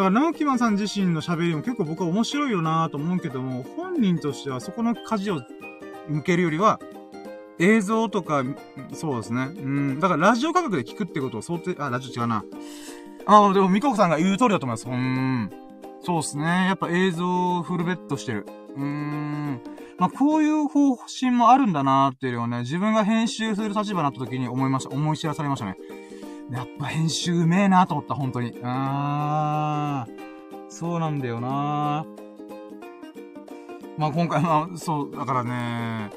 [0.00, 5.42] だから、直木マンさん自身の喋りも結構僕は面白いよなと思うけども、本人としてはそこの舵を
[6.08, 6.80] 向けるよりは、
[7.58, 8.42] 映像とか、
[8.94, 9.50] そうですね。
[9.54, 10.00] うん。
[10.00, 12.42] だからラジオ価格で聞くってことを想定、あ、ラジオ違うな。
[13.26, 14.88] あ、でも、ミココさんが言う通りだと思います。
[14.88, 15.50] うん。
[16.00, 16.44] そうですね。
[16.44, 18.46] やっぱ映像フルベットしてる。
[18.74, 19.60] うーん。
[19.98, 24.94] まあ、こういう方針もあるんだなーっていうのをね、自分が編集する立場になった時に思いました。
[24.94, 25.76] 思い知らされましたね。
[26.50, 28.58] やっぱ編集うめえなと思った、本当に。
[28.62, 30.20] あー。
[30.70, 32.06] そうなんだよな
[33.98, 36.10] まあ、今回、まあ、そう、だからね、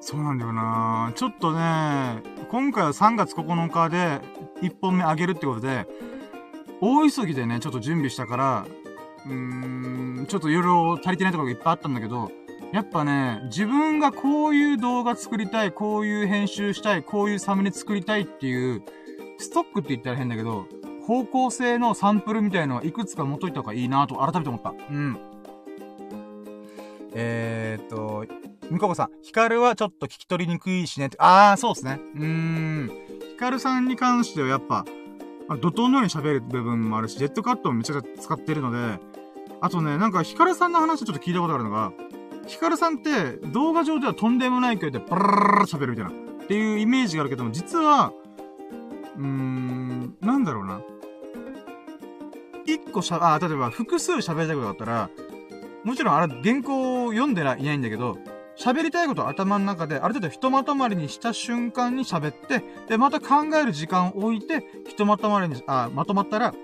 [0.00, 4.20] そうなんだよなちょっとね、今回は3月9日で
[4.62, 5.86] 1本目上げるってことで、
[6.80, 8.66] 大急ぎでね、ちょっと準備したから、
[9.26, 12.30] うーん、ちょっといろいろ足りてないところがいっぱいあったんだけど、
[12.72, 18.82] やっぱね、自分がこういう動画作りたい、こういう編集したい、こういうサムネ作りたいっていう、
[19.38, 20.66] ストックって言ったら変だけど、
[21.06, 24.70] 方向性のサンプルみたいのはいくつか持っといた方がいいなと改めて思った。
[24.70, 25.18] うん。
[27.14, 28.26] えー、っと、
[28.70, 31.16] みここさん、ヒカルはちょっと聞き取りにくいしねって。
[31.20, 32.00] あー、そうですね。
[32.14, 32.90] うーん。
[33.30, 34.84] ヒカルさんに関してはやっぱ、
[35.48, 38.98] 怒涛のように喋る部分もあるし、ジェットカットもめちゃくちゃ使ってるので、
[39.60, 41.92] あとね、なんかヒカルさんの話ちょっと聞いたことあるのが、
[42.46, 46.10] ヒカルさんって動画上ではとんでもない距離でバラララ喋るみたいな。
[46.10, 48.12] っていうイメージがあるけども、実は、
[49.16, 50.80] うーん、なんだろうな。
[52.66, 55.10] 一個しゃ、あ、例えば複数喋りたいことだったら、
[55.84, 58.18] もちろんあれ原稿を読んでないないんだけど、
[58.58, 66.54] 喋りたいことを頭の中で、ある程度ひとまとまりにした瞬間に喋って、で、また考える時間を置いて、ひとまとまりに、あ、まとまったら、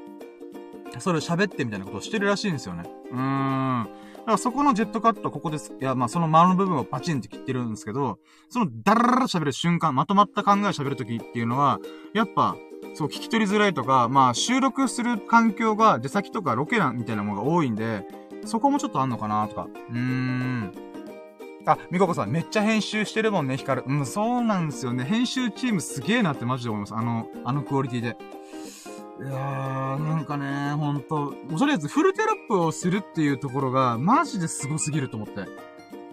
[0.98, 2.84] それを喋ってみたいなことをしてるらしいんですよね。
[3.10, 3.88] うーん。
[4.22, 5.72] だからそこのジェットカットここです。
[5.80, 8.18] いや、まあその間の部分をパチンって切ってるんですけど、
[8.48, 11.80] そのダラララ喋る瞬間、まとまった考え喋るときっていうのは、
[12.14, 12.56] やっぱ、
[12.94, 18.06] そう、聞き取りづらいとか、まあ収録する環境が出先とかロケなんみたいなものが多いんで、
[18.44, 19.66] そこもちょっとあんのかなとか。
[19.90, 20.72] うーん。
[21.66, 23.84] あ、みここさん、めっちゃ編集してるもんね、ヒカル。
[23.86, 25.04] うん、そうなんですよね。
[25.04, 26.94] 編集チームすげえなってマジで思います。
[26.94, 28.16] あの、あのクオリティで。
[29.20, 35.40] いやー、なんかね、ほんと、とりあえずフルテロップをするっていうところが、マジですごすぎると思って。
[35.40, 35.46] う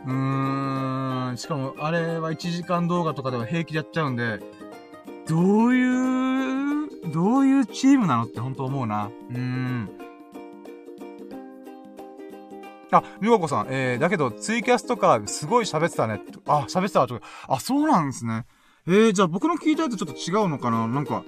[0.08, 4.40] ーん、しかも、あれは1時間動画とかでは平気でやっちゃうんで、
[5.28, 9.10] どういう、どういうチームなのってほんと思うな。
[9.30, 9.90] うーん。
[12.92, 16.22] あ、みここさん、えー、だけど、ツイキャスとか、すごい喋ってたね。
[16.48, 17.26] あ、喋ってたとか。
[17.48, 18.46] あ、そうなんですね。
[18.88, 20.88] えー、じゃあ僕の聞いたやつちょっと違うのかな？
[20.88, 21.24] なんか、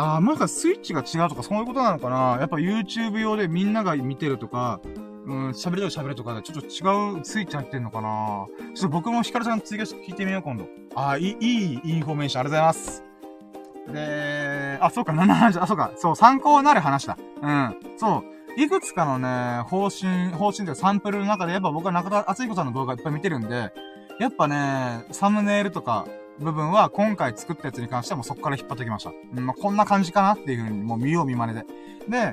[0.00, 4.80] ああ、なんかスイッチが違うとかそういうことなのかなやっぱ YouTube 用でみんなが見てるとか、
[5.26, 10.66] うん、喋りと喋るとかでちょっと違うスイッチ入ってんのかなちょっと僕もヒカルさん追加して聞いてみよう、今度。
[10.94, 13.04] ああ、いい、いいインフォメーションありがとうございます。
[13.92, 17.18] で、あ、そうか、7、あ、そうか、そう、参考になる話だ。
[17.42, 17.76] うん。
[17.98, 18.24] そ
[18.56, 18.60] う。
[18.60, 23.72] いくつかのね、方針、方針というかサンプルの中で、やっぱ僕は中田敦彦さんの動画いっぱい見てるんで、
[24.18, 26.06] やっぱね、サムネイルとか、
[26.38, 29.10] 部分は今回作ったやつに関してはもうそこから引っ張ってきました。
[29.10, 31.66] うん、まあ、こんな感じかなっていう風にもう見よう見真似で。
[32.08, 32.32] で、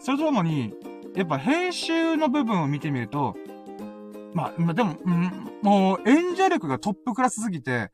[0.00, 0.74] それとともに、
[1.14, 3.36] やっぱ編集の部分を見てみると、
[4.34, 7.90] まあ、まあでも、うん、もう演者力がトップクラスすぎて、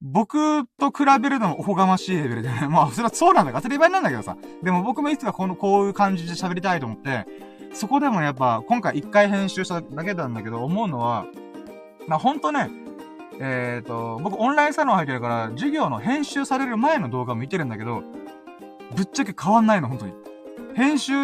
[0.00, 2.66] 僕と比べるのもおこがましいレベルでね。
[2.68, 4.36] まあ、それはそうなんだ当たり前なんだけどさ。
[4.62, 7.26] でも僕もいつかこの、こういう感じで喋りたいと思って、
[7.72, 11.26] そこでもやっぱ、今回一回編集しただけなんだけど、思うのは、
[12.06, 12.70] まあほんとね、
[13.40, 18.02] えっ、ー、と、僕オンラインサロン入ってるから、授業の編集される前の動画も見てるんだけど、
[18.94, 20.14] ぶっちゃけ変わんないの、本当に。
[20.74, 21.14] 編集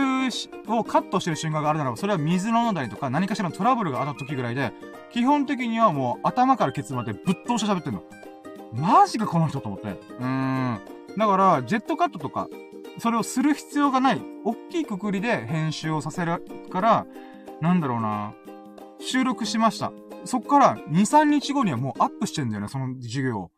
[0.69, 4.73] をカットしてる瞬間があるならば、それは水飲んだりとか何かしらのトラブルがあった時ぐらいで、
[5.13, 8.03] 基本的にはもう頭からケツまでぶっ通して喋ってんの。
[8.73, 9.89] マジかこの人と思って。
[9.89, 10.81] うーん。
[11.19, 12.49] だから、ジェットカットとか、
[12.99, 17.07] それをする必要がない、大きいくくりで編集をさせるから、
[17.61, 18.33] なんだろうな。
[19.01, 19.93] 収録しました。
[20.25, 23.51] そっから2、3日後にはもうアップしてんだよね、その授業。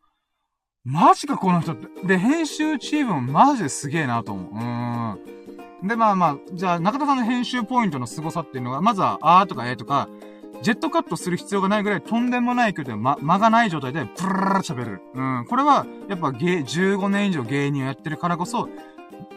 [0.85, 2.07] マジか、この人って。
[2.07, 4.53] で、編集チームもマジですげえなと思う。
[4.53, 5.87] うーん。
[5.87, 10.09] で、まあまあ、じゃあ、中田さんの編集ポイントの凄さっていうのが、まずは、あーとかえーとか、
[10.61, 15.01] ジェットカットする必要がないぐらいとんでもない距離で、ま、間がない状態で、プルルル喋る。
[15.13, 15.45] うん。
[15.49, 18.67] これは、やっぱ芸、15年以上芸人をやってるからこそ、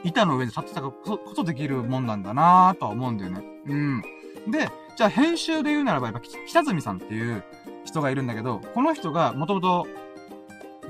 [0.03, 3.43] 板の上で立ってたことできるもんなんだなーとは思うんだよね。
[3.67, 4.03] うん。
[4.49, 7.45] で、じゃあ編集で言うならば、やっぱ、北住さんっていう
[7.85, 9.87] 人がいるんだけど、この人がもともと、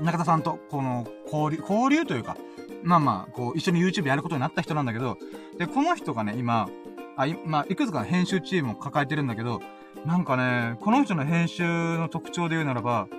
[0.01, 2.37] 中田さんと、この、交流、交流というか、
[2.83, 5.17] まあまあ、こう、一緒に YouTube やることになった人なんだけど、
[5.57, 6.69] で、この人がね、今、
[7.17, 9.59] あ、い、まあ、いくつか編集チームを抱えてるんだけど、
[10.05, 11.63] なんかね、この人の編集
[11.97, 13.09] の特徴で言うならば、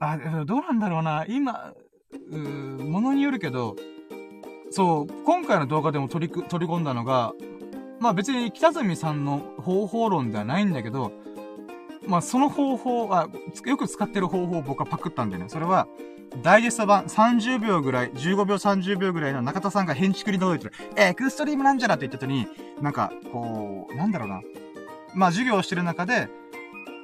[0.00, 1.72] あ、どうなんだろうな、今、
[2.30, 3.76] うものによるけど、
[4.70, 7.32] そう、今回の動画でも取り、取り込んだのが、
[8.00, 11.12] まあ別に北住さんの方法論ではないんだけど、
[12.06, 13.28] まあその方法は、
[13.66, 15.44] よく使ってる方法を僕はパクったんでね。
[15.48, 15.86] それは、
[16.42, 22.46] ダイジェスト版30秒ぐらい、15秒30秒ぐらいの中田さんが変築に届いてる、エクストリームなんじゃらって言った後に、
[22.80, 24.40] なんか、こう、なんだろうな。
[25.14, 26.28] まあ授業をしてる中で、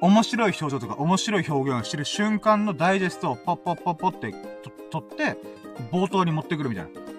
[0.01, 4.33] 面白い表情とか面白い表現をしてる瞬間のダイジェストをポッポッポッポって
[4.89, 5.37] 取って、
[5.91, 7.16] 冒頭に持ってくるみたいな。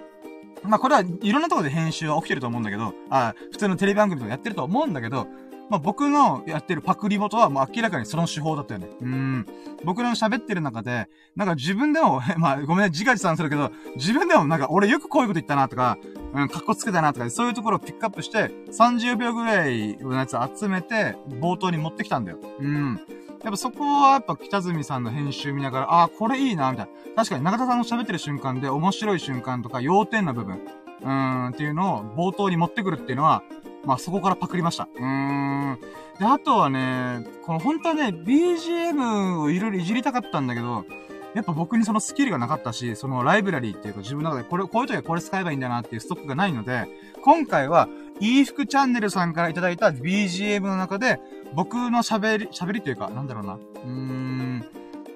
[0.63, 5.27] まあこれはいろんなところで編集は起きてると思うんだけど、あ普通のテレビ番組とかやってると思うんだけど、
[5.69, 8.89] まあ、僕のやってるパクリ元はもう明らかにその手法だったよね。
[9.01, 9.45] うん。
[9.83, 15.97] 僕の喋ってる中で、なんか自分でも、 まあ、ごめんね、自画自賛するけど、自分でもなんか俺よくこういうこと言ったなとか、
[16.33, 22.39] うん、かっこつけたなとか、そういうところをピックアップして、30秒ぐらいのやつ集めて、冒頭に持ってきたんだよ。
[22.59, 22.99] うん。
[23.43, 27.15] やっぱそこはやっぱ北住さんの編集見ながら、ああ、これいいな、みたいな。
[27.15, 30.61] 確かに中田さんの喋ってる瞬間で面白い瞬間とか要点の部分、
[31.01, 33.43] うーん、っていうのを冒頭に持ってくるっていうのは、
[33.85, 34.89] まあそこからパクりました。
[34.93, 35.79] うーん。
[36.19, 40.85] で、あとはね、この本当はね、BGM をいろいろいじりたかったんだけど、
[41.33, 46.87] やっぱ僕にそのスキルがなかったし、そのライブラリーっていうか自分の中でこれ、こういう時はこれ使えばいいんだなっていうストックがないので、
[47.23, 47.87] 今回は、
[48.19, 51.19] いい服チャンネルさんからいただいた BGM の中で、
[51.53, 53.53] 僕の喋り、喋りっていうか、なんだろうな。
[53.53, 54.65] うーん。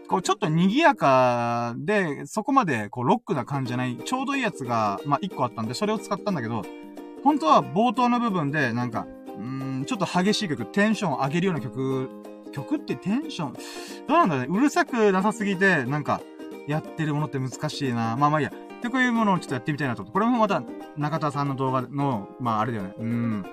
[0.07, 6.63] こう、ちょっと賑やかで、そこまで、こう、ロックな感じじゃない、ちょうどいいやつが、まあ、一個あったんで、それを使ったんだけど、
[7.23, 9.05] 本当は冒頭の部分で、なんか、
[9.37, 12.09] うーん、ちょっと激しい曲、テンションを上げるような曲、
[12.51, 13.53] 曲ってテンション、
[14.07, 14.57] どうなんだろうね。
[14.57, 16.21] うるさくなさすぎて、なんか、
[16.67, 18.15] やってるものって難しいな。
[18.17, 18.53] まあまあいいや。
[18.83, 20.03] で、こういうものをちょっとやってみたいなと。
[20.03, 20.61] これもまた、
[20.97, 22.93] 中田さんの動画の、まああれだよね。
[22.99, 23.45] うん。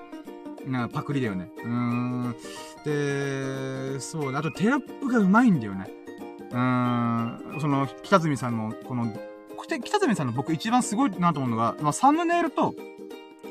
[0.67, 1.49] なパクリだよね。
[1.57, 2.35] うーん。
[2.83, 5.89] で、そうあとテロップがうまいんだよね。
[6.51, 7.59] うーん。
[7.61, 9.07] その、北住さんの、この、
[9.65, 12.75] 北住さんの僕一番すごいなと思うのが、まあ、サムネイルと、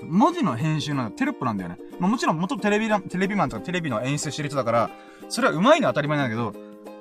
[0.04, 1.78] 文字の編集なのテロップなんだよね。
[1.98, 4.90] まあ、もちろん元テレビテレビマンとかテレビの演出してる人だから、
[5.30, 6.54] それはうまいのは当たり前なんだけど、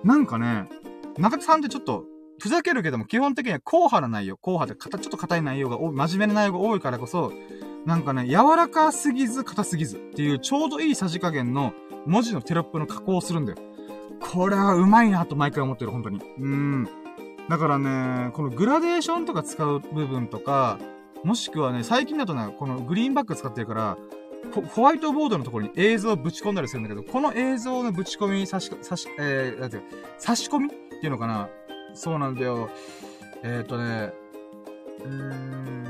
[0.06, 0.70] なんかね、
[1.18, 2.06] 中田さんってちょっと、
[2.40, 7.32] ふざけるけども、基本的には硬派な内容、硬派で、ちょっと硬い内容が、真面目な内容が多いからこそ、
[7.86, 11.74] なんかね、柔らかすぎず、硬すぎずっていうちょうどいいさじ加減の
[12.06, 13.58] 文字のテロップの加工をするんだよ。
[14.20, 16.20] これはうまいなと毎回思ってる、本当に。
[16.40, 16.88] うん。
[17.50, 20.78] だからね、このグラデーションとか使う部分とか、
[21.24, 23.98] もしくはね、最近だとね、このグリーンバック使ってるから、
[24.74, 29.84] ホワイトボードのところに映像をぶち込んだりするんだけど、この映像のぶち込み、差し、差し、えー、なんていう
[30.18, 31.50] 差し込みっていうのかな
[32.00, 32.70] そうなんだよ。
[33.44, 34.14] えっ、ー、とね、
[35.04, 35.86] うーん、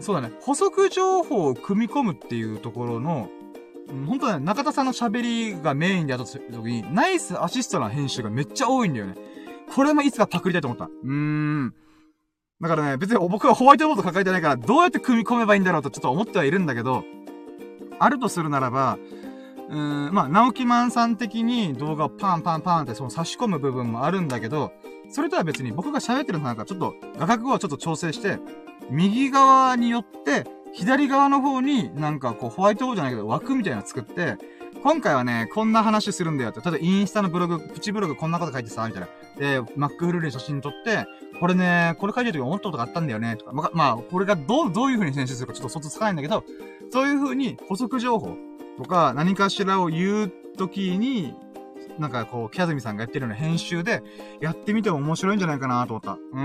[0.00, 0.34] そうだね。
[0.40, 3.28] 補足情報を組み込むっていうところの、
[4.06, 9.14] 本当ね、中田さんの喋りがメインでやった時に、ナイスアシストな編集がめっちゃ多いんだよね。
[9.74, 10.86] これもいつかパクりたいと思った。
[10.86, 11.74] うーん。
[12.62, 17.04] だからね、別に僕はホワイトボード抱えてないから、どうやって組み込めばいいんだろうとちょっと思ってはいるんだけど、
[17.98, 18.98] あるとするならば、
[19.68, 24.72] うーん、まあ、直木マンさん的に動画をパンパンパンってその差し込む部分もあるんだけど、
[25.10, 28.38] それとは別に僕が喋ってるのなんかちょっと画角をちょっと調整して、
[28.90, 34.36] 右側によって、左側の方になんかこうホワイトボードじゃないけど枠みたいなの作って、
[34.82, 36.60] 今回はね、こんな話するんだよって。
[36.60, 39.08] 例えばインスタのブログ、プチブログこんなこと書いてさ、みたいな。
[39.38, 41.06] で、マックフルーに写真撮って、
[41.38, 43.52] これね、これ書いてる時思ったことがあったんだよね、とか。
[43.52, 46.44] ま、まあ、これがどう、どういう風に編集するかちょっと想像つかないんだけど、
[46.90, 48.36] そういう風に補足情報
[48.78, 51.34] とか何かしらを言う時に、
[52.00, 54.02] なんかこう、キャズミさんがやってるような編集で、
[54.40, 56.12] やってみても面白いんじゃないかなと思った。
[56.12, 56.38] うー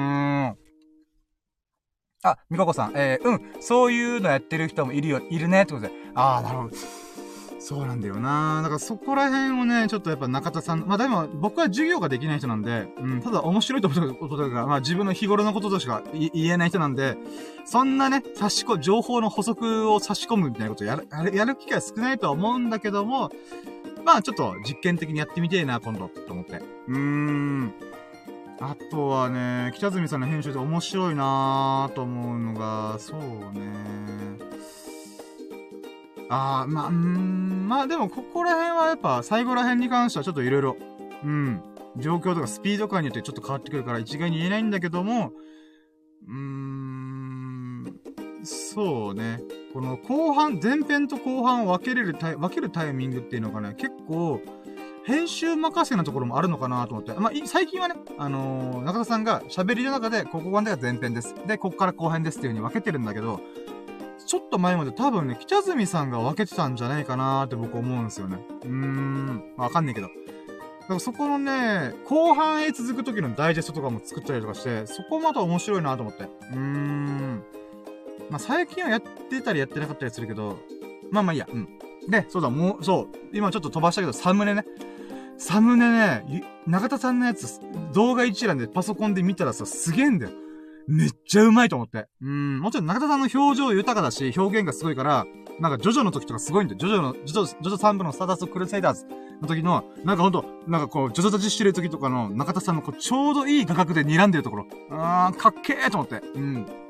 [0.51, 0.57] ん。
[2.23, 5.93] あ、みかこさん、えー、うん、そういうのやってる人もいるよ、いるね、ってことで。
[6.15, 6.75] ああ、なるほど。
[7.65, 17.17] そうなんだよなだからそこら辺をね、ちょっとやっぱ中田さん、まあでも僕は授業ができない人なんで、うん、ただ面白いと思うこととか、まあ自分の日頃のこととしか言えない人なんで、
[17.65, 23.31] そんなね、差し込、情報の補足を差し込むみたいなことをやる、やる機会は少ないとは思うんだけども、
[24.05, 26.61] まあちょっと実験的にやってみてえな、今度、と思って。
[26.87, 27.73] うーん。
[28.59, 34.05] あとはね、北住さんの編集で面白いなぁと思うのが、そうね。
[36.29, 40.77] ああ、まあ、うん、まあでも、ここら辺はやっぱ、最後ら辺に関してはちょっといろいろ、
[41.23, 41.61] うん、
[41.97, 45.31] 状況とかスピード感によってちょっと変わってくるから一概に言えないんだけども、
[46.27, 47.04] うーん、
[48.45, 49.41] そうね。
[49.73, 54.41] この後半、前編と後半を分けれるタイ、分けるタイミングっていうのがね、結構、
[55.05, 57.13] 編集任せなところもあるのかなと思って。
[57.13, 61.35] まあ、最近はね、あのー、中田さんが喋りの中で、ここまでが前編です。
[61.45, 63.39] で、ここから後編ですっていう風に分けてるんだけど、
[64.25, 68.39] ちょっと前まで多分ね、北住さんが分けてたんじゃないかなって僕思うんですよね。
[68.63, 70.07] うーん、わかんねえけど。
[70.07, 70.13] だ
[70.87, 76.23] からそこのね、後半へ続く時のダイジェストとかも作ったりとかして、そこまた面白いなと思って。
[76.23, 77.43] うーん。
[78.29, 80.57] まあ、最近はやってたりやってなかったりするけど、
[81.11, 81.67] まあまあいいや、うん。
[82.09, 84.65] で、そうだ、もう、そう、今ちょっと飛ばしたけど、サムネね。
[85.37, 87.59] サムネね、中田さんのやつ、
[87.93, 90.31] 動画一覧でパソコンで見たらさ、すげえんだよ。
[90.87, 92.07] めっちゃうまいと思って。
[92.21, 95.25] うん、もちろん中田さんの表情豊かだし、表現がすごいから、
[95.59, 96.79] なんかジョジョの時とかすごいんだよ。
[96.79, 99.05] ジョジョの、ジョジョ、ジョジョ3部のスターダストクルセイダーズ
[99.41, 104.67] の時の、なんかほんと、なんかこう、ジョジョ立ちしてる時とかの中田さんのこう、ちょうどいい画角で睨んでるところ。
[104.91, 106.21] あー、かっけーと思って。
[106.35, 106.84] うん。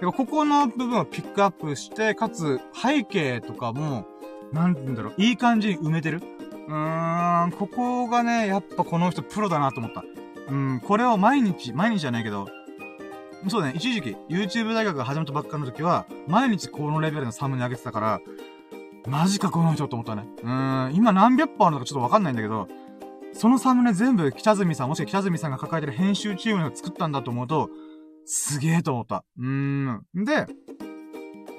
[0.00, 4.06] ここの部分をピックアップして、かつ、背景とかも、
[4.52, 6.22] なんて言うんだろう、いい感じに埋めてる。
[6.68, 10.04] うーん、ここがね、やっぱこの人プロだなと思った。
[10.48, 12.48] うん、これを毎日、毎日じゃないけど、
[13.48, 18.20] そうね、一時期、YouTube 大学が始まったばっかの時は、毎日このレベルのサムネ上げてたから、
[19.06, 20.26] マジかこの人と思ったね。
[20.42, 22.68] うーん、今何百本あるのかちょっとわかんないんだけど、
[23.32, 27.70] そのサムネ全部北住さん、もしくは北住さんが抱えてる編集チームが作ったんだと思うと、
[28.30, 29.24] すげえと思った。
[29.38, 30.04] うーん。
[30.14, 30.46] で、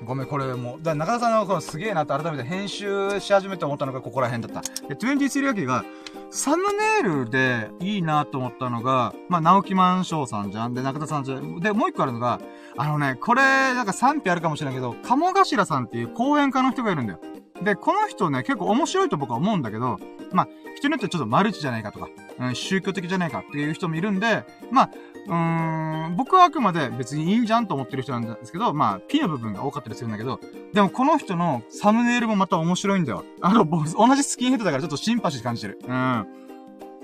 [0.06, 4.88] ごめん、これもう、だ中田さんのこのすげえなって改めて編集し始めて思ったのがここら辺だった。
[4.88, 5.84] で、23ラキが、
[6.30, 10.76] サムネイルでいいなと思ったのが、まあ、直木マンショーさんじゃん。
[10.76, 11.60] で、中田さんじゃん。
[11.60, 12.40] で、もう一個あるのが、
[12.78, 17.20] あのね、これ、なんか賛否あるかもしれないけど、鴨頭さんっていう講演家の人がいるんだよ。
[17.64, 19.98] で、この人ね、結構面白いと僕は思うんだけど、
[20.32, 22.08] まあ、人によってちょっとマルチじゃないかとか、
[22.40, 24.90] うん、宗教的じゃないかっていう人もいるんで、まあ、
[25.30, 30.40] うーん、僕はあくまで別にいいじゃんと思ってる人なんですけど、まあ、P の部分が多かったりするんだけど、
[30.74, 33.24] でもこの人のサムネイルもまた面白いんだよ。
[33.42, 35.80] あの、同じスキンヘッドだからちょっとシンパシー感じてる。
[35.84, 36.28] うん。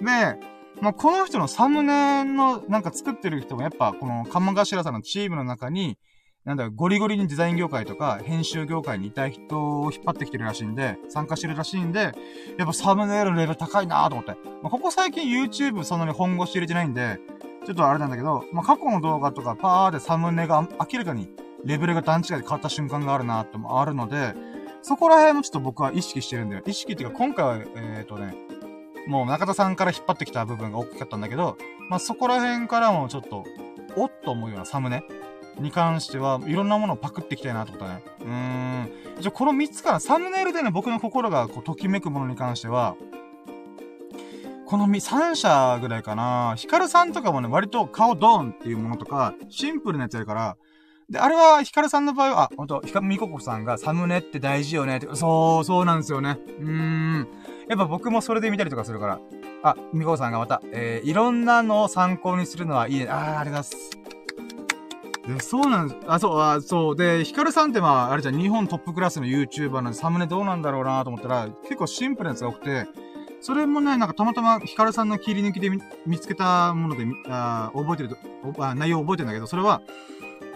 [0.01, 0.39] で、
[0.81, 5.97] まあ、この人のサムネのなんか作ってる人もやっぱこの鴨頭さんのチームの中に、
[6.45, 12.11] なんだゴリゴリにデザイン業界とか編集業界にいたい人を引っ張ってきてるらしいんで、参加してるらしいんで、
[12.57, 14.31] やっぱサムネイルのレベル高いなと思って。
[14.61, 17.19] まあ、ここ最近 YouTube そんなに本腰入れてないんで、
[17.65, 21.29] ちょっとあれなんだけど、まあ、過去の動画とかパーでサムネが明らかに
[21.63, 24.33] レベルが段違いで変わった瞬間があるなってもあるので、
[24.83, 26.63] そこら辺もちょっと僕は意識してるんだよ。
[26.65, 28.35] 意識っていうか今回は、えっ、ー、とね、
[29.07, 31.57] もう中田さんから引っ張ってきた部分が大きかったんだけど、
[31.89, 33.43] まあ、そこら辺からもちょっと、
[33.95, 35.03] おっと思うようなサムネ
[35.59, 38.03] に関しては、いろんなものをパクっていきたいなってことね。
[38.21, 39.21] うーん。
[39.21, 42.95] じゃ、この3つから、サムネイルでね、僕の心がこう、ときめくものに関しては、
[44.65, 46.55] この3社ぐらいかな。
[46.57, 50.57] ヒカルさんとかもね、割と顔ドーンっていうものとか、シンプルなやつやるから、
[51.09, 56.39] で、あれは、ヒカルさんの場合は、あ、ほんと、ヒカルミココさんがサムネって大事よねって、そう、そうなんですよね。
[56.59, 57.27] うーん。
[57.69, 59.19] やっぱ僕もそれで見たりとかするから。
[59.61, 63.07] あ、ミココさんがまた、えー、いろんなのを参考にするのはいいね。
[63.07, 64.05] あー、ありがとうございます。
[65.27, 65.99] で、そうなんです。
[66.07, 66.95] あ、そう、あ、そう。
[66.95, 72.87] で、ヒカルさんってまあ、あれじゃん、日本トップクラスの YouTuber なんで、サムネどうなんだろうなと思ったら、結構シンプルなやつが多くて、
[73.45, 75.69] それもね、なんかたまたまヒカルさんの切り抜きで
[76.07, 78.17] 見つけたもので、あ覚えてると
[78.57, 79.83] あ、内容覚えてるんだけど、それは、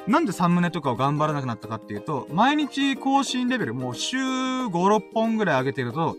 [0.07, 6.15] なんでサムネとかを頑張らなくなったかっていうと、毎日更新レベル、もう週5、6本ぐらい上げてると、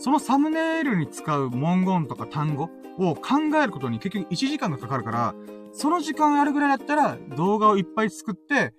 [0.00, 2.68] そのサムネイルに使う文言とか単語
[2.98, 5.34] を考えることに結局1時間がかかるから、
[5.72, 8.74] その時間あるぐらいだったら、動画をいっぱい作って、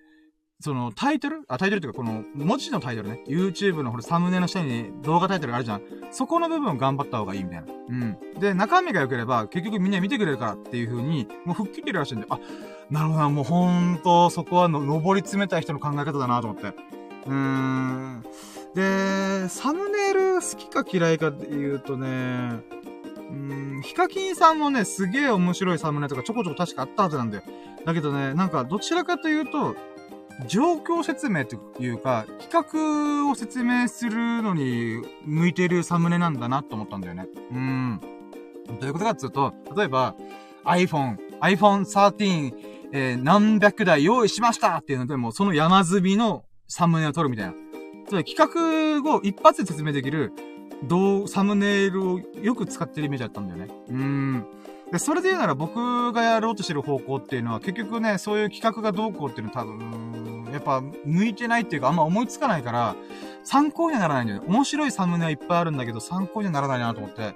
[0.61, 1.44] そのタイトル？
[1.48, 3.23] あ、タイトルっていうかこの文字のタイトルね。
[3.27, 5.81] YouTube のこれサムネの下に動画タイトルがあるじゃん。
[6.11, 7.68] そこの部分を頑張った方がいいみたいな。
[7.72, 8.18] うん。
[8.41, 12.40] で、中身が良ければ結局みんな見てくれるからっていう風に、もう吹っ切ってるらしいんで、あ、
[12.90, 16.68] なるほどな、もうほんとそこはの、登り詰めたい人の考え方だなと思って。
[16.68, 18.26] うーん。
[18.76, 22.60] で、サムネイル好きか嫌いかっていうとね、
[23.30, 27.44] うん、ヒカキンさんもね、すげえ面白いサムネとかちょこちょこ確かあったはずなんだよ。
[27.86, 29.76] だけどね、なんかどちらかというと、
[30.47, 37.27] 状況説明というか、企画を説明するのに向いているサムネなんだなと思ったんだよね。
[37.51, 37.99] うん。
[38.79, 40.15] どういうことかっていうと、例えば
[40.65, 42.53] iPhone、iPhone 13、
[42.91, 47.53] えー、何百台用意しましたっていうので、もうその山積みのサムネを撮るみたいな。
[48.23, 50.33] 企画を一発で説明できる
[50.83, 53.67] どう、サムネイルをよく使ってるイメージだったんだよね。
[53.89, 54.45] うーん。
[54.91, 62.95] で、それで言うなら僕がやろうとしてる方向っていうのは結局ね、そういう企画がどうこうっていうのは多分、やっぱ向いてないっていうかあんま思いつかないから、
[63.43, 64.43] 参考にはならないんだよ。
[64.47, 67.35] 面白いサムネはいっぱいあるんだけど、参考にはならないなと思って。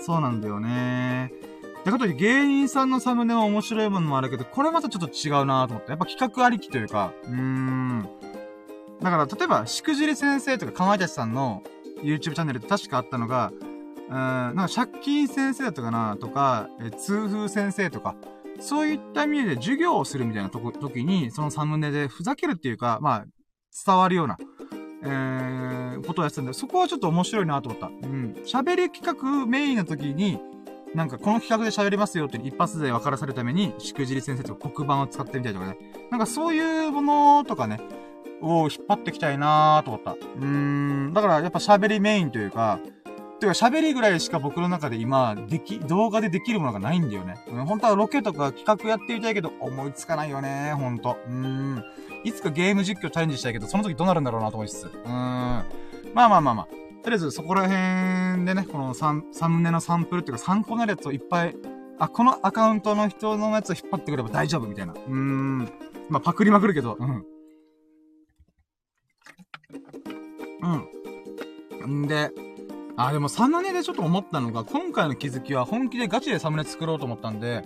[0.00, 1.32] そうなんだよね。
[1.80, 5.90] ってことで芸人さんのサムネは面白いものもあるけど、これまたちょっと違うなと思って。
[5.90, 8.08] やっぱ企画ありきというか、うーん。
[9.00, 11.62] だから、例えば、しくじり先生とかかまいたちさんの
[12.02, 13.52] YouTube チャンネルって確かあったのが、
[14.12, 18.14] うん、なんか借金先生だったかなとか、え痛風先生とか、
[18.60, 23.24] そういった意味で授業をするみたいなとこ、時に、そのサムネでふざけるっていうか、まあ、
[23.86, 24.36] 伝わるような、
[25.04, 27.86] えー、ことをやってたんで、そこはちょっと面白いなと思った。
[27.86, 28.34] うん。
[28.44, 30.38] 喋り企画メインの時に、
[30.94, 35.78] なんかこの企画で喋りますよって一発で分からされるために、しくじり先生と黒板を使ってみたりとかね。
[36.10, 37.80] なんかそういうものとかね、
[38.42, 40.12] を引っ張ってきたいなーと思った。
[40.12, 42.78] うーん、だからやっぱ喋りメインというか、
[43.42, 47.34] てか喋りぐらいしか僕の中で今、でき、動画でできるものがないんだよね。
[47.48, 51.18] うん、本当はロケとか企画やってみたいけど、思いつかないよね、ほんと。
[51.26, 51.84] うん。
[52.24, 54.84] いつかゲーム実況チャレンジしたいけど、その時どうなるんだろうなと思いつつ。
[54.84, 55.10] うん。
[55.10, 55.64] まあ
[56.14, 56.66] まあまあまあ。
[57.02, 61.56] とりあえずそこら辺でね、このサン、サムネのサンプルっていうか参考になるやつをいっぱい、
[61.98, 64.92] あ、このアカウントの人のやつを引っ張ってくれば大丈夫みたいな。
[64.92, 65.58] うーん。
[66.08, 67.26] まあパクりまくるけど、うん。
[71.82, 72.02] うん。
[72.04, 72.30] んで、
[72.96, 77.64] あ、でもサムネでちょっと思ったのが、今回の気づきは本気でガチでサムネ作ろうと思ったんで、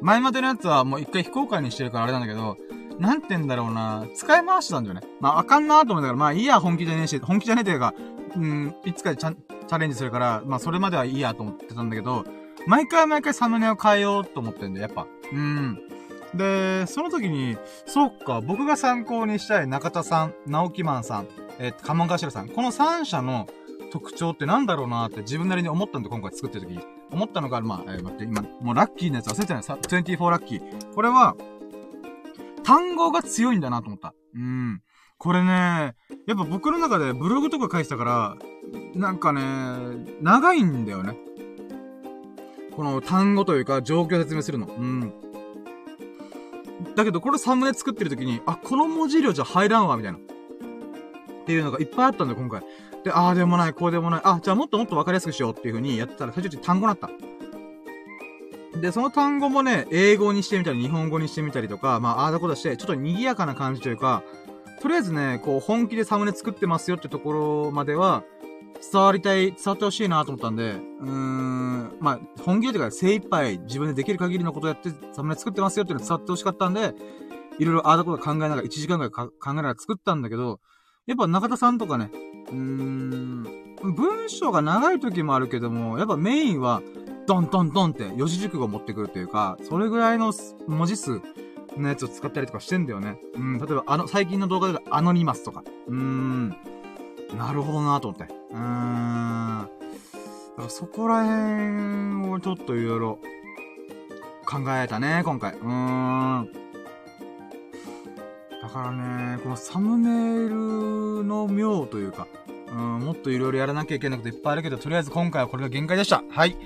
[0.00, 2.56] 前までのやつはもう一回非公開にしてるからあれなんだけど、
[2.98, 5.02] なんて言うんだろうな、使い回してたんだよね。
[5.20, 7.94] まあ、あかんなと思ったから、まあいいや、本気じゃねえし、本気じゃねえっていうか、
[8.36, 12.24] うん、いつかチャチャレンジするから、まあそれまではいいやと思ってたんだけど、
[12.66, 15.06] 毎回毎回サムネを変えようと思ってんだよ、やっぱ。
[15.32, 15.78] うん。
[16.34, 17.56] で、その時に、
[17.86, 23.46] そっか、僕が参考にしたい中田さん、直木マンさん、えー、カモンガシラさん、この3社の
[23.92, 26.80] 特徴ってなんだろうなって自分なりに思ったんで、今回作ってる時に。
[27.10, 30.94] 思ったのが、まあ、えー、待って、今、もうラッキーなやつ忘れてない、24ラッキー。
[30.94, 31.36] これは、
[32.64, 34.14] 単語が強いんだなと思った。
[34.34, 34.80] うん。
[35.18, 35.94] これね、
[36.26, 38.36] やっぱ僕の中でブログとか書いてたから、
[38.94, 39.42] なんかね、
[40.22, 41.14] 長いんだよね。
[42.74, 44.68] この単語というか、状況説明するの。
[44.68, 45.12] うん。
[46.96, 50.18] だけど、これサムネ作ってる時に、あ、この文字量じゃ入らんわ、みたいな。
[50.18, 52.62] っていうのがいっぱいあったんだよ、今回。
[53.04, 54.20] で、ああでもない、こうでもない。
[54.24, 57.10] あ、じゃあもっともっとわかりやすくしようっていう風にやってたら、最初に単語になった。
[58.80, 64.22] で、その単語もね、英語にしてみたり、日本語にしてみたりとか、まあ、ああだこだして、ちょっと賑やかな感じというか、
[64.80, 67.32] とりあえずね、こう、本気でサムネ作ってますよってとこ
[67.66, 68.24] ろまでは、
[68.92, 76.94] 伝わりたい、伝わってほしいなと思ったんで、うーん、まあ、本気でというか精一杯自分でできる限りのことやってサムネ作ってますよっていうの伝わってほしかったんで、
[77.58, 80.58] いろいろああだこと考えながら1時間ぐらい考えながら作ったんだけど、
[81.06, 82.10] やっぱ中田さんとかね、
[82.48, 86.80] うーん、文章が長い時もあるけども、やっぱメインは、
[87.26, 90.32] ドンドンドンって四字熟語を持ってくるというか、それぐらいの
[90.66, 91.20] 文字数
[91.76, 93.18] のやつを使ったりとかしてんだよね。
[93.34, 95.64] うん、例えばあの、最近の動画でアノニマスとか。
[95.88, 96.48] うーん、
[97.36, 98.32] なるほどなと思って。
[98.52, 98.60] うーん。
[98.60, 103.18] だからそこら辺をちょっといろいろ
[104.46, 105.54] 考えたね、今回。
[105.54, 106.61] うーん。
[108.62, 112.28] だからね、このサムネイルの妙というか、
[112.68, 116.22] うん、もっといろいろやらなきゃいけないこといっぱいあるけど、とりあえず今回はこれが限界でした。
[116.30, 116.56] はい。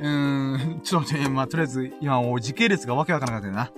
[0.00, 3.70] うーん、 ちょっと待って、まあ、とりあえず、今、時系列がわけわからなかったよな。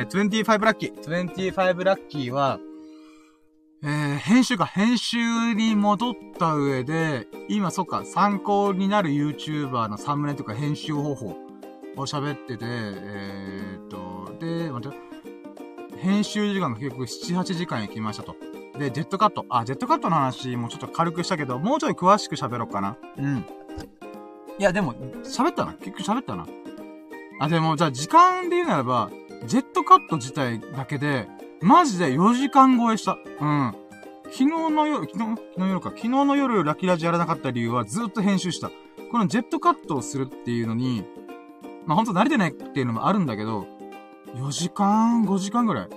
[0.00, 0.94] えー、25ラッキー。
[1.00, 2.58] 25ラッキーは、
[3.84, 11.26] えー、編集か、編集に戻った上で、今そっか、参考になる YouTuber のサムネとか編集方法
[11.96, 15.11] を喋ってて、えー、っと、で、待って、
[16.02, 18.34] 編集時間が結局7、8時間行きましたと。
[18.76, 19.46] で、ジェットカット。
[19.48, 22.96] あ、ジェットカットの話もちょっと軽くしたけど、もうちょい詳しく喋ろうかな。
[23.16, 23.46] うん。
[24.58, 25.74] いや、でも、喋ったな。
[25.74, 26.48] 結局喋ったな。
[27.38, 29.10] あ、でも、じゃあ時間で言うならば、
[29.46, 31.28] ジェットカット自体だけで、
[31.60, 33.16] マジで4時間超えした。
[33.40, 33.74] うん。
[34.24, 35.90] 昨日の夜、昨日、昨日の夜か。
[35.90, 38.72] 昨日の夜ラッキーラジやらなかった理由はずっと編集した。
[39.12, 41.04] このジェットカットをするっていうのに、
[41.86, 43.66] まあ、ほんと慣れてないっていうのもあるんだけど、
[44.34, 45.88] 4時間、5時間ぐらい。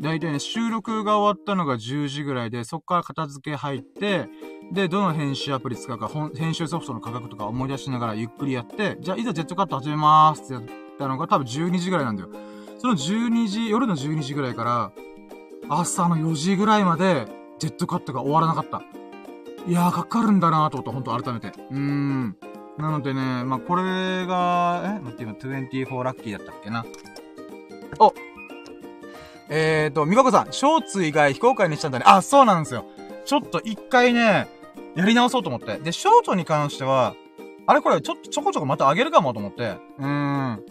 [0.00, 4.28] だいたいね、収録が終わったのが10時ぐらいで、そっから片付け入って、
[4.72, 10.62] で、どの編集アプリ使うか、編集ソフトの価格とか思い出しながらゆっくりやって、じゃあいざジェットカット始めまーすってやっ
[10.98, 12.30] たのが多分12時ぐらいなんだよ。
[12.78, 14.92] その12時、夜の12時ぐらいから、
[15.68, 17.26] 朝の4時ぐらいまで、
[17.58, 18.82] ジェットカットが終わらなかった。
[19.66, 21.48] いやー、かかるんだなーと思った、ほんと改めて。
[21.70, 22.36] うーん。
[22.78, 25.00] なのでね、まあ、これが、え？
[25.00, 26.84] 待って今、24ラッキーだったっけな。
[27.98, 28.14] お
[29.48, 32.04] えーと、みかこさん、ショーツ以外非公開にしたんだね。
[32.06, 32.84] あ、そうなんですよ。
[33.24, 34.48] ちょっと一回ね、
[34.94, 35.78] やり直そうと思って。
[35.78, 37.14] で、ショートに関しては、
[37.66, 39.76] あれこれ、ちょっとちょこちょこまた上げるかもと思って。
[39.98, 40.62] うーん。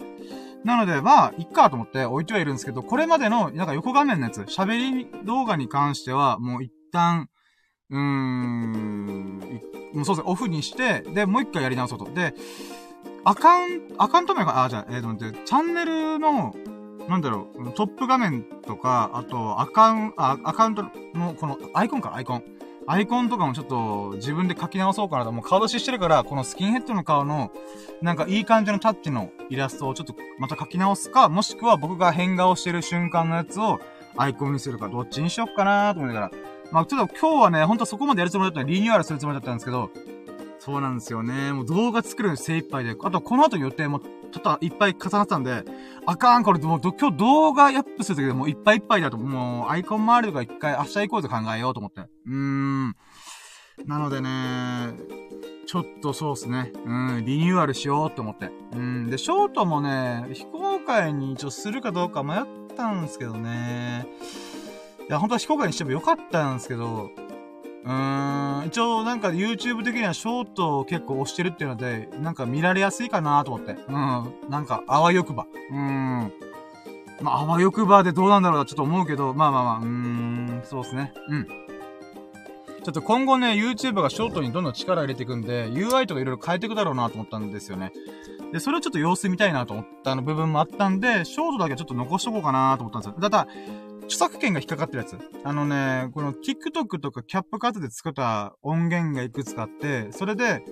[0.64, 7.28] なので、まあ、いっかと思って置いてはいるんですけど、これまでの、なんか横画面のやつ、喋り動画に関しては、もう一旦、
[7.90, 9.38] うーん、
[9.92, 12.06] もうそうですね、オフにして、で、もう一回やり直そうと。
[12.06, 12.34] で、
[13.24, 16.54] アカウント、アカウント名が、あ、じゃあ、えー、と、チャンネルの、
[17.08, 22.44] なんだろう、トップ画面とか、あと、アカウン、あ、アカウントの、この、アイコンか、アイコン。
[22.86, 25.32] アイコンとかもちょっと自分で書き直そうかなと。
[25.32, 27.50] もう顔出ししてるから、このスキンヘッドの顔の、
[28.02, 33.80] なんかいい感じのタッチのイラストをちょっとまた書き直すか、もしくは僕が変顔してる瞬間のやつを
[34.16, 36.30] アイコンにするか、どっちにしよっかなと思いながら。
[36.72, 39.90] まあちょっと今日はね、ほんとそこまでやるつもりだったらリニューアルするつもりだったんですけど、
[40.58, 41.52] そうなんですよね。
[41.52, 44.00] もう動画作るの精一杯で、あとこの後予定も
[44.34, 45.64] ちょっといっぱい重なってたんで、
[46.06, 52.00] あかん、これもう今日動画アップするときでもういっぱいいっぱいだと、もうアイコン周りとか一回明日行こうぜ考えようと思って。
[52.00, 52.96] うーん。
[53.86, 54.94] なのでね、
[55.66, 56.72] ちょっとそうっすね。
[56.84, 58.50] うん、リニューアルしようと思って。
[58.72, 62.40] うん、で、ショートもね、非公開に一応するかどうか迷っ
[62.76, 64.08] たんですけどね。
[65.08, 67.10] いや、本当は非公開にしてもよかったんですけど、
[67.84, 73.72] うーん、一応なんか YouTube 的にはショートを結構押してるっていうので、なんか見られやすいかなと思って。
[73.72, 75.46] うん、なんか、あわよくば。
[75.70, 76.32] うん。
[77.20, 81.12] まあ、あわよくばでどうなんだろうなちょっと思うけど、まあまあまあ、うーん、そうですね。
[81.28, 81.46] うん。
[81.46, 87.92] ちょっと今後ね、YouTube がショートにどんどん力入れていくんで、UI とかいろいろ変えていくだろうなと思ったんですよね。
[88.52, 93.20] で、それをちょっと様子見たいなと思ったの部分もあったんで、ショートだけちょっと残しとこうかなと思ったんですよ。
[93.20, 93.48] ただ、
[94.04, 95.18] 著作権が引っかかってるやつ。
[95.44, 100.62] あのね、この TikTok とかキャップカットで作った音源がいくつかあって、それで、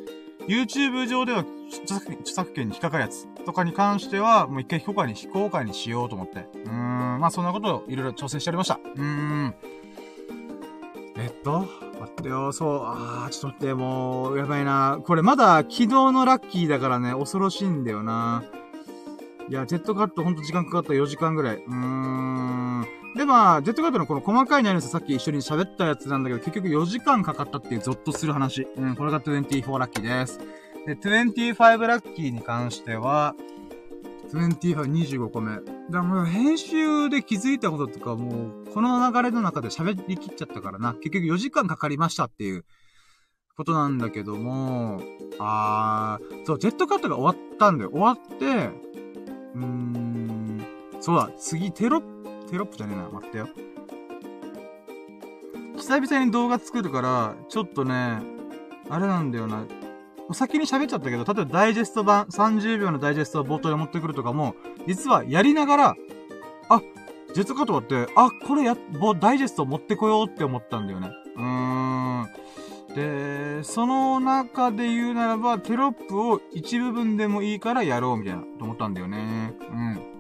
[0.49, 1.45] YouTube 上では
[1.85, 6.47] 著作権に引っかかるやつとかに関しては、もう一回非公開に、非公開にしようと思って。
[6.65, 8.81] うーん、まあそんなことをいろいろ挑戦しておりました。
[8.95, 9.55] うーん。
[11.17, 11.61] えっと、
[12.01, 14.99] 待ってよ、そう、あー、ちょっと待って、もう、やばいな。
[15.05, 18.43] これまだ昨日のラッキーだからね、恐ろしいんだよな。
[19.49, 21.57] いや、ジェットカットほんと時間かかった4時間ぐらい。
[21.57, 23.02] うーん。
[23.17, 28.67] で、まあ、ジェットカットのこの細かい内容さっき一緒に喋ったやつなんだけど、結局4時間かかったっていうゾッとする話。
[28.77, 30.39] うん、これが24ラッキーです。
[30.87, 33.35] で、25ラッキーに関しては、
[34.33, 35.57] 25、25個目。
[35.57, 40.95] だからもう編集で気づいたこととかもう、この流れの中で喋りきっちゃったからな。
[40.95, 42.65] 結局4時間かかりましたっていう
[43.57, 45.03] ことなんだけども、
[45.39, 47.91] あー、そう、ジェットカットが終わったんだよ。
[47.93, 48.47] 終わって、
[49.55, 50.65] うーん、
[51.01, 52.12] そうだ、次テロップ、
[52.53, 53.09] テロップじゃねえな。
[53.09, 53.49] 待ってよ。
[55.79, 58.21] 久々に動画作るから、ちょっとね、
[58.91, 59.65] あれなんだよな。
[60.33, 64.55] 先に喋っちゃったけど、例えばダイジェスト版、30秒のダイジェストを冒頭で持ってくるとかも、
[64.87, 65.97] 実はやりながら、
[66.69, 66.83] あ、
[67.33, 68.77] ジェットカット終わって、あ、これや、
[69.19, 71.11] ダイジェスト持ってこようって思ったんだよね。
[71.37, 72.29] うーん。
[72.95, 79.55] で、その中で言うならば、テロップを一部分でもいいからやろうみたいな、と思ったんだよね。
[79.71, 80.12] うん。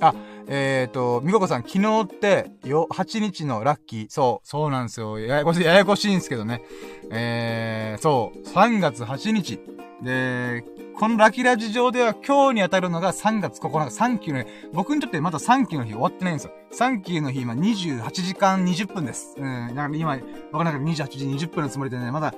[0.00, 0.14] あ、
[0.46, 5.18] えっ、ー、と、みここさん、昨日って、よ、8日のラッキー、そう、そうなんですよ。
[5.18, 6.62] ややこしい、ややこしいんですけどね。
[7.10, 9.60] えー、そう、3月8日。
[10.02, 10.64] で、
[10.98, 14.46] このラキラジ上では今日に当たるのが3月9日、3級の日。
[14.72, 16.52] 僕にとってまだ3級の日終わってないんですよ。
[16.72, 19.34] 3級の日今28時間20分です。
[19.36, 19.68] うん。
[19.68, 20.18] だから今、
[20.52, 22.32] 僕なんか28時20分のつもりでね、まだ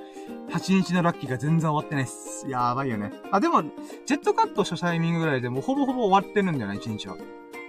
[0.51, 2.47] 8日のラッキーが全然終わってないっす。
[2.49, 3.11] やばいよね。
[3.31, 3.63] あ、でも、
[4.05, 7.17] ジェットカットしたタイミングぐらいでもうほぼほぼ終わってるんだよね、1日は。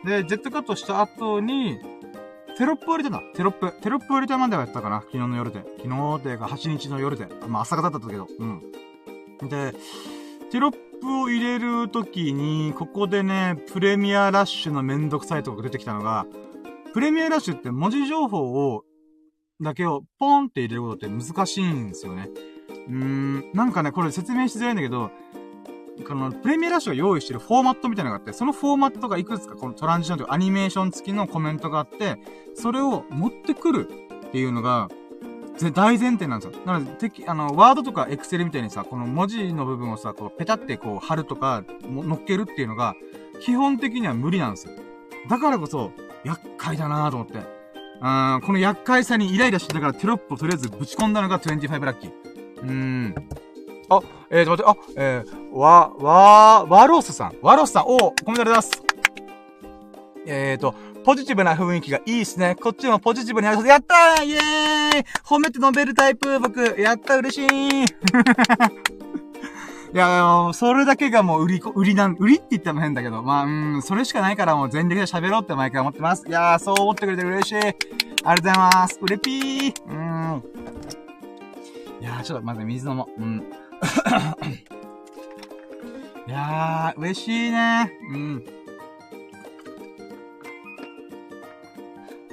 [0.04, 1.78] で、ジェットカットした後に、
[2.58, 3.20] テロップを入れてた。
[3.34, 3.72] テロップ。
[3.80, 5.00] テロップを入れたまではやったかな。
[5.00, 5.64] 昨日の夜で。
[5.78, 7.26] 昨日っていうか8日の夜で。
[7.48, 8.28] まあ朝方だったけど。
[8.38, 8.60] うん。
[9.48, 9.74] で、
[10.50, 16.26] テロップを入れるときに、ここでね、プレミアラッシュのめんどくさいとこが出てきたのが、
[16.92, 18.84] プレミアラッシュって文字情報を、
[19.60, 22.28] だけをポンって入れることって難しいんですよね。
[22.88, 25.10] うーん、なんかね、これ説明しづらいんだけど、
[26.06, 32.16] この、プレミアラッシュが用意してるフォーマットみたいなのがあって、そのフォーマットがいくつかこのトランジションというアニメーション付きのコメントがあって、
[32.54, 33.88] それを持ってくる
[34.26, 34.88] っていうのが、
[35.74, 36.58] 大前提なんですよ。
[36.64, 42.94] なので、てき、あの、ワードとかエクセルみたいにさ、この文字の部分をさ、こう、ペタってこう、貼るとか、乗っけるっていうのが、
[43.40, 44.74] 基本的には無理なんですよ。
[45.28, 45.92] だからこそ、
[46.24, 47.34] 厄介だなと思って。
[47.38, 52.12] うん、この厄介さにイライラしてたからテロップをとりあえずぶち込んだのが25ラッキー。
[52.62, 53.14] うーん。
[53.88, 54.00] あ、
[54.30, 57.36] えーと、待って、あ、えー、わ、わ、ワロスさん。
[57.42, 58.82] ワロスさん、おコメントありがとうございます。
[60.26, 62.54] えーと、ポジティブな雰囲気がいいっすね。
[62.54, 63.66] こっちもポジティブにやる。
[63.66, 67.84] やったーイェーイ褒めて飲めるタイプ僕やった嬉しい
[69.94, 73.48] いや、それだけがもう売り、売りなん、売りって言っても変だけど、まあ、う
[73.78, 76.24] ん、それしかないからもう全力で喋ろうって毎回思ってます。
[76.26, 77.56] いやー、そう思ってくれて嬉しい。
[77.56, 78.98] ありがとうございます。
[79.02, 79.74] うれぴー。
[79.88, 80.42] うん。
[82.00, 83.20] いやー、ちょっとまず水飲もう。
[83.20, 83.42] うん。
[86.26, 87.92] いやー、嬉しいね。
[88.10, 88.44] うん。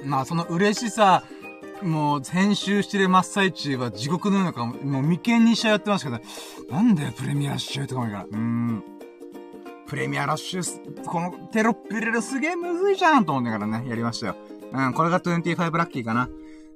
[0.04, 1.24] まあ、その嬉しさ、
[1.82, 6.22] もう、編集してる真っ最中は地獄のようなか、ももう眉間にしちゃやってましたけ
[6.68, 8.26] ど、なんだよ、プレミアラッシュとかもいいから。
[8.30, 8.82] うん。
[9.86, 14.36] プレミアラッシュ、このテロップ入れるすげえむずいじゃんと思ってからね、やりましたよ。
[14.72, 16.28] うん、これが25ラッキーかな。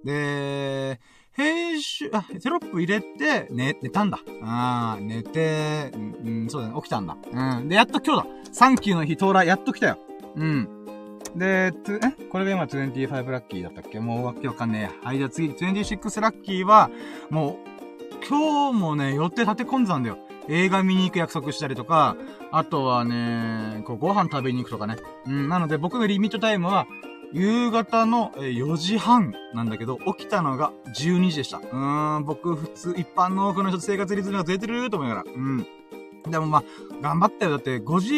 [0.05, 1.01] で、
[1.37, 4.21] 編集、あ、テロップ入れて、寝、寝たんだ。
[4.43, 5.99] あー、寝て、う
[6.31, 7.17] ん、そうだね、起きたんだ。
[7.33, 7.69] うん。
[7.69, 8.35] で、やっと今日だ。
[8.53, 9.99] サンキューの日到来、やっと来たよ。
[10.37, 10.69] うん。
[11.35, 11.73] で、え？
[12.31, 13.99] これが今25ラッキーだったっけ？
[13.99, 15.07] もうわけわかんねえ。
[15.07, 16.89] はい、じゃあ次、26ラッキーは、
[17.31, 17.59] も
[18.23, 20.19] う、今日もね、予定立て込んでたんだよ。
[20.49, 22.17] 映画見に行く約束したりとか、
[22.53, 24.99] あとはね、こうご飯食べに行くとかね。
[25.27, 26.87] うん、なので僕のリミットタイムは、
[27.35, 31.59] 夕方の4時半なんだけど、起きたのが12時でした。
[31.59, 35.33] うーん、僕普通、一般の多くの人生活リズムがずれてると思いながら。
[35.33, 35.67] うん。
[36.31, 36.65] でもまあ、
[37.03, 37.51] 頑張ったよ。
[37.51, 38.15] だって5時、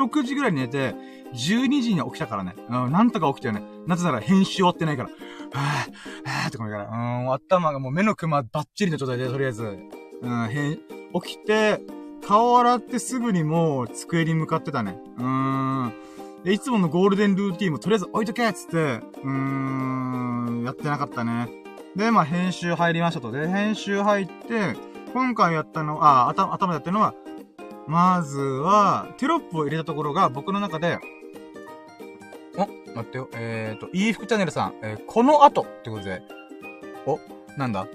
[0.00, 0.94] 6時ぐらいに寝て、
[1.34, 2.54] 12時に起きたからね。
[2.68, 3.62] うん、なんとか起きたよね。
[3.88, 5.08] なぜなら編集終わってないから。
[5.08, 6.90] はぁ、はぁって思いながら。
[6.90, 6.94] う
[7.24, 9.64] ん、頭がもう目のクマバッチリの状態で、とりあえず。
[10.22, 10.78] うん、へん、
[11.22, 11.80] 起きて、
[12.24, 14.96] 顔洗ってすぐにもう机に向かってたね。
[15.18, 15.92] うーん。
[16.44, 21.48] いつものゴールデンルーティンもとりあえず置いとけっつって、うーん、やってなかったね。
[21.96, 23.30] で、まあ、編集入りましたと。
[23.30, 24.74] で、編集入って、
[25.12, 27.14] 今回やったの、あ、頭、頭でやったのは、
[27.86, 30.98] まずは、テロップを入れたところが僕の中で、
[32.56, 32.60] お、
[32.94, 33.28] 待ってよ。
[33.34, 36.22] え、ー、と、いい服チャンネルさん、えー、この後ってことで、
[37.06, 37.18] お、
[37.58, 37.86] なんだ？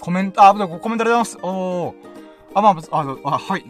[0.00, 1.38] コメント、あ、コメントありがとうございます。
[1.42, 1.94] おー。
[2.54, 3.64] あ、まあ、あ、あ、はい。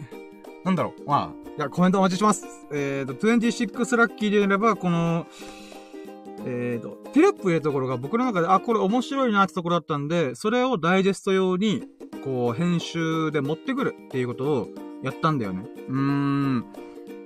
[0.65, 1.03] なんだろう。
[1.05, 2.45] まあ、いや、コメントお待ちします。
[2.71, 5.25] えっ、ー、と、26ラッキーで言えば、この、
[6.45, 11.83] えっ、ー、と、テロップ入れたところが僕の中で、あ、これ面白いなってところだったんで、それをダイジェスト用に、
[12.23, 14.67] こう、編集で持ってくるっていうことを
[15.01, 15.65] やったんだよね。
[15.89, 16.59] うーん。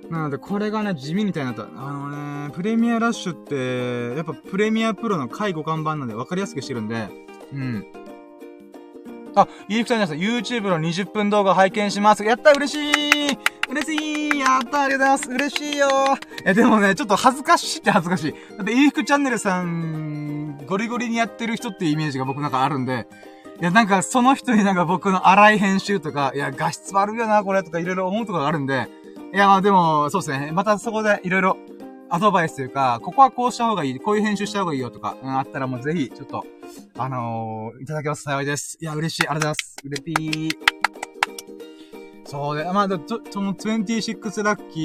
[0.08, 1.70] なので、これがね、地味みたいになった。
[1.76, 7.06] あのね、プレミアラッシュって、やっぱプレミアプロの介護看板なんで分かりやすくしてるんで、
[7.52, 7.86] うん。
[9.34, 12.24] あ、ゆうきさん皆さん、YouTube の20分動画拝見します。
[12.24, 13.11] やった嬉しい
[13.72, 15.88] 嬉しいやったありがとうございます嬉しいよ
[16.44, 18.32] え、でもね、ちょっと恥ずかしいって恥ずかしい。
[18.56, 23.06] だって、ゆうふくチャンネルさん、ゴリゴリにやってる人っていうイメージが僕なんかあるんで、
[23.60, 28.88] いや、なんか、その人になんか僕の荒い編集とか、いや、画質悪いよな、これとかいろいろ思うとこがあるんで、
[29.32, 30.50] いや、まあでも、そうですね。
[30.52, 31.56] またそこでいろいろ
[32.10, 36.44] アドバイスというか、ここはこうした方がいい、こういう編集した方がいいよとか、うん、あったらもうぜひ、ちょっと、
[36.98, 38.76] あのー、いただけます幸いです。
[38.80, 39.28] いや、嬉しい。
[39.28, 39.76] ありがとうございます。
[39.84, 40.71] うれぴー。
[42.24, 42.88] そうで、まあ、
[43.30, 44.80] その26ラッキ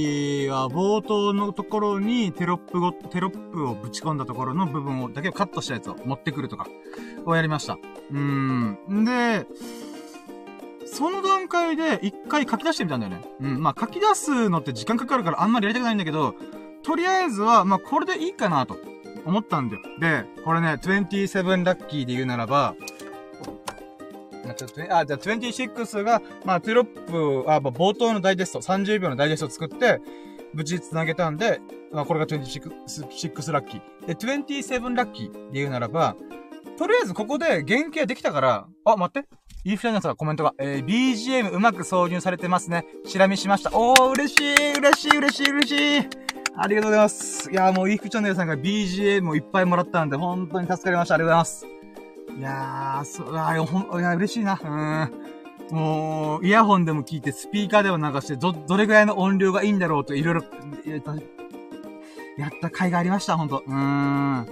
[0.45, 6.68] ーは冒頭のところにテロップご、テロップをぶち込んだところの部分を、だけをカットしたやつを持ってくるとか、
[7.26, 7.73] をやりました。
[7.73, 9.05] うーん。
[9.05, 9.45] で、
[10.85, 13.22] その段階で一回書き出してみたんだよね。
[13.41, 13.61] うん。
[13.61, 16.34] まあ、書き出すのって時間かかるからあんまりやりたくないんだけど、
[16.84, 18.77] とりあえずは、まあ、これでいいかなと
[19.26, 19.81] 思ったんだよ。
[19.99, 22.76] で、これね、27ラッキーで言うならば、
[24.47, 29.99] まあ、ちょっとね、あ、じゃあ26が、まあ、テロップ、あ、まあ、冒頭のダイジェスト、30秒のダイジェストを作って、
[30.53, 31.59] 無事繋げたんで、
[31.91, 34.05] まあ、これが26ラッキー。
[34.07, 36.15] で、27ラッキーで言うならば、
[36.77, 39.27] とりあえずここで原型できたから、あ、待って。
[39.65, 42.85] イーフライナさんコメントが、えー、BGM うまく挿入されてますね。
[43.05, 43.71] チラ見しました。
[43.73, 46.07] おー、嬉しい嬉しい嬉しい嬉しい
[46.55, 47.51] ありがとうございます。
[47.51, 51.15] いやもう、イーフチャンネルさんが BGM をいっぱいもらったんで、本当に助かりました。
[51.15, 51.76] ありがとうございます。
[52.38, 54.59] いやー、そ、あほん、いや、嬉しいな。
[54.64, 55.76] うん。
[55.76, 60.41] もう、イヤホンでも聞いて、スピーカーでも流して、ど、どれぐらいの音量がいいんだろうと、いろいろ、
[62.38, 63.64] やった甲斐がありました、ほんと。
[63.65, 63.77] うーん。
[63.77, 64.47] あ、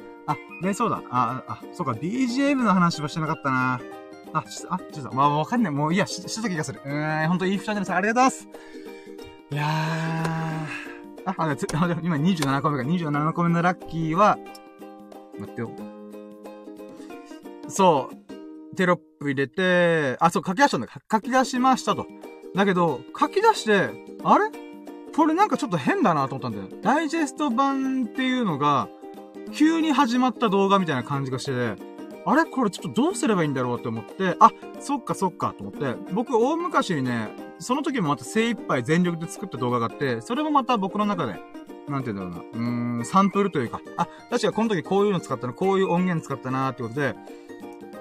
[0.63, 1.03] で、そうだ。
[1.11, 3.79] あ、あ、そうか、BGM の話はしてなかったな。
[4.33, 5.71] あ、ちょっとあ、ちょっと、まあ、わかんない。
[5.71, 6.81] もういや、し、した気がする。
[6.83, 8.49] うーん、ほんと、いいフチャンネルさん、ありがとうございます。
[9.51, 11.31] いやー。
[11.31, 11.67] あ、あ、つ、
[12.01, 14.39] 今27個目か、27個目のラッキーは、
[15.37, 15.94] 待ってよ。
[17.67, 20.87] そう、テロップ入れて、あ、そう、書き出したんだ。
[21.11, 22.05] 書き出しましたと。
[22.55, 23.89] だけど、書き出して、
[24.23, 24.49] あれ？
[25.15, 26.81] これなんかちょっと変だなと思ったんだよ。
[26.81, 28.89] ダイジェスト版っていうのが、
[29.53, 31.75] 急に始まった動画みたいな感じがして、
[32.25, 32.45] あれ？
[32.45, 37.29] これちょっとどうすればいいんだろうって思って、あ、そっかそっかと思って、僕大昔にね、
[37.59, 41.39] その時もまた精一杯全力で作った動画があって、それもまた僕の中で、
[41.87, 47.15] なんて言うんだろうな、うーん、サンプルというか、あ、確かこの時こういうの使ったな、こういう音源使ったなってことで、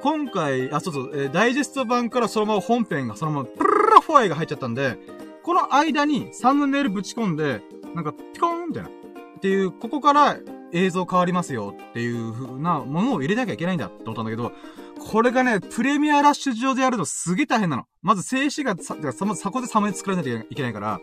[0.04, 4.98] 今回、あ、そうそう、えー、ダイジェスト版からそのまま本編がそのまま、プルルラフォアイが入っちゃったんで、
[5.42, 7.62] この間にサムネイルぶち込んで、
[7.94, 8.90] なんか、ピコーンみたいな。
[8.90, 8.92] っ
[9.40, 10.36] ていう、ここから
[10.72, 14.52] 映像変わりますよっていう風なものを入れなきゃいけないんだって思ったんだけど、
[14.98, 17.86] これがね、プレミアラッシュ上でやるとすげえ大変なの。
[18.02, 21.00] まず静止画、さ、さ、まずそこでサムネ作らなきゃいけないから、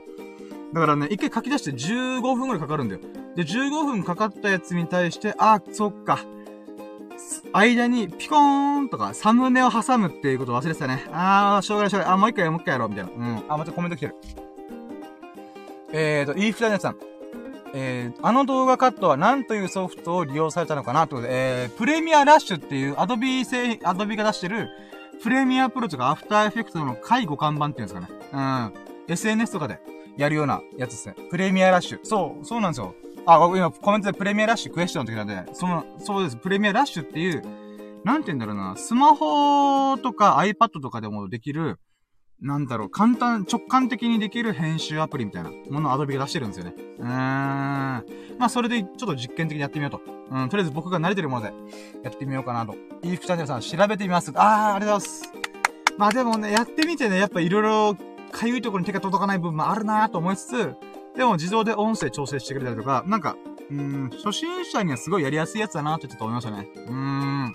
[0.74, 3.02] だからね、一回書き出して15分くらいかかるんだよ。
[3.36, 6.20] で、15分かかったやつに対して、あ、そっか。
[7.54, 11.06] 間にピコーンとかサムネを挟むっていうことを忘れてたね。
[11.12, 12.14] あー、しょうがないしょうがない。
[12.16, 13.12] あ、もう一回やろうもう一回やろう、みたいな。
[13.12, 13.44] うん。
[13.50, 14.16] あ、またコメント来てる。
[15.94, 16.98] えーと、イーフラネさん。
[17.74, 21.04] えー、あの動画カットは何というソフトを利用されたのかな？
[21.04, 24.68] ってことで、えー、プレミアラッシュっていうアドビー製、アドビーが出してる、
[25.24, 28.08] プレミアプロとかアフターエフェクトの介護看板っていうんですかね。
[28.34, 28.74] うん。
[29.14, 29.80] SNS とかで
[30.18, 31.16] やるようなやつですね。
[31.30, 32.00] プレミアラッシュ。
[32.04, 32.94] そう、そうなんですよ。
[33.26, 36.38] あ、今コメントでプレミアラッシュクエスチョンの時なんで、その、そうです。
[36.38, 37.44] プレミアラッシュっていう、
[38.04, 41.80] なんて言うんだろうな、スマホとか iPad とかでもできる、
[42.42, 46.74] なんだろう、簡単、直感的にできる編集アプリみたいなものをアドビが出してるんですよね。
[46.98, 47.08] うーん。
[47.08, 48.04] ま
[48.40, 50.02] あ、それでちょっと実験的にやってみようと。
[50.32, 51.54] うん、とりあえず僕が慣れてるもので
[52.04, 52.74] やってみようかなと。
[53.04, 54.32] いい服チャンネルさん調べてみます。
[54.34, 55.34] あー、ありがとうございます。
[55.98, 57.96] まあでもね、やってみてね、やっぱいろいろ、
[58.32, 60.76] かゆいところに手が届かない部分もあるなと思いつつ、
[61.16, 63.36] でも自動で音声調整してくれたりとか、なんか、
[63.70, 66.68] うん、初心者にはすごいやりやすいやつだなってちょっと思いましたね。
[66.76, 67.54] うーん。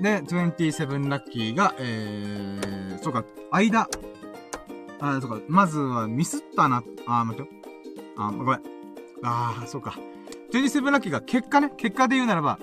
[0.00, 3.88] で、27ラッキーが、えー、そうか、間。
[5.00, 7.62] あ、そうか、まずはミスったな、あ、待ってよ。
[8.16, 8.60] あ、ごめん。
[9.22, 9.98] あー、そうか。
[10.52, 12.58] 27ラッキーが結果ね、結果で言うならば、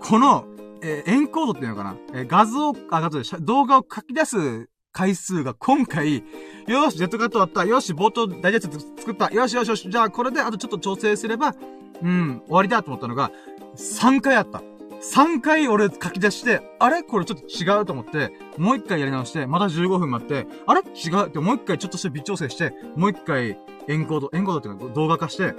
[0.00, 0.46] この、
[0.82, 6.22] えー、エンコードっていうのかなえー、画像、あ、画像で、動画を書き出す回数が今回、
[6.68, 7.64] よし、ジェットカット終わった。
[7.64, 9.28] よし、冒頭ダイジェスト作った。
[9.30, 9.90] よしよしよし。
[9.90, 11.52] じゃあこれであとちょっと調整すれば、
[12.00, 13.32] うん、終わりだと思ったのが、
[13.76, 14.62] 3回あった。
[15.02, 17.02] 3回俺書き出して、あれ？
[17.02, 20.80] これちょっと違うと思って、もう1回やり直して、また15分待って、あれ？
[20.80, 23.58] 違うってもう1回ちょっとして微調整して、もう1回
[23.88, 25.54] エンコード、エンコードっていうか動画化して、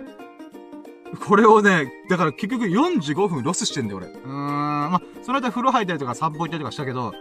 [1.27, 4.07] これをね、だから結局45分ロスしてんだよ俺。
[4.07, 7.13] うーん、まその間風呂入ったりとか散歩行ったりとかしたけど、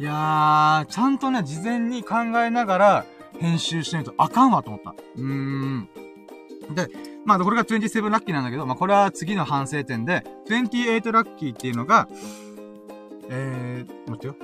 [0.00, 3.06] いやー、ちゃんとね、事前に考えながら
[3.38, 4.94] 編集しないとあかんわと思った。
[5.16, 5.90] うーん。
[6.74, 6.88] で、
[7.26, 12.08] まあ、これが27ラッキーなんだけど、まあ、これは次の反省点で、28ラッキーっていうのが、
[13.28, 14.36] えー、待ってよ。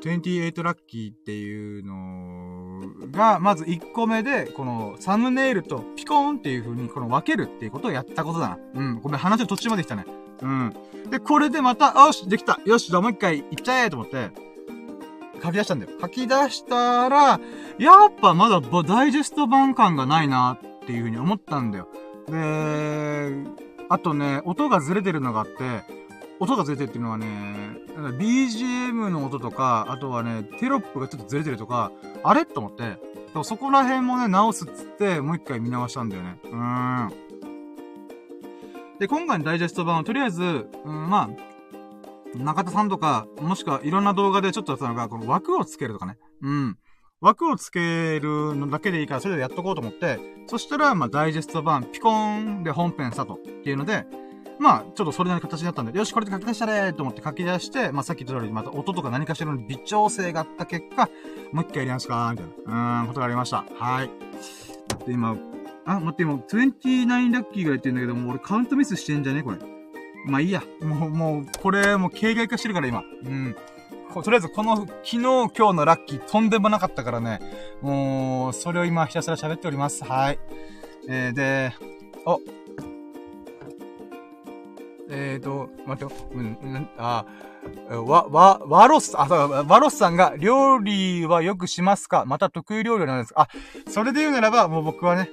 [0.00, 2.80] 28ラッキーっていうの
[3.12, 8.58] が、まず1個目で、このサムネイルとピコーンっていう風にこの分けるっていうことをやったことだな。
[8.74, 9.00] うん。
[9.00, 10.06] ごめん、話の途中まで来たね。
[10.42, 10.74] うん。
[11.08, 12.58] で、これでまた、よし、できた。
[12.66, 14.32] よし、じゃあもう一回行っちゃえと思って、
[15.44, 15.92] 書き出したんだよ。
[16.00, 17.38] 書き出したら、
[17.78, 21.88] やっぱまだダイジェスト版感がないなっていう風に思ったんだよ。
[22.28, 23.34] で、
[23.88, 25.54] あとね、音がずれてるのがあって、
[26.40, 27.26] 音がずれてるっていうのはね、
[27.96, 31.92] BGM の音とか、あとはね、テロップがちょっとずれてるとか、
[32.22, 32.98] あれと思って、
[33.42, 36.38] そこら辺もね、直すっつって、もう一回見直したんだよね。
[36.44, 37.12] うーん。
[38.98, 41.28] で、今回のダイジェスト版はとりあえず、うん、まあ、
[42.36, 46.16] 中田さんとか、もしくはいろんな動画でちょっとそのが、この枠をつけるとかね。
[46.42, 46.78] うん。
[47.20, 54.04] 枠をつけるのだけでいいから、それでやっとこうと思って、そしたら、まあ、ダイジェスト版、ピコーンで本編スタートっていうので、
[54.58, 61.08] まあ、ちょっとそれなりの形になったんで、よし、これで書き出したれと思って書き出して、まあ、さっき言った通り、また音とか何かしらの微調整があった結果、
[61.52, 63.64] もう一回やりますかみたいな、うーん、ことがありました。
[63.78, 64.10] はい。
[65.06, 65.36] で、今、
[65.86, 69.42] あ、待って、今、29ラッキーが言ってんだけどもう、俺カウントミスしてんじゃね？
[69.42, 69.58] これ。
[70.24, 70.62] まあいいや。
[70.82, 73.02] もう、もう、これ、もう、形骸化してるから今。
[73.24, 73.56] うん。
[74.14, 77.40] とりあえずこの、昨日、今日のラッキーとんでもなかったからね、
[77.82, 80.04] もう、それを今ひたすら喋っております。
[80.04, 80.38] はい。
[81.08, 81.74] えー、で、
[82.24, 82.40] お、
[85.10, 87.24] えーと、待ってよ、うん、うん、あ、
[87.90, 92.24] わ、わ、ワロス、あ、そう、ワロスさんが、料理はよくしますか？
[92.24, 93.42] また得意料理なんですか？
[93.42, 93.48] あ、
[93.90, 95.28] それで言うならば、もう僕はね、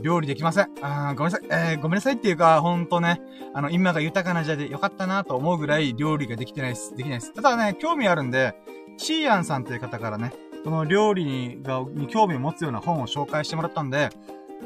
[0.00, 0.70] 料理できません。
[0.82, 1.48] あごめんなさい。
[1.50, 3.20] えー、ごめんなさいっていうか、ほんとね、
[3.54, 6.94] あの、今が豊かな時代でよかったなと思うぐらい料理ができてないです。
[6.96, 7.32] できないです。
[7.32, 8.54] ただね、興味あるんで、
[8.96, 10.32] シーアンさんという方からね、
[10.64, 14.10] その料理に、が、に興味を持つような本を紹介してもらったんで、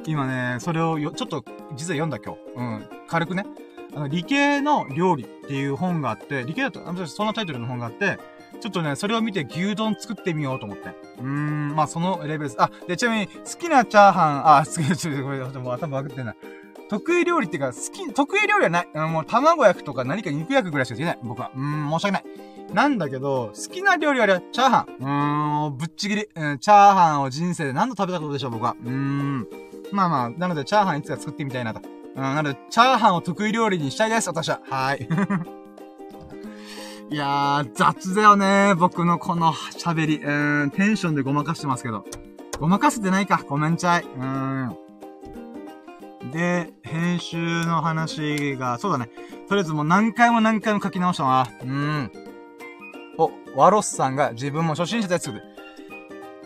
[0.07, 1.45] 今ね、それをよ、ちょっと、
[1.77, 2.41] 実は読んだ今日。
[2.57, 2.87] うん。
[3.07, 3.45] 軽くね。
[3.95, 8.19] あの、理系の料理っていう本があって、理系だと、そんなタイトルの本があって、
[8.61, 10.89] ちょっとね、それを見て牛丼作ってみようと思って。
[11.19, 12.57] うーん、まあそのレベルです。
[12.59, 16.35] あ、で、ちなみに、好きなチャーハン、あ、好きな、ちょっとこれ、もう頭バグってんな。
[16.89, 18.89] 得意料理っていうか、好き、得意料理はない。
[18.95, 21.19] もう卵焼くとか何か肉焼くぐらいしかできない。
[21.23, 21.51] 僕は。
[21.55, 22.24] うーん、申し訳ない。
[22.74, 24.97] なんだけど、好きな料理はチャーハン。
[24.99, 26.28] うーん、ぶっちぎり。
[26.35, 28.74] うん、チャーハンを人生で何度食べたことでしょう、僕は。
[28.85, 29.47] うーん。
[29.93, 31.81] まあまあ、なので、チャーハンいつか作ってみたいなと。
[32.16, 34.61] うん、なので、チャーハンを得意料理にしたいです、私は。
[34.69, 35.09] はい。
[37.12, 40.20] いやー、雑だよね僕のこの喋り。
[40.23, 42.05] うん、テンションでごまかしてますけど。
[42.61, 43.43] ごまかせてないか。
[43.49, 44.05] ごめんちゃい。
[44.05, 44.77] うん。
[46.31, 49.11] で、編集の話が、そうだね。
[49.49, 51.49] とりあえずもう何回も何回も書き直したな。
[51.65, 52.12] うん。
[53.19, 55.31] お、ワロスさんが自分も初心者です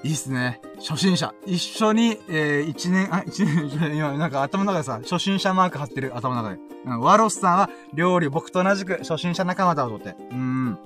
[0.03, 0.63] いいっすね。
[0.87, 1.35] 初心者。
[1.47, 6.61] 一緒に、えー、一年、あ、一年、 今、なんか頭の中でさ、初心者マーク貼ってる、頭の中で。
[6.85, 10.15] うん、ワロスさんは、料理、僕と同じく、初心者仲間だとって。
[10.31, 10.79] うん。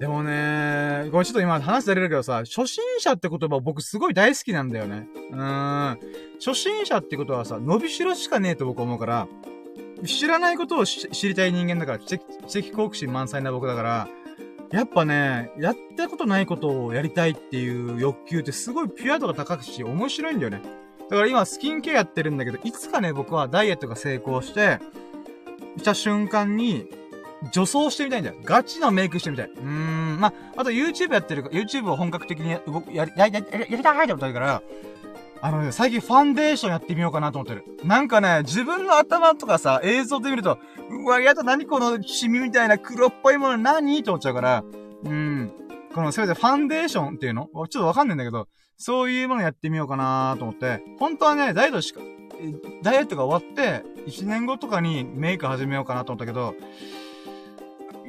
[0.00, 5.08] でもね、これちょっと今話されるけどさ、初心者って言葉僕すごい大好きなんだよね。
[5.30, 5.98] うーん。
[6.38, 9.28] 初心者ってことはさ、伸びしろしかねえと僕思うから、
[10.04, 14.08] 知らないことを知りたい人間だから、知的好奇心満載な僕だから、
[14.70, 20.62] やっぱね、やったことないことをやりたいっていう欲求ってすごいピュア度が高くし、面白いんだよね。
[21.08, 24.80] だから今スキンケアやってるんだけど、いつかね、僕はダイエットが成功して、
[25.76, 26.88] した瞬間に、
[27.52, 28.36] 女装してみたいんだよ。
[28.44, 29.50] ガチのメイクしてみたい。
[29.50, 30.18] うーん。
[30.18, 32.60] まあ、あと YouTube やってるか、YouTube を本格的にや、
[32.92, 33.40] やり、やり、や
[33.76, 34.62] り、たいってことあるから、
[35.42, 37.64] あのね、最近ファンデーションやってみようかなと思ってる。
[37.84, 40.58] なんかね、自分の頭とかさ、映像で見ると、
[40.90, 44.02] うわ、やだ、何このシミみたいな黒っぽいもの何？
[44.02, 44.64] と思っちゃうから、
[45.04, 45.52] うん。
[45.94, 52.00] この、せめてファンデーションっていうのちょっとわかんないんだけど、そういうものやってみようかなと思って、本当はね、ダイエットしか、
[52.82, 56.54] ダイエットが終わって、1年後とかにメイク始めようかなと思ったけど、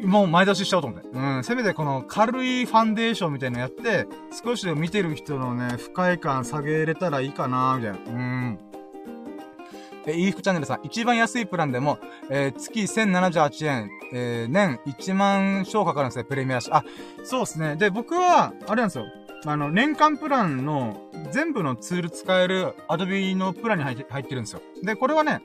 [0.04, 1.08] もう前出ししちゃおうと思って。
[1.12, 1.44] うん。
[1.44, 4.08] せめてこの軽いファンデーションみたいなのやって、
[4.44, 7.98] 少しでも見てる人のね、不快感下げれたらいいかなみたいな。
[8.12, 8.60] うん。
[10.06, 12.00] え、いい服チャンネルさん、一番安いプランでも、
[12.30, 16.70] えー、月1078円、えー、年1万少かかるんですね、プレミアし。
[16.72, 16.84] あ、
[17.24, 17.76] そうですね。
[17.76, 19.06] で、僕は、あれなんですよ。
[19.46, 21.02] あの、年間プランの
[21.32, 24.62] 全部のツール使える Adobe のプランに入って入ってるんですよ。
[24.82, 25.42] で、これはね、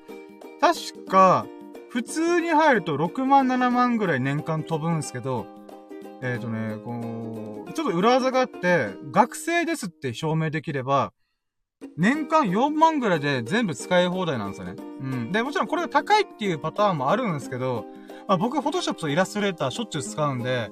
[0.60, 1.46] 確か、
[1.92, 5.44] 普通に入ると6万7万ぐらい年間飛ぶんですけど、
[6.22, 11.12] えっ、ー、とね、こう、ちょっと裏技があって、学生ですって証明できれば、
[11.98, 14.76] 年間4万ぐらいで全部使い放題なんですよね。
[15.02, 15.32] うん。
[15.32, 17.84] で、もちろんこれが高いっていうパターンもあるんですけど、
[18.26, 20.70] まあ僕、フォトショップとイラストレーターしょっちゅう使うんで、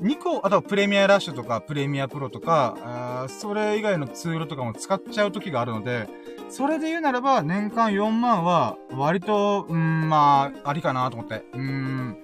[0.00, 6.08] 2個、あとはプレミアラッシュとか、プレミアプロとか、あそれ以外のツールとかも使っちゃう時があるので、
[6.48, 11.44] それで言うならば、年間4万は、割と、うん、まあ、ありかなと思って。
[11.52, 12.16] うん。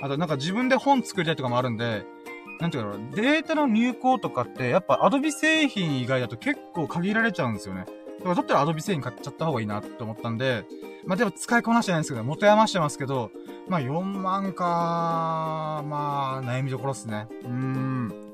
[0.00, 2.04] あと、なんか自分で本作りたいとかもあるんで、
[2.60, 7.84] なんていうの、データの入稿とかって、やっぱアドビ製品以外だと結構限られちゃうんですよね。
[8.18, 10.64] だからだったらアドビ製品買っちゃった方がいいなって思ったんで、
[11.04, 13.30] まあでも使いこなしてないんですけど、元山してますけど、
[13.68, 14.64] まあ4万か
[15.86, 17.28] まあ悩みどころっすね。
[17.44, 18.25] うーん。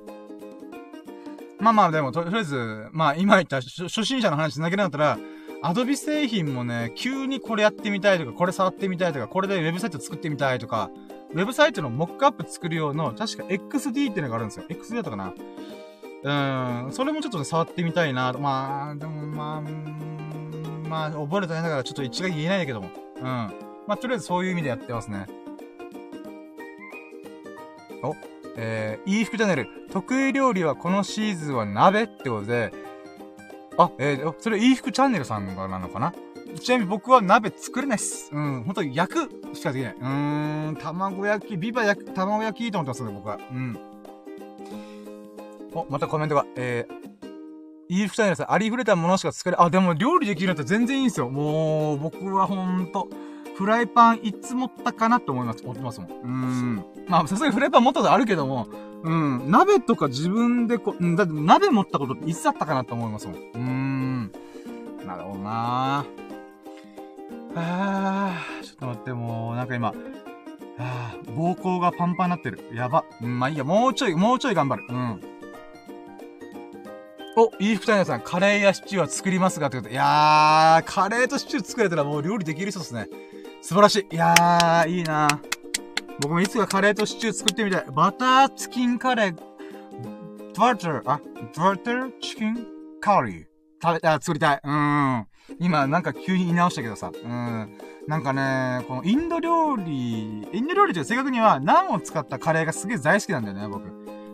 [1.62, 5.18] まあまあでも、とりあえず、まあ今言った初心者の話投げるんだったら、
[5.62, 10.90] アドビ製品もね、急にこれやってみたいとか、これ触ってみたいとか、これでウェブサイト作ってみたいとか、
[11.30, 14.64] ウェブサイトのモックアップ作る用の、確か XD っていうのがあるんですよ。
[14.68, 15.32] XD だったかな
[16.24, 22.90] うん、それもちょっとね、触ってみたいなまあ、でもまあ、まあ、覚えるとね、だからちょっと一概に言えないんだけども。
[23.18, 23.22] うん。
[23.22, 23.50] ま
[23.94, 25.26] あ、とりあえずそういう意味でやってますね。
[28.02, 28.16] お、
[28.56, 29.68] えー、いい服チャンネル。
[29.90, 32.72] 得意料理はこのシーズンは鍋ってことで、
[33.78, 36.12] あ、えー、それいい服チャンネルさんがなのかな？
[36.60, 38.30] ちなみに僕は鍋作れないっす。
[38.30, 39.94] うん、ほんと焼くしかできない。
[39.94, 43.38] うーん、卵焼き、ビバ焼き、卵焼きと思ってますね、僕は。
[43.50, 43.78] うん。
[45.72, 46.44] お、またコメントが。
[46.56, 51.30] えー、いい二人さん、ありふれたものしか作れ、あ、でも料理できるなんだったら全然いいんですよ。
[51.30, 53.08] もう、僕はほんと、
[53.62, 56.10] フライパンいつ持ったかなって思います、思ってますもん。
[56.10, 56.84] うん。
[57.06, 58.66] まあ、さすがにフライパン持ったことあるけども、
[59.04, 59.50] うん。
[59.52, 63.36] 鍋とか自分でこ、だって鍋持ったことっていつだったかなって思いますもん。
[63.36, 64.32] うーん。
[65.06, 67.52] なるほどなぁ。
[67.54, 69.94] あー、ちょっと待って、もう、なんか今、
[70.78, 72.68] あー、膀胱がパンパンになってる。
[72.74, 73.04] やば。
[73.22, 74.84] うん、まあいいや、もうちょい、もうちょい頑張る。
[74.88, 75.20] うん。
[77.36, 83.08] お、いい福谷さん、カレーやシチューは作りますがってこといやー、カレーとシチュー作れたらもう料理できる人ですね。
[83.62, 84.14] 素晴らしい。
[84.14, 85.28] いやー、いいな
[86.20, 87.84] 僕もいつかカレーとシチュー作ってみたい。
[87.94, 89.36] バターチキンカレー、
[90.58, 91.20] バター、あ、
[91.56, 92.66] バターチキン
[93.00, 93.44] カリー。
[93.80, 94.60] 食べ、あ、作りたい。
[94.64, 95.26] うん。
[95.60, 97.12] 今、なんか急に言い直したけどさ。
[97.14, 97.78] うん。
[98.08, 103.84] なんかね、このインド料理、インド料理という正確には、ナンを使ったカレーがすげえ大好きなんだよね、僕。
[103.84, 103.90] だ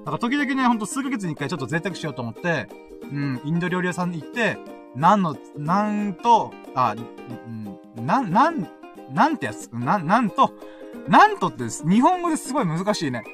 [0.07, 2.67] から時々ね、ほんと数ヶ月に一回ちょっと贅沢しようと思って、
[3.03, 4.57] うん、インド料理屋さんに行って、
[4.97, 8.67] ナンの、ナンと、あ、うん、なん、なん、
[9.13, 10.53] なんてやつな、なんと、
[11.09, 13.25] なんとって日本語ですごい難しいね。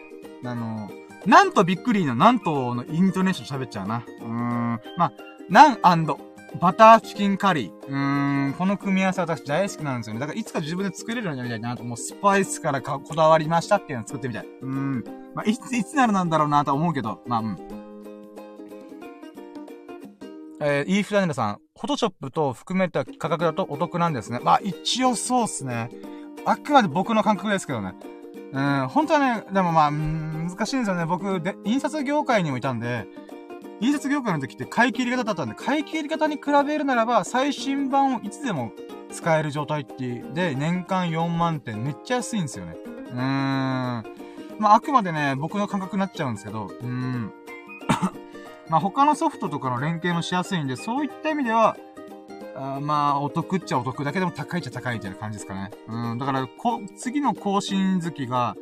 [0.45, 0.91] あの、
[1.27, 4.05] なんとびっくりのなんとのイントネーション喋っちゃうな。
[4.21, 4.81] うーん。
[4.97, 5.13] まあ、
[5.49, 6.07] ナン
[6.61, 7.89] バターチキンカリー。
[7.89, 10.21] うーん、この組み合わせ私大好きなんですよね。
[10.21, 14.47] だからいつか自分で作れるようになりたいなと、もうスパイスからこだわりましたっていうのを作ってみたい。
[14.61, 15.05] うーん。
[15.35, 17.84] まあ、いつ、いつなるなんだろうなとは思うけど、まあ、うん。
[20.67, 24.41] えー、イーフダネルさん、フォトショップと含めた価格だとお得なんですね。
[24.43, 25.91] まあ、一応そうっすね。
[26.47, 27.93] あくまで僕の感覚ですけどね。
[28.53, 31.05] うん、本当はね、でもまあ、難しいんですよね。
[31.05, 33.07] 僕、で、印刷業界にもいたんで、
[33.81, 38.73] 印刷業界の時って買い切り型だったんで、買い切り型に比べるならば、最新版をいつでも
[39.13, 42.75] 使える状態って、で、年間4万点めっちゃ安いんですよね。
[42.87, 43.17] うーん。
[43.17, 44.03] ま
[44.71, 47.33] あ、あくまでね、僕の感覚になっちゃうんですけど、うーん。
[48.69, 51.77] まあ、他のソフトとかの連携もしやすいんで、そういった意味では、
[52.57, 55.71] あまあ、お得っちゃお得だけでも高いっちゃ高いみたいな感じですかね。
[55.89, 56.19] うん。
[56.19, 58.57] だから、こ、次の更新月が、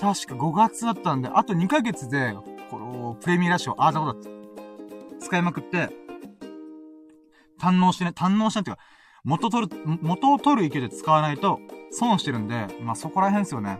[0.00, 2.34] 確か5月だったんで、あと2ヶ月で、
[2.70, 4.14] この、プレミアラッシュを、ああ、だこだ
[5.20, 5.90] 使いまくって、
[7.58, 8.82] 堪能してね、堪能してっていうか、
[9.24, 11.58] 元取る、元を取る池で使わないと
[11.90, 13.78] 損してるんで、まあ、そこら辺ですよね。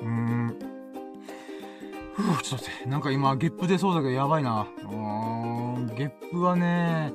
[0.00, 0.79] うーん。
[2.42, 2.88] ちょっと待って。
[2.88, 4.66] なんか今、ゲップ出そうだけどやばいな。
[4.82, 7.12] うーん、ゲップはね、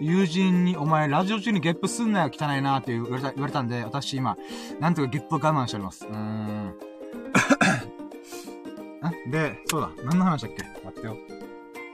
[0.00, 4.36] 友人に、お前、ラジオ中にゲップすんなよ、汚いなって言われた、言われたんで、私今、
[4.80, 6.06] なんとかゲップを我慢しております。
[6.06, 6.74] うーん。
[9.30, 10.64] で、そうだ、何の話だっけ？
[10.84, 11.16] 待ってよ。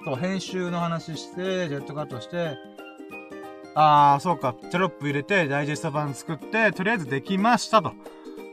[0.04, 2.56] そう、編集の話して、ジェットカットして、
[3.74, 7.92] あー、そうか、テロップ入れて、ダイジェスト版作って、とりあえずできましたと。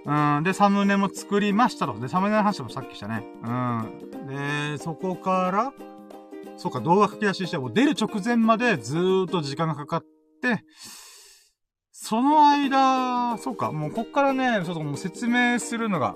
[0.07, 1.99] うん、で、サムネも作りましたと。
[1.99, 3.25] で、サムネの話もさっきしたね。
[3.43, 4.27] うん。
[4.27, 5.73] で、そこから、
[6.55, 10.05] そうか、動画書き出しして、もう出る直前までずーっと時間がかかっ
[10.41, 10.63] て、
[11.91, 16.15] その間、そうか、もうこっからね、ちょっともう説明するのが。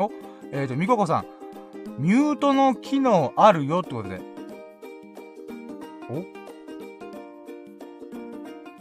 [0.00, 0.10] お、
[0.50, 1.24] えっ、ー、と、みここさん。
[2.02, 4.20] ミュートの機能あるよってことで。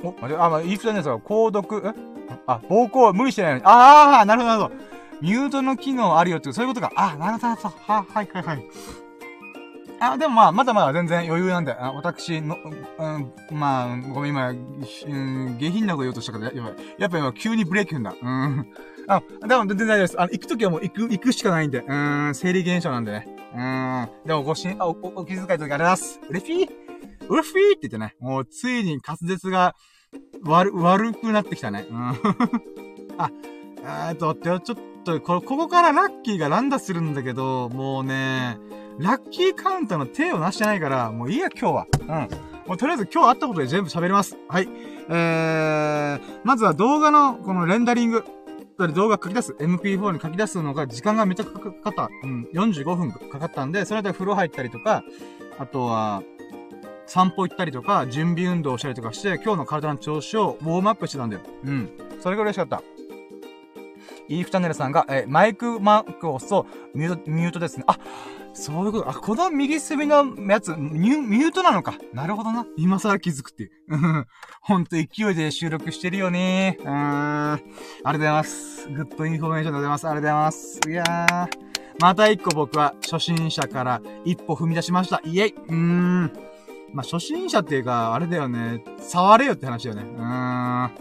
[0.01, 0.07] お？
[0.07, 2.06] お、あ、れ、あ、まあ、言い方ですが、購読、え？
[2.45, 3.65] あ、暴行無理してないのに。
[3.65, 4.87] ああ、なるほど、なるほど。
[5.21, 6.91] ミュートの機能あるよって、そういうことか。
[6.95, 8.63] あ、なるほど、なるほどは、はい、はい、はい。
[9.99, 16.73] あ、でもまあ、まだまだ全然余裕なんで、あ私の、うん、まあ、ごめん、今、うん、下品なこと言おうとしたから、やばい。
[16.99, 18.13] やっぱ今、急にブレーキ踏んだ。
[18.21, 18.67] うん。
[19.07, 20.21] あ、でも全然大丈夫です。
[20.21, 23.27] あの、行くときはもう行く、行くしかないんで、うん、生理現象なんでね。
[23.55, 24.27] うん。
[24.27, 26.19] でもごしん、あ、お、お気遣いときありがとうございます。
[26.29, 26.69] 嬉しい
[27.29, 29.75] 嬉しいって言ってね、もうついに滑舌が
[30.43, 31.85] 悪、悪くなってきたね。
[31.89, 31.97] うん。
[33.17, 33.31] あ、
[34.09, 34.61] えっと、ちょっ
[35.03, 38.57] と、こ、ここからラッキーが乱打するんだけど、もうね、
[38.99, 41.87] ラッキーカウンターの手をなしてないから、もういいや、今日は。
[42.01, 42.07] うん。
[42.67, 44.37] もうとりあえず今日あったことで全部喋ります。
[44.49, 44.67] はい。
[45.09, 48.25] えー、まずは動画のこのレンダリング。
[48.93, 49.53] 動画書き出す。
[49.53, 52.09] MP4 に書き出すのが時間がめちゃかかった。
[52.23, 52.47] うん。
[52.53, 55.03] 45分かかったんで、それで風呂入ったりとか、
[55.57, 56.21] あとは、
[57.07, 61.41] 散歩行ったりとか、準備運動をしたりとかして、今日の体の調子をウォームアップしてたんだよ。
[61.63, 61.89] うん。
[62.21, 62.81] それが嬉しかった。
[64.29, 67.85] イーフチャンネルさんが、えマイクマークを押すと、ミュート、ミュートですね。
[67.87, 67.97] あ、
[68.53, 69.09] そういうこと。
[69.09, 71.95] あ、この右隅のやつ、ミュ、ミュートなのか。
[72.13, 72.65] なるほどな。
[72.75, 74.27] 今更気づくっていうん。
[74.61, 76.77] ほんと勢いで収録してるよね。
[76.81, 76.91] うーん。
[76.91, 78.89] ありがとうございます。
[78.89, 80.07] good information でございます。
[80.07, 80.79] ありがとうございます。
[80.89, 81.67] いやー。
[81.99, 85.21] また一個僕は初心者から一歩踏み出しました。
[85.23, 85.55] イェイ。
[85.55, 86.46] うーん。
[86.93, 88.83] まあ、初心者っていうか、あれだよね。
[88.99, 90.03] 触れよって話だよね。
[90.03, 90.91] うーん。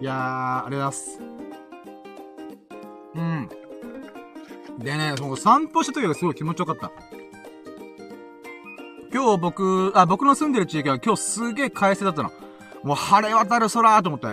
[0.00, 1.20] いやー、ありがとうございます。
[3.14, 3.48] うん。
[4.78, 6.90] でね、その散歩した時がすごい気持ちよかった。
[9.12, 12.32] 今日僕、あ、僕の住んでる地域は今日すげえ快晴だったの。
[12.82, 14.26] もう晴れ渡る空と思って。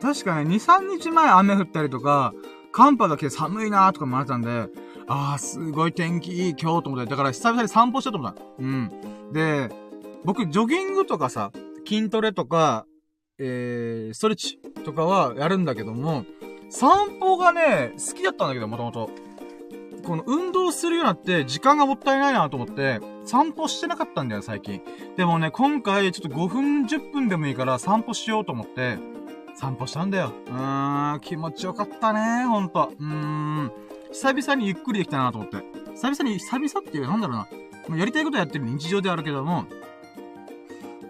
[0.00, 2.32] 確かね、2、3日前雨降ったりとか、
[2.72, 4.68] 寒波が来て寒いなーとかもあったんで、
[5.06, 7.10] あー、すごい天気いい今日と思って。
[7.10, 8.42] だから久々に散歩したと思った。
[8.58, 8.90] うん。
[9.32, 9.70] で、
[10.24, 11.52] 僕、ジョギングとかさ、
[11.86, 12.86] 筋トレとか、
[13.38, 16.24] えー、ストレッチとかはやるんだけども、
[16.70, 19.10] 散歩がね、好きだったんだけど、もともと。
[20.04, 24.82] この運動するようになって時間がもったいないなと思って、散歩してなかったんだよ、最近。
[25.16, 28.98] でもね、今回ちょっと5分、10分でもいいから散歩しようと思って、
[29.54, 30.32] 散歩したんだよ。
[30.46, 32.92] うーん、気持ちよかったね、ほんと。
[32.98, 33.72] うーん。
[34.12, 35.58] 久々にゆっくりできたなと思って。
[35.94, 37.98] 久々に、久々っていう、なんだろうな。
[37.98, 39.66] やりたいことやってる日常であるけども、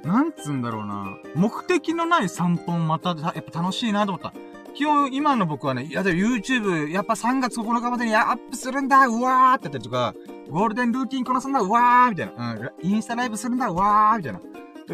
[0.05, 1.17] なんつうんだろうな。
[1.35, 4.33] 目的のない散歩もまた、やっぱ楽しいなと思った。
[4.75, 10.15] 基本、今の僕はね、いや、でも YouTube、やっぱ3月9日までにアップするんだ、うわーってやったりとか、
[10.51, 12.55] ゴールデンルーティンこなすんだ、うわーみたいな。
[12.55, 14.41] うん、インスタライブするんだ、うわーみたいな。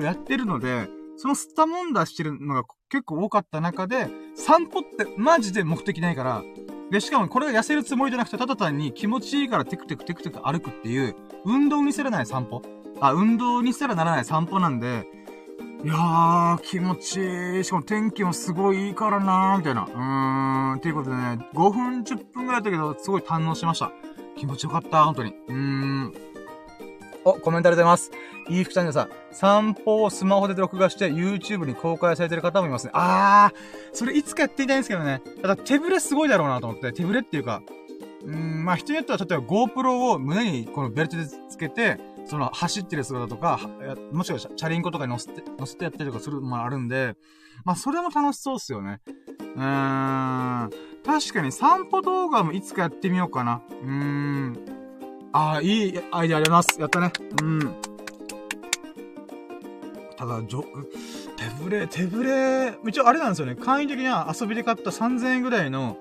[0.02, 6.42] やってるので、そのスタモンダしてるのが結構多かった中で、散歩ってマジで目的ないから、
[6.90, 12.62] で、しかもこれが痩せるつもりじゃなくて、ただ単に気持ちいいからテクテクテクテク歩くっていう、運動にせらない散歩。
[13.00, 15.06] あ、運動にせらならない散歩なんで、
[15.82, 17.64] いやー、気持ちいい。
[17.64, 19.84] しかも天気もすごいいいからなー、みたいな。
[19.84, 23.90] うーん、っていうことでね、5分、10分ぐらいだったけど、すごい堪能しました。
[24.36, 25.34] 気持ちよかった、本当に。
[25.48, 26.14] うーん。
[27.24, 28.10] お、コメントありがとうございます。
[28.48, 32.92] いい服ちゃんでさ、散歩をスマホで録画して YouTube に公開されてる方もいますね。
[32.94, 35.22] あー、それいつかやってみたいんですけどね。
[35.40, 37.62] ただ手ぶれすごいだろうなと思って、手ぶれっていうか、
[38.24, 41.98] うーん、まあ人によっては例えば GoPro を胸にこのベルトでつけて、
[42.30, 43.58] その、走ってる姿とか、
[44.12, 47.16] もしくはチャリンコとかに乗せて、乗せてやったりとかするのもあるんで、
[47.64, 49.00] まあ、それも楽しそうっすよね。
[49.56, 50.70] うーん。
[51.04, 53.62] 確かに散歩動画もいつかやってみようかな。
[53.68, 54.56] うーん。
[55.32, 56.80] ああ、いいアイディアあります。
[56.80, 57.10] やったね。
[57.42, 57.60] うん。
[60.16, 60.64] ただ、じょ、
[61.36, 63.56] 手ぶれ、手ぶれ、一応あれなんですよね。
[63.56, 65.96] 簡易的には遊びで買った3000円ぐらいの、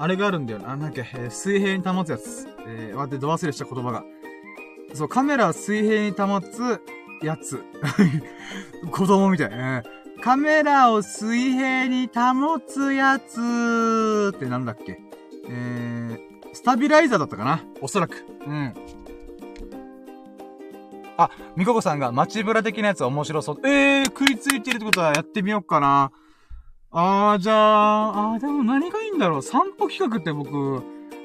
[0.00, 0.68] あれがあるんだよな。
[0.70, 2.48] なんだっけ、え、水平に保つやつ。
[2.66, 4.02] えー、待って、ど忘れした言葉が。
[4.94, 6.80] そう、カメラ水平に保つ
[7.22, 7.64] やつ。
[8.90, 9.50] 子供みたい。
[9.50, 9.82] ね。
[10.22, 15.00] カメラを水平に保つやつってなんだっけ？
[15.48, 17.60] えー、スタビライザーだったかな？
[17.80, 18.24] おそらく。
[18.46, 18.74] うん。
[21.16, 23.60] あ、みここさんが街ブラ的なやつは面白そう。
[23.66, 26.12] えー、食いついてるってことはやってみようかな。
[26.92, 29.42] あー、じゃあ、あー、でも何がいいんだろう。
[29.42, 30.82] 散歩企画って僕、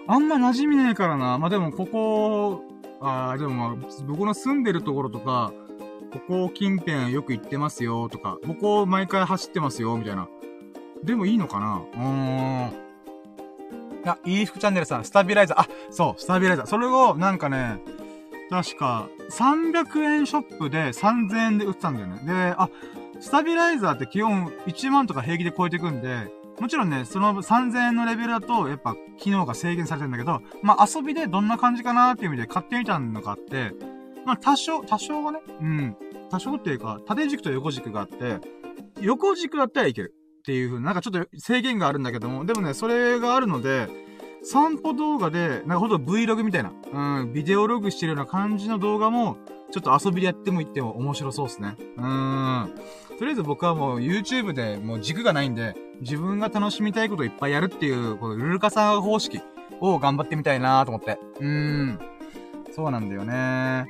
[0.07, 1.37] あんま馴染みないからな。
[1.37, 2.63] まあ、でもここ、
[3.01, 3.75] ああ、でもまあ、
[4.07, 5.51] 僕の住んでるところとか、
[6.11, 10.27] ここ近辺よく行ってますよとか、ここ毎回走ってますよみたいな。
[11.03, 11.81] でもいいのかな？
[11.93, 12.85] うーん。
[14.07, 15.61] あ、いい服チャンネルさん、スタビライザー。
[15.61, 16.65] あ、そう、スタビライザー。
[16.67, 17.79] それを、なんかね、
[18.49, 22.19] 確か、300円ショップで3000円で売ってたんだよね。
[22.23, 22.69] で、あ、
[23.19, 33.71] スタビライザーって基本1万とか平気で超えてくんで、もちろんね、その3000円のレベルだと、やっぱ機能が制限されてるんだけど、まあ遊びでどんな感じかなーっていう意味で買ってみたのがあって、
[34.25, 35.97] まあ多少、多少はね、うん。
[36.29, 38.39] 多少っていうか、縦軸と横軸があって、
[39.01, 40.15] 横軸だったらいける。
[40.39, 43.89] っていう風なんかちょっと制限があるんだけども、でもね、それがあるので、
[44.43, 46.71] 散歩動画で、なんかほんと Vlog みたいな、
[47.21, 49.37] うん、ビデオログしてるような感じの動画も、
[49.75, 51.75] ちょっと遊びでやってもいっても面白そうですね。
[51.97, 52.75] うーん。
[53.19, 59.41] とりあえず僕はもう YouTube でもう軸がないんで、自分が楽しみたいことをいっぱいやるっていう、このルルカさん方式
[59.81, 61.19] を頑張ってみたいなと思って。
[61.41, 61.99] うーん。
[62.73, 63.85] そうなんだよね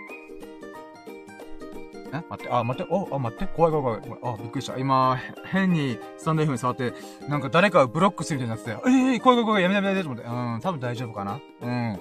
[2.14, 2.24] え？
[2.30, 4.20] 待って、あ、待って、お、あ、待って、怖い怖い怖い。
[4.24, 4.80] あ、びっくりした。
[4.80, 6.94] 今、変にスタンド F に触って、
[7.30, 10.24] なんか誰かブロックするみたいになってて、ええー、怖い怖い怖い、やめやめやめと思って。
[10.24, 11.40] うん、多分大丈夫かな。
[11.62, 11.99] うん。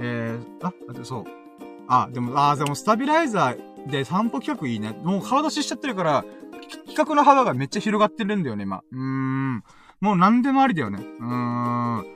[0.00, 1.24] えー、あ、待って、そう。
[1.88, 4.98] あ、でも、あ、でもスタビライザーで散歩企画いいね。
[5.02, 6.24] もう顔出ししちゃってるから、
[6.86, 8.82] 企画の幅がめっちゃ広がってるんだよね、今。
[8.92, 9.64] うーん。
[10.00, 10.98] もう何でもありだよね。
[10.98, 12.06] うーん。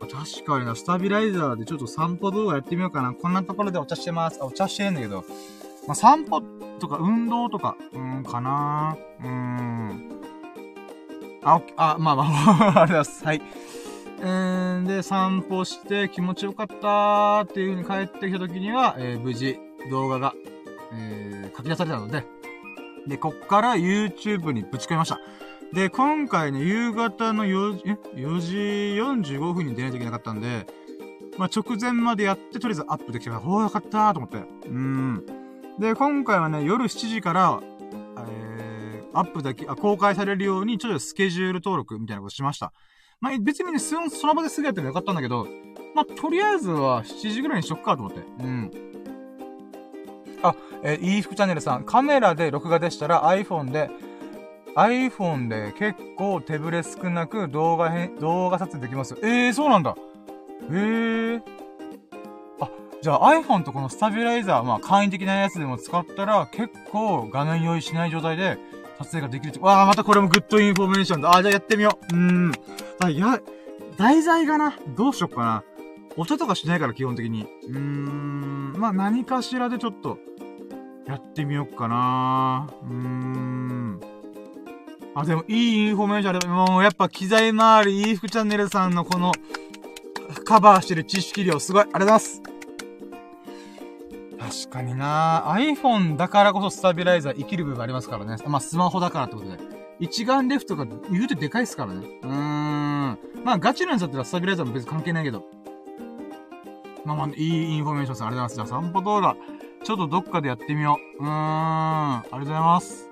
[0.00, 3.12] 確かにな、スタビライザーでちょっと散歩動画やってみようかな。
[3.12, 4.38] こんなところでお茶してます。
[4.40, 5.24] あ、お茶してるんだけど。
[5.88, 6.40] まあ、散歩
[6.78, 10.10] とか運動とか、うーん、かなうーん。
[11.42, 13.24] あ、あ、まあまあ、 ありがとうございます。
[13.24, 13.42] はい。
[14.18, 19.58] えー、で、散歩して気持ちよかったっていう風に帰ってきた時には、えー、無事
[19.90, 20.34] 動画が、
[20.92, 22.24] えー、書き出されたので、
[23.06, 25.18] で、こっから YouTube にぶち込みました。
[25.72, 27.84] で、今回ね、夕方の4時、
[28.20, 30.66] ?4 時45分に出ないといけなかったんで、
[31.38, 34.38] まあ、直前までやって、とりあえずアップできたから、おーよかったーと思って。
[34.66, 35.26] うん。
[35.78, 37.60] で、今回はね、夜7時から、
[38.28, 42.72] えー、アップだけ、あ、公開されるように、ちょっとスケジュール登録みたいなことしました。
[43.20, 45.46] まあ、別にね、その場ですぐやってもよかったんだけど、
[45.94, 48.20] まあ、とりあえずは7時ぐらいにしとくかと思って。
[48.40, 48.70] うん。
[50.42, 53.90] あ、えー、いい服チャンネルさん、カメラで録画でしたら iPhone で、
[54.76, 59.16] iPhone で結構手ぶれ少なく動画編、動画撮影できます。
[59.22, 59.96] ええー、そうなんだ。
[60.70, 61.42] ええー。
[62.60, 62.70] あ、
[63.00, 68.58] じゃあ iPhone とこのスタビライザー、まあ簡易的なやつでも使ったら結構画面用意しない状態で
[68.98, 69.60] 撮影ができるって。
[69.60, 71.36] わあ、またこれも good information だ。
[71.36, 72.14] あ、じゃあやってみよう。
[72.14, 72.52] うーん。
[73.00, 73.40] あ、や、
[73.96, 75.64] 題材がな、どうしよっかな。
[76.16, 77.46] 音とかしないから基本的に。
[77.68, 78.74] うーん。
[78.76, 80.18] まあ何かしらでちょっと、
[81.06, 82.68] やってみよっかな。
[82.82, 84.00] うーん。
[85.14, 89.32] あ、でも、いいインフォメーションあれもう、やっぱ、機材周り、いい服チャンネルさんのこの、
[90.44, 92.55] カバーしてる知識量、すごい、ありがとうございます。
[94.64, 98.36] 確かにな iPhone だからこそスタビライザー生きる部分ありますからね。
[98.46, 99.58] まあ、スマホだからってことで。
[99.98, 102.06] 一眼レフとか言うてでかいっすからね。
[102.22, 102.32] うーん。
[103.44, 105.44] まあ、ガチのやつだったらスタビライザーも別に関係ないけど。
[107.04, 108.24] まあまあ、いいインフォメーションです。
[108.24, 108.70] ありがとうございます。
[108.70, 109.36] じゃあ散歩動画、
[109.84, 111.22] ちょっとどっかでやってみよう。
[111.22, 111.28] うーん。
[111.28, 113.10] ありがとうございます。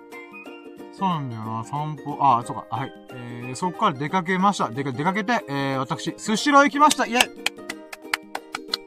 [0.92, 1.64] そうなんだよな。
[1.64, 2.66] 散歩、あ、そうか。
[2.70, 2.92] はい。
[3.12, 4.70] えー、そっから出かけました。
[4.70, 7.53] 出か、出かけて、えー、私、スシロー行きましたイェイ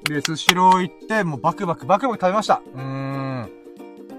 [0.08, 2.62] で、スシロー行って、もうバクバク、バクバク食べました。
[2.74, 3.50] うーん。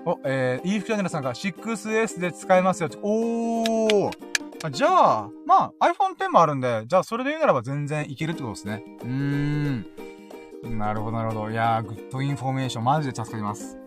[0.05, 2.91] お、えー、イーフチャンネルさんが 6S で使えますよ。
[3.03, 4.11] おー。
[4.63, 8.83] あじゃあ、まあ、iPhone X もあるんで、じゃあそれで言うならば全然いけるってことですね。
[9.03, 9.87] うーん。
[10.79, 11.51] なるほど、なるほど。
[11.51, 13.79] いやー、 good information、マジで助かります。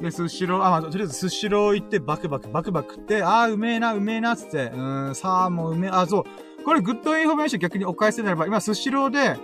[0.00, 6.24] で、スシロー、あ、まあ、とりあえずスシロー行ってバクバク、バクバクって、あー、うめえな、うめえな、つって、うーん、サーモンうめえ、あ、そう。
[6.64, 9.40] これ good information 逆にお返せならば、今スシローで、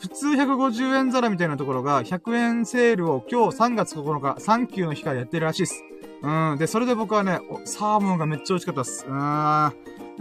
[0.00, 5.82] 普通150円皿みたいなところが、100円セールを今日3月9日、サンキューの日からやってるらしいっす。
[6.22, 6.56] うん。
[6.58, 9.06] で、それで僕はね、サーモンがめっちゃ美味しかったっす。
[9.08, 9.72] うん。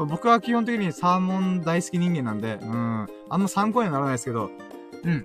[0.08, 3.08] 僕は基本的にサーモン大好き人間なんで、うん。
[3.30, 4.50] あんま参考にはならないですけど、
[5.04, 5.24] うん。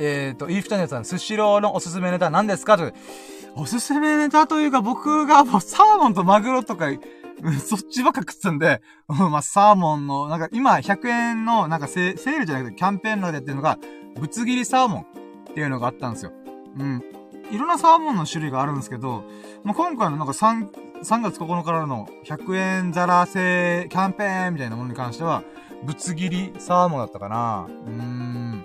[0.00, 2.76] えっ、ー、と、イーフチャンネさん、スシローのおすすめネタ何ですか？
[2.76, 2.92] と。
[3.56, 6.86] おすすめネタというか、僕がもうサーモンとマグロとか、
[7.60, 13.78] そっちばっか食ってたんで、 まあ、サーモンの、なんか今100円の、なんかセセールじゃなくてキャンペーンのでやってるのが、
[14.18, 15.00] ぶつ切りサーモン
[15.50, 16.32] っていうのがあったんですよ。
[16.78, 17.02] うん。
[17.50, 19.24] いろんなサーモンの種類があるんですけど、
[19.62, 20.70] まあ、今回のなんか3、
[21.02, 25.42] 3月9日からの100円皿製キャンペーンみたいなものに関しては、
[25.84, 27.66] ぶつ切りサーモンだったかな。
[27.68, 28.64] うーん。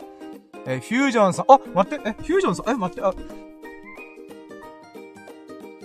[0.66, 3.14] えフュージョンさん、あ、待って、え、フュージョンさん、え、待って、あ、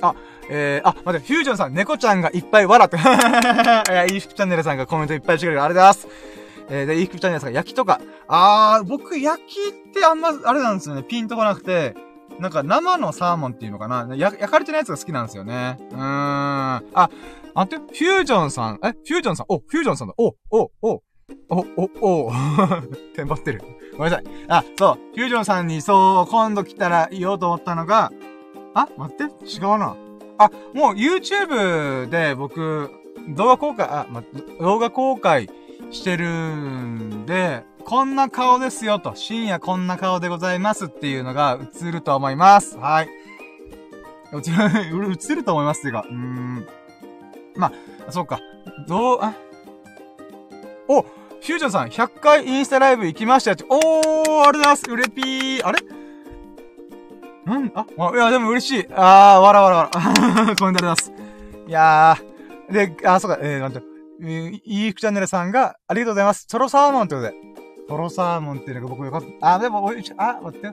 [0.03, 0.15] あ、
[0.49, 2.97] えー、あ、待って、フュージョンさん、猫ちゃんがいっぱい笑って。
[3.01, 5.63] いや、イーフチャンネルさんがコメントいっぱいしてくれる。
[5.63, 6.35] ありがとうございます。
[6.71, 8.01] えー、で、イーフチャンネルさんが焼きとか。
[8.29, 11.03] あー、僕、焼きってあんま、あれなんですよね。
[11.03, 11.95] ピンとこなくて、
[12.39, 15.79] なんか生のサーモンっていうのかな焼かれてないやつが好きなんですよね。
[15.93, 16.01] うーん。
[16.01, 16.83] あ、
[17.55, 20.15] 待って、フュージョンさん、え、フュージョンさん、お、フュージョンさんだ。
[20.19, 21.03] お、お、お、
[21.49, 22.33] お、お、お、
[23.15, 23.63] テンパってる。
[23.97, 24.25] ごめんなさい。
[24.49, 28.11] あ、そう、フュージョンさんにそう、今度来たら言おうと思ったのが、
[28.75, 29.97] あ、待って、違うな。
[30.39, 32.91] あ、もう YouTube で僕、
[33.29, 34.23] 動画公開、あ、ま、
[34.61, 35.49] 動画公開
[35.91, 42.77] してるんで、こんな顔ですよと、深夜こんな顔でございますっていうのが映ると思います。
[42.79, 43.09] はい。
[44.33, 46.67] 映ると思いますっていうか、うーん。
[47.57, 47.73] ま
[48.09, 48.41] あ、そうか。
[48.89, 49.35] どう、あ、
[50.89, 53.65] おフュージョンさん、100回インスタライブ行きましたよって。
[53.69, 54.91] おー、ありがとうございます。
[54.91, 55.67] うれぴー。
[55.67, 56.04] あれ？
[57.45, 58.87] なんあ、いや、でも嬉しい。
[58.95, 60.01] あー、わらわらわら。
[60.01, 61.13] コメントありがとうございます。
[61.67, 62.73] いやー。
[62.73, 63.95] で、あ、そうか、えー、待って。
[64.65, 66.47] いいふチャンネルさんが、ありがとうございます。
[66.47, 67.35] トロサーモンってことで。
[67.89, 69.55] トロサーモンっていうのが僕よかった。
[69.55, 70.73] あ、でも、おいし、あ、待ってよ。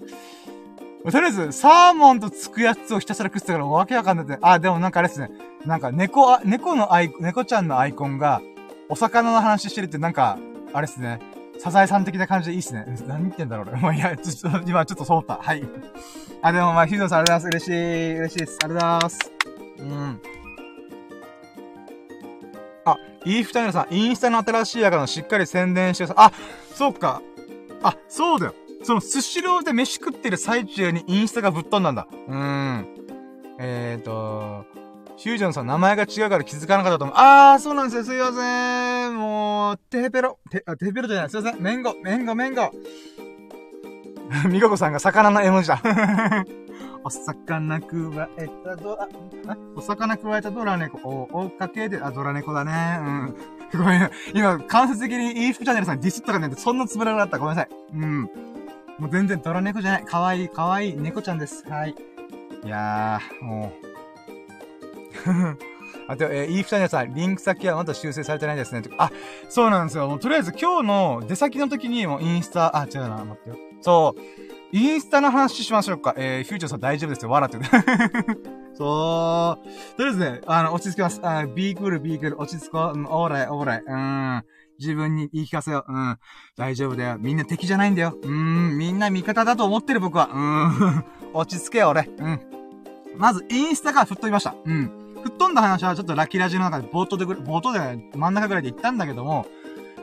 [1.09, 4.37] とりあえず、サーモンとつくやつをひたすら食ってたからわけわかんないて。
[4.41, 5.31] あ、でもなんかあれですね。
[5.65, 8.41] なんか猫、猫のアイ、猫ちゃんのアイコンが、
[8.87, 10.37] お魚の話してるってなんか、
[10.73, 11.19] あれですね。
[11.63, 12.85] サザエさん的な感じでいいっすね。
[13.05, 13.79] 何言ってんだろう、俺。
[13.79, 15.35] まあ、いや、ちょっと、今ちょっとそうった。
[15.35, 15.63] はい。
[16.41, 17.65] あ、でもまあ、ヒドさんありがとうございます。
[17.65, 18.17] 嬉しい。
[18.17, 18.57] 嬉しいです。
[18.63, 19.31] ありがとうございます。
[19.77, 20.21] うん。
[22.85, 26.15] あ、イーフタイルさん、インスタの新しいアカウントしっかり宣伝してさ。
[26.17, 26.31] あ、
[26.73, 27.21] そうか。
[27.83, 28.55] あ、そうだよ。
[28.81, 32.07] その、スシローで飯食ってる最中にインスタがぶっ飛んだんだ。
[32.27, 32.87] うーん。
[33.59, 34.65] えーと、
[35.23, 37.15] フュージョンさん名前が違うから気づかなかったと思う。
[37.15, 38.03] あー、そうなんですよ。
[38.03, 39.17] すいません。
[39.17, 40.39] もう、テーペロ。
[40.49, 41.29] テ、あ、テーペロじゃない。
[41.29, 41.61] すいません。
[41.61, 42.71] メンゴ、メンゴ、メンゴ。
[44.49, 45.81] みここさんが魚の絵文字だ。
[47.03, 49.09] お魚くわえたドラ、
[49.75, 50.97] お魚くわえたドラ猫。
[51.03, 52.99] お、追っかけで、あ、ドラ猫だね。
[52.99, 53.79] うん。
[53.79, 54.09] ごめん。
[54.33, 57.37] 今、間接的にイーフチャンネルさんディスったかねってそんなつもりなかった。
[57.37, 57.69] ごめんなさい。
[57.93, 58.21] うん。
[58.97, 60.05] もう全然ドラ猫じゃない。
[60.05, 61.63] かわいい、かわいい猫ちゃんです。
[61.67, 61.95] はい。
[62.63, 63.90] いやー、もう。
[66.07, 68.81] あと、えー、イーフチャンネルさん、リンク先はまだ修正されてないですね。
[68.97, 69.11] あ、
[69.49, 70.07] そうなんですよ。
[70.07, 73.55] もうとりあえず今日の出先の時にもうインスタ、あ、違うな、待ってよ。
[73.81, 74.21] そう。
[74.73, 76.13] インスタの話しましょうか。
[76.17, 77.29] えー、フューチャーさん大丈夫ですよ。
[77.29, 77.59] 笑って。
[78.73, 79.97] そう。
[79.97, 81.19] とりあえずね、あの、落ち着きます。
[81.23, 82.97] あビークル、ビークル、落ち着こう。
[82.97, 83.83] うん、オーライ、オーライ。
[83.85, 84.43] うん。
[84.79, 85.91] 自分に言い聞かせよう。
[85.91, 86.17] うん。
[86.55, 87.17] 大丈夫だよ。
[87.19, 88.17] みんな敵じゃないんだよ。
[88.21, 88.77] うん。
[88.77, 90.29] みんな味方だと思ってる僕は。
[90.33, 91.05] うん。
[91.33, 92.09] 落ち着けよ、俺。
[92.17, 92.39] うん。
[93.17, 94.55] まず、インスタから吹っ飛びました。
[94.65, 95.00] うん。
[95.23, 97.79] 吹っ飛んだ話はちょっとラッキーラジの中で冒頭で、冒頭で
[98.15, 99.45] 真ん中ぐらいで言ったんだけども、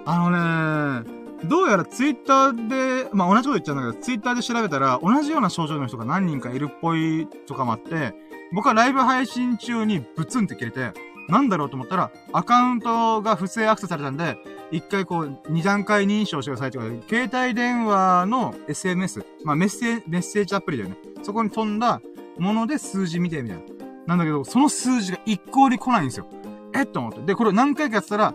[0.04, 8.14] あのねどうやらツイッターで、まあ、同じこと言っちゃうんだけど、ツイッターで調べたら、同じような症状の人が何人かいるっぽいとかもあって、
[8.52, 10.92] 僕はライブ配信中にブツンって切れて、
[11.28, 14.36] なんだろうと思ったら、アカウントが不正アクセスされたんで、
[14.70, 20.96] 一回こう、二段階認証してくださいってことで、携帯電話の SMS、まあメッセージ、メッセージアプリだよね。
[21.22, 22.00] そこに飛んだ
[22.38, 23.77] もので数字見てみたいな。
[24.08, 26.26] なんだけど、その数字が一向に来ないんですよ。
[26.74, 26.86] えっ？
[26.86, 27.20] と思って。
[27.20, 28.34] で、これ何回かやってたら、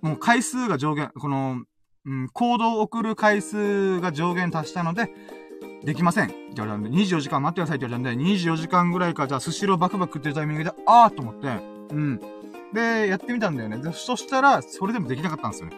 [0.00, 1.62] もう回数が上限、この、
[2.06, 5.12] うん、コードを送る回数が上限達したので、
[5.82, 6.26] できません。
[6.26, 11.48] って言われたんで、24時間待ってくださいって言われたんで、24時間ぐらいか、じゃあ、スシローバクバク食ってるタイミングで、あーと思って、
[11.90, 12.20] うん。
[12.72, 13.78] で、やってみたんだよね。
[13.78, 15.76] で、そしたら、それでもできなかったんですよね。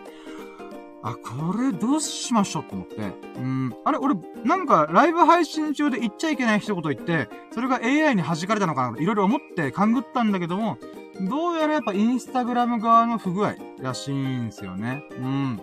[1.03, 2.97] あ、これどうしましょうと思って。
[3.37, 3.75] うん。
[3.85, 4.15] あれ、俺、
[4.45, 10.77] なんか、ライブ配信中で言っちゃいけない一言言って、それが AI に弾かれたのかなといろいろ思って勘ぐったんだけども、
[11.21, 15.05] どうやらやっぱインスタグラム側の不具合らしいんすよね。
[15.11, 15.61] うん。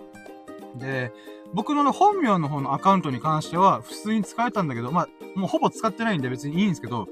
[0.76, 1.12] で、
[1.54, 5.08] 僕の本名の方のアカウントに関しては、普通に使えたんだけど、まあ、
[5.38, 7.06] もうほぼ使ってないんで別にいいんですけど、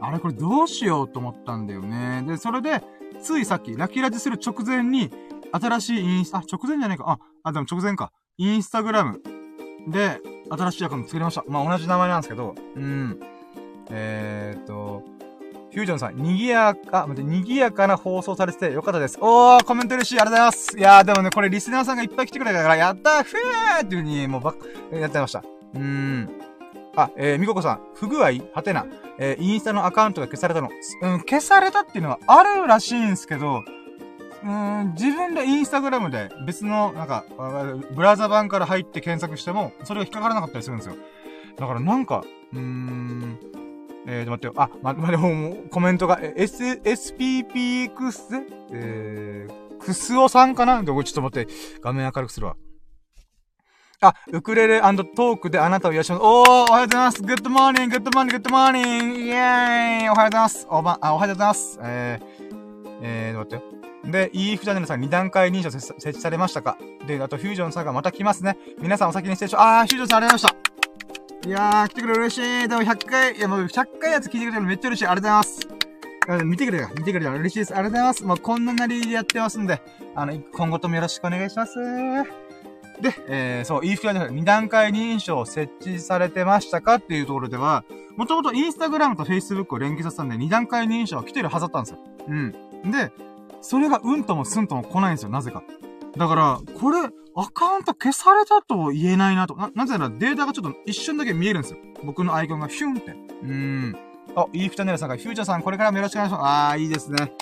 [0.00, 2.24] あれこれどうしようと思ったんだよね。
[2.26, 2.82] で、それで、
[3.22, 5.10] ついさっき、ラッキラジする直前に、
[5.52, 7.04] 新しいインスタ、あ、直前じゃないか。
[7.06, 8.12] あ、あ、でも直前か。
[8.38, 9.20] インスタグラム
[9.88, 11.44] で、新しいアカウント作りました。
[11.48, 13.20] まあ、同じ名前なんですけど、うん。
[13.90, 15.02] えー、っと、
[15.72, 19.18] フュージョンさん、賑やか、待って、賑やかな放送されててよかったです。
[19.20, 20.78] おー、コメント嬉しい、ありがとうございます。
[20.78, 24.54] いやー、でもね、これリスナーさんがいっぱい来てくれたから、やったー、ふーっていう風に、もうばっ、
[24.92, 25.40] やってました。
[25.74, 26.30] うーん。
[26.96, 28.30] あ、えー、みここさん、不具合？
[28.54, 28.86] はてな。
[29.18, 30.70] えー、インスタのアカウントが消されたの。
[31.02, 33.62] うん、消されたっていうのはあるらしいんですけど、
[34.44, 37.24] うん、自分でインスタグラムで別の、なんか、
[37.94, 40.96] ブラウザ版から入って検索しても、それが引っかからなかったりするんですよ。
[41.56, 43.38] だからなんか、うーん、
[44.06, 44.52] えーと、待ってよ。
[44.56, 48.22] あ、ま、ま、でも、コメントが、え、S、SPP クス、
[48.72, 50.82] えー、クスオさんかな？
[50.82, 52.56] で、ちょっと待って、画面明るくするわ。
[54.02, 56.20] あ、ウクレレトークであなたを癒します。
[56.22, 57.22] おー、おはようございます。
[57.22, 60.66] グッドモーニング、グッドモーニング、グッドモーニング、イェーイおはようございます。
[60.68, 61.78] おば、あ、おはようございます。
[61.82, 62.35] えー、
[63.02, 64.10] えー、待ってよ。
[64.10, 66.78] で、EF チャンネルさん2段階認証設置されましたか？
[67.06, 68.56] で、あと、フュージョンさんがまた来ますね。
[68.78, 71.48] 皆さんお先に失礼しあー、フュージョンさんありがとうございました。
[71.48, 72.68] いやー、来てくれ嬉しい。
[72.68, 75.06] でも100回、いやもう100回やつ聞いてくれたのめっちゃ嬉しい。
[75.06, 76.44] ありがとうございます。
[76.44, 76.88] 見てくれよ。
[76.96, 77.32] 見てくれよ。
[77.32, 77.74] 嬉しいです。
[77.74, 78.24] ありがとうございます。
[78.24, 79.80] もうこんななりでやってますんで、
[80.14, 81.74] あの、今後ともよろしくお願いします。
[83.00, 86.94] で、えー、そう、イーフキャで2段階認証設置されてましたか？
[86.94, 87.84] っていうところでは、
[88.16, 91.98] もともとインスタグラムとフェイスブックを連携させたんで、2段階認証は来てるはずだったんですよ。
[92.28, 92.54] うん。
[92.84, 93.12] で、
[93.60, 95.62] それがうんともすんとも来ないんですよ、なぜか。
[96.16, 96.98] だから、これ、
[97.38, 99.54] アカウント消されたと言えないなと。
[99.56, 101.80] な、なぜならデータがちょっと一瞬だけ見えるんですよ。
[102.04, 103.10] 僕のアイコンがヒュンって。
[103.10, 103.52] うー
[103.90, 103.96] ん。
[104.34, 106.42] あ、イーフチャンネルさんが、フューチャーさんこれからもよろしくお願いします。
[106.42, 107.32] あー、いいですね。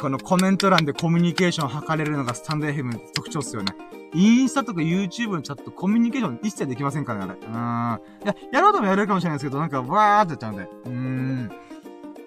[0.00, 3.74] このコメント欄でコミュニケーションを図れるのがスタンド FM の特徴っすよね。
[4.14, 8.20] インスタとか YouTube のチャット、コミュニケーション一切できませんからね、あれ。
[8.24, 8.26] うん。
[8.26, 10.62] いや、やろうともやれるかもしれないですけど、なんか、わーってやっちゃうんで。
[10.62, 11.50] うーん。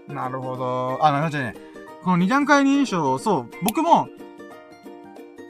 [0.08, 1.00] なるほど。
[1.02, 1.56] あ、なんかね、
[2.04, 4.10] この二段階認証、そう、僕も、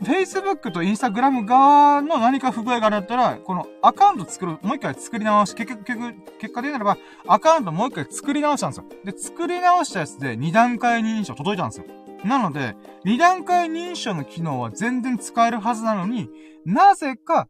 [0.03, 8.85] Facebook と Instagram 側の何か不具合があったら、このアカウント作る、もう一回作り直し、結局、結果で言うならば、アカウントもう一回作り直したんですよ。
[9.03, 11.85] で、作り直したやつで二段階認証届いたんですよ。
[12.23, 16.29] なので、二段階認証の機能は全然使えるはずなのに、
[16.65, 17.47] なぜか、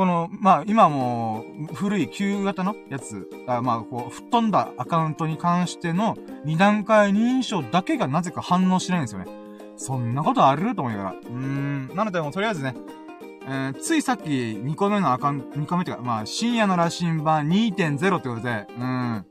[0.00, 9.26] この、まあ、今も、古い旧型のやつ、あまあ、こう、吹っ飛んだアカウントに関しての二段階認証だけがなぜか反応しないんですよね。
[9.76, 11.16] そんなことあると思いながら。
[11.16, 11.90] うーん。
[11.94, 12.74] なので、もうとりあえずね、
[13.42, 19.26] えー、ついさっき2個目のアカウント、2個目ってか、まあ、深夜の羅針盤2.0ってことで、うん。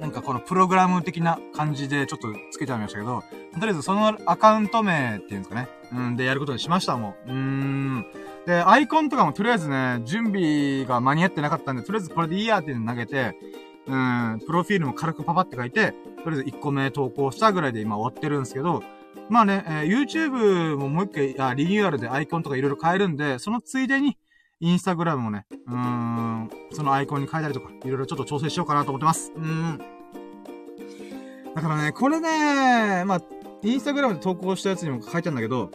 [0.00, 5.68] なんかこのプログラム的な感じでちょっとつけてありましたけど、とりあえずそのアカウント名っていうんですかね。
[5.94, 7.30] うん、でやることにしました、もう。
[7.30, 8.06] うーん。
[8.46, 13.34] で、アイコンとかもとりあえずね、準備が間に合ってなかったんで、とりあえずこれでいいやっていうの投げて、
[13.88, 18.82] うん、プロフィールも軽くパパって書いて、とりあえず1個目投稿したぐらいで今終わってるんですけど、
[19.28, 24.16] まあね、えー、YouTube ももう一回あ、リニューアルでアイコンとかいろいろ変えるんで、そのついでに、
[24.60, 29.32] インスタグラムもね、うーん、そのアイコンに変えたりとか、いろいろちょっと調整しようかなと思ってます。
[29.36, 29.78] うん。
[31.54, 33.22] だからね、これね、まあ、
[33.62, 35.70] インスタグラムで投稿したやつにも書いてあるんだけど、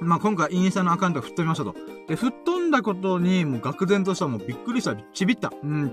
[0.00, 1.74] まあ、今回インスタのアカウントが吹っ飛びましたと。
[2.08, 5.52] で、吹っ飛んだことに、もう愕然としたもうびっくりした、ちびった。
[5.62, 5.92] うん。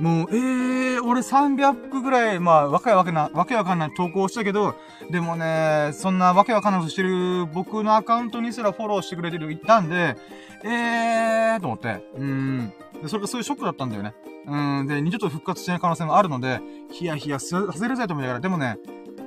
[0.00, 4.74] もう、ええー、俺300ぐらい、まあ、わけわかんな、わけわかんない投稿したけど、
[5.10, 10.16] でもね、そんなわけわかんないことしてる僕のアカウントにすらフォローしてくれてる、いたんで、
[10.64, 12.72] ええーと思って、うん。
[13.02, 14.14] で、それがそういうショックだったんだよね。
[14.46, 14.86] うん。
[14.86, 16.60] で、二度と復活しない可能性もあるので、
[16.92, 18.78] ヒヤヒヤさせるぜと思いながら、でもね、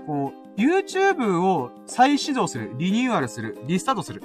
[0.07, 4.21] こう、YouTube を再始動する、リニューアルする、リスタートする。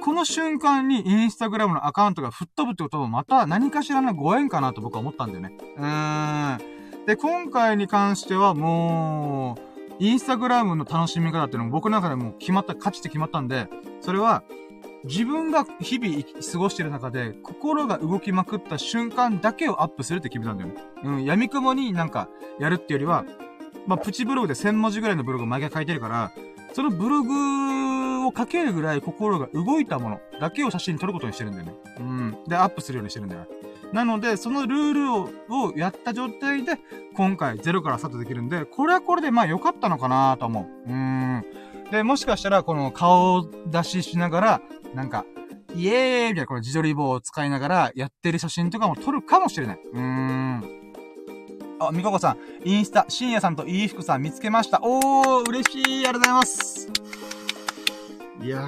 [0.00, 5.56] この瞬間にインスタグラムのアカウントが吹っ飛ぶってこともまた何かしらのご縁かなと僕は思ったんだよね。
[5.76, 7.06] うーん。
[7.06, 13.68] で、今回に関してはもう、インスタグラムの楽しみ方っていうのも僕の中でも決まった、価値って決まったんで、
[14.00, 14.42] それは、
[15.04, 16.22] 自分が日々
[16.52, 20.82] 過ごしてる中で、心が動きまくった瞬間だけをアップするって決めたんだよね。
[21.02, 22.28] うん、闇雲になんか、
[22.58, 23.24] やるってよりは、
[23.86, 26.32] まあ、プチブログで1000文字ぐらいのブログを毎回書いてるから、
[26.72, 31.74] そのブログをかけるぐらい心が動いたものだけを写真撮ることにしてるんだよね。
[32.00, 32.36] うん。
[32.48, 33.46] で、アップするようにしてるんだよ。
[33.92, 35.30] なので、そのルールを、
[35.66, 36.78] をやった状態で、
[37.14, 40.90] 今回ゼロからスタートできるんで、これはこれでまあ良かったのかなと思う。
[40.90, 41.44] うん。
[41.92, 44.62] で、もしかしたら、この顔出ししながら、
[44.94, 45.24] なんか、
[45.76, 49.78] イエーイみたいなこの自撮り棒を使いながらやってる写真とかも撮るかもしれない。
[49.92, 50.83] うーん。
[51.78, 52.38] あ、みここさん、
[52.68, 54.80] インスタ、深夜さんといい服さん見つけました。
[54.82, 56.88] おー、嬉しい、ありがとうございます。
[58.42, 58.60] いや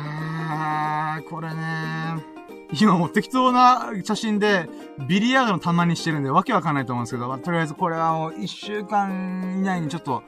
[1.21, 2.25] ー、これね
[2.73, 4.69] 今もう適当な写真で、
[5.07, 10.23] ビリヤードの玉にしてるんで、わけわかんないと思うんですけど、まあ、とりあえずこれはもう一週間以内にちょっと、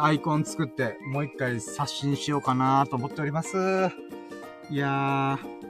[0.00, 3.56] アイコン作って、もう一回刷新しようかなと思っております。
[4.70, 5.64] いやー。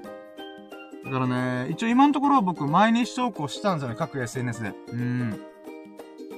[1.04, 4.72] だからね、一応今のところ僕毎日投稿したんですよね、各 SNS で。
[4.88, 5.53] うん。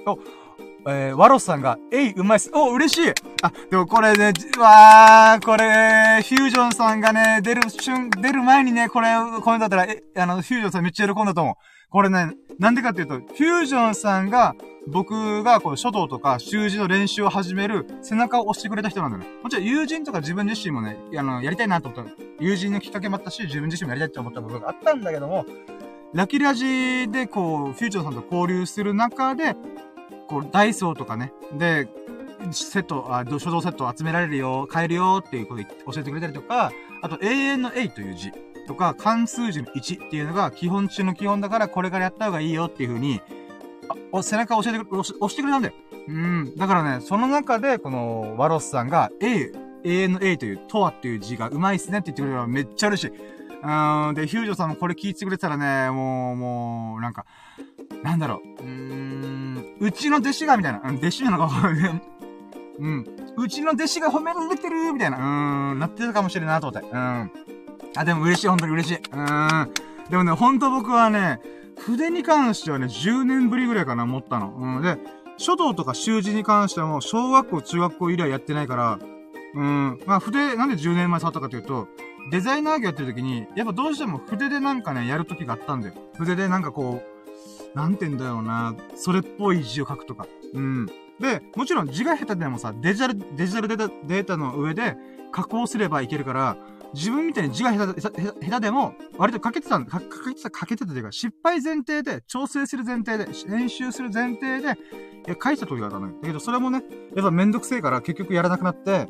[0.06, 0.18] お、
[0.88, 2.50] えー、ワロスさんが、えい、うまいっす。
[2.54, 3.12] お、嬉しい
[3.42, 9.08] あ、でもこれね、わー、これ、フュージョンさんがね、出る瞬、出る前にね、これ、
[9.42, 11.54] コメントだったら、え、あの、フュージョンさんめっちゃ喜んだと思う。
[11.90, 14.54] これね、なんでかっていうと、フュージョンさんが、
[14.88, 19.28] 僕がこの書道とか習字の練習を始める背中を押してくれた人なんだよね。
[19.42, 22.12] もちろん友人とか自分自身もね、あの、やりたいなと思った。
[22.38, 25.44] 友人のきっかけもあったし、自分自身もやりたいって思った部分があったんだけども、
[26.14, 29.56] ラキラジでこう、フュージョンさんと交流する中で、
[30.26, 31.88] こう、ダイソーとかね、で、
[32.52, 36.72] セット、あ、書道セット集められるよ、買えるよっていうこと教えてくれたりとか、
[37.02, 38.32] あと、永遠の A という字
[38.66, 43.20] とか、関数字の1っていうのが基本中の基本だから、これからやった方がいいよっていう風に、
[44.12, 45.74] あ、背中教えてくれ、押してくれたんだよ。
[46.08, 46.56] うん。
[46.56, 49.52] だからね、その中で、この、ワロスさんが、A、
[49.84, 53.12] 永遠の A という、とはっていう字がうまいっすねって言ってくれればめっちゃ嬉しい。
[53.66, 57.26] うん、で、ヒュージョさんもこれ聞いてくれたらね、もう、もう、なんか、
[58.04, 61.50] なんだろう、うーん、うちの弟子が、みたいな、うん、弟子なのか、
[62.78, 67.30] うん、うちの弟子が褒められてる、みたいな、うーん、なってるかもしれんな、と思って、うん。
[67.96, 68.96] あ、でも嬉しい、本当に嬉しい。
[68.98, 69.70] うーん。
[70.10, 71.40] でもね、本当僕はね、
[71.78, 74.54] 筆に関してはね、10年ぶりぐらいかな、持ったの。
[74.56, 74.82] うん。
[74.82, 74.96] で、
[75.38, 78.98] 書道とか習字に関してはもう、小学校、中学校以来やってないから、
[79.54, 79.98] うん。
[80.06, 81.88] まあ、筆、なんで10年前触ったかというと、
[82.30, 85.94] デザイナー業やってる時に、やっぱどうしても筆でなんかね、やる時があったんだよ。
[86.16, 87.02] 筆でなんかこ
[87.74, 90.26] う、なんて言うんだろうな、それっぽい字を書くとか。
[90.54, 90.86] うん。
[91.20, 94.96] で、もちろん字が下手でもさ、デジタル、デジタルデータデータの上で
[95.32, 96.56] 加工すればいけるから、
[96.94, 104.78] 自分みたいに字が下手、下手でも、割と書けてたんだ、書けてた、書けてたというか、失敗前提で、調整する前提で、練習する前提で、
[105.26, 106.14] え、書いた時があったのよ。
[106.20, 106.82] だけど、それもね、
[107.14, 109.08] やっぱめんどくせえから結局やらなくなって、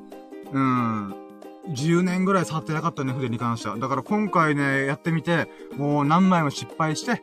[0.52, 1.25] うーん、
[1.70, 3.76] 10年ぐらい触ってなかったね、筆に関しては。
[3.78, 7.20] だから今回ね、やってみて、もう何枚も失敗して、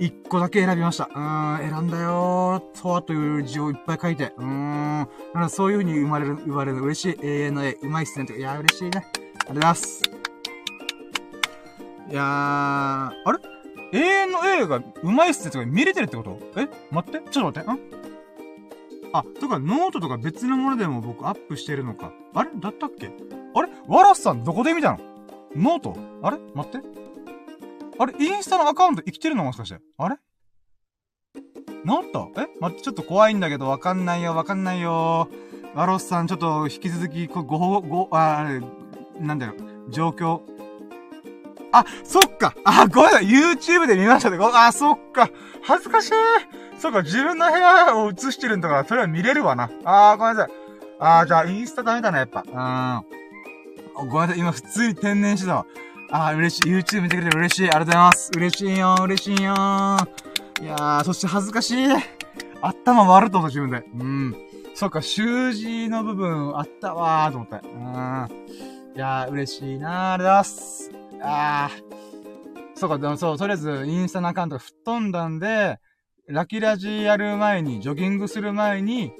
[0.00, 1.08] 一個だけ選びました。
[1.12, 4.32] うーん、選んだよー、とはという字をいっぱい書いて。
[4.36, 5.00] うーん。
[5.00, 7.18] だからそういう風に生まれる、生まれる嬉しい。
[7.20, 8.26] 永遠の絵、うまいっすね。
[8.36, 8.90] いやー、嬉しいね。
[8.94, 10.02] ありがとうございます。
[12.10, 13.38] いやー、あれ？
[13.90, 16.38] 永遠の絵がうまいっすねとか見れてるってこと？
[16.56, 16.68] え？
[16.90, 17.78] 待って、ちょっと待って、ん？
[19.12, 22.12] あ、とか、ノートとか別のものでも僕アップしてるのか。
[22.38, 22.50] あれ？
[22.54, 23.10] だったっけ？
[23.54, 23.68] あれ？
[23.88, 24.98] ワラスさんどこで見たの？
[25.56, 25.96] ノート？
[26.22, 26.38] あれ？
[26.54, 26.86] 待って。
[27.98, 28.14] あれ？
[28.16, 29.80] インスタのアカウント生きてるのもしかして？
[29.96, 30.16] あれ？
[31.84, 32.28] なった？
[32.40, 32.46] え？
[32.60, 35.28] 待って、ちょっと怖いんだけど、わかんないよ、わかんないよ。
[35.74, 38.46] ワロスさん、ちょっと、引き続き、ご、ご、ご、あ、
[39.18, 39.54] なんだよ、
[39.88, 40.42] 状況。
[41.72, 44.38] あ、そっかあ、ごめんなさい !YouTube で見ましたね。
[44.40, 45.28] あ、そっか
[45.62, 46.12] 恥ずかしい
[46.78, 49.68] そっか、自分の部屋を映してるんだから、それは見れるわな。
[49.84, 50.67] あー、ごめんなさい。
[51.00, 52.44] あー、じゃあ、インスタダメだな、やっぱ。
[52.46, 54.08] うん。
[54.08, 55.66] ごめんなさい、今普通に天然してたわ。
[56.10, 56.72] あー、嬉しい。
[56.72, 57.62] YouTube 見てくれて嬉しい。
[57.64, 58.30] ありがとうございます。
[58.34, 61.88] 嬉しいよ嬉しいよいやー、そして恥ずかしい。
[62.60, 63.84] 頭割ると思った、自分で。
[63.94, 64.36] うん。
[64.74, 67.56] そっか、習字の部分あったわーと思って。
[67.64, 68.94] うん。
[68.96, 70.14] いやー、嬉しいなー。
[70.14, 70.90] ありがとうございます。
[71.22, 72.78] あー。
[72.78, 75.78] そうか、でもそう、とりあえず、インスタのアカウントが吹っ飛んだんで、
[76.26, 79.12] ラキラジやる前に、ジョギングする前に、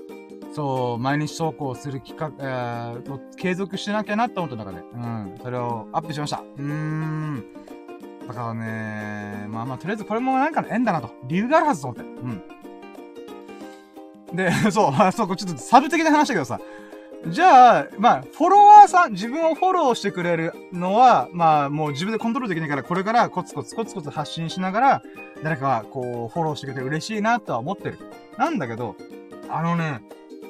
[0.52, 6.38] そう、毎日投稿する企画、えー、継続しなきゃなって思った中で、うん、それをアップしました。
[6.38, 7.44] うーん。
[8.26, 11.10] だからね、まあまあ、とりあえずこれもなんかの縁だなと。
[11.24, 12.10] 理由があるはずと思って。
[14.30, 14.36] うん。
[14.36, 16.60] で、 そう、あそう、ちょっとサブ的な話だけどさ、
[17.26, 25.02] じゃあ、まあ、フォロワーさん、自分をフォローしてくれるのは、まあ、もう自分でコントロールできないから、これからコツコツコツコツ発信しながら、
[25.42, 27.98] 誰かがこう、フォローしてくれて嬉しいなとは思ってる。
[28.36, 28.94] なんだけど、
[29.48, 30.00] あのね、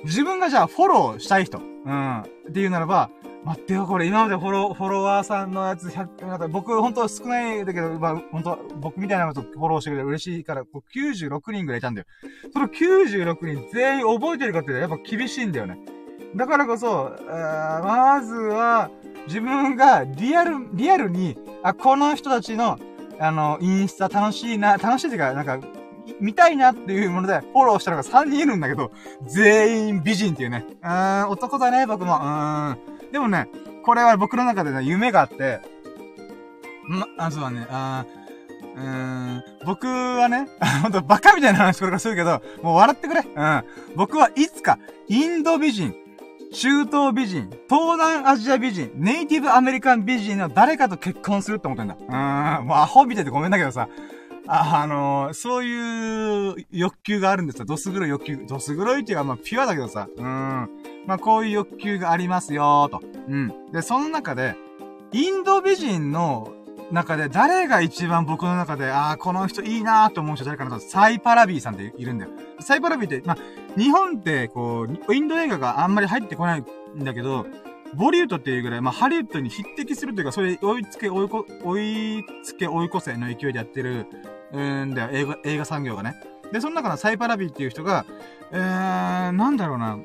[0.05, 3.11] 自分がじゃあフォローしたい人、うん、っていうならば、
[3.45, 12.07] 待ってよ、これ今までフォロー、フォロワーさんのやつ100、なんか僕本当少ないんだけど、まあ本当僕みたいなことフォローしてくれて嬉しいから、こう96人ぐらいいたんだよ。
[12.53, 15.79] その96人全員覚えてるかってやっぱ厳しいんだよね。
[16.37, 18.91] だからこそ、まずは、
[19.27, 22.79] 自分がリアル、リアルに、あ、この人たちの、
[23.19, 25.59] あの、インスタ楽しいな、楽しいっていうか、なんか、
[26.21, 28.91] 見たいなっていうもので、フォローしたのが3人いるんだけど、
[29.27, 30.65] 全員美人っていうね。
[30.83, 32.17] うーん、男だね、僕も。
[32.17, 32.79] うーん。
[33.13, 33.49] でもね、
[33.85, 35.61] これは僕の中でね、夢があって、
[36.89, 38.05] ま、あ、そうだね、あ
[38.77, 40.47] うーん、僕はね、
[40.83, 43.21] ほんとバカみたいな話これからするけど、もう笑ってくれ。
[43.21, 43.65] うん。
[43.97, 44.79] 僕はいつか、
[45.09, 45.95] インド美人、
[46.53, 51.97] 中東美人、東南アジア美人、ネイティブアメリカン美人の誰かと結婚するって思ってんだ。
[52.01, 53.89] うーん、もうアホみたいでごめんだけどさ、
[54.51, 57.67] あ、のー、そういう欲求があるんですよ。
[57.67, 58.47] どす黒い欲求。
[58.47, 60.09] どす黒いっていうか、まあ、ピュアだけどさ。
[60.17, 60.25] うん。
[61.07, 63.03] まあ、こういう欲求がありますよと。
[63.29, 63.71] うん。
[63.73, 64.57] で、その中で、
[65.13, 66.53] インド美人の
[66.91, 72.31] 中で誰が一番僕の中で、ああ、この人いいなーと思う人誰かなと、サイパラビーさんっているんだよ。
[72.61, 77.47] サイパラビーって、まあ、日本って、こう、インド映画があんまり入ってこないんだけど、
[77.95, 84.07] ボリュードっていうぐらい、まあ、ハリウッドに匹敵するというか、それ追いつけ追いこ、追いつけ追い越せの勢いでやってる、
[84.53, 86.15] うんだよ、映画、映画産業がね。
[86.53, 88.07] で、その中のサイパラビーっていう人が、
[88.53, 89.99] えー、なんだろうな。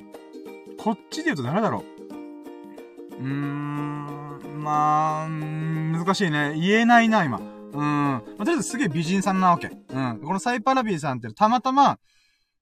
[0.78, 1.84] こっちで言うと誰だろ
[3.12, 3.16] う。
[3.16, 6.54] うーん、まあ、難しいね。
[6.60, 7.40] 言えないな、今。
[7.40, 7.80] うん。
[7.80, 9.68] まあ、とりあえずすげえ美人さんなわけ。
[9.68, 10.20] うん。
[10.24, 11.98] このサイパラビーさんってたまたま、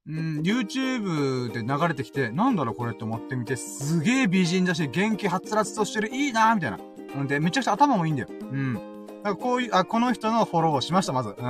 [0.07, 6.79] うん、YouTube で流れてきて、なんだろうこれって思ってみて、すげえ美人だし、元気はつらつとしてる、いいなーみたいな。
[7.17, 8.29] うんで、めちゃくちゃ頭もいいんだよ。
[8.29, 8.90] うん。
[9.23, 11.29] なんかこういう、あ、この人のフォローをしました、まず。
[11.29, 11.45] うん。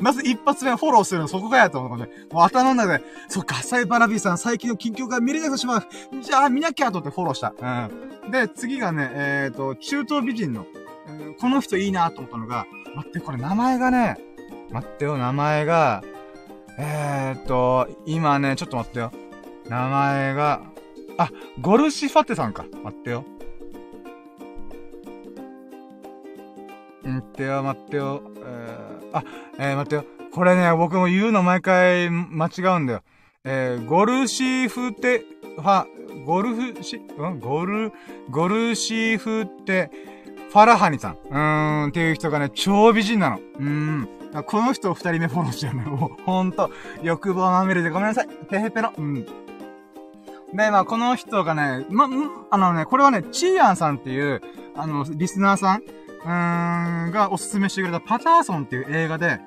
[0.00, 5.86] まず一発目フォローするのそこかやと思うので、もう頭の中で、そうか、サイバラビーさん最近の近況が見れなくしまう。
[6.22, 7.54] じゃあ見なきゃと思ってフォローした。
[8.24, 8.30] うん。
[8.30, 10.66] で、次がね、えっ、ー、と、中東美人の、
[11.08, 14.18] うん、この人いいなと思ったのが、待って、これ名前がね、
[14.70, 16.02] 待ってよ、名前が、
[16.78, 19.12] えー、っと、今ね、ちょっと待ってよ。
[19.68, 20.62] 名前が、
[21.18, 21.30] あ、
[21.60, 22.66] ゴルシファテさんか。
[22.84, 23.24] 待ってよ。
[27.08, 28.22] ーんてよ、待ってよ。
[28.38, 29.24] えー、あ、
[29.58, 30.04] えー、待ってよ。
[30.32, 33.02] これね、僕も言うの毎回間違うんだよ。
[33.44, 35.24] えー、ゴルシーフテ、
[35.56, 35.86] ファ、
[36.24, 37.40] ゴルフシ、うん？
[37.40, 37.92] ゴル、
[38.30, 39.90] ゴルシーフテ、
[40.50, 41.12] ファラハニさん。
[41.12, 43.36] うーん、っていう人がね、超美人なの。
[43.36, 44.08] うーん。
[44.46, 46.16] この人を二人目フォローしてるのよ。
[46.26, 46.70] ほんと。
[47.02, 48.28] 欲望まみれでごめんなさい。
[48.50, 48.92] ペヘペロ。
[48.96, 49.14] うん。
[49.24, 49.30] で、
[50.52, 52.08] まあ、この人がね、ま、
[52.50, 54.42] あのね、これはね、チーアンさんっていう、
[54.76, 55.82] あの、リスナーさん、
[56.28, 59.40] ん、がおすすめしてくれたパターソンっていう映画で、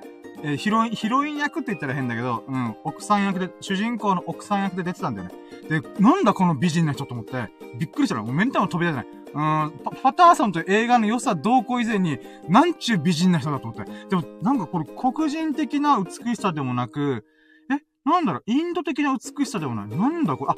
[0.44, 5.36] えー、ヒロイン、ヒロイン役って言ったら変だけど、うん、奥さん役で、主人公の奥さん役で出てたんだよね。
[5.68, 8.24] で、なんだこの美人な人と思って、びっくりしたの。
[8.24, 9.08] もうメンタルも飛び出てない。
[9.32, 13.92] うん、パパターソンという映画の良さ同行以前に、なんちゅう美人な人だと思って。
[14.10, 17.26] でも、なんかこれ黒人的な美しさでもなく、
[17.72, 19.88] え、なんだろう、インド的な美しさでもない。
[19.88, 20.56] なんだこれ、あ、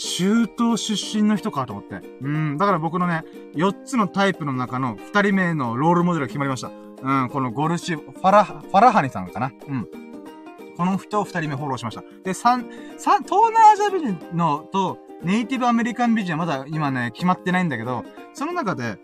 [0.00, 2.00] 中東出身の人かと思って。
[2.22, 3.22] うん、だから僕のね、
[3.54, 6.70] 4つのタイプの中の2人目のロールモデルが決まりました。
[7.02, 9.52] うん、このゴルシ、ファラ、ファラハニさんかな。
[9.68, 9.86] うん。
[10.76, 12.02] この人を二人目フォローしました。
[12.24, 18.96] で、三、三、東南アジア美人のと、ネイティブアメリカン美人はまだ今ね、決まってないんだけど、その中で、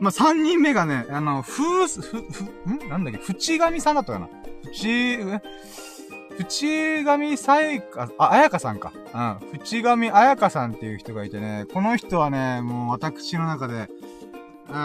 [0.00, 2.88] まあ、三人目がね、あの、ふう、ふ、ふ、ん？
[2.88, 4.28] なんだっけ、淵上さんだったかな
[4.72, 5.18] 淵、
[6.38, 8.92] 淵上さえか、あ、あやかさんか。
[9.42, 9.48] うん。
[9.52, 13.88] 淵上あやかさんっていう人がいてね、この人はね、もう私の中で、
[14.68, 14.76] うー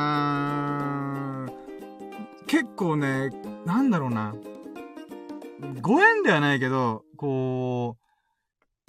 [1.45, 1.51] ん、
[2.47, 3.31] 結構ね、
[3.65, 4.35] なんだろうな。
[5.81, 7.99] ご縁ではないけど、こう、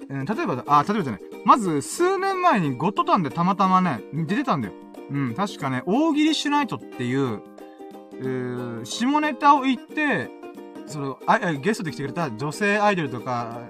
[0.09, 1.21] 例えば、あ、例えばじゃない。
[1.45, 4.73] まず、数年前にゴッドタンでたまたまね、出てたんだよ。
[5.09, 7.41] うん、確かね、大喜利シュナイトっていう、
[8.13, 10.29] えー、下ネタを言って、
[10.91, 13.61] そのあ、ゲストで来てくれた女性アイドルとか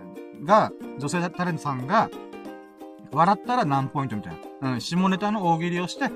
[0.43, 2.09] が、女性タレントさんが、
[3.11, 4.73] 笑ったら何ポイントみたいな。
[4.73, 6.09] うん、下ネタの大喜利をして、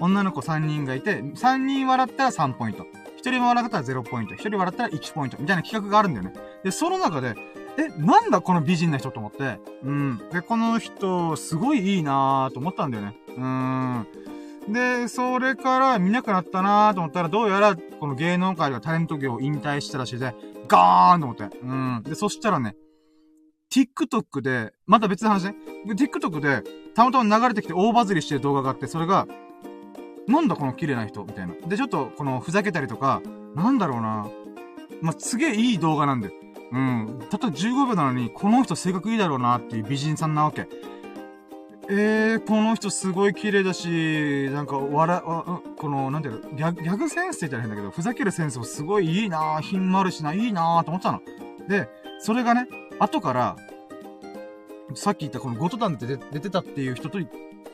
[0.00, 2.84] 女の子3人がいて、3人笑ったら3ポイント。
[3.18, 4.34] 1人も笑ったら0ポイント。
[4.34, 5.38] 1人笑ったら1ポイント。
[5.38, 6.34] みたいな企画があるんだよね。
[6.62, 7.34] で、その中で、
[7.78, 9.58] え、なんだこの美人な人と思って。
[9.82, 10.18] うん。
[10.32, 13.16] で、この人、すごいいいなーと思ったんだよね。
[13.36, 14.06] うん。
[14.68, 20.34] で、それから見なくなったなーと思ったら、どうやら、この芸能界がタレント業を引退したらしいで、
[20.66, 21.56] ガーンと思って。
[21.62, 22.02] うん。
[22.02, 22.76] で、そしたらね、
[23.70, 25.56] TikTok で、また別の話ね。
[25.86, 26.62] TikTok で、
[26.94, 29.26] たまたま流れてきて大バズりしてる動画があって、それが、
[30.26, 31.54] なんだこの綺麗な人みたいな。
[31.68, 33.22] で、ちょっと、この、ふざけたりとか、
[33.54, 34.28] なんだろうな。
[35.02, 36.30] まあ、すげえいい動画なんで。
[36.72, 37.18] うん。
[37.30, 40.66] たった15秒なのに、この人性格いいだろうなっていう美人さんなわけ。
[41.88, 45.22] えー、この人すごい綺麗だし、なんか、笑、
[45.78, 51.20] この、なんていうの、ギャギャグセンスって言ったら変だけど、ふざけるセンスもすごいいいなぁ品もあるしな、いいなぁと思ってたの。
[51.68, 52.66] で、それがね、
[52.98, 53.56] 後から、
[54.94, 57.18] さっき言ったこのゴトタンって出てたっていう人と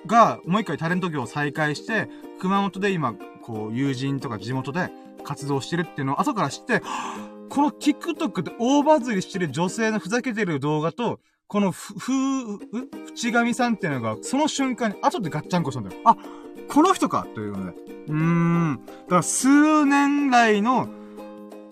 [0.07, 2.09] が、もう一回タレント業を再開して、
[2.39, 4.91] 熊本で今、こう、友人とか地元で
[5.25, 6.83] 活動してるっていうのを後から知って、
[7.49, 11.21] この TikTok で大バズりしてる女性のふざけてる動画と、
[11.53, 12.13] このふ、ふ、
[12.57, 16.01] ふ、淵上さんっていうのが、その瞬間に後でガッチャンコしたんだよ。
[16.07, 16.17] あ、
[16.67, 17.79] この人かというので。
[18.09, 18.81] うーん。
[18.87, 20.89] だから数年来の、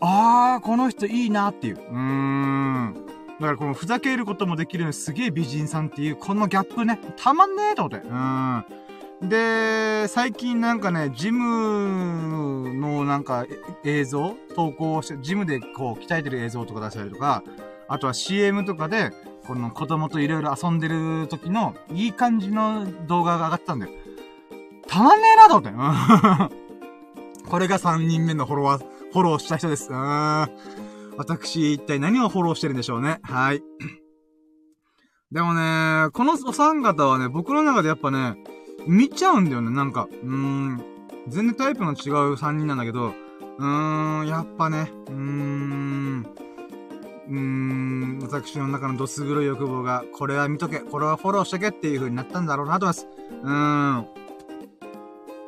[0.03, 1.77] あー、この人いいなっていう。
[1.77, 2.95] うーん。
[3.41, 8.07] だからこのふざけることもできるのすげえ美人さんっていう、このギャップね、たまんねえと思って。
[8.07, 9.29] うーん。
[9.31, 13.47] で、最近なんかね、ジムのなんか
[13.85, 14.37] 映像？
[14.55, 17.43] 投稿して、ジムでこう鍛えてる映像とか出したりとか、
[17.89, 19.11] あとは CM とかで、
[19.51, 23.93] この子供といろいろ遊んでる時のいい感じの動画が上がったんだよ。
[24.87, 26.55] たまんねえなと思って。
[27.51, 29.91] これが3人目のフォロワー、フォローした人です。
[29.91, 30.49] うん。
[31.17, 33.19] 私、一体何をフォローしてるんでしょうね。
[33.25, 33.61] はい。
[35.33, 38.37] でもね、このお三方はね、僕の中でやっぱね、
[38.87, 40.07] 見ちゃうんだよね、なんか。
[40.23, 40.81] うーん。
[41.27, 46.50] 全然タイプの違う三人なんだけど、うーん、やっぱね、うーん。
[47.31, 53.09] うーん、私の中のどす黒い欲望が、これは見とけ、これはフォローしとけっていう風になったんだろうなと思います。
[53.43, 54.07] うーん。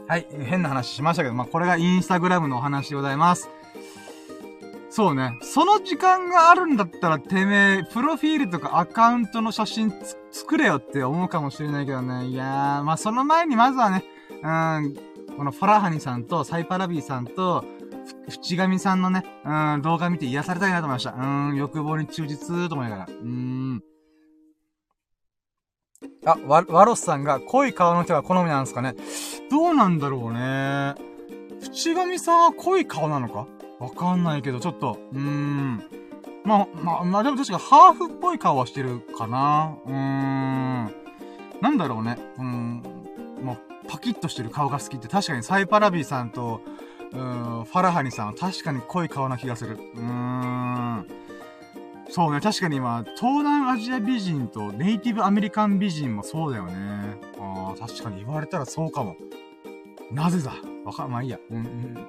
[0.08, 3.50] はい、変な話しましたけど、まあ、これがインスタグラムのお話でございます。
[4.90, 5.38] そうね。
[5.40, 9.92] その時間があるんだったら、てめえ、プロフィールとかアカウントの写真
[10.30, 12.26] 作れよって思うかもしれないけどね。
[12.26, 14.04] いやー、まあ、その前にまずはね、
[14.42, 14.96] うん、
[15.36, 17.64] このファラハニさんとサイパラビーさんと、
[18.28, 21.12] 淵上さんのね、うん、動画見て癒されたいなと思いました。
[21.12, 23.06] うん、欲望に忠実と思いながら。
[23.08, 23.82] うん。
[26.24, 28.94] あ、ワ、ワロスさんが濃い顔の人が好みなんですかね。
[29.50, 30.94] どうなんだろうね。
[31.60, 33.46] 淵上さんは濃い顔なのか？
[33.78, 35.82] わかんないけど、ちょっと、うーん。
[36.44, 39.76] まあ、まあ、まあでも確かハーフっぽい顔はしてるかな。
[39.86, 40.94] うーん。
[41.60, 42.18] なんだろうね。
[42.38, 42.82] うん。
[43.44, 43.58] まあ、
[43.88, 46.60] パキッとしてる顔が好きって確かにサイパラビーさんと、
[47.12, 49.76] うん、ファラハニさんは確かに濃い顔な気がする。
[49.94, 51.06] うーん。
[52.10, 57.16] そうね、確かに今、東南アジア美人とネイティブアメリカン美人もそうだよね。
[57.40, 59.16] ああ、確かに言われたらそうかも。
[60.10, 60.52] なぜだ？
[60.84, 61.38] わか、まあいいや。
[61.50, 62.08] うん、うん。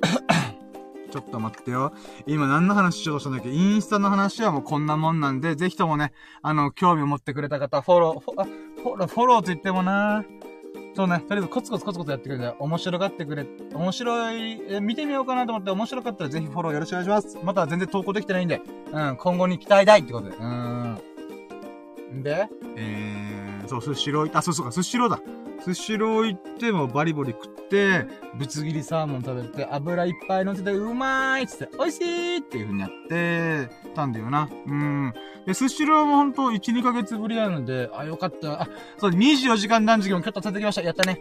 [1.10, 1.92] ちょっと待ってよ。
[2.26, 3.50] 今何の話しようとしたんだっけ？
[3.50, 6.12] インスタの話はもうこんなもんなんで、ぜひともね、
[6.42, 10.24] あの、興味を持ってくれた方、フォロー、フォあフォロー、フォローと言ってもな
[10.94, 17.38] そうね、とりあえずコツコツコツコツやってくれて、面白がってくれ、面白い、え、見てみようかなと思って面白かったらぜひフォローよろしくお願いします。
[17.42, 18.60] また全然投稿できてないんで、
[18.92, 20.36] うん、今後に期待大ってことで。
[20.36, 22.22] うーん。
[22.22, 22.46] で、
[22.76, 25.20] えー、そう、スシロー、あ、そうそうか、スシローだ。
[25.64, 28.04] スシロー行ってもバリバリ食って、
[28.36, 34.48] ぶつ切りサーモン食べて、油いっぱい乗せて、うまーいっつって、美味しいっていう風にやってたんだよな。
[34.66, 35.14] うん。
[35.46, 38.62] で、スシローもほんと1、2ヶ月ぶりなので、あ、よかった。
[38.62, 38.68] あ、
[38.98, 40.82] そう、24時間断食もキャットされてきました。
[40.82, 41.20] やったね。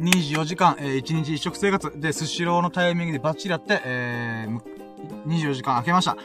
[0.00, 6.16] 24時間、えー、1日一食生活で、スシローのタイミングでバッチリやって、えー、24時間空けました。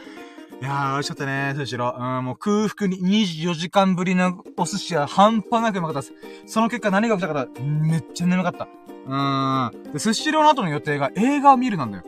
[0.60, 2.18] いやー、美味しかったね、スシロー。
[2.18, 6.52] うん、もう空腹に24時間ぶりのお寿司は半端なくうまかったです。
[6.54, 8.68] その結果何が起きたかっためっちゃ眠かった。
[9.06, 9.94] うーん。
[9.94, 12.04] で、スシローの後の予定が映画を見るなんだよ。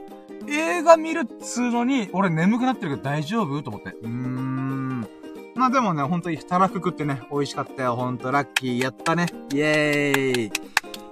[0.48, 3.61] 映画見るっつうのに、俺眠くなってるけど大丈夫？
[3.61, 3.92] と思って。
[3.92, 5.08] うーん。
[5.53, 7.95] まあでもね、ほんとにたらふく食ってね、美味しかったよ。
[7.95, 8.84] ほんとラッキー。
[8.84, 9.28] やったね。
[9.53, 10.52] イエーイ。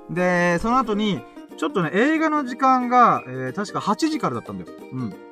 [0.09, 1.21] で、その後に、
[1.57, 4.71] ちょっとね、映画の時間が、えー、確か8時からだったんだよ。
[4.91, 5.26] うん。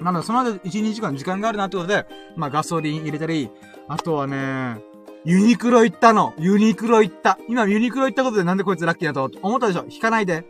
[0.00, 3.50] なので、その間1、2時間時間があるなってことで、まあガソリン入れたり、
[3.88, 4.80] あとはね、
[5.24, 6.34] ユニクロ行ったの。
[6.38, 7.38] ユニクロ行った。
[7.48, 9.84] 今ユニクロ行ったことでなんでこいつラッキーだと思ったでしょ？
[9.88, 10.44] 引かないで。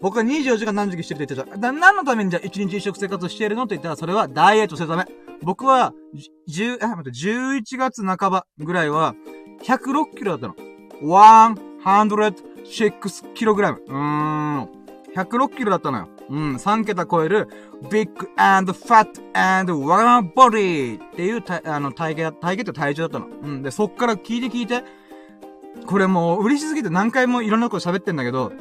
[0.00, 1.80] 僕は24時間何時してるって言ってたじゃん。
[1.80, 5.04] 何のためにじゃあ1日一食生活してるのって言ったら、それはダイエットするため。
[5.42, 5.94] 僕は、
[6.46, 9.14] じ10、え、待って、11月半ばぐらいは、
[9.64, 10.54] 106キロだったの。
[11.02, 13.82] 106キログラム。
[13.86, 14.68] うーん。
[15.16, 16.08] 106キロだったのよ。
[16.32, 17.46] うん、3桁超える、
[17.90, 23.26] big and fat and one body っていうた、あの、体型、体型って体重だったの。
[23.26, 23.62] うん。
[23.62, 24.82] で、そっから聞いて聞いて。
[25.86, 28.52] これもう嬉しすぎて何回もいろんなこと喋ってんだけど、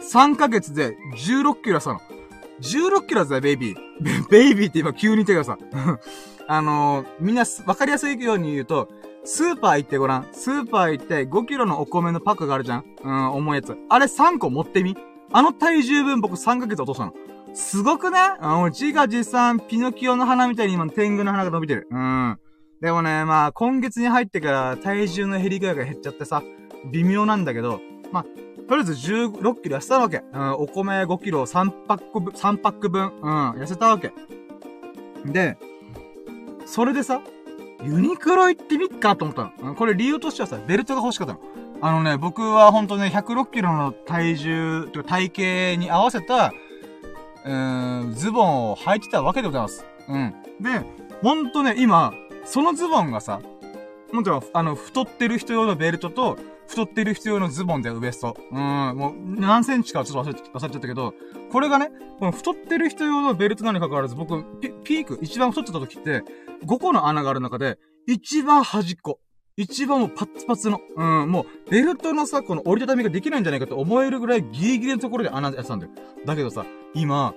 [0.00, 2.00] 3ヶ月で16キロ痩せたの。
[2.60, 4.28] 16キロだぜ、ベイビー。
[4.28, 5.58] ベイビーって今急に言ってください。
[6.48, 8.88] あのー、みんなわかりやすいように言うと、
[9.24, 10.26] スーパー行ってごらん。
[10.32, 13.76] スーパー行って5キロのお米のパックがあるじゃんうん、重いやつ。
[13.88, 14.96] あれ3個持ってみ？
[15.36, 17.12] あの体重分僕3ヶ月落としたの。
[17.54, 18.18] すごくね？
[18.20, 21.88] あの、自画自賛、ピノキオの花みたいに今天狗の花が伸びてる。
[21.90, 22.38] うん。
[22.80, 26.44] でもね、まあ、今月に入ってから体重の減り具合が減っちゃってさ、
[26.92, 27.80] 微妙なんだけど、
[28.12, 28.24] まあ、
[28.68, 30.22] とりあえず16キロ痩せたわけ。
[30.32, 34.12] うん、お米5キロ3パック分、3パック分、うん、痩せたわけ。
[35.26, 35.58] で、
[36.64, 37.20] それでさ、
[37.82, 39.74] ユニクロ行ってみっかと思ったの。
[39.74, 41.40] これ理由としてはさ、ベルトが欲しかったの。
[41.86, 46.54] あのね、僕はほんとね、106キロの体重、と体型に合わせた、
[47.44, 49.84] うーん、ズボンを履いてたわけでございます。
[50.08, 50.34] うん。
[50.62, 50.80] で、
[51.22, 52.14] ほんとね、今、
[52.46, 53.42] そのズボンがさ、
[54.10, 58.34] ほんとあの、太ってる人用のベルトと、太ってる人用のズボンでウエスト。
[58.50, 58.56] うん、
[58.96, 61.12] もう、何センチかちょっと忘れ忘れちゃったけど、
[61.52, 66.22] これがね、この太ってる人用のベルトなのに関わらず、僕、ピピーク、一番太ってた時って、
[66.64, 69.20] 5個の穴がある中で、一番端っこ。
[69.56, 70.80] 一番もうパツパツの。
[70.96, 75.92] うん、もう、ベルトのさ、この折りたたみができないんじゃないかと思えるぐらいギリギリのところで穴やってたんだよ。
[76.24, 77.34] だけどさ、今、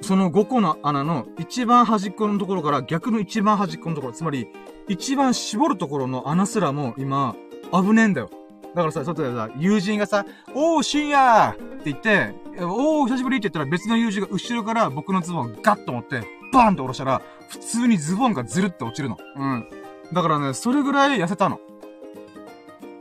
[0.00, 4.46] その5個の穴の一番端っこのところから逆の一番端っこのところ、つまり、
[4.88, 7.34] 一番絞るところの穴すらも今、
[7.72, 8.30] 危ねえんだよ。
[8.76, 16.22] だからさ、外でさ、友人がさ、おー、深夜って言って、おー、久しぶりって言ったら別の友人が後ろから僕のズボンガッと持って、
[16.52, 19.16] バーンと下ろしたら、普通にズボンがずるって落ちるの。
[19.36, 19.68] うん。
[20.12, 21.60] だからね、それぐらい痩せたの。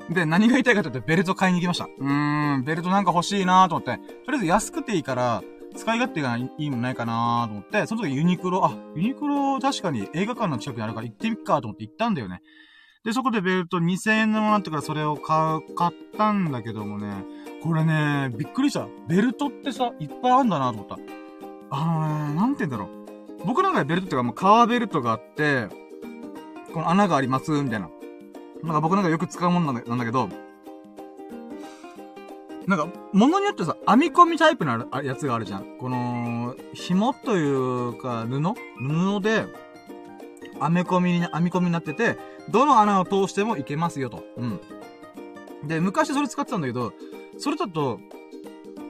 [0.10, 1.86] で、何が言いたいかというと、ベルト買いに行きました。
[1.86, 5.44] うーん、ベルトなんか欲しいなーと思って、とりあえず安くていいから、
[5.76, 12.42] 使い勝手がいいもんないかなーと思って、その時ユニクロ、あ、ユニクロ確かに映画館の近くにあるから行ってみっかと思って行ったんだよね。
[13.04, 17.24] で、そこでベルト2000円のものあったからそれを買う、買ったんだけどもね、
[17.62, 18.88] これね、びっくりした。
[19.08, 20.98] ベルトってさ、いっぱいあるんだなと思った。
[21.72, 23.46] あのね、なんて言うんだろう。
[23.46, 25.68] 僕の中でベルトっていうかもう革ベルトがあって、
[26.76, 27.90] この穴があります、みたいな。
[28.62, 30.28] なんか僕なんかよく使うもんなんだけど、
[32.68, 35.78] なんか、物によってさ、編み込みタイプのやつがあるじゃん。
[35.78, 38.40] この、紐というか、布？
[38.42, 39.46] 布で、
[40.60, 42.18] 編み込みに、編み込みになってて、
[42.50, 44.26] どの穴を通してもいけますよと。
[44.36, 44.60] うん。
[45.66, 46.92] で、昔それ使ってたんだけど、
[47.38, 48.02] それだと、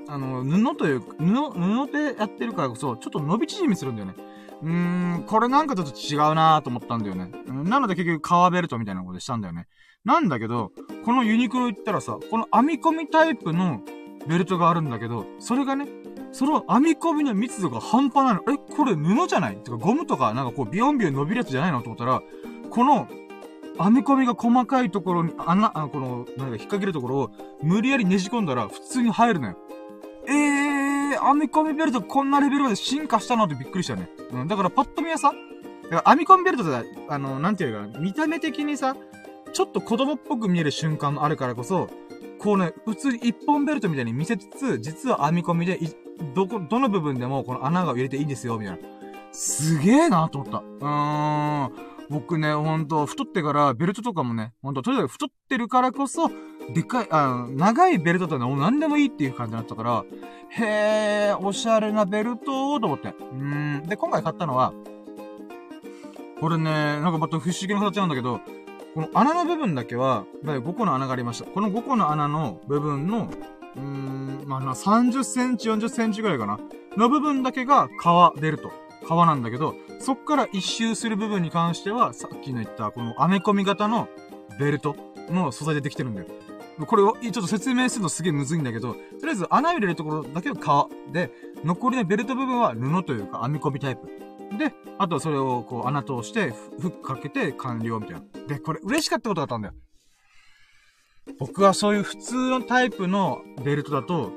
[0.07, 4.15] あの、布という、布、布でやってるからこそ、ちょっと伸び縮みするんだよね。
[4.61, 7.31] うーん、これなんかちょっと違うなと思ったんだよね。
[7.47, 9.67] なので結局革ベルトみたいなことしたんだよね。
[10.03, 10.71] なんだけど、
[11.03, 13.81] このユニクロ行ったらさ、この編み込みタイプの
[14.27, 15.87] ベルトがあるんだけど、それがね、
[16.31, 18.41] その編み込みの密度が半端ないの。
[18.53, 19.57] え、これ布じゃない？
[19.57, 22.21] てかゴムとかなんかこうビヨンビヨン伸びるやつじゃないのと思ったら、
[22.69, 23.07] この
[23.77, 29.57] 編み込みが細かいところに、穴、あこの、なんか引っ掛けるところを無理やりねじ込んだら普通に入るのよ。
[30.27, 34.09] えー、編み込みベルトこんなレベルまで進化したのってびっくりしたね。
[34.31, 35.33] うん、だからパッと見はさ、
[35.83, 38.95] だから編み込みベルトってあの、なんていうか、見た目的にさ、
[39.53, 41.89] ちょっと子供っぽく見える瞬間もあるからこそ、
[42.39, 45.79] こうね、普通に一本ベルトみたいに見せつつ、実は編み込みで、
[46.33, 48.87] どこ、どの部分でもこの穴が入れていいんですよ、みたいな。
[49.31, 50.57] すげえなと思った。
[50.59, 51.95] うーん。
[52.09, 56.29] 僕ね、ほんと、太ってからベルトとかもね、ほんと、とにかく太ってるからこそ、
[56.73, 60.05] でかい、あの長いベルトってのは何でもいいっていう感じになったから、
[60.49, 63.13] へえ、おしゃれなベルトと思って。
[63.19, 63.83] うん。
[63.87, 64.73] で、今回買ったのは、
[66.39, 68.41] これね、なんかまた不思議な形なんだけど、
[68.93, 71.45] この穴の部分だけは、5個の穴がありました。
[71.45, 73.29] この5個の穴の部分の、
[73.75, 76.59] うーん、まあな、30センチ、40センチぐらいかな。
[76.97, 78.71] の部分だけが革ベルト。
[79.07, 84.07] 革なんだけど、そっから一周する部分に関しては、さっきの言ったこのアメコミ型の
[84.59, 84.95] ベルト
[85.29, 86.27] の素材でできてるんだよ。
[86.85, 91.31] これをちょっと説明するのすげえむずいんだけど、とりあえず穴入れるところだけは革で、
[91.63, 94.07] 残りのベルト部分は布というか編み込みタイプ。
[94.57, 98.47] で、あとはそれをこう穴通してフックかけて完了みたいな。
[98.47, 99.73] で、これ嬉しかったことだったんだよ。
[101.39, 104.31] 僕はそういう普通のタイプのベルトだと、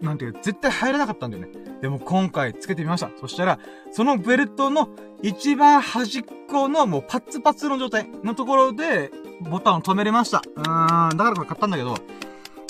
[0.00, 1.52] なんていう絶対入らなかったんだよね。
[1.80, 3.10] でも今回つけてみました。
[3.20, 3.58] そしたら、
[3.92, 4.88] そのベルトの
[5.22, 10.42] 一番端っこのもうパツパツの状態のところで、ボタンを止めれました。
[10.56, 11.96] うーん、だからこれ買ったんだけど、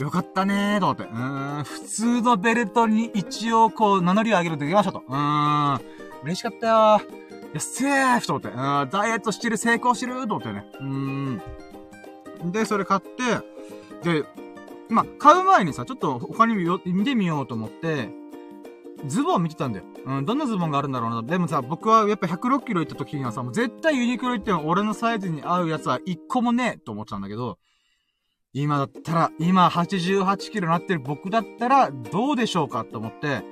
[0.00, 1.04] よかったねーと思って。
[1.04, 5.02] うーん、普通のベルトに一応こう名乗りを上げるとできましたと。
[5.06, 5.80] うーん、
[6.24, 7.02] 嬉しかったよー。
[7.02, 8.48] いや、セーフと思って。
[8.48, 8.54] うん、
[8.90, 10.66] ダイエットしてる、成功してると思ってね。
[10.80, 11.42] うーん。
[12.50, 13.12] で、それ買って、
[14.02, 14.24] で、
[14.88, 18.10] まあ、買う前にさ、ちょっと他に見てみようと思って、
[19.06, 19.84] ズボン見てたんだよ。
[20.06, 21.22] うん、どんなズボンがあるんだろうな。
[21.22, 27.58] でもさ、僕はやっぱ106キロ行った時にはさ、もう絶対ユニクロ行っても俺のサイズに合うやつは一個もねえと思ったんだけど、
[28.52, 33.42] 今だったら、今88キロなってる僕だったら、どうでしょうかと思って、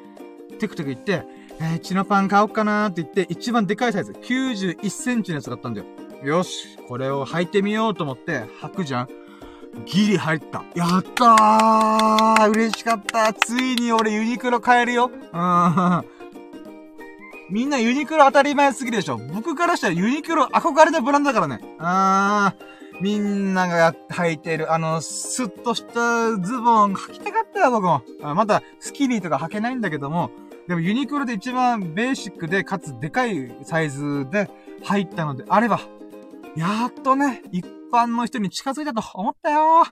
[0.58, 1.24] テクテク行って、
[1.60, 5.86] えー、チノパン買おうかなーって言って、一番でかいサイズ、91センチのやつ買ったんだよ。
[6.22, 9.08] よし、これを履いてみようと思って、履くじゃん。
[9.86, 10.64] ギリ入った。
[10.74, 16.04] やったー嬉しかったついに俺ユニクロ買えるようん。
[17.50, 21.60] みんなユニクロ当たり前すぎでしょ僕からしたらユニクロ憧れのブランドだからね。
[21.78, 22.72] あー。
[23.00, 28.02] みんなが履いてる、あの、スッとしたズボン履きたかったよ、僕も。
[28.34, 30.30] まだ、スキニーとか履けないんだけども、
[30.68, 34.48] でもユニクロで一番ベーシックで、かつでかいサイズで
[34.84, 35.80] 入ったのであれば、
[36.56, 37.42] やっとね、
[37.92, 39.84] 般の人に近づいたと思ったよ。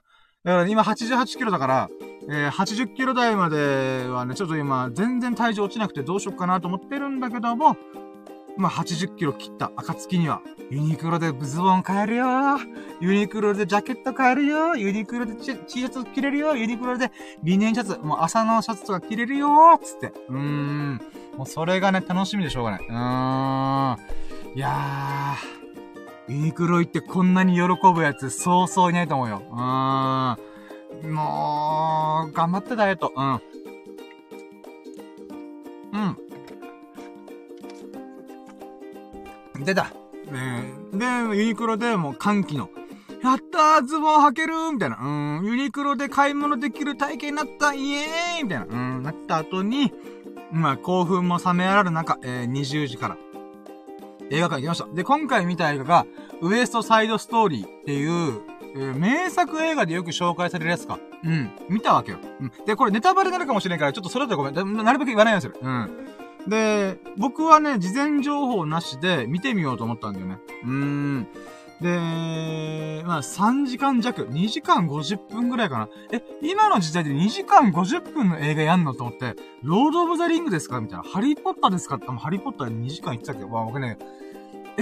[0.43, 1.89] だから今88キロだから、
[2.27, 7.77] えー、80キロ台まではね、ちょっと今全然体重落ちなくてどうしよっかなと思ってるんだけども、
[8.57, 12.25] まあ、80キロ切った暁には、ユニクロでズボン買えるよ
[13.01, 17.11] ユニクロでジャケット買えるよユニクロで T シャツ着れるよユニクロで
[17.43, 20.13] リネンシャツ、もう朝のシャツとか着れるよつって。
[20.29, 21.01] うーん。
[21.37, 22.81] もうそれがね、楽しみでしょうがない。
[22.81, 24.57] うーん。
[24.57, 25.60] いやー。
[26.31, 27.61] ユニクロ行ってこんなに喜
[27.93, 29.43] ぶやつ、そうそういないと思うよ。
[29.51, 30.37] うー
[31.05, 31.13] ん。
[31.13, 33.11] もう、頑張ってダイエット。
[33.13, 33.41] うん。
[39.57, 39.65] うん。
[39.65, 39.91] 出た。
[40.31, 41.05] ねで、
[41.37, 42.69] ユニクロでもう歓喜の。
[43.21, 44.99] やったーズボン履けるーみたいな。
[45.01, 45.45] うん。
[45.45, 48.65] ユニクロで買い物できる体型になったイエーイみたいな。
[48.65, 49.03] うん。
[49.03, 49.91] なった後に、
[50.53, 53.17] まあ、興奮も冷めやらる中、えー、20時から。
[54.31, 54.87] 映画館行きました。
[54.95, 56.05] で、今回見た映画が、
[56.41, 58.41] ウエストサイドストーリーっていう、
[58.75, 60.99] えー、名作映画でよく紹介されるやつか。
[61.23, 61.51] うん。
[61.69, 62.19] 見たわけよ。
[62.39, 62.51] うん。
[62.65, 64.83] で、これネタバレになるかもしれんから、ちょっとそれだとごめん。
[64.83, 65.55] なるべく言わないようにする。
[65.61, 66.07] うん。
[66.47, 70.37] で、僕はね、事前情報なしで見てみようと思ったんだよね。
[70.63, 71.27] うーん。
[71.81, 75.89] で、まあ3時間弱、2時間50分ぐらいかな。
[76.11, 80.79] え、今の時代で2時間50分の映画やんのと思って、ロード・オブ・ザ・リングですか？
[80.79, 81.03] みたいな。
[81.03, 81.95] ハリー・ポッターですか？
[81.95, 83.41] って、ハリー・ポッター2時間言ってたけ？
[83.41, 83.97] ど、わ、僕ね、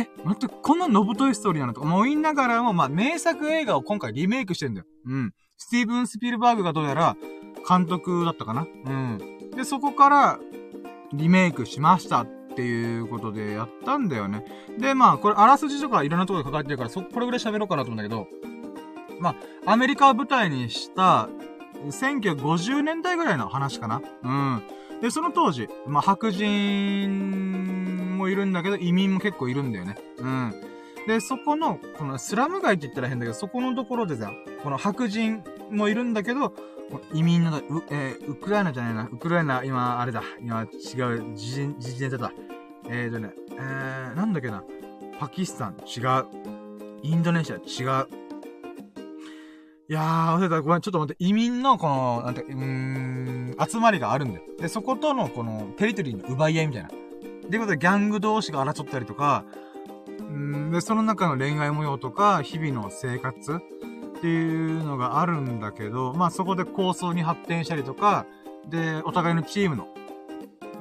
[0.01, 1.73] え、待って、こんなのぶといストーリーなの？
[1.73, 4.85] と思いながらも、まあ、名作映画を今回リメイクしてんだよ。
[5.05, 5.33] うん。
[5.57, 7.17] スティーブン・スピルバーグがどうやら
[7.67, 8.65] 監督だったかな？
[8.85, 9.51] うん。
[9.55, 10.39] で、そこから
[11.13, 14.45] リメイクしましたっていうことでやったんだよね。
[14.77, 18.27] で、まあ、これ、あらすじとかいろんなところで書かれてるから、そ、これぐらい喋ろうかなと思うんだけど、
[19.19, 21.29] まあ、アメリカを舞台にした、
[21.89, 24.01] 1950年代ぐらいの話かな？
[24.23, 24.63] うん。
[25.01, 29.97] で、その当時、まあ、白人もいるんだけど、移民も結構いるんだよね。
[30.17, 30.53] うん。
[31.07, 36.53] で、そこの、このスラム街って言ったら変だけど、そこのところでさ、この白人もいるんだけど、
[37.13, 37.61] 移民の、う、
[37.91, 39.09] えー、ウクライナじゃないな。
[39.11, 40.23] ウクライナ、今、あれだ。
[40.41, 42.31] 今、違う、時事、時事ネタだ。
[42.89, 44.63] えーとね、えー、なんだっけな。
[45.19, 46.25] パキスタン、違う。
[47.03, 48.07] インドネシア、違う。
[49.89, 50.61] いやー、忘れた。
[50.61, 51.23] ごめん、ちょっと待って。
[51.23, 54.45] 移民の、この、なんて、うーん、集まりがあるんだよ。
[54.59, 56.89] で、そことの、この、テリトリーの奪い合いみたいな。
[56.89, 59.45] っていうことで、ギャング同士が争ったりとか、
[60.19, 68.27] うんで、その中の恋愛模様とか、日々の生活っていうのがあるんだけど、まあそこで構想に発展したりとか、
[68.69, 69.87] で、お互いのチームの、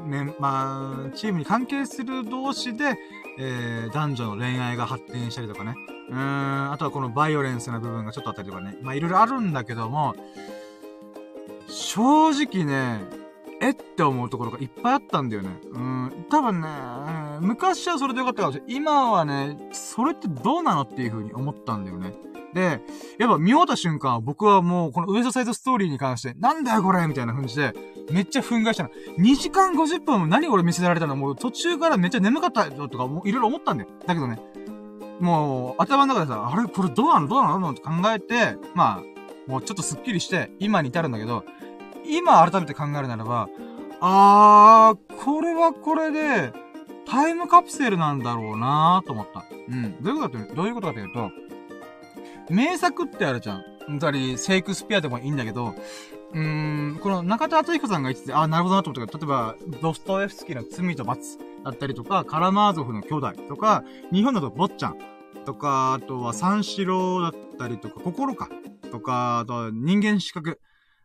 [0.05, 2.99] ね、まあ、チームに関係する同士で、
[3.41, 5.75] えー、男女の恋愛が発展したりとかね。
[6.11, 8.77] うーん、あとはこのバイオレンスな部分がちょっとあったりとかね。
[8.83, 10.15] まあいろいろあるんだけども、
[11.69, 13.01] 正直ね、
[13.61, 15.51] えって思うところがいっぱいあったんだよね。
[15.71, 16.69] うん、多分ね、
[17.41, 18.77] 昔はそれでよかったかもしれない。
[18.77, 22.13] 今はね、それってどうなのっていう風に思ったんだよね。
[22.55, 22.81] で、
[23.19, 27.75] やっぱ見終わった瞬間、僕はもうこのウエストサイドストーリーに関して、なんだよこれみたいな風にして、
[28.11, 28.91] めっちゃ憤慨したの。
[29.19, 31.15] 2時間50分も何俺見せられたの？
[31.15, 33.91] もう途中からめっちゃ眠かったよとか、もういろいろ思ったんだよ。
[34.07, 34.39] だけどね、
[35.21, 36.69] もう頭の中でさ、あれ？
[36.69, 37.29] これどうなの？
[37.29, 37.71] どうなの？
[37.73, 41.45] って考えて、まあ、もうちょっとスッキリして、今に至るんだけど、
[42.07, 43.49] 今改めて考えるならば、
[44.01, 46.53] あー、これはこれで、
[47.11, 49.45] タイムカプセルなんだろうなーと思った。
[49.69, 50.03] うん。
[50.03, 51.31] どういうことかという、どういうことかというと、
[52.51, 53.65] 名作ってあるじゃん。
[53.99, 55.75] つまり、セイクスピアでもいいんだけど、
[56.33, 64.99] うーん、この中田敦彦さんが言ってて、あ、なるほどなと思ったけど、例えば、ドストエフスキーの罪と罰だったりとか、カラマーゾフの兄弟とか、日本だと坊ちゃん
[65.47, 68.51] とか、あとは三四郎だったりとか、心か
[68.91, 70.61] とか、あとは人間資格。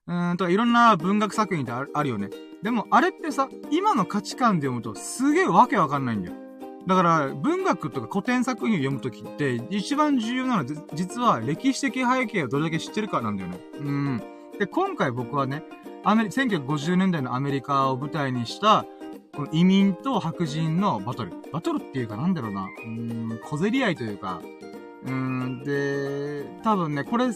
[0.06, 2.30] うんと、いろんな文学作品ってあるよね。
[2.62, 6.43] でも、あれってさ、今の価値観で読むと、すげえわけわかんないんだよ。
[6.86, 13.60] だから、文学とか古典作品を読むときって、一番重要なのは、実は歴史的背景をどれだけ知ってるかなんだよね。
[13.80, 14.24] うん。
[14.60, 15.64] で、今回僕はね、
[16.04, 18.86] アメリ、1950年代のアメリカを舞台にした、
[19.34, 21.32] この移民と白人のバトル。
[21.52, 22.68] バトルっていうかなんだろうな。
[22.86, 24.42] うん、小競り合いというか。
[25.06, 27.28] うん、で、多分ね、これ、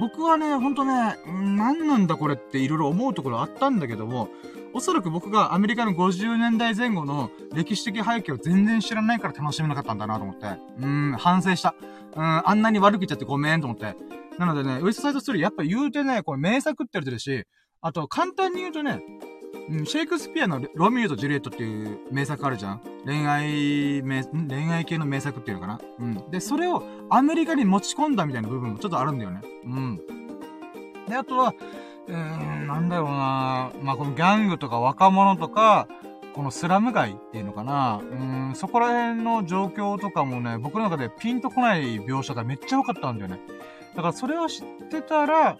[0.00, 4.28] 僕はね、ほんとね、何なんだこれっていろいろ思うところあったんだけども、
[4.76, 10.48] おそらく僕がアメリカの50年代前後の歴史的背景を全然知らないから楽しめなかったんだなと思って。
[10.78, 11.74] うん、反省した。
[12.14, 13.96] うん、あんなに悪く言っちゃってごめんと思って。
[14.38, 17.46] なのでね、ウエストサイドストーリーやっぱ言うてね、これ名作って言われてるし、
[17.80, 19.00] あと簡単に言うとね、
[19.70, 26.30] うん、シェイクスピアのロミューとジュリエットっていう名作あるじゃん恋愛、名、恋愛系の名作っていうのかなうん。
[26.30, 29.40] で、それをアメリカに持ち込んだみたいな部分もちょっとあるんだよね。
[29.64, 30.00] うん。
[31.08, 31.54] で、あとは、
[32.08, 35.88] うん、なんだろうなまあ、このギャングとか若者とか、
[36.34, 38.14] このスラム街っていうのかなう
[38.50, 43.40] ん、そこら辺の状況とかもね、僕の中でピンとこない描写がめっちゃ多かったんだよね。
[43.94, 45.56] だからそれを知ってたら、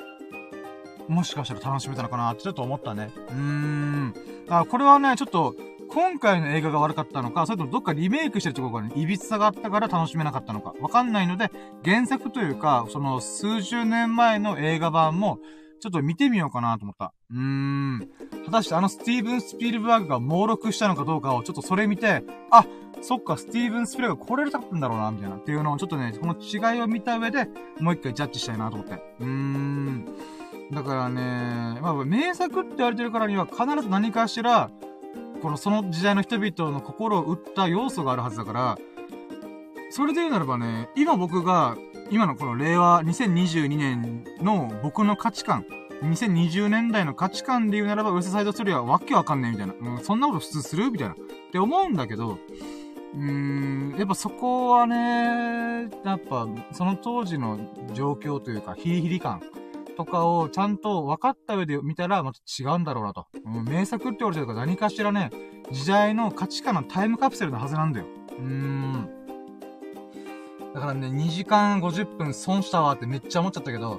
[1.09, 3.11] もしかしたら楽しめたのかなってちょっと思ったね。
[3.29, 4.15] うーん。
[4.49, 5.55] あ、これはね、ちょっと、
[5.89, 11.51] 今回の映画が悪かったのか、それともどっかリメイクしてるところがね、いびつさがあったから楽しめなかったのか、わかんないので、
[11.85, 15.39] 原作というか、その数十年前の映画版も、
[15.81, 17.13] ちょっと見てみようかなと思った。
[17.31, 18.09] うーん。
[18.45, 22.65] 果たしてあのスティーブン・スピルバーグが猛録したのかどうかをちょっとそれ見て、あ、
[23.03, 25.37] そっか、スティーブン・スピルバーグこれだったんだろうな、みたいな。
[25.37, 27.49] っていうのをちょっとね、この違いを見た上で、
[27.81, 28.95] もう一回ジャッジしたいなと思って。
[29.21, 30.07] うーん。
[30.73, 34.71] だからね、まあ、名作って言われてるからには必ず何かしら、
[35.43, 38.79] このその時代の人々の心を打った要素があるはずだから、
[39.91, 41.77] それで言うならばね、今僕が、
[42.11, 45.65] 今のこの令和2022年の僕の価値観、
[46.03, 49.75] 2020年代の価値観で言うならば、ウエストサイドストーリーはわけわかんねえみたいな。
[49.75, 51.15] うん、そんなこと普通するみたいな。
[51.15, 51.17] っ
[51.51, 52.39] て思うんだけど、
[53.15, 57.59] うーん、やっぱそこはね、やっぱ、その当時の
[57.93, 59.41] 状況というか、ヒリヒリ感
[59.97, 63.27] とかをちゃんと分かった上で見たら、また違うんだろうなと。
[63.45, 65.31] うん、名作って言われてるから何かしらね、
[65.73, 68.07] 時代の価値観のタイムカプセルのはずなんだよ。
[68.39, 69.16] うーん。
[70.77, 73.99] だからね、2時間50分損したわってめっちゃ思っちゃったけど、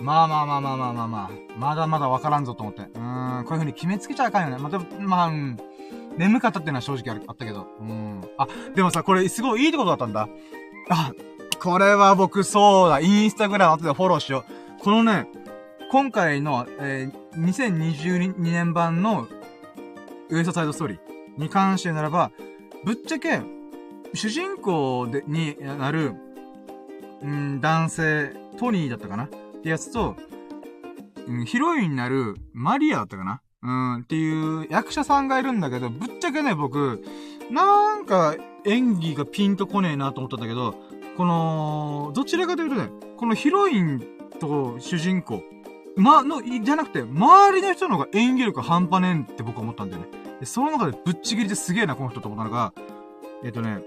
[0.00, 2.82] まあまあまあまあまあまあまあ、まだまだ分からんぞと思って。
[2.82, 4.60] うーん、こういう風に決めつけちゃあかんよね。
[4.60, 5.56] また、まあ、うん、
[6.16, 7.68] 眠かったっていうのは正直あったけど。
[7.80, 8.20] うん。
[8.36, 10.28] あ、でもさ、これすごいいいってことだったんだ。
[10.90, 11.12] あ、
[11.60, 12.98] これは僕そうだ。
[12.98, 14.44] インスタグラム後でフォローしよ
[14.80, 14.82] う。
[14.82, 15.28] このね、
[15.92, 19.28] 今回の、えー、2022年版の
[20.30, 22.32] ウエストサイドストーリーに関してならば、
[22.84, 23.40] ぶっちゃけ、
[24.14, 26.14] 主人公で、になる、
[27.22, 29.24] うん男性、トニーだったかな？
[29.24, 29.28] っ
[29.62, 30.16] てやつと、
[31.26, 33.40] うん、ヒロインになるマリアだったかな？
[33.60, 37.04] うん、っていう役者さんがいるんだけど、ぶっちゃけね、僕、
[37.50, 40.74] なんか演技がピンとこねえなと思ったんだけど、
[41.16, 44.00] この、どちらかというとね、このヒロイン
[44.38, 45.42] と主人公
[45.96, 50.08] ま、の、じゃなくて、周りの人の方が演技力半端ねえって僕は思ったんだよね。
[50.38, 52.72] で、その中でぶっちぎりですげえな、この人と思ったのが、
[53.42, 53.80] えっ、とね、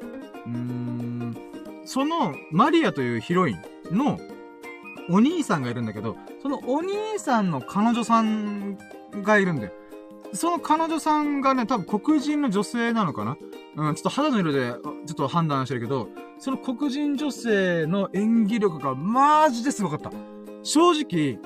[0.46, 1.38] うーん、
[1.86, 3.56] その、マリアというヒロイ
[3.92, 4.20] ンの、
[5.10, 8.78] お兄さんがいるんだけど、そのお兄さんの彼女さん
[9.24, 9.72] がいるんだよ。
[10.34, 13.36] その彼女さんがね、多分黒人の女性なのかな？
[13.76, 16.08] うん、ちょっと肌の色で、ちょっと判断してるけど、
[16.40, 20.12] その黒人女性の演技力がマジですごかった。
[20.64, 21.40] 正直、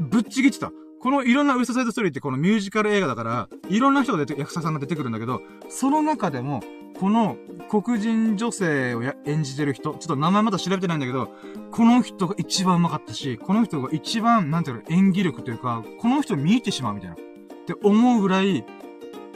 [0.00, 0.72] ぶっちぎってた。
[1.00, 6.60] このいろんなウエストサイドストーリーってこのミュージカル映画だから、いろんな人が出て、役者さんが出てくるんだけど、その中でも、
[7.02, 7.36] この
[7.68, 11.32] 黒人女性を演じてる人、ちょっと名前まだ調べてないんだけど、
[11.72, 17.16] この人が一番上手かったし、この人が一番、なんていうの、演技力というか、この人見入ってしまうみたいな。
[17.16, 17.18] っ
[17.66, 18.64] て思うぐらい、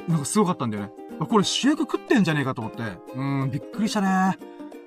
[0.07, 0.93] なんかすごかったんだよね。
[1.29, 2.83] これ主役食ってんじゃねえかと思って。
[3.17, 4.07] うん、びっくりしたね。
[4.07, 4.39] だか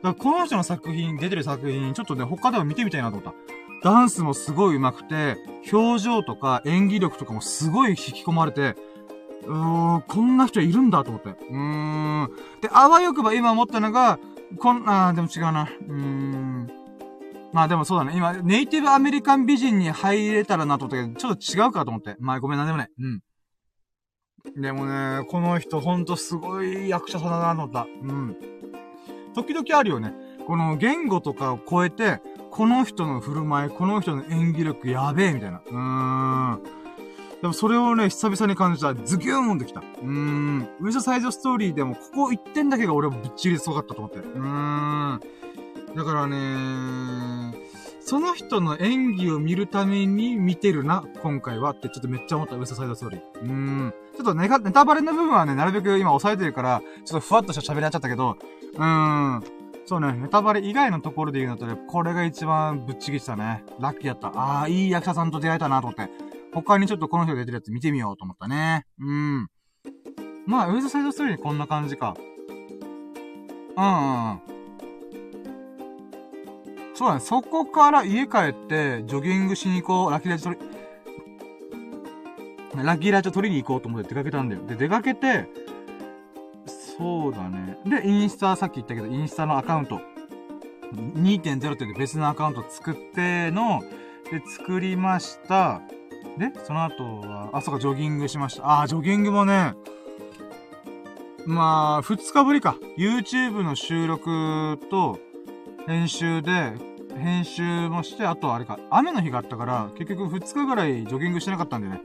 [0.04, 3.34] らこの人の作品、出てる作品、ちょっとね、他でも見てみたいなと思っ
[3.82, 3.90] た。
[3.92, 5.38] ダンスもすごい上手くて、
[5.74, 8.78] 表情とか演技力とかもすごい引き込まれて、
[9.44, 11.30] うーん、こんな人いるんだと思って。
[11.30, 12.30] うーん。
[12.62, 14.20] で、あわよくば今思ったのが、
[14.58, 15.64] こんな、でも違うな。
[15.64, 16.70] うーん。
[17.52, 18.14] まあでもそうだね。
[18.16, 22.16] 今、ネイティブアメリカン美人に入れたらなと思ったけど、ちょっと違うかと思って。
[22.20, 22.90] まあごめんなんでもない。
[23.00, 23.22] うん。
[24.62, 27.88] でもね、この人ほんとすごい役者さんだなと思った。
[28.04, 28.38] うん。
[29.34, 30.14] 時々あるよね。
[30.48, 35.62] この言語とかを超えて、この人の振る舞い、この人の演技力やべえ、みたいな。
[35.66, 35.76] うー
[36.58, 36.79] ん。
[37.42, 38.94] でもそれをね、久々に感じた。
[38.94, 39.80] ズギューンってきた。
[39.80, 40.70] うーん。
[40.82, 44.20] ウィズサイドストーリーでも、ここ1点だけが俺はぶっちりすごかったと思って。
[44.20, 45.20] うーん。
[45.96, 47.58] だからね
[48.00, 53.22] その人の演技を見るために見てるな、今回はってちょっとめっちゃ思った、ウエストサイドストーリー。
[53.42, 53.94] うーん。
[54.16, 58.38] ちょっとネネタバレの部分はね、なるべく今抑えてるから、ちょっとふわっとした喋りになっちゃったけど、
[58.74, 58.84] うー
[59.38, 59.44] ん。
[59.86, 63.64] そうね、ネタバレ以外のところで言うのとね、これが一番ぶっちぎってたね。
[63.80, 64.28] ラッキーやった。
[64.28, 66.12] ああ、いい役者さんと出会えたなと思って。
[66.54, 68.86] 他にちょっとこの人が出てるやつ見てみようと思ったね。
[69.00, 69.48] うん。
[70.46, 72.16] まあ、ウェズサイドストーリーこんな感じか。
[73.78, 74.40] うんうん。
[76.96, 77.22] そうだね。
[77.22, 80.12] そこから家帰って、ジョギングしに行こう。
[80.12, 80.66] ラッキーライチ取り、
[82.84, 84.66] ラッキーライチ取りに行こうと思って出かけたんだよ。
[84.66, 85.48] で、出かけて、
[86.66, 87.78] そうだね。
[87.86, 90.02] で、インスタ、さっき言ったけど、インスタのアカウント。
[90.94, 93.82] 2.0って別のアカウント作っての、
[94.30, 95.82] で、作りました。
[96.40, 98.82] で、その後は、あ、そうか、ジョギングしました。
[98.82, 99.74] あ、ジョギングもね、
[101.46, 102.78] まあ、二日ぶりか。
[102.98, 105.20] YouTube の収録と、
[105.86, 106.74] 編集で、
[107.18, 112.02] 編集もして、あとあれか、雨の日があったから、結局二日ぐらいジョギングしてなかったんでね。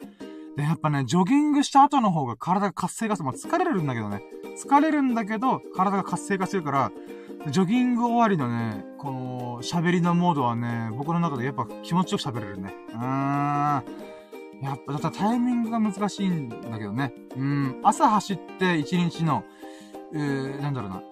[0.57, 3.27] で、やっぱね、ジョギングした後の方が体が活性化する。
[3.27, 4.23] まあ、疲れるんだけどね。
[4.57, 6.93] 疲れるんだけど、体が活性化するから、
[7.51, 12.75] ジョギング終わりのね、この、喋りのモードはね、僕の中でやっぱ気持ちよく喋れるね。
[12.93, 14.14] うーん。
[14.65, 17.13] やっぱ、だったらタイミングが難しいんだけどね。
[17.37, 19.45] うん、朝走って一日の、
[20.15, 21.03] えー、なんだろうな、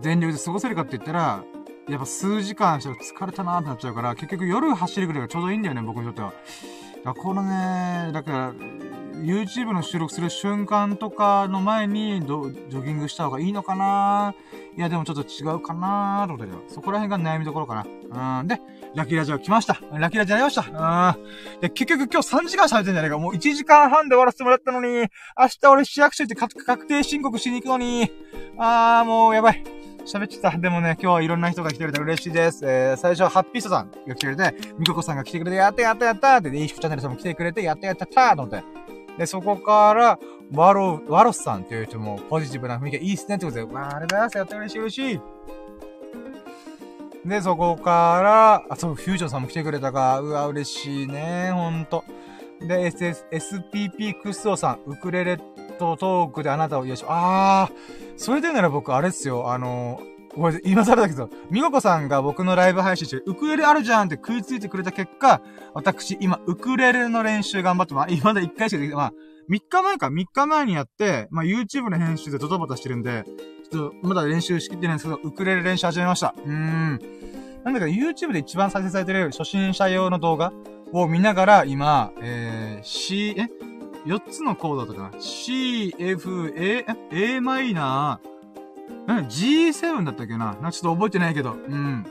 [0.00, 1.44] 全力で過ごせるかって言ったら、
[1.88, 6.32] やっぱ数時間したら疲れたなーってなっちゃうから、結局夜走るぐらいがちょうどいいんだよね、僕にとっては。
[7.04, 8.54] だからこのね、だから、
[9.14, 14.34] YouTube の収録する瞬間とかの前にジョギングした方がいいのかな？
[14.76, 18.40] いや、でもちょっと違うかなと思ったけど、そこら辺が悩みどころかな。
[18.40, 18.48] うん。
[18.48, 18.60] で、
[18.94, 19.80] ラキラジオ来ました。
[19.92, 21.16] ラキラジオやりました。
[21.16, 21.60] うん。
[21.60, 23.18] で、結局今日3時間喋ってんじゃねえか。
[23.18, 25.08] もう1時間半で終わらせてもらったのに、明
[25.60, 28.12] 日俺市役所行って確定申告しに行くのに、
[28.58, 29.64] あー、もうやばい。
[30.04, 30.50] 喋ってた。
[30.50, 32.64] でもね、今日はいろんな人が来てくれて嬉しいです。
[32.64, 38.64] えー、最初はハッピーストさんが来てくれて、ミココさんが来てくれて、やったやったやったって、で、インフチャンネルさんも来てくれて、やったやったったと思って。
[39.16, 40.18] で、そこから、
[40.52, 44.36] ワロ、ワロスさんっていう人もポジティブな雰囲気がいいっすねってことで、わー、ありがとうございます。
[44.38, 45.20] やって嬉しい嬉しい。
[47.24, 50.20] で、そこから、あ、そう、フュージョンさんも来てくれたか。
[50.20, 51.50] うわ、嬉しいね。
[51.52, 52.04] ほんと。
[52.60, 55.38] で、SS、SPP クッソさん、ウクレレ
[55.78, 60.00] とトークであなたをよし、あー、それでなら僕、あれっすよ、あの
[60.34, 65.42] これ、今更だけど、みごこさんが僕のライブ配信してウクレレあるじゃんって食いついてくれた結果、
[65.74, 68.96] 私、今、ウクレレの練習頑張って、まあ、今だ1回しかできない。
[68.96, 69.12] まあ、
[69.50, 73.24] 3日前か、3日前にやって、まあ、YouTube の編集でドタバタしてるんで、
[73.72, 76.34] ちょっと、まだ練習しきってないんですけど、ウクレレ練習始めました。
[76.36, 77.00] うーん。
[77.64, 80.52] なんだか YouTube で一番再生されてる初心者用の動画
[80.92, 83.48] を見ながら、今、えー、C、え
[84.04, 92.06] ?4 つのコードだったかな ?C、F、A、A マイナー、G7 だったっけななんか、ちょっと覚えてないけど、うん。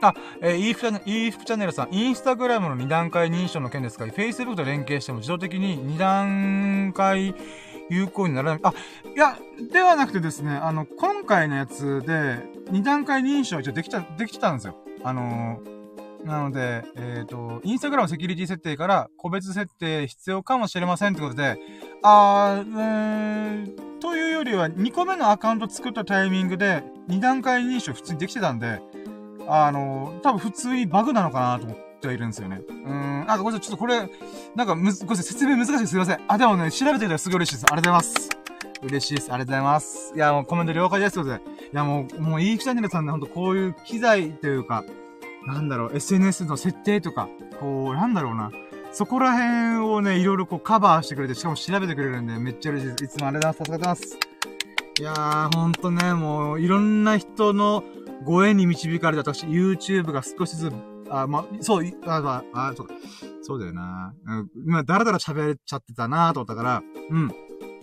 [0.00, 7.34] あ、えー、イーフチャンネル、イーフチャンネルさん、インスタグラムの2段階認証の件ですか ?Facebook と連携しても自動的に2段階
[7.90, 8.60] 有効にならない。
[8.62, 8.72] あ、
[9.14, 9.36] いや、
[9.70, 12.38] ではなくてですね、あの、今回のやつで、
[12.70, 14.76] 2段階認証一応できた、できてたんですよ。
[15.02, 21.58] あのー、なので、えっ、ー、と、インスタグラムセキュリティ設定から個別設定必要かもしれませんってことで、
[22.02, 28.80] あー、えー、というよりは2個目のアカウント作ったタイミングで2段階認証普通にできてたんで、
[29.52, 32.60] あの、多分普通にバグなのかなと思ってはいるんですよね。
[32.68, 34.08] うーん、あ、ごめんなさい、ちょっとこれ、
[34.54, 36.20] なんかむず、ごめんなさい、説明難しいすいません。
[36.28, 37.66] あ、でもね、調べてくれたらすごい嬉しいです。
[37.66, 38.40] ありがとうございます。
[38.82, 39.32] 嬉しいです。
[39.32, 40.12] ありがとうございます。
[40.14, 41.14] いや、もうコメント了解です。
[41.14, 41.66] ということで。
[41.72, 44.84] いや、もう、もう、いいチャンネルさんね、ほんとこういう機材というか、
[45.46, 48.52] なんだろう、SNS の設定とか、こう、なんだろうな。
[48.92, 53.04] そこら辺をね、いろいろこうカバーしてくれて、しかも調べてくれるんで、めっちゃ嬉しいです。
[53.04, 54.02] いつもありがとうございます。
[54.02, 54.30] 助かってます。
[55.00, 57.84] いやー、ほんとね、もう、いろんな人の
[58.24, 60.74] ご縁に導かれた私、YouTube が少しずつ、
[61.10, 62.94] あ、ま、そう、あ、あ、あ、そうか。
[63.42, 64.14] そうだよな。
[64.26, 67.26] うん、今、だらだら喋っちゃってたなと思ったから、うん。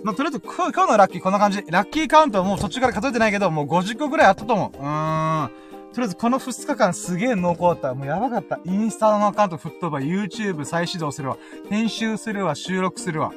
[0.04, 1.64] まあ、とりあえず、今日のラッキーこんな感じ。
[1.68, 4.78] ラッキーカウントはもう途中から数えてないけど、もう50個ぐらいあったと思う。
[4.78, 5.50] うーん。
[5.94, 7.94] とりあえずこの2日間すげえ濃厚だった。
[7.96, 8.60] もうやばかった。
[8.66, 11.38] インスタのアカウント吹っ飛ば、YouTube 再始動するわ。
[11.70, 13.34] 編集するわ、収録するわ。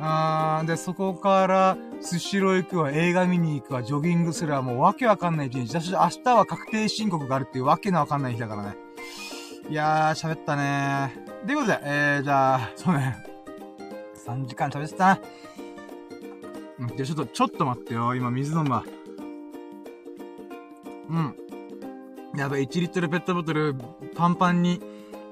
[0.00, 5.80] あー、で、そこから、スシロー行くわ、映画見に行くわ、ジョギングするわ、もうわけわかんない一日。
[5.80, 8.76] 私、明日は確定申告があるっていうわけのわかんない日だからね。
[9.68, 11.46] いやー、喋ったねー。
[11.46, 13.16] ということで、えー、じゃあ、そうね。
[14.26, 15.20] 3時間喋ってたな。
[16.78, 18.14] うん、で、ちょっと、ちょっと待ってよ。
[18.14, 18.84] 今、水飲むわ。
[21.10, 21.34] うん。
[22.38, 23.74] やばい、1リットルペットボトル、
[24.14, 24.80] パンパンに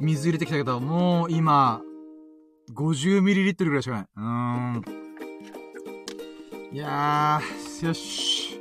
[0.01, 1.83] 水入れてきたけど、もう今、
[2.75, 4.07] 50ミリリットルぐらいしかない。
[4.17, 5.07] うーん。
[6.73, 8.61] いやー、よし。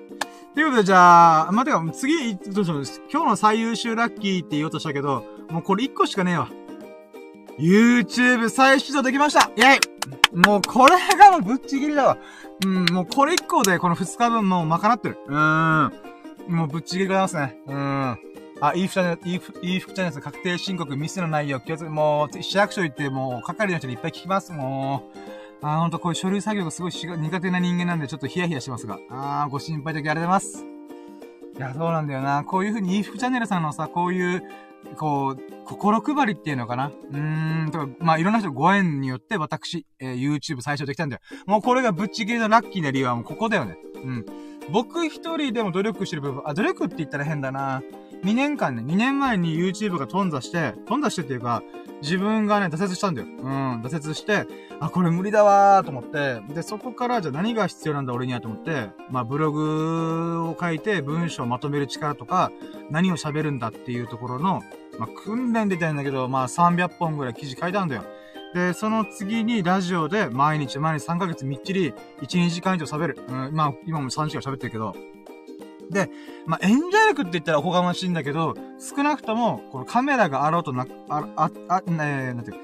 [0.53, 2.83] ということで、じゃあ、まてか、次、どうしよう。
[3.11, 6.49] 今日の最優秀ラッキーって言おうとしたけど、もうこれ1個しかねえわ。
[7.59, 12.17] YouTube 再始動できましたイェイもうこれがもうぶっちぎりだわ。
[12.65, 15.17] うん、もうこれ1個でこの2日分もう賄ってる。
[15.27, 15.93] うーん。
[16.47, 17.57] もうぶっちぎりでございますね。
[17.67, 18.34] うーん。
[18.61, 24.53] あ、いいチャンネル、いい、いい副チャンネル確定申告、ミスの内容、気をつけ、もう、市役所行って、もう、係の人にいっぱい聞きます。
[24.53, 25.09] も
[25.61, 28.97] う、あ、ほんとこういう書類作業がすごい苦手な人間なんで、ちょっとヒヤヒヤしますが。
[29.09, 30.65] あー、ご心配だけありがとうございます。
[31.57, 32.43] いや、そうなんだよな。
[32.43, 34.43] こういう風に、いい服チャンネルさんのさ、こういう、
[34.97, 41.21] こう、心配りっていうのかなうーん、とか、まあ、いろんな人ご縁によって私、えー、YouTube 最初できたんだよ。
[41.45, 43.77] もうこれがぶっちぎりのラッキーな理由はもうここだよね。
[44.03, 44.25] うん。
[44.71, 47.81] 僕一人でも努力してる部分、あ、努力って言ったら変だな。
[48.25, 51.61] 2年間ね、2年前に YouTube が頓挫して、頓挫してっていうか、
[52.01, 53.27] 自分がね、挫折したんだよ。
[53.27, 54.47] うん、挫折して、
[54.79, 62.51] あ、これ無理だわーと思って、で、そこからじゃあ何が必要なんだ俺にはと思って、まあ、ブログを書いて文章をまとめる力とか、
[62.89, 64.63] 何を喋るんだっていうところの、
[64.97, 68.03] まあ、訓練でたんだけど、まあ、300本ぐらい記事書いたんだよ。
[68.55, 73.19] で、その次にラジオで毎日毎日3ヶ月みっちり1、2時間以上喋る。
[73.27, 74.95] うん、まあ、今も3時間喋ってるけど。
[75.89, 76.09] で、
[76.45, 82.57] まあ、演者力って言ったらおこがましいんだけど、少なくとも、このカメラがあろうとな、あ、あ、あ、ねなんていう、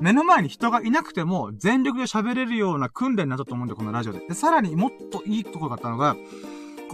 [0.00, 4.20] 目の前に人がいなくても、全力で喋れるような訓練になったと思うんだよ、このラジオで。
[4.26, 6.16] で、さらにもっといいところがあったのが、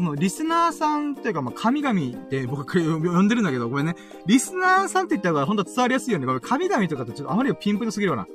[0.00, 3.96] このリスナーさんっていうか、まあ、神々って僕呼んでるんだけど、ごめんね。
[4.24, 6.26] リスナーさんって言った方が本当伝わりやすいよね。
[6.26, 8.26] これ神々とかってちょっとあまりピンポイントすぎるよな。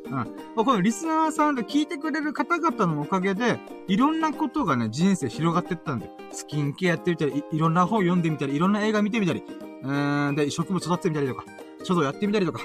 [0.56, 0.64] うん。
[0.64, 6.12] このリスナーさんで聞いてくれる方々のおかげで、いろんなことがね、人生広がってったんだよ。
[6.32, 9.44] スキンケアやってみたり、いろんな本読んでみたり、いろんな映画見てみたり、
[9.82, 9.92] う
[10.32, 11.46] ん、で、植物育ててみたりとか、
[11.84, 12.62] 書道やってみたりとか、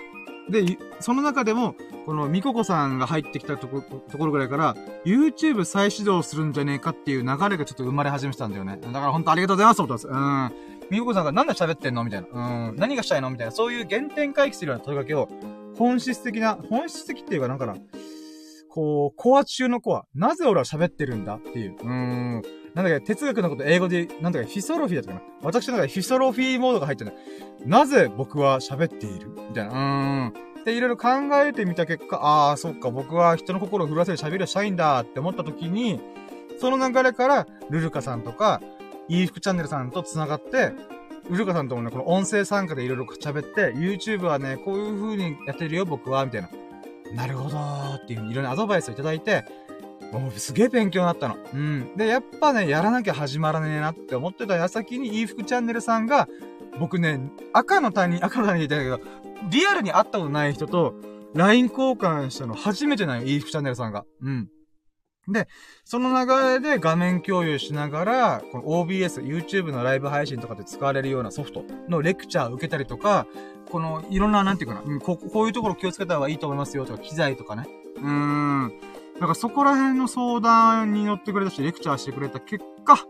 [0.51, 1.75] で、その中でも、
[2.07, 8.79] このミココさんが入ってきたとこ、ところぐらいから、YouTube 再始動するんじゃねえかっていう流れがちょっと生まれ始めてたんだよね。
[8.81, 10.17] だから本当ありがとうございますと思ったんです。
[10.17, 10.91] うん。
[10.91, 12.03] ミココさんがなんで喋ってんの？
[12.03, 12.69] みたいな。
[12.69, 12.77] うん。
[12.77, 13.31] 何がしたいの？
[13.31, 13.53] みたいな。
[13.53, 15.29] そういう原点回帰するような問いかけを、
[15.79, 17.77] 本質的な、本質的っていうかなんかな、
[18.69, 20.07] こう、コア中のコア。
[20.15, 21.75] なぜ俺は喋ってるんだっていう。
[21.75, 21.89] うー
[22.39, 22.43] ん。
[22.75, 25.23] なんだっけ、哲学のこと英語で、なんだっけ、フィソロフィーだったかな。
[25.43, 27.13] 私の中でフィソロフィーモードが入ってる。
[27.67, 29.29] なぜ僕は喋っている？
[29.49, 29.71] みたいな。
[29.71, 29.79] うー
[30.61, 30.65] ん。
[30.65, 31.09] で、いろいろ考
[31.45, 36.01] えてみた結果、ああ、そっか、僕は人の心を震わせる喋りをしたいんだって思った時に、
[36.61, 38.61] その流れから、ルルカさんとか、
[39.09, 40.73] いい服チャンネルさんと繋がって、
[41.31, 46.51] ルルカさんともね、この音声参加でいろいろ喋って、YouTube はね、こういう風にやってるよ、僕は、みたいな。
[47.15, 49.45] なるほどーっていう風にいろんなアドバイスをいただいて、
[50.13, 51.37] もうすげえ勉強になったの。
[51.53, 51.97] うん。
[51.97, 56.29] で、やっぱね、やらなきゃ始まらねえなって思ってた矢先に、いい服チャンネルさんが、
[56.79, 57.21] 僕ね、
[57.53, 59.01] 赤の他人、赤の他人言ってたけど、
[59.51, 60.95] リアルに会ったことない人と、
[61.35, 64.05] LINE 交換したの初めてない、イーフチャンネルさんが。
[64.23, 64.49] うん。
[65.29, 65.47] で、
[65.85, 73.27] その流れで画面共有しながら、この OBS、YouTube のライブ配信とかで使われるようなソフトのレクチャーを受けたりとか、
[73.71, 77.69] この、いろんな、なんていうかな、うん、ここういうところ気をつけた方がいいと思いますよとか、機材とかね。
[77.97, 78.73] うーん。
[79.21, 83.07] だかそこら辺の相談に乗ってくれたし、レクチャーしてくれた結果、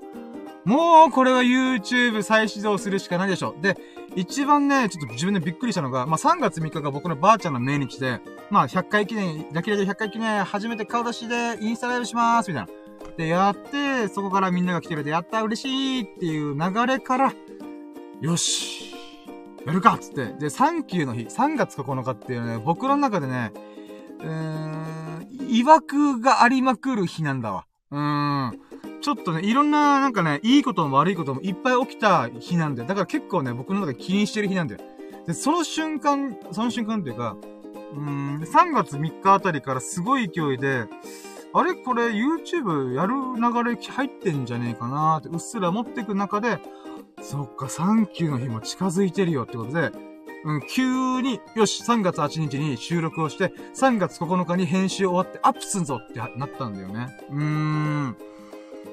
[0.64, 3.54] もうこれは YouTube 再始動するしかないでしょ。
[3.62, 3.78] で、
[4.16, 13.16] 一番ね、ちょっと自分でびっくりしたのが、まあ、3月3日が僕のばあちゃんの命日で、まあ、100回記念、ラキラジ100回記念、初めて顔出しでインスタライブしまーす、みたいな。
[13.16, 17.32] で、やって、そこからみんなが来てくれて、やった嬉しいっていう流れから、
[18.20, 18.94] よし
[19.64, 20.34] やるかっつって。
[20.40, 23.52] で、サンキューの日、3月9日っていうね、僕の中でね、
[24.18, 24.89] うー
[25.48, 27.66] 曰くがありまくる日なんだわ。
[27.90, 28.60] うーん。
[29.00, 32.88] ちょっとね、いろんな、なんかね、いいことも悪いこともいっぱい起きた日なんだよ。
[32.88, 34.80] だから結構ね、僕の中で気にしてる日なんだよ。
[35.26, 37.36] で、その瞬間、その瞬間っていうか、
[37.94, 40.86] うーん、3月3日あたりからすごい勢いで、
[41.52, 41.74] あれ？
[41.74, 46.58] これ YouTube やる流れ入ってんじゃねえかなーってうっすら持ってく中で、
[47.22, 49.90] そっか、サンキューの日も近づいてるよってことで、
[50.44, 57.08] うん、急に、よし、3月8日に収録をして、3月9日に編集終わってアップすんぞってなったんだよね。
[57.30, 58.16] うーん。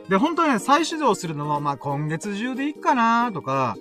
[0.09, 3.75] で、本当にね、再始動するのは、まあ、今月中でいいかなとか、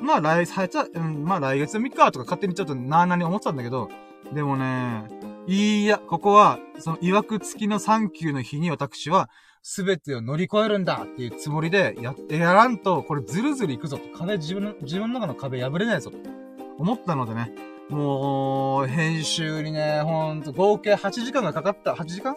[0.00, 3.88] まあ、来、さうん、まあ、来月3日とか勝手にちょっとなーなに思ってたんだけど、
[4.32, 5.04] でもね、
[5.46, 9.28] いいや、ここは、その、曰く付きのサンキューの日に私は、
[9.62, 14.18] すべてを乗り越えるんだっていうつもりでやってやらんと、これずるずるいくぞと。
[14.18, 16.41] 壁、自分の、自分の中の壁破れないぞと。
[16.82, 17.52] 思ったのでね。
[17.88, 21.92] もう、編集にね、ほんと、合計8時間がかかった。
[21.92, 22.36] 8時間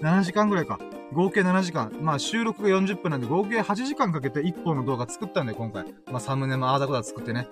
[0.00, 0.78] ?7 時間ぐらいか。
[1.12, 1.90] 合計7時間。
[2.00, 5.86] まあ収録が40分なんで合計8時間かけて1本の動画作ったんで、今回。
[6.06, 7.48] まあサムネもあーだこだ作ってね。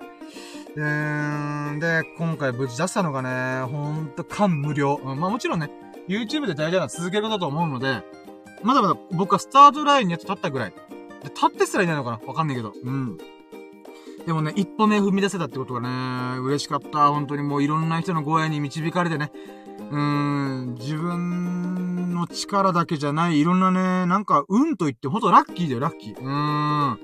[0.75, 4.95] でーで、今回無事出したのがね、ほんと感無量。
[5.03, 5.69] うん、まあもちろんね、
[6.07, 8.01] YouTube で大事なのは続けることだと思うので、
[8.63, 10.71] まだまだ僕はスタートラインにやっと立ったぐらい。
[10.71, 10.77] で、
[11.25, 12.19] 立ってすらいないのかな？
[12.27, 12.73] わかんないけど。
[12.81, 13.17] うん。
[14.27, 17.07] でもね、一歩目踏み出せたってことがね、嬉しかった。
[17.07, 19.31] 本当にもういろんな人の声に導かれてね。
[19.89, 26.19] うーん、自分の力だけじゃない、いろんなね、なんか、運と言って、ほんとラッキーだよ、ラッキー。
[26.19, 26.99] うーん。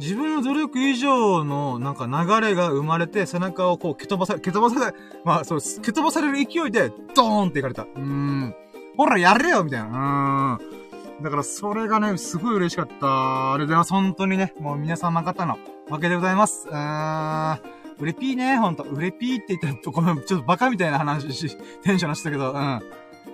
[0.00, 5.60] 自分の努力以上の、なんか流れが生まれて、背中をこう、蹴飛ばされ、蹴飛ばされ、まあそう。
[5.60, 7.82] 蹴飛ばされる勢いで、ドーンっていかれた。
[7.82, 8.54] うーん。
[8.96, 10.58] ほら、やれよみたいな。
[10.60, 10.83] うーん。
[11.24, 13.54] だからそれがね、すごい嬉しかった。
[13.54, 15.56] あれでは本当にね、もう皆様方の
[15.88, 16.68] わけでございます。
[16.68, 17.58] うーん。
[17.98, 18.82] うれぴーね、ほんと。
[18.82, 22.82] うれぴーって言ったら、ちょっとバカみたいな話し、テンションしたけど、うん。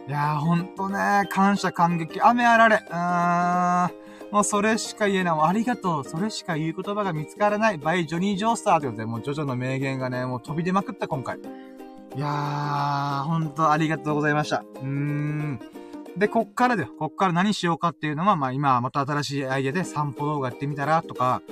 [0.06, 2.76] いやー、ほんとね、感謝感激、雨あられ。
[2.76, 3.90] うーん。
[4.30, 5.34] もうそれしか言えない。
[5.34, 6.04] もうありがとう。
[6.04, 7.78] それしか言う言葉が見つからない。
[7.78, 11.38] バイジョニー・ジョースターということで、もうジョジョの名言がね、もう飛び出まくった、今回。
[11.38, 14.62] いやー、ほんとありがとうございました。
[14.76, 15.60] うーん。
[16.16, 16.88] で、こっからだよ。
[16.98, 21.42] こっから何しようかっていうのは、まあ今また新しいアイデアで散歩動画やってみたらとか、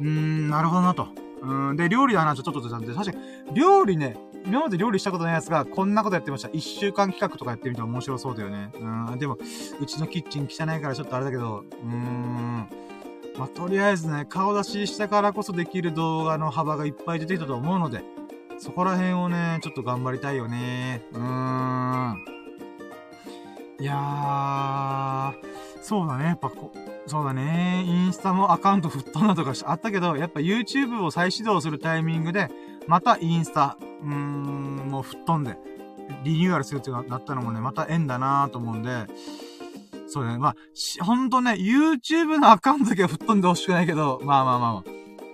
[0.00, 1.08] うーん、なるほどなと。
[1.42, 4.16] うん、で、料理の話はちょっとちゃんと、確かに、料理ね、
[4.46, 6.48] 今まで料理したことないやつが、こんなことやってました。
[6.52, 8.70] 一週間企画とかやってみたら面白そうだよね。
[8.74, 9.38] うん、でも、
[9.80, 12.68] うちのキッチン汚いからちょっとあれだけど、うーん。
[13.38, 18.04] まあ、とりあえずね、顔出ししたからこそできる動画の幅がいっぱい出てきたと思うので、
[18.58, 21.02] そこら辺をね、ちょっと頑張りたいよね。
[21.12, 22.41] うーん。
[23.80, 25.32] いやー、
[25.82, 26.24] そうだね。
[26.26, 26.72] やっぱこ、
[27.06, 27.82] そうだね。
[27.86, 32.48] インスタもアカウント吹っ飛んだとかあったけど、やっぱ YouTube を再始動するタイミングで、
[32.86, 35.56] またインスタ、うーん、もう吹っ飛んで、
[36.22, 39.06] リニューアルするってなったのもね、また縁だなーと思うんで、
[40.06, 40.38] そうだね。
[40.38, 44.84] まあ、ほんとね、YouTube のアカウントだけは吹っ飛んでほしくないけど、まあまあまあまあ。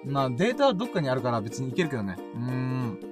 [0.07, 2.17] まあ、データはどっかにあるから別にいけるけどね。
[2.19, 3.08] うーん。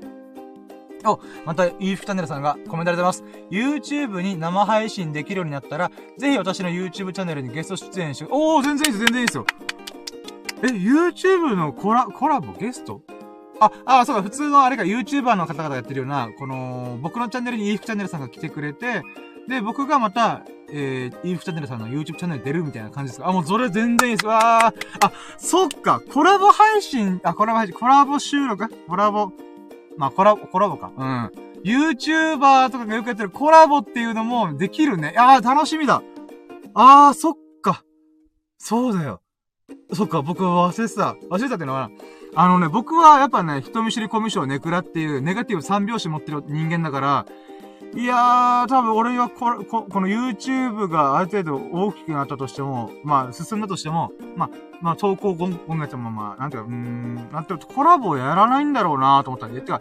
[1.10, 3.46] お、また、ゆうふチャンネルさんがコメントありがとうございます。
[3.50, 9.46] YouTube に生配信できるようになったら、ぜひ私の YouTube チャンネルにゲスト出演して、おー、全然いいです、全然いいですよ。
[10.62, 13.02] え、YouTube のコラ、コラボゲスト？
[13.60, 19.02] あ、あ、そうか、普通のあれか、YouTuber の方々がやってるような、この、僕のチャンネルに EF チャンネルさんが来てくれて、
[19.48, 24.26] で、僕がまた、えー、EF チャンネルさんの YouTube チャンネル出るみたいな感じですかあ、もうそれ全然いいです。
[24.26, 25.06] わー。
[25.06, 29.32] あ、そっか、コラボ配信、あ、コラボ配信、コラボ収録コラボ、
[29.96, 30.92] まあ、コラボ、コラボか。
[30.96, 31.30] うん。
[31.64, 35.14] YouTuber とかがよくやってるコラボっていうのもできるね。
[35.18, 36.02] ああ、楽しみだ。
[36.74, 37.84] ああ、そっか。
[38.58, 39.20] そうだよ。
[39.92, 41.16] そっか、僕は忘れてた。
[41.28, 41.90] 忘れてたってのは、
[42.34, 47.26] あのね、僕はやっぱね、人見知りコミュ障ネクラっていうネガティブ三拍子持ってる人間だから、
[47.94, 54.50] いやー、多分俺はこここの YouTube がある程度大きくなったとしても、まあ進んだとしても、まあ、
[54.80, 56.60] まあ投稿音楽もまあ、なんてい。
[56.60, 57.56] うか、うーん、なんてい。
[57.56, 58.64] うか、コラボやらない。
[58.64, 59.80] んだろうなと思ったんで、てか、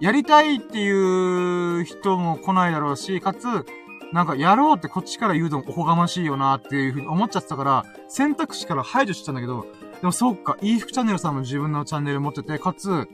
[0.00, 0.56] やりたい。
[0.56, 2.72] っていう人も来ない。
[2.72, 3.46] だろうし、かつ、
[4.12, 6.88] なんかやろうってこっちから言うのもおこがましいよなってい。
[6.90, 9.66] うふうに思っちゃってたから、選択肢から排除してたんだけど、
[10.00, 10.76] でもそうか、い。
[10.76, 13.08] い服チャンネルさんも自分のチャンネル持ってて、かつ、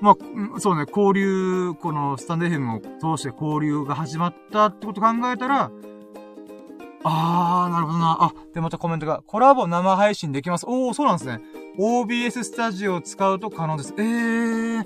[0.00, 5.70] まあ、そうね、交流、このスタンデーフェムを通して交流が始まったってこと考えたら、
[7.08, 8.18] あー、なるほどな。
[8.20, 10.66] あ、で、またコメントが、コラボ生配信できます。
[10.68, 11.40] おー、そうなんですね。
[11.78, 13.94] OBS スタジオを使うと可能です。
[13.96, 14.84] えー。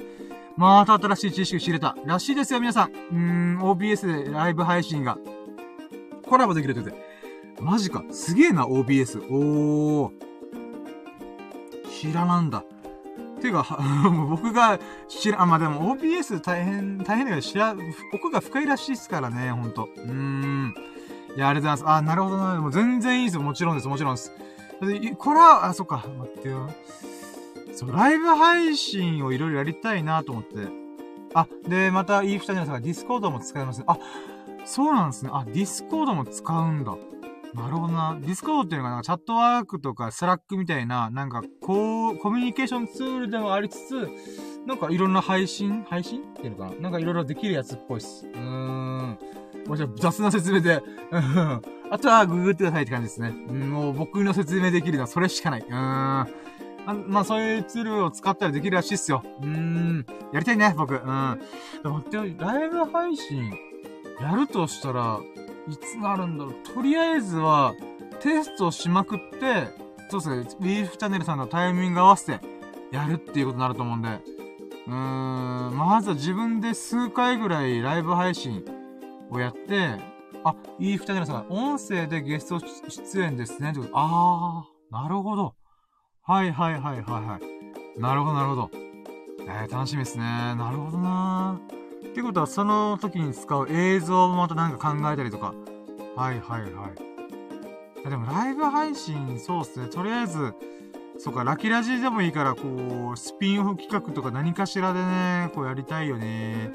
[0.57, 1.97] また新しい知識知れた。
[2.05, 2.91] らしいですよ、皆さん。
[2.91, 5.17] うーん、OBS でライブ配信が
[6.29, 7.63] コラボできるって言って。
[7.63, 8.05] マジか。
[8.11, 9.23] すげえな、OBS。
[9.31, 10.13] おー。
[11.91, 12.65] 知らなんだ。
[13.41, 13.65] てか、
[14.29, 17.75] 僕が知ら、あ、まあ、でも OBS 大変、大変だけど知ら、
[18.13, 19.89] 奥が深いらしいですからね、ほんと。
[19.97, 20.75] うーん。
[21.37, 21.97] いや、ありがとうございます。
[21.99, 22.61] あ、なるほどな。
[22.61, 23.43] も全然いいですよ。
[23.43, 23.89] もちろんです。
[23.89, 24.33] もちろんです。
[24.81, 26.05] でこれは、あ、そっか。
[26.19, 26.71] 待ってよ。
[27.75, 30.69] そう、ライブ配信をいろいろやりたいなと思って。
[31.35, 33.99] あ、で、また、イーフチャンネルさんがディスコードも使います、ねあ、
[34.65, 35.31] そうなんですね。
[35.33, 36.97] あ、ディスコードも使うんだ。
[37.55, 38.17] なるほどな。
[38.21, 44.09] ディスコードっていうのがなんかチャットワークとかスラックみたいな、なんかこう、コミュニケーションツールでもありつつ、
[44.67, 48.27] なんかいろんな配信配信っていうのかななんかいろいろできるやつっぽいっす。
[48.27, 49.19] うーん。
[49.71, 50.83] もし雑な説明で、
[51.93, 53.31] あとはググってくださいって感じですね。
[53.31, 55.61] もう僕の説明できるのはそれしかない。
[55.61, 55.73] うん。
[55.73, 56.27] あ
[57.07, 59.23] まあ、そういうツールを使ったらできるらしいっすよ。
[59.41, 60.05] うん。
[60.33, 60.95] やりたいね、僕。
[60.95, 61.41] うん。
[61.85, 63.53] でもって、ライブ配信、
[64.21, 65.21] やるとしたら、
[65.69, 66.55] いつなるんだろう。
[66.75, 67.75] とりあえずは、
[68.21, 69.69] テストしまくって、
[70.09, 72.41] そうですね、ビーフチャンネルさんのタイミング合わせて、
[72.91, 74.09] やるっていうことになると思うんで、
[74.89, 78.65] うーん、まずは自分で数回ぐらいライブ配信
[79.31, 79.97] をやって、
[80.45, 83.71] あ、いい二人のさ、音声でゲスト出演ですね。
[83.71, 83.91] ってこと。
[83.95, 85.55] あー、なるほど。
[86.23, 87.41] はいはいはいはいは
[87.97, 88.01] い。
[88.01, 88.71] なるほどなるほど。
[89.47, 90.25] えー、楽しみですね。
[90.25, 92.11] なるほどなー。
[92.11, 95.55] ってことは、その時に使う映像もまたなんか考えたりとか。
[96.17, 98.09] はいはいはい。
[98.09, 99.89] でもライブ配信、そうっすね。
[99.89, 100.55] とりあえず、
[101.19, 106.73] そうか、ラキラジでもいいから、こう、スピンオフ企画とか何かしらでね、こうやりたいよね。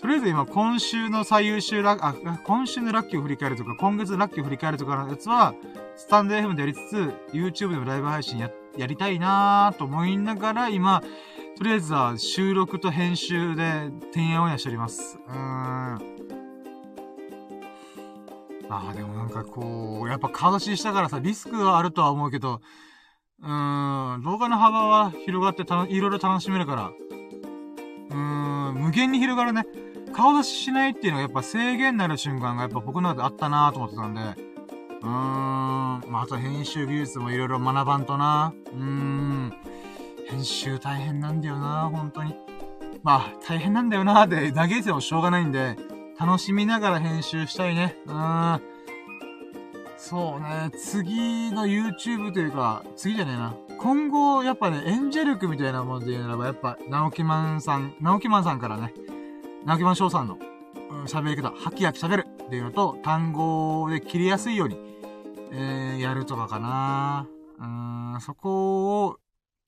[0.00, 5.54] とりあえず今、今週の最優秀ラあ、今週のラッキーを振り返るとか、今月のラッキーを振り返るとかのやつは、
[5.94, 11.02] スタンド FM でやりつつ、YouTube でもライブ配信や、やりたいなーと思いながら、今、
[11.58, 15.18] とりあえずは収録と編集で、てんやわんやしております。
[15.18, 15.36] うーん。
[18.70, 22.62] ああ、でもなんかこう、やっぱ顔出ししたからさ、リスクはあるとは思うけど、
[23.42, 29.66] うーん、動画の幅は広がってた、いろいろ楽しめるから、うーん、無限に広がるね。
[30.10, 38.52] 顔出ししないっていうのがやっぱ制限になる瞬間がやっぱ僕の中であったなと思ってたんで、うーん、まあ、あと編集技術もいろいろ学ばんとな。
[38.72, 39.52] うーん。
[40.28, 42.36] 編集大変なんだよな、本当に。
[43.02, 45.76] まあ、大変なんだよな、で投げてもしょうがないんで、
[46.18, 47.96] 楽しみながら編集したいね。
[48.06, 48.62] うーん。
[49.96, 53.54] そうね、次の YouTube というか、次じゃねえな。
[53.78, 58.92] 今後、やっぱね、演者力みたいなもので言うならば、やっぱ、直木マンさん、直木マンさんからね、
[59.64, 60.38] 直木マン翔さんの、
[61.06, 64.78] 喋、うん、り方、はきはき喋るっていうのと、単語で切りやすいように、
[65.52, 67.26] えー、やるとかかな。
[67.58, 69.16] うん、そこを、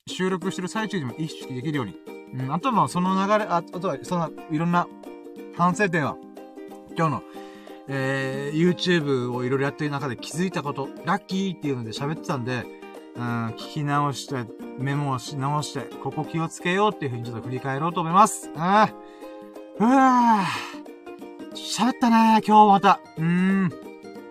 [0.07, 1.95] 収録してる最中にも意識できるように。
[2.33, 4.87] うん、あとはその流れ、ああとはそのいろんな
[5.55, 6.17] 反省点は、
[6.97, 7.23] 今日の、
[7.87, 12.65] えー、YouTube をいろいろやってる中で気づいたこと、ラッキーっていうので喋ってたんで、
[13.15, 14.45] うん、聞き直して、
[14.79, 18.49] メモをし直して、ここ気をつけようっていうふうにちょっと振り返ろうと思います。
[18.55, 18.89] あ
[19.79, 20.45] うわ
[21.55, 22.99] 喋ったね今日また。
[23.17, 23.69] うーん。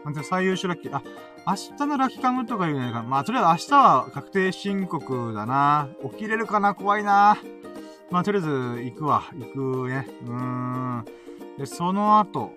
[0.04, 0.96] なんて最優秀ラッキー。
[0.96, 1.02] あ、
[1.46, 3.02] 明日のラッキーカムとか言うねか。
[3.02, 5.88] まあ、とりあえず明日は確定申告だな。
[6.12, 6.74] 起きれるかな？
[6.74, 7.36] 怖いな。
[8.10, 8.50] まあ、とりあえず
[8.84, 9.24] 行くわ。
[9.34, 9.46] 行
[9.84, 10.06] くね。
[10.26, 11.04] うーん。
[11.58, 12.52] で、その後。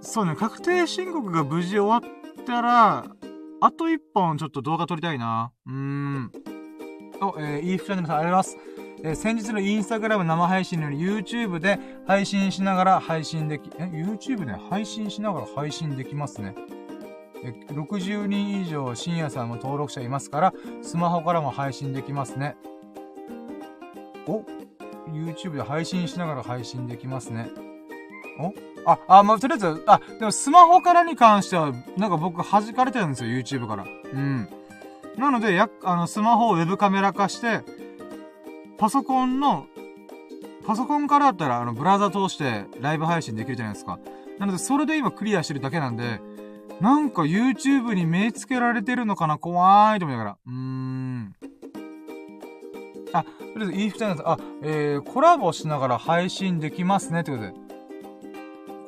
[0.00, 3.04] そうね、確定申告が無事終わったら、
[3.60, 5.50] あと一本ちょっと動画撮りたいな。
[5.66, 6.30] うーん。
[7.20, 8.75] お、えー、イーフチャンネルさんありがとうございます。
[9.02, 16.54] えー、先日のインスタグラム生配信のように YouTube で配信しながら配信でき、え、YouTube で配信しながら配信できますね。
[17.44, 22.56] え、60人以上深夜さんも登録者いますから、スマホからも配信できますね。
[24.26, 24.42] お
[25.12, 27.50] ?YouTube で配信しながら配信できますね。
[28.40, 28.54] お
[28.90, 33.84] あ、あ、まあ、とりあえず、あ、でもスマホからに関しては、なんか僕弾かれてるんですよ、YouTube から。
[33.84, 34.48] うん。
[35.18, 37.62] なので、や、あの、スマホをウェブカメラ化して、
[38.78, 39.66] パソコンの、
[40.66, 43.98] パソコンからだったら、あの、ブラウザ通してライブ配信できるじゃないですか。
[44.38, 46.20] なので、それで今クリアしてるだけなんで、
[46.80, 50.38] なんか YouTube に目つけられてるのかな怖ーいと思いながら。
[50.46, 51.34] うーん。
[53.12, 57.54] あ、とりあえず、イーフチャンネルあ、えー、コラボしながら配信できますね、ってことで。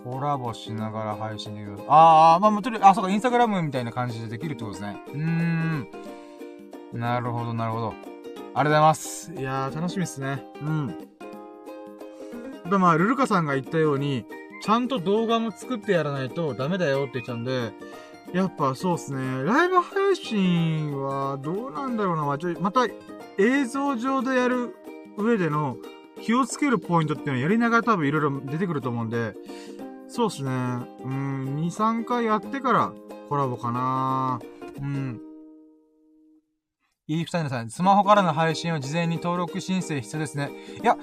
[0.04, 1.78] コラボしながら配信できる。
[1.88, 5.00] あー、まあ、もとりあえず、あ、そうか、インスタグラムみたいな感じでできるってことですね。
[5.06, 5.88] うーん。
[6.92, 7.94] なるほど、なるほど。
[8.58, 9.32] ありがとうございます。
[9.32, 10.42] いやー、楽しみっすね。
[10.60, 10.88] うん。
[12.68, 14.24] で、まあ、ルルカさんが言ったように、
[14.64, 17.72] ちゃんと動画も作ってやらないとダメだよって言っちゃうんで、
[18.32, 19.44] やっぱそうっすね。
[19.44, 22.24] ライブ配信はどうなんだろうな。
[22.24, 22.86] まあ、ちょまた
[23.38, 24.74] 映像上でやる
[25.16, 25.76] 上での
[26.20, 29.34] 気をつけるポイントっていうのはやりながら多分いろいろ出てくると思うんで、
[30.08, 30.50] そうっすね。
[30.50, 32.92] うん、2、3回やってから
[33.28, 34.40] コラボかな
[34.80, 35.27] うん。
[37.08, 40.50] いい二人さん、スマホからの配信を事前に登録申請必要ですね。
[40.82, 40.96] いや、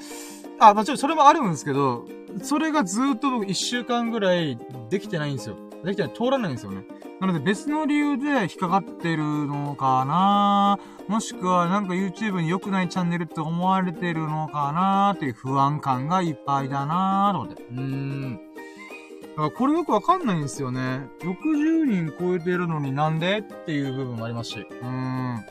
[0.60, 2.06] あ、もちろんそれもあるんですけど、
[2.44, 4.58] それがずっと僕1週間ぐらい
[4.92, 5.58] できてないんですよ。
[5.84, 6.84] できてない、通らないんですよね。
[7.20, 10.78] なので別の理由で引っかかってるのかな
[11.08, 17.64] もしくはなんか YouTube に良くないチャンネルって思われてるのかなっていう不安感がいっぱいだなと思って。
[17.64, 18.34] うーん。
[18.34, 21.08] だからこれよくわかんないんですよね。
[21.22, 24.60] 60人超えてるのになんでっていう部分もありますし。
[24.60, 25.46] うーん。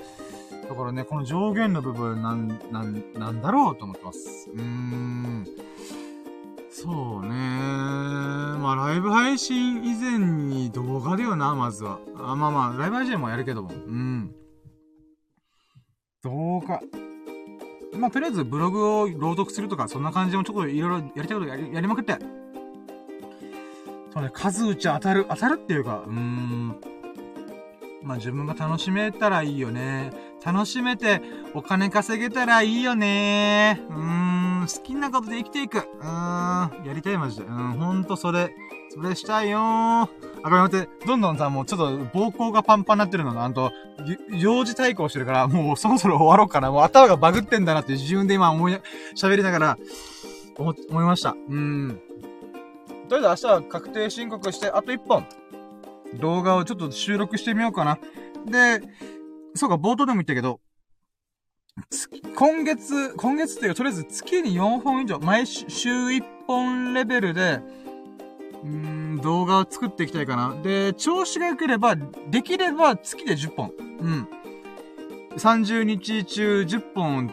[0.69, 4.51] だからね、この上限の部分なん、なん、なんだろうと思ってます。
[4.51, 5.47] うーん。
[6.71, 7.29] そうね。
[7.29, 12.01] まあ、ライブ配信以前に動画だよな、まずは。
[12.17, 13.71] あまあまあ、ライブ配信もやるけども。
[13.71, 14.35] うん。
[16.23, 16.81] 動画。
[17.97, 22.19] まあ、とりあえずブログを朗読するとか、そんな感じもちょっといろいろやりたいことやりやりまくって。
[24.13, 26.81] そうね、数打ち当たる、当たるっていうか、うーん。
[28.05, 30.13] まあ自分が楽しめたらいいよね。
[30.45, 31.23] 楽しめて
[31.55, 33.81] お金稼げたらいいよね。
[33.89, 33.97] うー
[34.65, 35.79] ん、好きなことで生きていく。
[35.79, 37.45] うーん、やりたいマジで。
[37.45, 38.55] うん、ほんとそれ、
[38.95, 40.03] それしたいよー。
[40.03, 40.09] あ、
[40.43, 43.73] これ待って、どんどんさ、もうちょっと膀胱がパンパンになってるのが、あんと、
[44.31, 46.71] 幼児対抗してるから、もうそろそろ終わろうかな。
[46.71, 48.79] もう頭がバグってんだなって自分で今思い、
[49.17, 49.79] 喋りながら、
[50.59, 51.35] 思、思いました。
[51.49, 52.01] うん。
[53.09, 55.27] とりあえず明日は確定申告して、あと1本。
[56.21, 57.99] 動画をちょっと収録してみようかな。
[58.47, 58.83] で、
[59.55, 60.61] そうか、冒頭でも言ったけど、
[62.37, 67.61] 今月、今月っていうか、とりあえず月に4本以上、毎週1本レベルで、
[68.63, 70.61] うん、動画を作っていきたいかな。
[70.63, 71.97] で、調子が良ければ、
[72.31, 73.73] できれば月で10本。
[73.79, 74.29] うん。
[75.37, 77.31] 30日中10本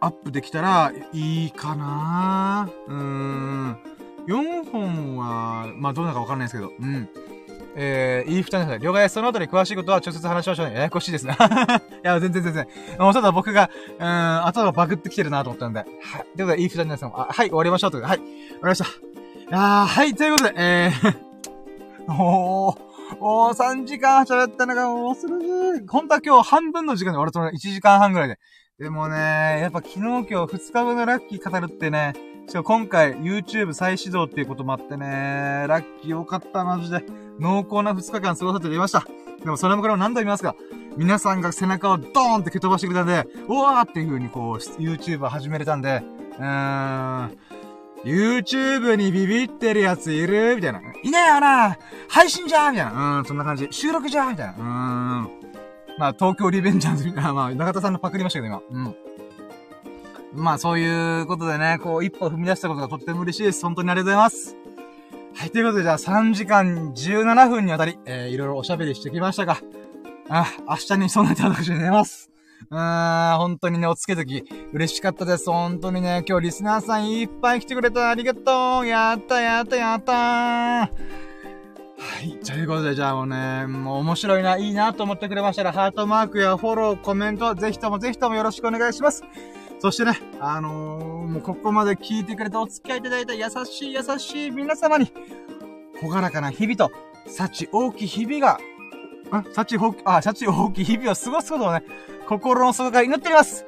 [0.00, 3.78] アップできたらいいかなうーん。
[4.26, 7.08] 4本は、まあどうなるかわかんないですけど、うん。
[7.78, 8.80] えー、いい二人さん。
[8.80, 9.10] 了解。
[9.10, 10.74] そのあたり詳しいことは直接話しましょうね。
[10.76, 11.36] ややこしいですね。
[12.02, 12.66] いや、全然全然。
[12.98, 15.80] もうただ僕が、うん、頭バグってきてるなと思ったんで。
[15.80, 15.88] はい。
[16.36, 18.22] ということで、いい二人の皆さん、あ、はい、終わりましょうということで。
[18.22, 18.28] はい。
[18.28, 18.86] 終わりました。
[19.52, 21.16] あー、はい、ということで、えー、
[22.18, 22.78] おー、
[23.20, 27.52] おー、3時間喋ったのが、もうする本当は今日半分の時間で終わると思う。
[27.52, 28.38] 1時間半ぐらいで。
[28.78, 32.14] でもね、やっぱ昨日今日2日分のラッキー語るってね、
[32.48, 37.25] しかも今回 YouTube 再始動っていうこともあってね、ラッキー良かった、マジで。
[37.40, 39.04] 濃厚な2日間過ごさせていました。
[39.42, 40.54] でもそれもこれも何度言いますか
[40.96, 46.02] 皆さんが背中をドーンって蹴飛ばしてくれたんで、うわーっていう風にこう、YouTube 始めれたんで、
[46.38, 47.38] うーん、
[48.04, 50.56] YouTube にビビってるやついる？
[50.56, 50.80] みたいな。
[50.80, 51.76] いねえよな
[52.08, 53.18] 配信じゃんみたいな。
[53.18, 53.68] うん、そんな感じ。
[53.70, 54.52] 収録じゃんみたいな。
[54.52, 54.66] うーん。
[55.98, 57.32] まあ、東京リベンジャーズみたいな。
[57.34, 58.62] まあ、中田さんのパクりましたけど、今。
[58.70, 58.94] うん。
[60.34, 63.62] まあ、そういうことでね、こう、一歩踏み出したことがとっても嬉しいです。
[63.62, 64.65] 本当にありがとうございます。
[65.38, 69.58] はい、ということで、じゃあ3時間17分にわたり、えー、いろいろおしゃべりしてきましたが、
[70.30, 72.30] あ、明日に備えて私寝ます。
[72.70, 75.50] うーん、本当にね、おつけとき、嬉しかったです。
[75.50, 78.08] 本当にね、今日リスナーさんいっぱい来てくれた。
[78.08, 78.86] ありがとう。
[78.86, 80.88] やったやったやったは
[82.24, 82.38] い。
[82.42, 89.22] ということで、じゃあもうね、もう面白いな、いいなと思ってくれましたら、ハートマークやフォロー、コメント、ぜひともぜひともよろしくお願いします。
[89.78, 95.12] そしてね、あのー、もうここまで聞いてくれてお付き合いいただいた優しい優しい皆様に、
[96.00, 96.90] ほがらかな日々と、
[97.26, 98.58] 幸大きい日々が、
[99.30, 101.82] あ、幸大き、あ、幸大きい日々を過ごすことをね、
[102.26, 103.64] 心の底から祈っております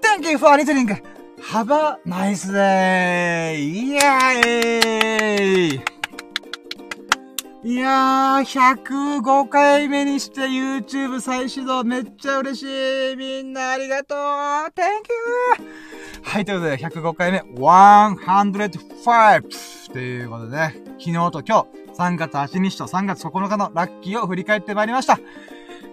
[0.00, 1.02] !Thank you for listening!
[1.50, 3.56] Have a nice day!
[3.58, 6.01] イエーイ
[7.64, 12.64] いやー、105回目にして YouTube 再始動めっちゃ嬉し
[13.12, 14.72] いみんなありがとう !Thank
[15.60, 15.68] you!
[16.24, 19.92] はい、ということで105回目、105!
[19.92, 25.20] ということでね、昨日と今日、3月8日と3月9日のラッキーを振り返ってまいりました。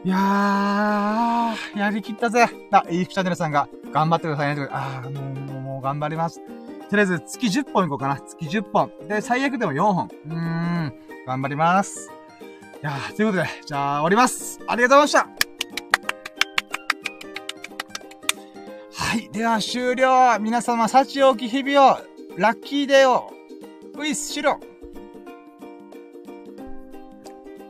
[0.03, 2.47] いやー、やりきったぜ。
[2.71, 4.67] あ、イーフチャンネルさんが頑張ってくださいね。
[4.71, 6.41] あー、もう、もう頑張ります。
[6.89, 8.19] とりあえず月10本いこうかな。
[8.19, 8.91] 月10本。
[9.07, 10.07] で、最悪でも4本。
[10.07, 10.33] うー
[10.87, 11.08] ん。
[11.29, 12.09] 頑張ります。
[12.81, 14.59] いや、ということで、じゃあ終わります。
[14.67, 15.37] ありがとうございまし
[18.97, 19.29] たはい。
[19.31, 20.39] では終了。
[20.39, 21.97] 皆様、幸多き日々を、
[22.35, 23.31] ラッキーデーを、
[23.93, 24.59] ウィスしろ。